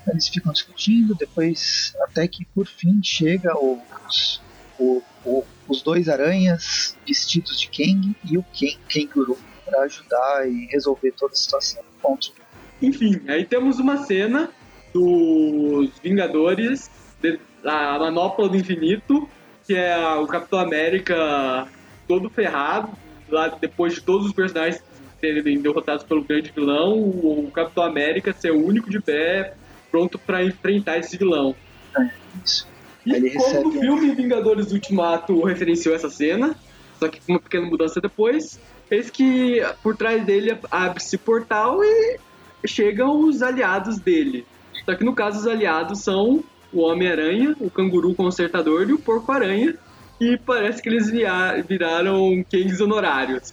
Eles 0.06 0.28
ficam 0.28 0.52
discutindo, 0.52 1.16
depois 1.16 1.92
até 2.02 2.28
que 2.28 2.44
por 2.54 2.66
fim 2.68 3.00
chega 3.02 3.52
os, 3.58 4.40
o, 4.78 5.02
o, 5.24 5.44
os 5.66 5.82
dois 5.82 6.08
aranhas 6.08 6.96
vestidos 7.04 7.58
de 7.58 7.68
Kang 7.68 8.16
e 8.24 8.38
o 8.38 8.44
Kang, 8.44 8.78
Kanguru 8.88 9.36
para 9.64 9.82
ajudar 9.82 10.48
e 10.48 10.66
resolver 10.66 11.10
toda 11.10 11.32
a 11.32 11.36
situação. 11.36 11.82
Ponto. 12.00 12.32
Enfim, 12.80 13.20
aí 13.26 13.44
temos 13.44 13.80
uma 13.80 14.04
cena 14.04 14.50
dos 14.94 15.90
Vingadores, 15.98 16.88
de, 17.20 17.40
a 17.64 17.98
Manopla 17.98 18.48
do 18.48 18.56
Infinito, 18.56 19.28
que 19.66 19.74
é 19.74 20.14
o 20.14 20.26
Capitão 20.28 20.60
América 20.60 21.66
todo 22.06 22.30
ferrado, 22.30 22.96
lá 23.28 23.48
depois 23.48 23.94
de 23.94 24.00
todos 24.00 24.26
os 24.26 24.32
personagens 24.32 24.82
serem 25.20 25.60
derrotados 25.60 26.04
pelo 26.04 26.22
grande 26.22 26.52
vilão, 26.54 26.98
o 26.98 27.50
Capitão 27.52 27.84
América 27.84 28.32
ser 28.32 28.52
o 28.52 28.64
único 28.64 28.90
de 28.90 29.00
pé 29.00 29.54
pronto 29.90 30.18
para 30.18 30.44
enfrentar 30.44 30.98
esse 30.98 31.16
vilão. 31.16 31.54
É, 31.98 32.10
isso. 32.44 32.68
E 33.04 33.14
Ele 33.14 33.30
como 33.30 33.68
o 33.68 33.72
filme 33.72 34.14
Vingadores 34.14 34.72
Ultimato 34.72 35.42
referenciou 35.42 35.94
essa 35.94 36.10
cena, 36.10 36.56
só 36.98 37.08
que 37.08 37.20
com 37.20 37.32
uma 37.32 37.40
pequena 37.40 37.66
mudança 37.66 38.00
depois, 38.00 38.60
eis 38.90 39.10
que 39.10 39.60
por 39.82 39.96
trás 39.96 40.24
dele 40.24 40.58
abre-se 40.70 41.16
portal 41.16 41.82
e 41.84 42.18
chegam 42.66 43.20
os 43.20 43.42
aliados 43.42 43.98
dele. 43.98 44.44
Só 44.84 44.94
que 44.94 45.04
no 45.04 45.14
caso 45.14 45.38
os 45.38 45.46
aliados 45.46 46.00
são 46.00 46.42
o 46.72 46.80
Homem-Aranha, 46.80 47.56
o 47.60 47.70
Canguru 47.70 48.14
Consertador 48.14 48.88
e 48.88 48.92
o 48.92 48.98
Porco-Aranha, 48.98 49.76
e 50.20 50.38
parece 50.38 50.82
que 50.82 50.88
eles 50.88 51.10
viraram 51.10 52.44
Kangs 52.50 52.80
honorários. 52.80 53.52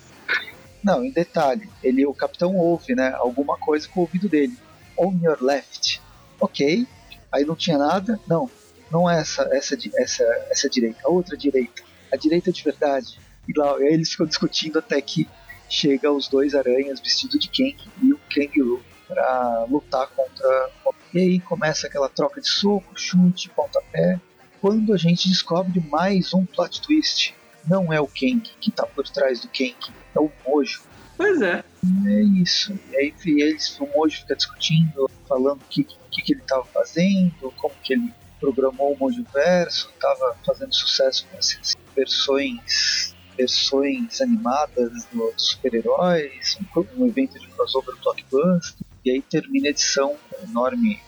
Não, 0.83 1.03
em 1.03 1.11
detalhe, 1.11 1.69
ele, 1.81 2.05
o 2.05 2.13
capitão 2.13 2.55
ouve, 2.55 2.93
né, 2.93 3.13
alguma 3.17 3.57
coisa 3.57 3.87
com 3.87 4.01
o 4.01 4.03
ouvido 4.03 4.27
dele. 4.27 4.57
On 4.97 5.13
your 5.21 5.37
left. 5.41 6.01
Ok. 6.39 6.85
Aí 7.31 7.45
não 7.45 7.55
tinha 7.55 7.77
nada. 7.77 8.19
Não, 8.27 8.49
não 8.91 9.09
é 9.09 9.19
essa, 9.19 9.43
essa, 9.51 9.77
essa, 9.95 10.23
essa 10.49 10.69
direita, 10.69 10.99
a 11.05 11.09
outra 11.09 11.37
direita. 11.37 11.81
A 12.11 12.17
direita 12.17 12.51
de 12.51 12.63
verdade. 12.63 13.19
E 13.47 13.57
lá 13.57 13.75
aí 13.77 13.93
eles 13.93 14.11
ficam 14.11 14.25
discutindo 14.25 14.79
até 14.79 15.01
que 15.01 15.27
chega 15.69 16.11
os 16.11 16.27
dois 16.27 16.53
aranhas 16.53 16.99
vestidos 16.99 17.39
de 17.39 17.47
Kang 17.47 17.77
e 18.01 18.13
o 18.13 18.19
Kangaroo 18.29 18.81
para 19.07 19.65
lutar 19.69 20.07
contra. 20.09 20.69
E 21.13 21.19
aí 21.19 21.39
começa 21.39 21.87
aquela 21.87 22.09
troca 22.09 22.39
de 22.39 22.47
soco, 22.47 22.93
chute, 22.95 23.49
pontapé 23.49 24.19
quando 24.63 24.93
a 24.93 24.97
gente 24.97 25.27
descobre 25.27 25.81
mais 25.89 26.33
um 26.33 26.45
plot 26.45 26.81
twist. 26.81 27.35
Não 27.67 27.91
é 27.91 27.99
o 27.99 28.07
Kang 28.07 28.39
que 28.61 28.69
está 28.69 28.85
por 28.85 29.03
trás 29.09 29.41
do 29.41 29.49
Kang, 29.49 29.75
é 30.15 30.19
o 30.21 30.31
Mojo. 30.47 30.83
Pois 31.17 31.41
é. 31.41 31.65
É 32.07 32.21
isso. 32.41 32.79
E 32.89 32.95
aí 32.95 33.13
eles, 33.25 33.77
o 33.77 33.85
Mojo 33.87 34.21
fica 34.21 34.37
discutindo, 34.37 35.11
falando 35.27 35.61
o 35.61 35.65
que, 35.65 35.83
que, 35.83 36.21
que, 36.21 36.31
ele 36.31 36.39
estava 36.39 36.63
fazendo, 36.63 37.51
como 37.57 37.75
que 37.83 37.91
ele 37.91 38.09
programou 38.39 38.93
o 38.93 38.97
Mojo 38.97 39.25
Verso, 39.33 39.89
estava 39.93 40.37
fazendo 40.45 40.73
sucesso 40.73 41.27
com 41.29 41.37
essas 41.37 41.75
versões 41.93 43.13
versões 43.35 44.21
animadas 44.21 45.05
dos 45.11 45.47
super-heróis, 45.49 46.57
um, 46.77 47.03
um, 47.03 47.07
evento 47.07 47.37
de 47.37 47.47
crossover 47.47 47.95
blockbuster, 48.01 48.75
e 49.03 49.11
aí 49.11 49.21
termina 49.23 49.67
a 49.67 49.71
edição 49.71 50.15
com 50.29 50.45
um 50.45 50.49
enorme 50.49 51.01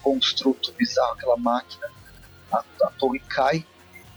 construto 0.00 0.72
bizarro, 0.78 1.12
aquela 1.12 1.36
máquina 1.36 1.90
a, 2.52 2.62
a 2.82 2.90
torre 2.98 3.20
cai 3.28 3.64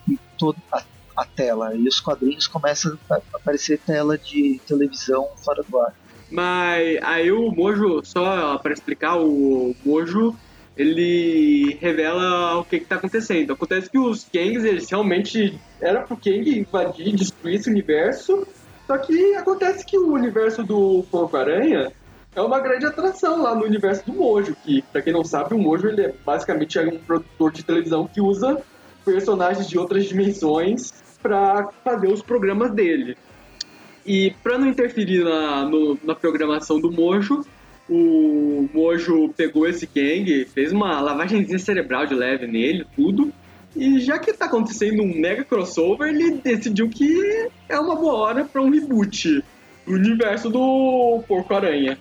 e 0.08 0.18
toda 0.38 0.58
a, 0.72 0.82
a, 1.16 1.24
tela. 1.24 1.74
E 1.74 1.86
os 1.86 2.00
quadrinhos 2.00 2.46
começam 2.46 2.98
a 3.10 3.20
aparecer 3.32 3.78
tela 3.78 4.18
de 4.18 4.60
televisão 4.66 5.28
fora 5.36 5.62
do 5.62 5.80
ar. 5.80 5.94
Mas 6.30 6.98
aí 7.02 7.30
o 7.30 7.50
Mojo, 7.50 8.02
só 8.04 8.58
para 8.58 8.72
explicar, 8.72 9.16
o 9.16 9.74
Mojo 9.84 10.34
ele 10.76 11.78
revela 11.80 12.58
o 12.58 12.64
que 12.64 12.76
está 12.76 12.96
acontecendo. 12.96 13.52
Acontece 13.52 13.88
que 13.88 13.98
os 13.98 14.24
Kangs, 14.24 14.64
eles 14.64 14.90
realmente 14.90 15.58
era 15.80 16.02
pro 16.02 16.16
Kang 16.16 16.58
invadir, 16.58 17.14
destruir 17.14 17.56
esse 17.56 17.70
universo. 17.70 18.46
Só 18.86 18.98
que 18.98 19.34
acontece 19.34 19.84
que 19.84 19.96
o 19.96 20.12
universo 20.12 20.62
do 20.62 21.04
Porco-Aranha 21.10 21.92
é 22.34 22.40
uma 22.40 22.60
grande 22.60 22.86
atração 22.86 23.42
lá 23.42 23.54
no 23.54 23.64
universo 23.64 24.04
do 24.06 24.12
Mojo, 24.12 24.56
que, 24.64 24.82
pra 24.92 25.00
quem 25.00 25.12
não 25.12 25.24
sabe, 25.24 25.54
o 25.54 25.58
Mojo 25.58 25.88
ele 25.88 26.02
é 26.02 26.14
basicamente 26.24 26.78
um 26.80 26.98
produtor 26.98 27.52
de 27.52 27.64
televisão 27.64 28.08
que 28.12 28.20
usa 28.20 28.60
personagens 29.04 29.68
de 29.68 29.78
outras 29.78 30.06
dimensões 30.06 30.92
para 31.22 31.68
fazer 31.84 32.08
os 32.08 32.22
programas 32.22 32.72
dele. 32.72 33.16
E 34.04 34.34
para 34.42 34.58
não 34.58 34.66
interferir 34.66 35.24
na, 35.24 35.64
no, 35.64 35.98
na 36.02 36.14
programação 36.14 36.80
do 36.80 36.90
Mojo, 36.90 37.44
o 37.88 38.68
Mojo 38.72 39.28
pegou 39.36 39.66
esse 39.66 39.86
Kang, 39.86 40.44
fez 40.46 40.72
uma 40.72 41.00
lavagemzinha 41.00 41.58
cerebral 41.58 42.06
de 42.06 42.14
leve 42.14 42.46
nele, 42.46 42.86
tudo. 42.96 43.32
E 43.76 44.00
já 44.00 44.18
que 44.18 44.32
tá 44.32 44.46
acontecendo 44.46 45.02
um 45.02 45.20
mega 45.20 45.44
crossover, 45.44 46.08
ele 46.08 46.32
decidiu 46.32 46.88
que 46.88 47.48
é 47.68 47.78
uma 47.78 47.96
boa 47.96 48.14
hora 48.14 48.44
para 48.44 48.62
um 48.62 48.70
reboot 48.70 49.42
do 49.86 49.92
universo 49.92 50.48
do 50.48 51.22
Porco-Aranha. 51.26 51.98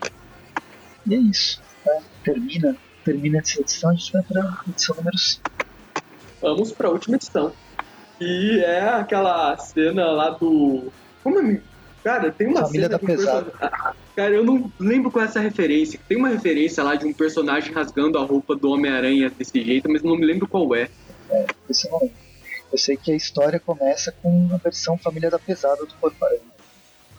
E 1.08 1.14
é 1.16 1.18
isso. 1.18 1.62
Tá? 1.84 1.99
Termina, 2.24 2.76
termina 3.04 3.39
essa 3.39 3.60
edição, 3.62 3.89
a 3.89 3.93
gente 3.93 4.12
vai 4.14 4.24
para 4.24 4.60
edição 4.70 4.95
número 4.95 5.18
5. 5.18 5.41
Vamos 6.41 6.72
para 6.72 6.88
a 6.88 6.91
última 6.91 7.16
edição. 7.16 7.54
E 8.20 8.60
é 8.60 8.82
aquela 8.89 9.58
cena 9.58 10.06
lá 10.12 10.30
do. 10.32 10.91
Como 11.24 11.39
é 11.39 11.62
Cara, 12.04 12.32
tem 12.34 12.47
uma 12.47 12.62
Família 12.66 12.88
cena 12.88 12.97
da 12.99 13.04
um 13.04 13.08
Pesada. 13.08 13.45
person- 13.51 13.58
Ah, 13.66 13.93
Cara, 14.16 14.32
eu 14.36 14.43
não 14.43 14.72
lembro 14.78 15.10
qual 15.10 15.24
é 15.24 15.28
essa 15.28 15.39
referência. 15.39 15.99
Tem 16.08 16.18
uma 16.18 16.28
referência 16.28 16.84
lá 16.84 16.95
de 16.95 17.06
um 17.06 17.14
personagem 17.14 17.74
rasgando 17.74 18.18
a 18.20 18.24
roupa 18.24 18.56
do 18.56 18.70
Homem-Aranha 18.72 19.30
desse 19.30 19.64
jeito, 19.64 19.89
mas 19.89 20.04
não 20.04 20.16
me 20.18 20.26
lembro 20.26 20.45
qual 20.47 20.76
é. 20.76 20.89
Esse 21.70 21.88
eu 21.88 21.91
não 21.91 21.99
lembro. 22.01 22.16
Eu 22.72 22.78
sei 22.78 22.97
que 22.97 23.12
a 23.12 23.16
história 23.16 23.60
começa 23.60 24.12
com 24.22 24.49
a 24.54 24.58
versão 24.58 24.97
Família 24.97 25.30
da 25.32 25.39
Pesada 25.39 25.86
do 25.86 25.93
Porco-Aranha. 25.95 26.41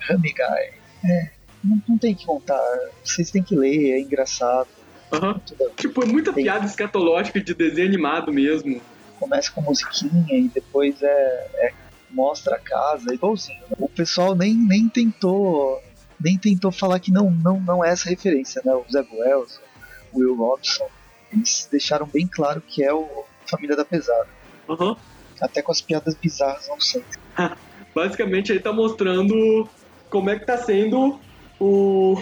Family 0.06 0.32
Guy. 0.34 1.10
É, 1.10 1.30
não, 1.64 1.82
não 1.88 1.98
tem 1.98 2.14
que 2.14 2.24
contar. 2.26 2.62
Vocês 3.04 3.30
têm 3.30 3.42
que 3.42 3.56
ler, 3.56 3.92
é 3.92 4.00
engraçado. 4.00 4.68
Ver. 5.12 5.70
Tipo, 5.76 6.02
é 6.02 6.06
muita 6.06 6.32
Tem. 6.32 6.44
piada 6.44 6.66
escatológica 6.66 7.40
de 7.40 7.54
desenho 7.54 7.88
animado 7.88 8.32
mesmo. 8.32 8.80
Começa 9.18 9.50
com 9.52 9.60
musiquinha 9.62 10.24
e 10.30 10.48
depois 10.48 11.00
é, 11.02 11.48
é- 11.56 11.72
mostra 12.10 12.56
a 12.56 12.58
casa, 12.58 13.10
é 13.10 13.14
igualzinho. 13.14 13.60
né? 13.70 13.76
O 13.78 13.88
pessoal 13.88 14.34
nem, 14.34 14.54
nem 14.54 14.88
tentou 14.88 15.80
nem 16.20 16.38
tentou 16.38 16.70
falar 16.72 17.00
que 17.00 17.10
não, 17.12 17.30
não, 17.30 17.60
não 17.60 17.84
é 17.84 17.90
essa 17.90 18.08
referência, 18.08 18.62
né? 18.64 18.72
O 18.72 18.84
Zé 18.90 19.04
Wells, 19.12 19.60
o 20.12 20.20
Will 20.20 20.34
Robson, 20.36 20.86
eles 21.32 21.68
deixaram 21.70 22.06
bem 22.06 22.26
claro 22.26 22.60
que 22.60 22.82
é 22.82 22.92
o 22.92 23.24
Família 23.46 23.76
da 23.76 23.84
Pesada. 23.84 24.28
Aham. 24.68 24.96
Até 25.40 25.60
com 25.60 25.72
as 25.72 25.80
piadas 25.80 26.14
bizarras, 26.14 26.66
não 26.68 26.80
sei. 26.80 27.04
Basicamente, 27.94 28.50
ele 28.52 28.60
tá 28.60 28.72
mostrando 28.72 29.68
como 30.08 30.30
é 30.30 30.38
que 30.38 30.46
tá 30.46 30.56
sendo 30.56 31.20
o, 31.60 32.16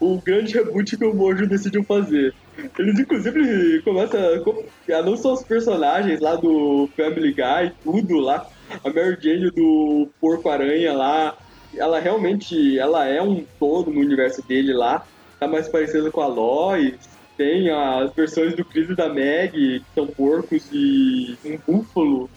o 0.00 0.20
grande 0.20 0.54
reboot 0.54 0.96
que 0.96 1.04
o 1.04 1.14
Mojo 1.14 1.46
decidiu 1.46 1.84
fazer. 1.84 2.34
Eles, 2.78 2.98
inclusive, 2.98 3.80
começam 3.82 4.34
a 4.34 4.40
copiar 4.40 5.02
não 5.02 5.16
só 5.16 5.32
os 5.32 5.42
personagens 5.42 6.20
lá 6.20 6.36
do 6.36 6.88
Family 6.96 7.32
Guy, 7.32 7.72
tudo 7.82 8.18
lá. 8.18 8.46
A 8.84 8.88
Mary 8.88 9.16
Jane 9.20 9.50
do 9.50 10.08
Porco-Aranha 10.20 10.92
lá. 10.92 11.36
Ela 11.74 11.98
realmente 11.98 12.78
ela 12.78 13.06
é 13.06 13.22
um 13.22 13.44
todo 13.58 13.90
no 13.90 14.00
universo 14.00 14.46
dele 14.46 14.74
lá. 14.74 15.06
Tá 15.40 15.48
mais 15.48 15.68
parecendo 15.68 16.12
com 16.12 16.20
a 16.20 16.26
Lois. 16.26 16.94
Tem 17.36 17.70
as 17.70 18.12
versões 18.12 18.54
do 18.54 18.64
Chris 18.64 18.90
e 18.90 18.94
da 18.94 19.08
Meg, 19.08 19.52
que 19.80 19.84
são 19.94 20.06
porcos 20.06 20.62
e 20.70 21.36
um 21.44 21.58
búfalo. 21.66 22.28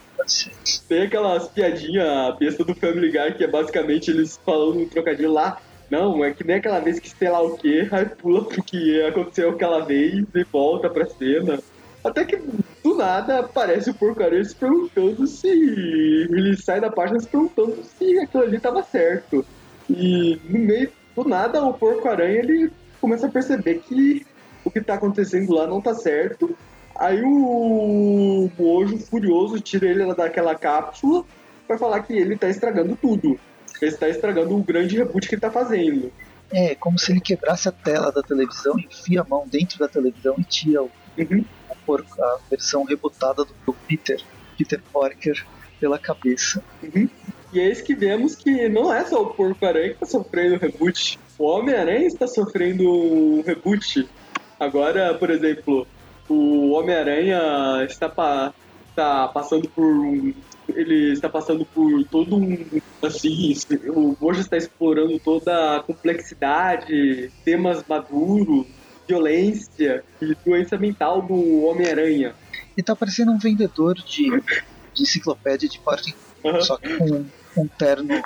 Tem 0.87 1.03
aquelas 1.03 1.47
piadinhas 1.49 2.35
besta 2.37 2.63
do 2.63 2.73
Family 2.73 3.11
Guy 3.11 3.33
que 3.37 3.43
é 3.43 3.47
basicamente 3.47 4.09
eles 4.09 4.39
falando 4.45 4.79
um 4.79 4.87
trocadilho 4.87 5.31
lá. 5.31 5.61
Não, 5.89 6.23
é 6.23 6.31
que 6.31 6.45
nem 6.45 6.57
aquela 6.57 6.79
vez 6.79 6.99
que 6.99 7.09
sei 7.09 7.29
lá 7.29 7.41
o 7.41 7.57
que, 7.57 7.87
aí 7.91 8.05
pula 8.05 8.43
porque 8.43 9.05
aconteceu 9.07 9.51
aquela 9.51 9.85
vez 9.85 10.25
e 10.33 10.43
volta 10.43 10.89
pra 10.89 11.05
cena. 11.05 11.59
Até 12.03 12.23
que 12.23 12.37
do 12.83 12.95
nada 12.95 13.39
aparece 13.39 13.89
o 13.89 13.93
porcaria 13.93 14.43
se 14.43 14.55
perguntando 14.55 15.25
se. 15.25 15.47
Ele 15.47 16.55
sai 16.55 16.79
da 16.79 16.91
página 16.91 17.19
se 17.19 17.27
perguntando 17.27 17.83
se 17.83 18.19
aquilo 18.19 18.43
ali 18.43 18.59
tava 18.59 18.83
certo. 18.83 19.45
E 19.89 20.39
no 20.47 20.59
meio 20.59 20.91
do 21.15 21.23
nada 21.23 21.63
o 21.63 21.73
porco-aranha 21.73 22.39
ele 22.39 22.71
começa 23.01 23.27
a 23.27 23.31
perceber 23.31 23.79
que 23.79 24.25
o 24.63 24.71
que 24.71 24.81
tá 24.81 24.95
acontecendo 24.95 25.53
lá 25.53 25.65
não 25.65 25.81
tá 25.81 25.93
certo. 25.93 26.55
Aí 26.95 27.21
o 27.23 28.49
Mojo, 28.57 28.97
furioso, 28.99 29.59
tira 29.59 29.87
ele 29.87 30.13
daquela 30.13 30.55
cápsula 30.55 31.23
pra 31.67 31.77
falar 31.77 32.01
que 32.01 32.13
ele 32.13 32.37
tá 32.37 32.49
estragando 32.49 32.95
tudo. 32.95 33.39
Ele 33.81 33.91
está 33.91 34.07
estragando 34.09 34.55
o 34.55 34.63
grande 34.63 34.97
reboot 34.97 35.27
que 35.27 35.35
ele 35.35 35.41
tá 35.41 35.51
fazendo. 35.51 36.11
É, 36.51 36.75
como 36.75 36.97
se 36.99 37.11
ele 37.11 37.21
quebrasse 37.21 37.67
a 37.67 37.71
tela 37.71 38.11
da 38.11 38.21
televisão, 38.21 38.77
enfia 38.79 39.21
a 39.21 39.23
mão 39.23 39.47
dentro 39.47 39.79
da 39.79 39.87
televisão 39.87 40.35
e 40.37 40.43
tira 40.43 40.83
o, 40.83 40.91
Uhum. 41.17 41.45
porco, 41.85 42.21
a 42.21 42.39
versão 42.49 42.83
rebotada 42.83 43.45
do, 43.45 43.55
do 43.65 43.73
Peter, 43.87 44.21
Peter 44.57 44.81
Parker, 44.91 45.45
pela 45.79 45.97
cabeça. 45.97 46.61
Uhum. 46.83 47.07
E 47.53 47.59
é 47.59 47.71
isso 47.71 47.83
que 47.83 47.95
vemos 47.95 48.35
que 48.35 48.67
não 48.67 48.93
é 48.93 49.05
só 49.05 49.21
o 49.21 49.33
Porco-Aranha 49.33 49.93
que 49.93 49.99
tá 49.99 50.05
sofrendo 50.05 50.57
reboot. 50.57 51.17
O 51.39 51.45
Homem-Aranha 51.45 52.05
está 52.07 52.27
sofrendo 52.27 52.83
um 52.83 53.41
reboot. 53.41 54.09
Agora, 54.59 55.13
por 55.13 55.29
exemplo, 55.29 55.87
o 56.27 56.71
Homem-Aranha 56.71 57.85
está, 57.85 58.09
pa- 58.09 58.53
está 58.89 59.27
passando 59.29 59.69
por 59.69 59.85
um. 59.85 60.33
Ele 60.69 61.13
está 61.13 61.29
passando 61.29 61.65
por 61.65 62.03
todo 62.05 62.35
um. 62.35 62.57
Assim, 63.03 63.53
o 63.89 64.15
Mojo 64.19 64.41
está 64.41 64.57
explorando 64.57 65.19
toda 65.19 65.77
a 65.77 65.83
complexidade, 65.83 67.31
temas 67.43 67.83
maduros, 67.87 68.67
violência 69.07 70.03
e 70.21 70.35
doença 70.45 70.77
mental 70.77 71.25
do 71.25 71.63
Homem-Aranha. 71.63 72.35
E 72.77 72.83
tá 72.83 72.95
parecendo 72.95 73.31
um 73.31 73.37
vendedor 73.37 73.93
de, 73.93 74.29
de 74.93 75.03
enciclopédia 75.03 75.69
de 75.69 75.79
parque, 75.83 76.11
Aham. 76.45 76.61
só 76.61 76.77
que 76.77 76.97
com 76.97 77.31
um 77.57 77.67
terno 77.77 78.21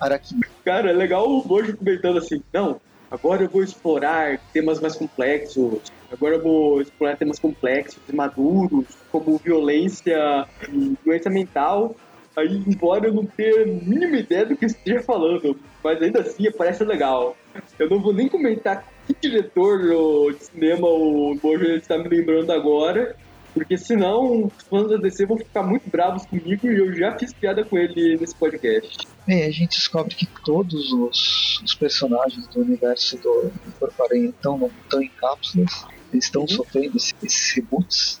araquinho. 0.00 0.40
Cara, 0.64 0.90
é 0.90 0.92
legal 0.92 1.26
o 1.28 1.46
Mojo 1.46 1.76
comentando 1.76 2.18
assim, 2.18 2.42
não, 2.52 2.80
agora 3.10 3.44
eu 3.44 3.50
vou 3.50 3.62
explorar 3.62 4.40
temas 4.52 4.80
mais 4.80 4.96
complexos, 4.96 5.82
agora 6.10 6.36
eu 6.36 6.42
vou 6.42 6.80
explorar 6.80 7.16
temas 7.16 7.38
complexos 7.38 8.02
e 8.08 8.14
maduros, 8.14 8.86
como 9.08 9.38
violência 9.38 10.46
e 10.68 10.94
doença 11.04 11.30
mental. 11.30 11.96
Aí, 12.36 12.62
embora 12.66 13.06
eu 13.06 13.14
não 13.14 13.24
tenha 13.24 13.62
a 13.62 13.66
mínima 13.66 14.16
ideia 14.16 14.44
do 14.44 14.56
que 14.56 14.66
esteja 14.66 15.02
falando, 15.02 15.56
mas 15.82 16.02
ainda 16.02 16.20
assim 16.20 16.50
parece 16.50 16.82
legal. 16.84 17.36
Eu 17.78 17.88
não 17.88 18.00
vou 18.00 18.12
nem 18.12 18.28
comentar 18.28 18.84
que 19.06 19.14
diretor 19.20 20.32
de 20.34 20.44
cinema 20.44 20.86
o 20.88 21.38
Mojo 21.40 21.64
está 21.64 21.96
me 21.96 22.08
lembrando 22.08 22.50
agora, 22.50 23.14
porque 23.52 23.78
senão 23.78 24.46
os 24.46 24.64
fãs 24.68 24.88
da 24.90 24.96
DC 24.96 25.26
vão 25.26 25.38
ficar 25.38 25.62
muito 25.62 25.88
bravos 25.88 26.26
comigo 26.26 26.66
e 26.66 26.76
eu 26.76 26.92
já 26.92 27.16
fiz 27.16 27.32
piada 27.32 27.64
com 27.64 27.78
ele 27.78 28.16
nesse 28.18 28.34
podcast. 28.34 29.06
Bem, 29.26 29.44
a 29.44 29.50
gente 29.52 29.76
descobre 29.76 30.14
que 30.16 30.26
todos 30.44 30.92
os, 30.92 31.60
os 31.62 31.74
personagens 31.74 32.48
do 32.48 32.62
universo 32.62 33.16
do, 33.18 33.42
do 33.64 33.72
Porco-Aranha 33.78 34.30
estão 34.30 34.68
estão 34.82 35.00
em 35.00 35.08
cápsulas, 35.20 35.86
eles 36.12 36.24
estão 36.24 36.42
Uhum. 36.42 36.48
sofrendo 36.48 36.96
esse- 36.96 37.14
esses 37.22 37.52
reboots. 37.54 38.20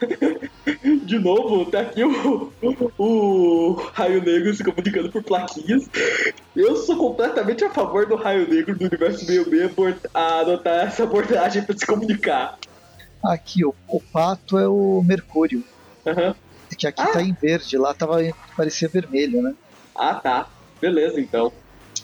De 1.04 1.18
novo, 1.18 1.70
tá 1.70 1.80
aqui 1.80 2.02
o, 2.04 2.52
o 2.98 3.72
Raio 3.92 4.22
Negro 4.22 4.54
se 4.54 4.62
comunicando 4.64 5.10
por 5.10 5.22
plaquinhas. 5.22 5.88
Eu 6.54 6.76
sou 6.76 6.96
completamente 6.96 7.64
a 7.64 7.70
favor 7.70 8.06
do 8.06 8.16
Raio 8.16 8.48
Negro 8.48 8.78
do 8.78 8.84
universo 8.86 9.26
meio 9.26 9.48
meio 9.50 9.70
adotar 10.14 10.86
essa 10.86 11.02
abordagem 11.04 11.62
pra 11.64 11.76
se 11.76 11.86
comunicar. 11.86 12.58
Aqui, 13.24 13.64
o, 13.64 13.74
o 13.88 14.00
pato 14.00 14.58
é 14.58 14.66
o 14.66 15.02
Mercúrio, 15.04 15.62
Aham. 16.06 16.34
que 16.78 16.86
aqui 16.86 17.02
Ah. 17.02 17.08
tá 17.08 17.22
em 17.22 17.34
verde, 17.34 17.76
lá 17.76 17.92
tava, 17.92 18.18
parecia 18.56 18.88
vermelho, 18.88 19.42
né? 19.42 19.54
Ah, 19.94 20.14
tá. 20.14 20.48
Beleza, 20.80 21.20
então. 21.20 21.52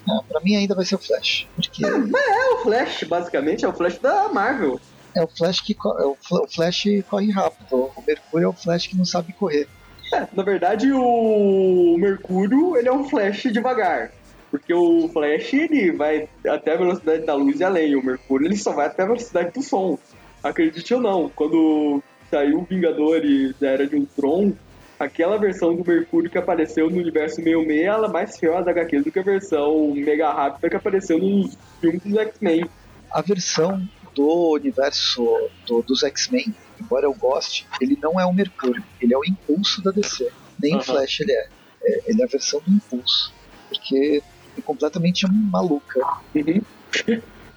Ah, 0.08 0.20
pra 0.28 0.40
mim 0.40 0.56
ainda 0.56 0.74
vai 0.74 0.84
ser 0.84 0.96
o 0.96 0.98
Flash, 0.98 1.46
porque 1.54 1.84
É 1.86 2.52
o 2.52 2.58
Flash, 2.62 3.04
basicamente, 3.04 3.64
é 3.64 3.68
o 3.68 3.72
Flash 3.72 3.98
da 3.98 4.28
Marvel. 4.28 4.78
É 5.16 5.22
o 5.22 5.28
Flash 5.28 5.60
que 5.60 5.72
é 5.74 6.04
o, 6.04 6.16
Fla- 6.20 6.42
o 6.42 6.48
Flash 6.48 6.84
corre 7.08 7.30
rápido, 7.32 7.90
o 7.96 8.02
Mercúrio 8.06 8.46
é 8.46 8.48
o 8.48 8.52
Flash 8.52 8.86
que 8.86 8.96
não 8.96 9.04
sabe 9.04 9.32
correr. 9.32 9.66
É, 10.14 10.26
na 10.32 10.42
verdade, 10.42 10.92
o 10.92 11.96
Mercúrio, 11.98 12.76
ele 12.76 12.88
é 12.88 12.92
um 12.92 13.08
Flash 13.08 13.42
devagar. 13.52 14.12
Porque 14.50 14.72
o 14.72 15.08
Flash, 15.08 15.52
ele 15.54 15.90
vai 15.90 16.28
até 16.46 16.74
a 16.74 16.76
velocidade 16.76 17.24
da 17.26 17.34
luz 17.34 17.58
e 17.58 17.64
além. 17.64 17.96
O 17.96 18.04
Mercúrio, 18.04 18.46
ele 18.46 18.56
só 18.56 18.72
vai 18.72 18.86
até 18.86 19.02
a 19.02 19.06
velocidade 19.06 19.50
do 19.52 19.62
som. 19.62 19.98
Acredite 20.42 20.94
ou 20.94 21.00
não, 21.00 21.28
quando 21.28 22.00
saiu 22.30 22.62
Vingadores 22.62 23.54
da 23.58 23.68
Era 23.68 23.86
de 23.86 23.96
Ultron, 23.96 24.52
aquela 24.98 25.36
versão 25.36 25.74
do 25.74 25.84
Mercúrio 25.84 26.30
que 26.30 26.38
apareceu 26.38 26.88
no 26.88 26.98
universo 26.98 27.42
meio 27.42 27.66
meia, 27.66 27.90
ela 27.90 28.06
é 28.06 28.10
mais 28.10 28.38
fiel 28.38 28.56
às 28.56 28.66
HQs 28.66 29.04
do 29.04 29.10
que 29.10 29.18
a 29.18 29.22
versão 29.22 29.92
mega 29.94 30.32
rápida 30.32 30.70
que 30.70 30.76
apareceu 30.76 31.18
nos 31.18 31.58
filmes 31.80 32.02
dos 32.02 32.16
X-Men. 32.16 32.64
A 33.10 33.20
versão 33.20 33.82
do 34.16 34.52
universo 34.54 35.24
do- 35.66 35.82
dos 35.82 36.02
X-Men, 36.02 36.52
embora 36.80 37.04
eu 37.06 37.12
goste, 37.14 37.66
ele 37.80 37.96
não 38.02 38.18
é 38.18 38.24
o 38.24 38.32
Mercúrio, 38.32 38.82
ele 39.00 39.14
é 39.14 39.18
o 39.18 39.24
impulso 39.24 39.82
da 39.82 39.90
DC. 39.92 40.28
Nem 40.60 40.72
Aham. 40.72 40.80
o 40.80 40.84
Flash 40.84 41.20
ele 41.20 41.32
é. 41.32 41.48
É, 41.84 42.00
Ele 42.10 42.22
é 42.22 42.24
a 42.24 42.28
versão 42.28 42.60
do 42.66 42.72
impulso. 42.72 43.32
Porque 43.68 44.22
é 44.58 44.60
completamente 44.62 45.24
maluca. 45.30 46.00
Uhum. 46.34 46.60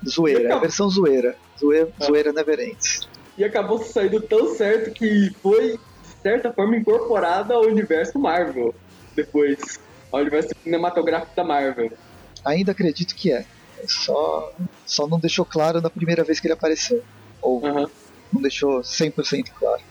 Zoeira, 0.07 0.49
é 0.49 0.51
a 0.51 0.59
versão 0.59 0.89
zoeira. 0.89 1.35
Zoeira, 1.59 1.89
Ah. 1.99 2.05
zoeira 2.05 2.31
never 2.33 2.59
ends. 2.59 3.07
E 3.37 3.43
acabou 3.43 3.81
saindo 3.83 4.21
tão 4.21 4.53
certo 4.55 4.91
que 4.91 5.31
foi, 5.41 5.71
de 5.77 6.21
certa 6.21 6.51
forma, 6.53 6.75
incorporada 6.77 7.53
ao 7.55 7.63
universo 7.63 8.19
Marvel. 8.19 8.75
Depois, 9.15 9.79
ao 10.11 10.19
universo 10.21 10.49
cinematográfico 10.63 11.35
da 11.35 11.43
Marvel. 11.43 11.91
Ainda 12.45 12.71
acredito 12.71 13.15
que 13.15 13.31
é. 13.31 13.45
Só, 13.87 14.51
só 14.85 15.07
não 15.07 15.19
deixou 15.19 15.45
claro 15.45 15.81
na 15.81 15.89
primeira 15.89 16.23
vez 16.23 16.39
que 16.39 16.47
ele 16.47 16.53
apareceu. 16.53 17.03
Ou 17.41 17.65
Aham. 17.65 17.89
não 18.33 18.41
deixou 18.41 18.81
100% 18.81 19.51
claro. 19.57 19.81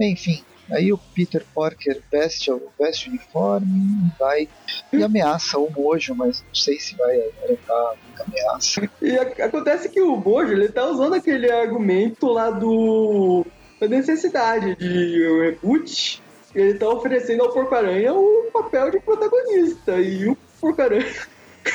Enfim, 0.00 0.42
aí 0.70 0.92
o 0.92 0.98
Peter 1.14 1.44
Parker 1.54 2.00
veste, 2.10 2.50
o- 2.50 2.70
veste 2.78 3.08
o 3.08 3.10
uniforme 3.12 3.66
e 3.68 4.18
vai 4.18 4.48
e 4.92 5.02
ameaça 5.02 5.58
o 5.58 5.70
Mojo, 5.70 6.14
mas 6.14 6.42
não 6.46 6.54
sei 6.54 6.78
se 6.80 6.96
vai 6.96 7.16
arrancar 7.44 7.74
a 7.74 8.22
ameaça. 8.26 8.90
E 9.00 9.18
a- 9.18 9.46
acontece 9.46 9.88
que 9.88 10.00
o 10.00 10.16
Bojo, 10.16 10.52
ele 10.52 10.68
tá 10.68 10.86
usando 10.86 11.14
aquele 11.14 11.50
argumento 11.50 12.26
lá 12.26 12.50
do... 12.50 13.44
da 13.80 13.86
necessidade 13.86 14.74
de 14.76 15.40
reboot. 15.40 16.22
Ele 16.54 16.74
tá 16.74 16.86
oferecendo 16.88 17.42
ao 17.44 17.52
Porco-Aranha 17.52 18.12
o 18.12 18.50
papel 18.52 18.90
de 18.90 19.00
protagonista. 19.00 19.98
E 20.00 20.28
o 20.28 20.36
porcaria 20.60 21.06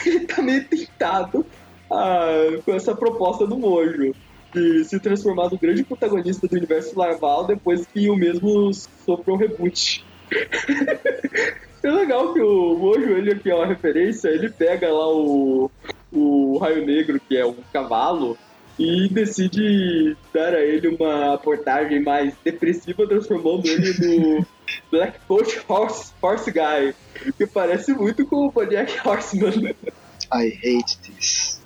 ele 0.06 0.22
tá 0.22 0.42
meio 0.42 0.64
tentado 0.66 1.46
ah, 1.92 2.60
com 2.66 2.74
essa 2.74 2.96
proposta 2.96 3.46
do 3.46 3.58
Mojo 3.58 4.14
de 4.54 4.86
se 4.86 5.00
transformar 5.00 5.50
no 5.50 5.58
grande 5.58 5.84
protagonista 5.84 6.48
do 6.48 6.56
universo 6.56 6.98
larval 6.98 7.46
depois 7.46 7.86
que 7.86 8.10
o 8.10 8.16
mesmo 8.16 8.74
sofreu 8.74 9.36
um 9.36 9.38
reboot. 9.38 10.06
é 11.84 11.92
legal 11.92 12.34
que 12.34 12.42
o 12.42 12.76
Mojo, 12.76 13.12
ele 13.12 13.34
aqui 13.34 13.50
é 13.50 13.56
uma 13.56 13.66
referência, 13.66 14.30
ele 14.30 14.50
pega 14.50 14.92
lá 14.92 15.08
o, 15.10 15.70
o 16.12 16.58
Raio 16.58 16.86
Negro, 16.86 17.20
que 17.28 17.38
é 17.38 17.46
um 17.46 17.56
cavalo, 17.72 18.38
e 18.80 19.10
decide 19.10 20.16
dar 20.34 20.54
a 20.54 20.62
ele 20.62 20.88
uma 20.88 21.38
portagem 21.38 22.02
mais 22.02 22.34
depressiva, 22.44 23.08
transformando 23.08 23.68
ele 23.68 23.94
no 24.00 24.46
Black 24.92 25.20
Coach 25.28 25.62
Horse, 25.68 26.14
Horse 26.22 26.52
Guy, 26.52 26.96
que 27.38 27.46
parece 27.48 27.94
muito 27.94 28.26
com 28.26 28.48
o 28.48 28.52
Bojack 28.52 29.08
Horseman. 29.08 29.76
I 30.34 30.60
hate 30.64 30.98
this. 31.00 31.60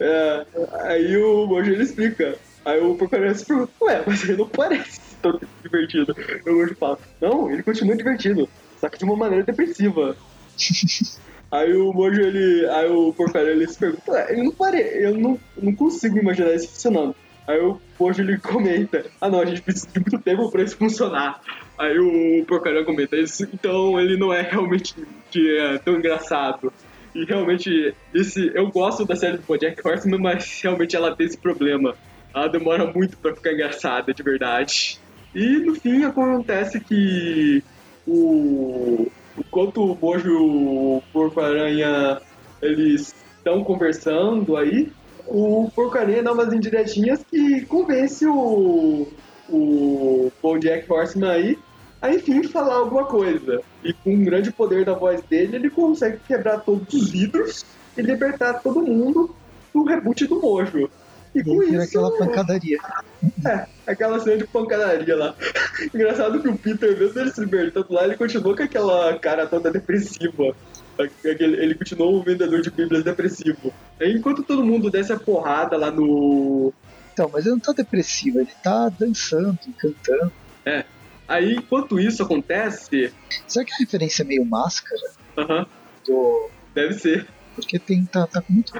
É, 0.00 0.46
aí 0.82 1.16
o 1.16 1.46
Mojo 1.46 1.72
ele 1.72 1.82
explica. 1.82 2.36
Aí 2.64 2.80
o 2.80 2.94
porcaria 2.96 3.34
se 3.34 3.46
pergunta, 3.46 3.72
ué, 3.80 4.02
mas 4.06 4.22
ele 4.24 4.36
não 4.36 4.48
parece 4.48 5.00
tão 5.22 5.40
divertido. 5.62 6.14
E 6.44 6.50
o 6.50 6.54
Mojo 6.54 6.76
fala, 6.76 6.98
não, 7.20 7.50
ele 7.50 7.62
continua 7.62 7.96
divertido, 7.96 8.48
só 8.80 8.88
que 8.88 8.98
de 8.98 9.04
uma 9.04 9.16
maneira 9.16 9.44
depressiva. 9.44 10.16
Aí 11.50 11.72
o 11.74 11.94
Mojo, 11.94 12.20
ele. 12.20 12.68
Aí 12.68 12.90
o 12.90 13.10
porcaria 13.14 13.52
ele 13.52 13.66
se 13.66 13.78
pergunta, 13.78 14.12
ué, 14.12 14.32
ele 14.32 14.42
não 14.42 14.52
parece, 14.52 15.02
eu 15.02 15.16
não, 15.16 15.40
não 15.56 15.74
consigo 15.74 16.18
imaginar 16.18 16.52
isso 16.52 16.68
funcionando. 16.68 17.16
Aí 17.48 17.58
o 17.60 17.80
Mojo 17.98 18.20
ele 18.20 18.36
comenta, 18.38 19.06
ah 19.18 19.30
não, 19.30 19.40
a 19.40 19.46
gente 19.46 19.62
precisa 19.62 19.88
de 19.90 19.98
muito 19.98 20.18
tempo 20.18 20.50
pra 20.50 20.62
isso 20.62 20.76
funcionar. 20.76 21.40
Aí 21.78 21.98
o 21.98 22.44
porcaria 22.44 22.84
comenta, 22.84 23.16
isso, 23.16 23.48
então 23.54 23.98
ele 23.98 24.18
não 24.18 24.30
é 24.30 24.42
realmente 24.42 24.94
é 25.34 25.78
tão 25.78 25.94
engraçado. 25.94 26.70
E 27.14 27.24
realmente, 27.24 27.94
esse, 28.12 28.52
eu 28.54 28.70
gosto 28.70 29.06
da 29.06 29.16
série 29.16 29.38
do 29.38 29.44
Bojack 29.44 29.80
Horseman, 29.82 30.20
mas 30.20 30.60
realmente 30.62 30.94
ela 30.94 31.16
tem 31.16 31.26
esse 31.26 31.38
problema. 31.38 31.94
Ela 32.34 32.48
demora 32.48 32.84
muito 32.84 33.16
pra 33.16 33.34
ficar 33.34 33.54
engraçada, 33.54 34.12
de 34.12 34.22
verdade. 34.22 35.00
E 35.34 35.58
no 35.60 35.74
fim 35.74 36.04
acontece 36.04 36.78
que 36.80 37.64
o 38.06 39.10
enquanto 39.38 39.84
o 39.84 39.98
Mojo 39.98 40.28
e 40.28 40.32
o 40.32 41.02
Porco-Aranha 41.12 42.20
eles 42.60 43.14
estão 43.38 43.64
conversando 43.64 44.56
aí, 44.56 44.92
o 45.30 45.70
Porco-Aranha 45.74 46.22
dá 46.22 46.32
umas 46.32 46.52
indiretinhas 46.52 47.20
que 47.30 47.64
convence 47.66 48.26
o, 48.26 49.06
o 49.48 50.32
Bojack 50.42 50.90
Horseman 50.90 51.30
aí 51.30 51.58
a 52.00 52.14
enfim 52.14 52.42
falar 52.44 52.76
alguma 52.76 53.04
coisa. 53.04 53.60
E 53.82 53.92
com 53.92 54.14
um 54.14 54.24
grande 54.24 54.52
poder 54.52 54.84
da 54.84 54.94
voz 54.94 55.20
dele, 55.22 55.56
ele 55.56 55.70
consegue 55.70 56.18
quebrar 56.26 56.60
todos 56.60 56.92
os 56.94 57.10
vidros 57.10 57.64
e 57.96 58.02
libertar 58.02 58.54
todo 58.54 58.82
mundo 58.82 59.34
do 59.74 59.84
reboot 59.84 60.26
do 60.26 60.40
Mojo. 60.40 60.88
E 61.34 61.42
com 61.42 61.62
isso. 61.62 61.80
aquela 61.80 62.16
pancadaria. 62.16 62.78
É, 63.46 63.66
aquela 63.86 64.18
cena 64.20 64.38
de 64.38 64.46
pancadaria 64.46 65.16
lá. 65.16 65.34
Engraçado 65.94 66.40
que 66.40 66.48
o 66.48 66.56
Peter, 66.56 66.98
mesmo 66.98 67.20
ele 67.20 67.30
se 67.30 67.40
libertando 67.40 67.92
lá, 67.92 68.04
ele 68.04 68.16
continuou 68.16 68.56
com 68.56 68.62
aquela 68.62 69.18
cara 69.18 69.46
toda 69.46 69.70
depressiva. 69.70 70.54
Aquele- 70.98 71.62
Ele 71.62 71.74
continuou 71.74 72.18
um 72.18 72.22
vendedor 72.22 72.60
de 72.60 72.70
bíblias 72.70 73.04
depressivo. 73.04 73.72
Aí, 74.00 74.12
enquanto 74.12 74.42
todo 74.42 74.64
mundo 74.64 74.90
desce 74.90 75.12
a 75.12 75.18
porrada 75.18 75.76
lá 75.76 75.90
no. 75.90 76.72
Então, 77.12 77.30
mas 77.32 77.44
ele 77.46 77.54
não 77.54 77.60
tá 77.60 77.72
depressivo, 77.72 78.38
ele 78.40 78.50
tá 78.62 78.88
dançando, 78.88 79.58
cantando. 79.76 80.32
Aí, 81.26 81.54
enquanto 81.56 81.98
isso 82.00 82.22
acontece. 82.22 83.12
Será 83.46 83.64
que 83.64 83.72
a 83.72 83.76
referência 83.78 84.22
é 84.22 84.26
meio 84.26 84.44
máscara? 84.44 85.00
Aham, 85.36 85.66
Do... 86.06 86.48
deve 86.74 86.94
ser. 86.94 87.26
Porque 87.54 87.78
tem, 87.78 88.04
tá, 88.06 88.26
tá 88.26 88.42
muito. 88.48 88.72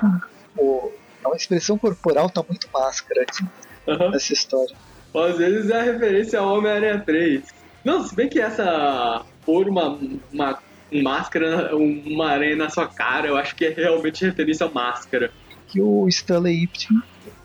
O... 0.56 0.90
A 1.26 1.36
expressão 1.36 1.76
corporal 1.76 2.30
tá 2.30 2.42
muito 2.48 2.68
máscara 2.72 3.22
aqui 3.22 3.44
Aham. 3.86 4.10
nessa 4.12 4.32
história. 4.32 4.74
Às 5.14 5.36
vezes 5.36 5.70
é 5.70 5.80
a 5.80 5.82
referência 5.82 6.38
ao 6.38 6.56
Homem-Aranha 6.56 7.00
3. 7.00 7.42
Não, 7.84 8.06
se 8.06 8.14
bem 8.14 8.28
que 8.28 8.40
essa. 8.40 9.24
pôr 9.44 9.68
uma, 9.68 9.98
uma 10.32 10.58
máscara, 10.92 11.74
uma 11.76 12.30
aranha 12.30 12.56
na 12.56 12.70
sua 12.70 12.86
cara, 12.86 13.28
eu 13.28 13.36
acho 13.36 13.54
que 13.54 13.66
é 13.66 13.70
realmente 13.70 14.24
referência 14.24 14.66
à 14.66 14.70
máscara. 14.70 15.30
Que 15.68 15.80
o 15.80 16.08
Stanley 16.08 16.64
Ipton. 16.64 16.94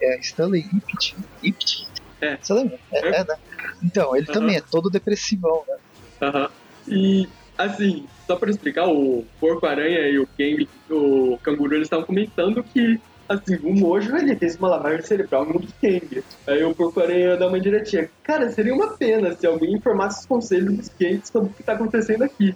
É, 0.02 0.20
Stanley 0.20 0.62
Ipton. 0.62 1.24
Ipton? 1.44 1.94
É. 2.22 2.38
Você 2.42 2.54
lembra? 2.54 2.80
É, 2.94 3.08
é, 3.08 3.20
né? 3.20 3.36
Então, 3.84 4.16
ele 4.16 4.26
Aham. 4.30 4.34
também 4.34 4.56
é 4.56 4.62
todo 4.62 4.90
depressivão, 4.90 5.64
né? 5.68 5.78
Aham. 6.22 6.50
E, 6.88 7.28
assim, 7.58 8.08
só 8.26 8.38
pra 8.38 8.50
explicar, 8.50 8.88
o 8.88 9.26
Porco-Aranha 9.40 10.08
e 10.10 10.20
o 10.20 10.28
Kang, 10.38 10.68
o 10.90 11.38
Canguru, 11.44 11.76
eles 11.76 11.88
estavam 11.88 12.06
comentando 12.06 12.64
que, 12.64 12.98
assim, 13.28 13.58
o 13.62 13.74
Mojo, 13.74 14.16
ele 14.16 14.38
fez 14.38 14.56
uma 14.56 14.70
lavagem 14.70 15.02
cerebral 15.02 15.46
no 15.46 15.60
Kang. 15.82 16.24
Aí 16.48 16.64
o 16.64 16.74
Porco-Aranha 16.74 17.36
dá 17.36 17.48
uma 17.48 17.60
diretinha. 17.60 18.10
Cara, 18.24 18.50
seria 18.52 18.74
uma 18.74 18.98
pena 18.98 19.36
se 19.36 19.46
alguém 19.46 19.74
informasse 19.74 20.22
os 20.22 20.26
conselhos 20.26 20.78
dos 20.78 20.90
Kangs 20.90 21.30
sobre 21.30 21.52
o 21.52 21.54
que 21.54 21.64
tá 21.64 21.74
acontecendo 21.74 22.24
aqui. 22.24 22.56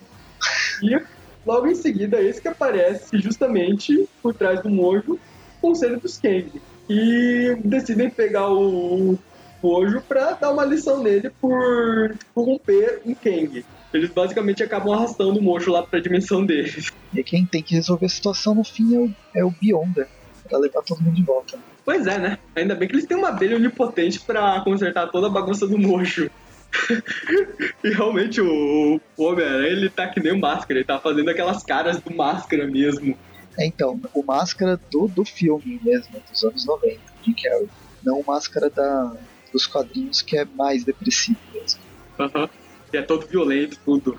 E, 0.84 1.00
logo 1.46 1.68
em 1.68 1.76
seguida, 1.76 2.22
esse 2.22 2.42
que 2.42 2.48
aparece 2.48 3.18
justamente 3.18 4.08
por 4.22 4.34
trás 4.34 4.62
do 4.62 4.70
Mojo, 4.70 5.14
o 5.14 5.62
conselho 5.62 6.00
dos 6.00 6.18
Kang. 6.18 6.52
E 6.90 7.58
decidem 7.64 8.10
pegar 8.10 8.50
o 8.50 9.18
Mojo 9.62 10.02
pra 10.02 10.34
dar 10.34 10.52
uma 10.52 10.64
lição 10.64 11.02
nele 11.02 11.30
por 11.42 12.16
corromper 12.34 13.02
um 13.06 13.14
Kang. 13.14 13.66
Eles 13.94 14.10
basicamente 14.10 14.62
acabam 14.64 14.94
arrastando 14.94 15.40
o 15.40 15.42
Mojo 15.42 15.72
lá 15.72 15.84
pra 15.84 16.00
dimensão 16.00 16.46
deles. 16.46 16.92
E 17.14 17.24
quem 17.24 17.46
tem 17.46 17.64
que 17.64 17.76
resolver 17.76 18.06
a 18.06 18.10
situação 18.10 18.54
no 18.54 18.64
fim 18.64 18.96
é 18.96 19.00
o, 19.00 19.12
é 19.36 19.46
o 19.46 19.52
Beyonder. 19.52 20.08
Pra 20.48 20.60
levar 20.60 20.82
todo 20.82 21.02
mundo 21.02 21.16
de 21.16 21.24
volta. 21.24 21.58
Pois 21.84 22.06
é, 22.06 22.18
né? 22.18 22.38
Ainda 22.56 22.76
bem 22.76 22.88
que 22.88 22.96
eles 22.96 23.06
têm 23.06 23.18
uma 23.18 23.30
abelha 23.30 23.56
onipotente 23.56 24.20
pra 24.20 24.62
consertar 24.62 25.08
toda 25.08 25.28
a 25.28 25.30
bagunça 25.30 25.68
do 25.68 25.78
Mojo. 25.78 26.30
e 27.84 27.90
realmente 27.90 28.42
o, 28.42 29.00
o 29.18 29.24
Homem-Aranha, 29.24 29.68
ele 29.68 29.90
tá 29.90 30.08
que 30.08 30.20
nem 30.20 30.34
o 30.34 30.40
Máscara, 30.40 30.80
ele 30.80 30.86
tá 30.86 31.00
fazendo 31.00 31.30
aquelas 31.30 31.64
caras 31.64 32.00
do 32.00 32.14
Máscara 32.14 32.68
mesmo. 32.68 33.18
É, 33.58 33.66
então, 33.66 34.00
o 34.14 34.24
máscara 34.24 34.80
do, 34.92 35.08
do 35.08 35.26
filme 35.26 35.82
mesmo, 35.84 36.22
dos 36.30 36.44
anos 36.44 36.66
90, 36.66 37.00
de 37.24 37.34
Carrey. 37.34 37.68
Não 38.06 38.20
o 38.20 38.26
máscara 38.26 38.70
da, 38.70 39.18
dos 39.52 39.66
quadrinhos 39.66 40.22
que 40.22 40.38
é 40.38 40.46
mais 40.46 40.84
depressivo 40.84 41.40
mesmo. 41.52 41.80
Aham. 42.20 42.48
E 42.94 42.98
é 42.98 43.02
todo 43.02 43.26
violento, 43.26 43.80
tudo. 43.84 44.18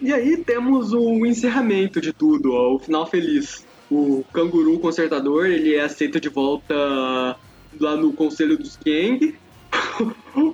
E 0.00 0.12
aí 0.12 0.36
temos 0.38 0.92
o 0.92 1.26
encerramento 1.26 2.00
de 2.00 2.12
tudo, 2.12 2.52
ó, 2.52 2.74
o 2.74 2.78
final 2.78 3.06
feliz. 3.06 3.66
O 3.90 4.24
canguru 4.32 4.78
consertador, 4.78 5.46
ele 5.46 5.74
é 5.74 5.82
aceito 5.82 6.20
de 6.20 6.28
volta 6.28 6.74
lá 7.80 7.96
no 7.96 8.12
conselho 8.12 8.56
dos 8.56 8.76
Kang. 8.76 9.34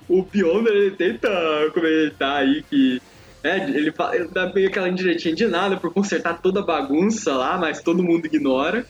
O 0.09 0.23
Pioner, 0.25 0.73
ele 0.73 0.91
tenta 0.93 1.29
comentar 1.73 2.43
aí 2.43 2.63
que... 2.63 3.01
É, 3.43 3.59
ele, 3.59 3.93
fala, 3.93 4.17
ele 4.17 4.29
dá 4.29 4.51
meio 4.55 4.69
aquela 4.69 4.89
indiretinha 4.89 5.35
de 5.35 5.47
nada 5.47 5.77
por 5.77 5.93
consertar 5.93 6.41
toda 6.41 6.61
a 6.61 6.65
bagunça 6.65 7.35
lá, 7.37 7.59
mas 7.59 7.83
todo 7.83 8.03
mundo 8.03 8.25
ignora. 8.25 8.87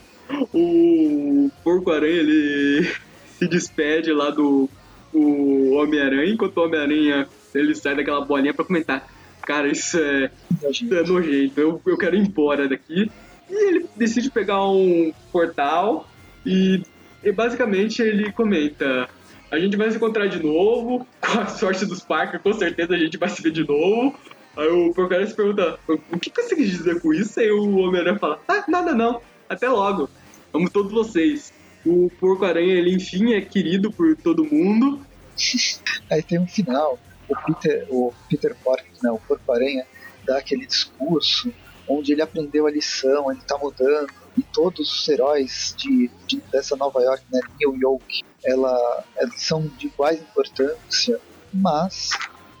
O 0.53 1.51
Porco-Aranha, 1.61 2.21
ele 2.21 2.89
se 3.37 3.47
despede 3.49 4.13
lá 4.13 4.29
do 4.29 4.69
Homem-Aranha, 5.13 6.31
enquanto 6.31 6.57
o 6.57 6.65
Homem-Aranha 6.65 7.27
ele 7.53 7.75
sai 7.75 7.95
daquela 7.95 8.23
bolinha 8.23 8.53
pra 8.53 8.65
comentar. 8.65 9.07
Cara, 9.41 9.67
isso 9.67 9.97
é, 9.97 10.31
isso 10.69 10.93
é 10.93 11.03
nojento, 11.03 11.59
eu, 11.59 11.81
eu 11.85 11.97
quero 11.97 12.15
ir 12.15 12.19
embora 12.19 12.67
daqui. 12.67 13.11
E 13.49 13.67
ele 13.67 13.85
decide 13.95 14.31
pegar 14.31 14.65
um 14.65 15.13
portal 15.31 16.09
e, 16.45 16.81
e 17.23 17.31
basicamente 17.31 18.01
ele 18.01 18.31
comenta: 18.31 19.07
A 19.51 19.59
gente 19.59 19.77
vai 19.77 19.89
se 19.91 19.97
encontrar 19.97 20.27
de 20.27 20.41
novo, 20.43 21.05
com 21.21 21.39
a 21.39 21.47
sorte 21.47 21.85
dos 21.85 22.01
Parker, 22.01 22.39
com 22.39 22.53
certeza 22.53 22.93
a 22.93 22.97
gente 22.97 23.17
vai 23.17 23.29
se 23.29 23.41
ver 23.41 23.51
de 23.51 23.65
novo. 23.67 24.17
Aí 24.57 24.67
o 24.67 24.93
porcaria 24.93 25.25
se 25.27 25.35
pergunta: 25.35 25.79
O 25.87 26.19
que 26.19 26.31
você 26.33 26.55
quis 26.55 26.69
dizer 26.69 27.01
com 27.01 27.13
isso? 27.13 27.39
Aí 27.39 27.51
o 27.51 27.77
Homem-Aranha 27.77 28.17
fala: 28.19 28.39
Ah, 28.47 28.63
nada 28.67 28.93
não, 28.93 29.21
até 29.49 29.69
logo, 29.69 30.09
amo 30.53 30.69
todos 30.69 30.91
vocês. 30.91 31.53
O 31.85 32.09
Porco-Aranha, 32.19 32.73
ele 32.73 32.95
enfim 32.95 33.33
é 33.33 33.41
querido 33.41 33.91
por 33.91 34.15
todo 34.15 34.43
mundo. 34.43 34.99
Aí 36.09 36.23
tem 36.23 36.39
um 36.39 36.47
final, 36.47 36.97
o 37.29 37.35
Peter, 37.35 37.85
o 37.89 38.13
Peter 38.29 38.55
Parker, 38.63 38.91
né, 39.03 39.11
o 39.11 39.19
Porco-Aranha, 39.19 39.85
dá 40.25 40.37
aquele 40.37 40.65
discurso 40.65 41.53
onde 41.87 42.13
ele 42.13 42.21
aprendeu 42.23 42.65
a 42.65 42.71
lição, 42.71 43.31
ele 43.31 43.41
tá 43.47 43.57
mudando, 43.59 44.07
e 44.35 44.41
todos 44.41 44.91
os 44.91 45.07
heróis 45.07 45.75
de, 45.77 46.09
de- 46.25 46.41
dessa 46.51 46.75
Nova 46.75 46.99
York, 47.01 47.23
né, 47.31 47.39
New 47.59 47.75
York, 47.77 48.23
ela, 48.45 49.03
elas 49.17 49.41
são 49.41 49.67
de 49.77 49.87
iguais 49.87 50.19
importância, 50.21 51.19
mas 51.53 52.09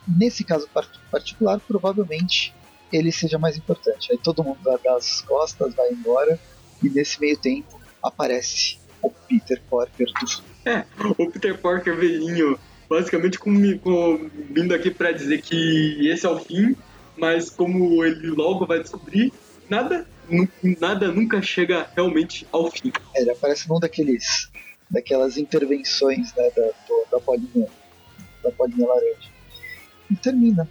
nesse 0.07 0.43
caso 0.43 0.67
par- 0.73 0.89
particular, 1.11 1.59
provavelmente 1.59 2.53
ele 2.91 3.11
seja 3.11 3.37
mais 3.37 3.57
importante. 3.57 4.11
Aí 4.11 4.17
todo 4.17 4.43
mundo 4.43 4.59
dá 4.63 4.95
as 4.95 5.21
costas, 5.21 5.73
vai 5.75 5.89
embora, 5.91 6.39
e 6.83 6.89
nesse 6.89 7.19
meio 7.19 7.37
tempo 7.37 7.79
aparece 8.01 8.77
o 9.01 9.09
Peter 9.09 9.61
Parker 9.69 10.07
do 10.07 10.45
o 11.17 11.29
Peter 11.31 11.59
Parker 11.59 11.95
velhinho, 11.95 12.59
basicamente 12.89 13.37
com, 13.37 13.53
com- 13.79 14.29
vindo 14.51 14.73
aqui 14.73 14.89
pra 14.91 15.11
dizer 15.11 15.41
que 15.41 16.07
esse 16.09 16.25
é 16.25 16.29
o 16.29 16.39
fim, 16.39 16.75
mas 17.17 17.49
como 17.49 18.03
ele 18.03 18.27
logo 18.27 18.65
vai 18.65 18.79
descobrir, 18.79 19.31
nada, 19.69 20.07
nada 20.79 21.11
nunca 21.11 21.41
chega 21.41 21.87
realmente 21.95 22.47
ao 22.51 22.69
fim. 22.71 22.91
É, 23.15 23.21
ele 23.21 23.31
aparece 23.31 23.67
num 23.69 23.79
daqueles 23.79 24.49
daquelas 24.89 25.37
intervenções 25.37 26.33
né, 26.35 26.49
da, 26.55 26.71
da 27.11 27.19
bolinha 27.19 27.67
da 28.45 28.51
bolinha 28.51 28.87
laranja. 28.87 29.29
E 30.09 30.15
termina. 30.15 30.69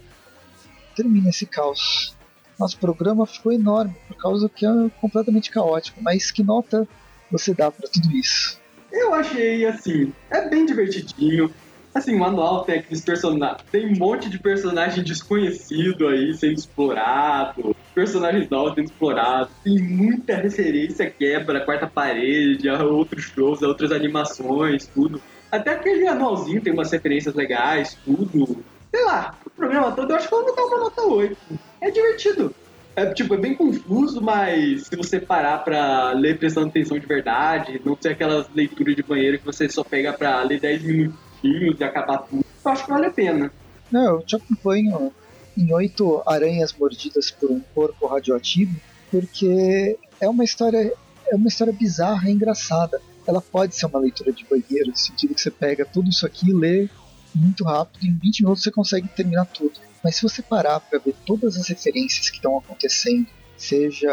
Termina 0.95 1.29
esse 1.29 1.45
caos. 1.45 2.15
Nosso 2.57 2.77
programa 2.79 3.25
ficou 3.25 3.51
enorme 3.51 3.93
por 4.07 4.15
causa 4.15 4.47
que 4.47 4.65
é 4.65 4.69
completamente 5.01 5.51
caótico. 5.51 6.01
Mas 6.01 6.31
que 6.31 6.41
nota 6.41 6.87
você 7.29 7.53
dá 7.53 7.69
para 7.69 7.87
tudo 7.89 8.11
isso? 8.11 8.59
Eu 8.91 9.13
achei 9.13 9.65
assim, 9.65 10.13
é 10.29 10.47
bem 10.47 10.65
divertidinho. 10.65 11.53
Assim, 11.93 12.15
o 12.15 12.19
manual 12.19 12.63
tem 12.63 12.79
aqueles 12.79 13.01
personagens. 13.01 13.61
Tem 13.71 13.85
um 13.85 13.97
monte 13.97 14.29
de 14.29 14.39
personagem 14.39 15.03
desconhecido 15.03 16.07
aí 16.07 16.33
sendo 16.33 16.53
explorado. 16.53 17.75
Personagens 17.95 18.49
novos 18.49 18.75
sendo 18.75 18.85
explorados. 18.85 19.53
Tem 19.63 19.79
muita 19.81 20.35
referência 20.35 21.09
quebra, 21.09 21.61
quarta 21.61 21.87
parede, 21.87 22.67
a 22.67 22.83
outros 22.83 23.23
shows, 23.23 23.63
a 23.63 23.67
outras 23.67 23.93
animações, 23.93 24.85
tudo. 24.85 25.21
Até 25.49 25.71
aquele 25.71 26.05
anualzinho 26.05 26.61
tem 26.61 26.73
umas 26.73 26.91
referências 26.91 27.33
legais, 27.33 27.97
tudo. 28.03 28.63
Sei 28.93 29.03
lá, 29.05 29.35
o 29.45 29.49
programa 29.49 29.93
todo 29.93 30.11
eu 30.11 30.15
acho 30.17 30.27
que 30.27 30.33
eu 30.33 30.39
vou 30.39 30.47
botar 30.47 30.65
uma 30.65 30.77
nota 30.77 31.01
8. 31.03 31.37
É 31.79 31.89
divertido. 31.89 32.53
É, 32.97 33.13
tipo, 33.13 33.33
é 33.33 33.37
bem 33.37 33.55
confuso, 33.55 34.21
mas 34.21 34.87
se 34.87 34.95
você 34.95 35.19
parar 35.19 35.59
pra 35.59 36.11
ler 36.11 36.37
prestando 36.37 36.67
atenção 36.67 36.99
de 36.99 37.05
verdade, 37.05 37.81
não 37.83 37.97
ser 37.99 38.09
aquelas 38.09 38.47
leituras 38.53 38.95
de 38.95 39.03
banheiro 39.03 39.39
que 39.39 39.45
você 39.45 39.67
só 39.69 39.83
pega 39.83 40.13
pra 40.13 40.41
ler 40.43 40.59
10 40.59 40.83
minutinhos 40.83 41.79
e 41.79 41.83
acabar 41.83 42.19
tudo, 42.19 42.45
eu 42.65 42.71
acho 42.71 42.85
que 42.85 42.91
vale 42.91 43.05
a 43.05 43.11
pena. 43.11 43.51
Não, 43.91 44.15
eu 44.15 44.21
te 44.21 44.35
acompanho 44.35 45.11
em 45.57 45.73
oito 45.73 46.21
aranhas 46.25 46.73
mordidas 46.73 47.31
por 47.31 47.51
um 47.51 47.59
corpo 47.73 48.07
radioativo, 48.07 48.75
porque 49.09 49.97
é 50.19 50.27
uma 50.27 50.43
história 50.43 50.93
é 51.27 51.35
uma 51.35 51.47
história 51.47 51.73
bizarra 51.73 52.29
e 52.29 52.33
engraçada. 52.33 53.01
Ela 53.25 53.41
pode 53.41 53.75
ser 53.75 53.87
uma 53.87 53.99
leitura 53.99 54.31
de 54.31 54.45
banheiro, 54.45 54.91
no 54.91 54.97
sentido 54.97 55.33
que 55.33 55.41
você 55.41 55.49
pega 55.49 55.83
tudo 55.83 56.09
isso 56.09 56.25
aqui 56.25 56.49
e 56.49 56.53
lê 56.53 56.89
muito 57.33 57.63
rápido, 57.63 58.05
em 58.05 58.17
20 58.17 58.41
minutos 58.43 58.63
você 58.63 58.71
consegue 58.71 59.07
terminar 59.09 59.45
tudo. 59.45 59.79
Mas 60.03 60.15
se 60.15 60.21
você 60.21 60.41
parar 60.41 60.79
para 60.79 60.99
ver 60.99 61.15
todas 61.25 61.57
as 61.57 61.67
referências 61.67 62.29
que 62.29 62.37
estão 62.37 62.57
acontecendo, 62.57 63.27
seja 63.57 64.11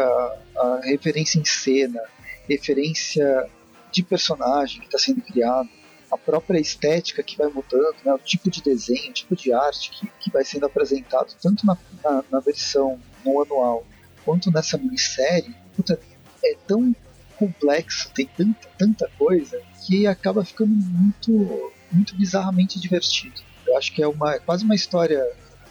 a 0.55 0.81
referência 0.83 1.39
em 1.39 1.45
cena, 1.45 2.01
referência 2.49 3.47
de 3.91 4.03
personagem 4.03 4.79
que 4.79 4.87
está 4.87 4.97
sendo 4.97 5.21
criado, 5.21 5.69
a 6.13 6.17
própria 6.17 6.59
estética 6.59 7.23
que 7.23 7.37
vai 7.37 7.47
mudando, 7.47 7.95
né, 8.05 8.13
o 8.13 8.19
tipo 8.19 8.49
de 8.49 8.61
desenho, 8.61 9.09
o 9.09 9.13
tipo 9.13 9.35
de 9.35 9.51
arte 9.51 9.89
que, 9.89 10.07
que 10.19 10.31
vai 10.31 10.45
sendo 10.45 10.65
apresentado 10.65 11.33
tanto 11.41 11.65
na, 11.65 11.77
na, 12.03 12.23
na 12.31 12.39
versão 12.39 12.99
no 13.25 13.41
anual 13.41 13.85
quanto 14.23 14.51
nessa 14.51 14.77
minissérie, 14.77 15.55
puta, 15.75 15.99
é 16.43 16.55
tão 16.67 16.95
complexo, 17.37 18.11
tem 18.13 18.25
tanta, 18.25 18.69
tanta 18.77 19.09
coisa 19.17 19.61
que 19.85 20.07
acaba 20.07 20.45
ficando 20.45 20.73
muito, 20.73 21.71
muito 21.91 22.15
bizarramente 22.15 22.79
divertido. 22.79 23.41
Eu 23.67 23.77
acho 23.77 23.91
que 23.93 24.01
é 24.01 24.07
uma, 24.07 24.39
quase 24.39 24.63
uma 24.63 24.75
história 24.75 25.25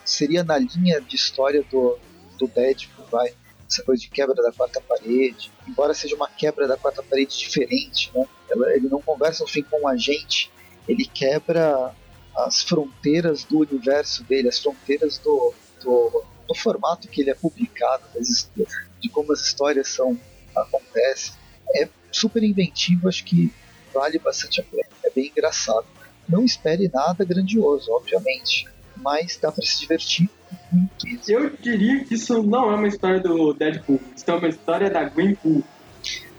seria 0.05 0.43
na 0.43 0.59
linha 0.59 1.01
de 1.01 1.17
história 1.17 1.65
do, 1.71 1.99
do 2.39 2.47
Deadpool, 2.47 3.07
vai. 3.11 3.33
Essa 3.73 3.83
coisa 3.83 4.03
de 4.03 4.11
quebra 4.11 4.35
da 4.35 4.53
quarta 4.53 4.81
parede. 4.81 5.51
Embora 5.67 5.95
seja 5.95 6.15
uma 6.15 6.29
quebra 6.29 6.69
da 6.69 6.77
quarta 6.77 7.03
parede 7.03 7.39
diferente, 7.39 8.11
né? 8.15 8.27
Ele 8.75 8.89
não 8.89 9.01
conversa 9.01 9.43
no 9.43 9.49
fim 9.49 9.63
com 9.63 9.81
um 9.81 9.89
agente, 9.89 10.51
ele 10.87 11.07
quebra 11.07 11.95
as 12.37 12.63
fronteiras 12.63 13.45
do 13.45 13.61
universo 13.61 14.25
dele, 14.25 14.49
as 14.49 14.59
fronteiras 14.59 15.17
do, 15.19 15.55
do, 15.83 16.25
do 16.47 16.55
formato 16.55 17.09
que 17.09 17.23
ele 17.23 17.31
é 17.31 17.35
publicado, 17.35 18.05
de 19.01 19.09
como 19.09 19.33
as 19.33 19.41
histórias 19.41 19.89
são 19.89 20.19
acontecem. 20.55 21.35
É 21.75 21.89
super 22.11 22.43
inventivo, 22.43 23.09
acho 23.09 23.25
que 23.25 23.51
vale 23.93 24.19
bastante 24.19 24.61
a 24.61 24.65
pena. 24.65 24.89
É 25.03 25.11
bem 25.11 25.29
engraçado. 25.29 25.87
Não 26.29 26.45
espere 26.45 26.91
nada 26.93 27.25
grandioso, 27.25 27.91
obviamente 27.91 28.67
mas 29.03 29.37
dá 29.41 29.51
para 29.51 29.65
se 29.65 29.81
divertir. 29.81 30.31
Eu 31.29 31.51
diria 31.61 32.05
que 32.05 32.15
isso 32.15 32.43
não 32.43 32.71
é 32.71 32.75
uma 32.75 32.89
história 32.89 33.21
do 33.21 33.53
Deadpool, 33.53 34.01
isso 34.17 34.25
é 34.31 34.35
uma 34.35 34.49
história 34.49 34.91
da 34.91 35.05
Gwenpool. 35.05 35.63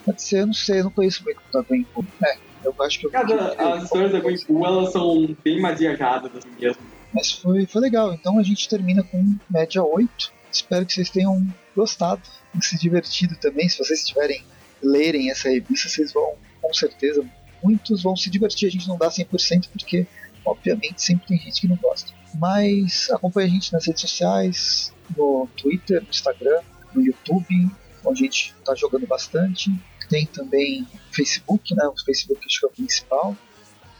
Pode 0.05 0.21
ser, 0.21 0.39
eu 0.39 0.47
não 0.47 0.53
sei, 0.53 0.79
eu 0.79 0.85
não 0.85 0.91
conheço 0.91 1.23
muito 1.23 1.39
da 1.51 1.61
Gwenpool. 1.61 2.05
É, 2.25 2.37
eu 2.63 2.75
acho 2.81 2.99
que 2.99 3.05
eu 3.07 3.11
Cada, 3.11 3.53
as 3.53 3.83
histórias 3.83 4.11
da 4.11 4.19
Gwenpool, 4.19 4.65
elas 4.65 4.91
são 4.91 5.35
bem 5.43 5.61
mais 5.61 5.79
viajadas 5.79 6.35
assim 6.35 6.49
mesmo. 6.59 6.81
Mas 7.13 7.31
foi, 7.31 7.65
foi 7.67 7.81
legal, 7.81 8.13
então 8.13 8.39
a 8.39 8.43
gente 8.43 8.67
termina 8.67 9.03
com 9.03 9.35
média 9.49 9.83
8. 9.83 10.33
Espero 10.51 10.85
que 10.85 10.93
vocês 10.93 11.09
tenham 11.09 11.45
gostado 11.75 12.21
e 12.57 12.63
se 12.63 12.77
divertido 12.77 13.35
também. 13.35 13.69
Se 13.69 13.77
vocês 13.77 14.03
tiverem 14.05 14.43
lerem 14.81 15.29
essa 15.29 15.49
revista, 15.49 15.89
vocês 15.89 16.11
vão, 16.11 16.33
com 16.61 16.73
certeza, 16.73 17.25
muitos 17.63 18.01
vão 18.03 18.15
se 18.15 18.29
divertir. 18.29 18.67
A 18.67 18.71
gente 18.71 18.87
não 18.87 18.97
dá 18.97 19.09
100% 19.09 19.69
porque, 19.71 20.07
obviamente, 20.45 21.01
sempre 21.01 21.27
tem 21.27 21.37
gente 21.37 21.61
que 21.61 21.67
não 21.67 21.77
gosta. 21.77 22.11
Mas 22.35 23.09
acompanhe 23.11 23.47
a 23.47 23.51
gente 23.51 23.71
nas 23.71 23.85
redes 23.85 24.01
sociais, 24.01 24.93
no 25.15 25.47
Twitter, 25.55 26.01
no 26.01 26.09
Instagram, 26.09 26.61
no 26.93 27.01
YouTube, 27.01 27.69
onde 28.05 28.23
a 28.23 28.25
gente 28.25 28.55
está 28.57 28.75
jogando 28.75 29.07
bastante. 29.07 29.71
Tem 30.09 30.25
também 30.25 30.87
Facebook, 31.11 31.73
né? 31.75 31.85
O 31.87 31.95
Facebook 32.03 32.41
acho 32.45 32.59
que 32.59 32.65
é 32.65 32.69
o 32.69 32.71
principal. 32.71 33.37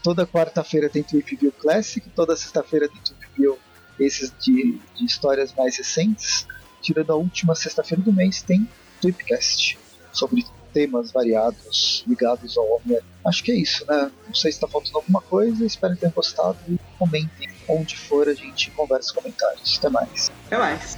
Toda 0.01 0.27
quarta-feira 0.27 0.89
tem 0.89 1.01
Tweep 1.01 1.35
View 1.37 1.51
Classic, 1.51 2.07
toda 2.09 2.35
sexta-feira 2.35 2.89
tem 2.89 3.01
Tweep 3.01 3.25
View 3.37 3.57
esses 3.99 4.33
de, 4.39 4.79
de 4.95 5.05
histórias 5.05 5.53
mais 5.53 5.77
recentes. 5.77 6.47
Tirando 6.81 7.11
a 7.11 7.15
última 7.15 7.55
sexta-feira 7.55 8.03
do 8.03 8.11
mês, 8.11 8.41
tem 8.41 8.67
Tweepcast 9.01 9.77
sobre 10.11 10.45
temas 10.73 11.11
variados 11.11 12.03
ligados 12.07 12.57
ao 12.57 12.65
homem 12.75 12.99
Acho 13.25 13.41
que 13.43 13.51
é 13.51 13.55
isso, 13.55 13.85
né? 13.87 14.11
Não 14.27 14.35
sei 14.35 14.51
se 14.51 14.57
está 14.57 14.67
faltando 14.67 14.97
alguma 14.97 15.21
coisa, 15.21 15.65
espero 15.65 15.93
que 15.93 16.01
tenham 16.01 16.13
gostado 16.13 16.57
e 16.67 16.77
comentem 16.99 17.49
onde 17.69 17.97
for, 17.97 18.27
a 18.27 18.33
gente 18.33 18.69
conversa 18.71 19.07
os 19.07 19.11
comentários. 19.11 19.77
Até 19.79 19.89
mais. 19.89 20.31
Até 20.47 20.57
mais. 20.57 20.97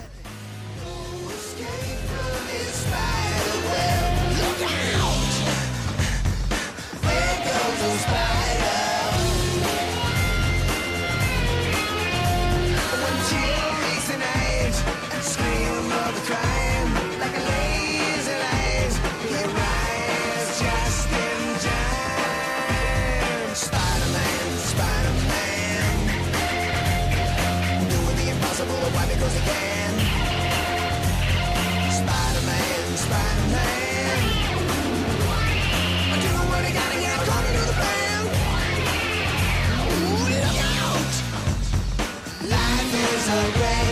Look 4.37 4.61
out! 4.63 5.25
There 7.03 7.35
goes 7.81 8.34
the 43.35 43.59
rain. 43.59 43.84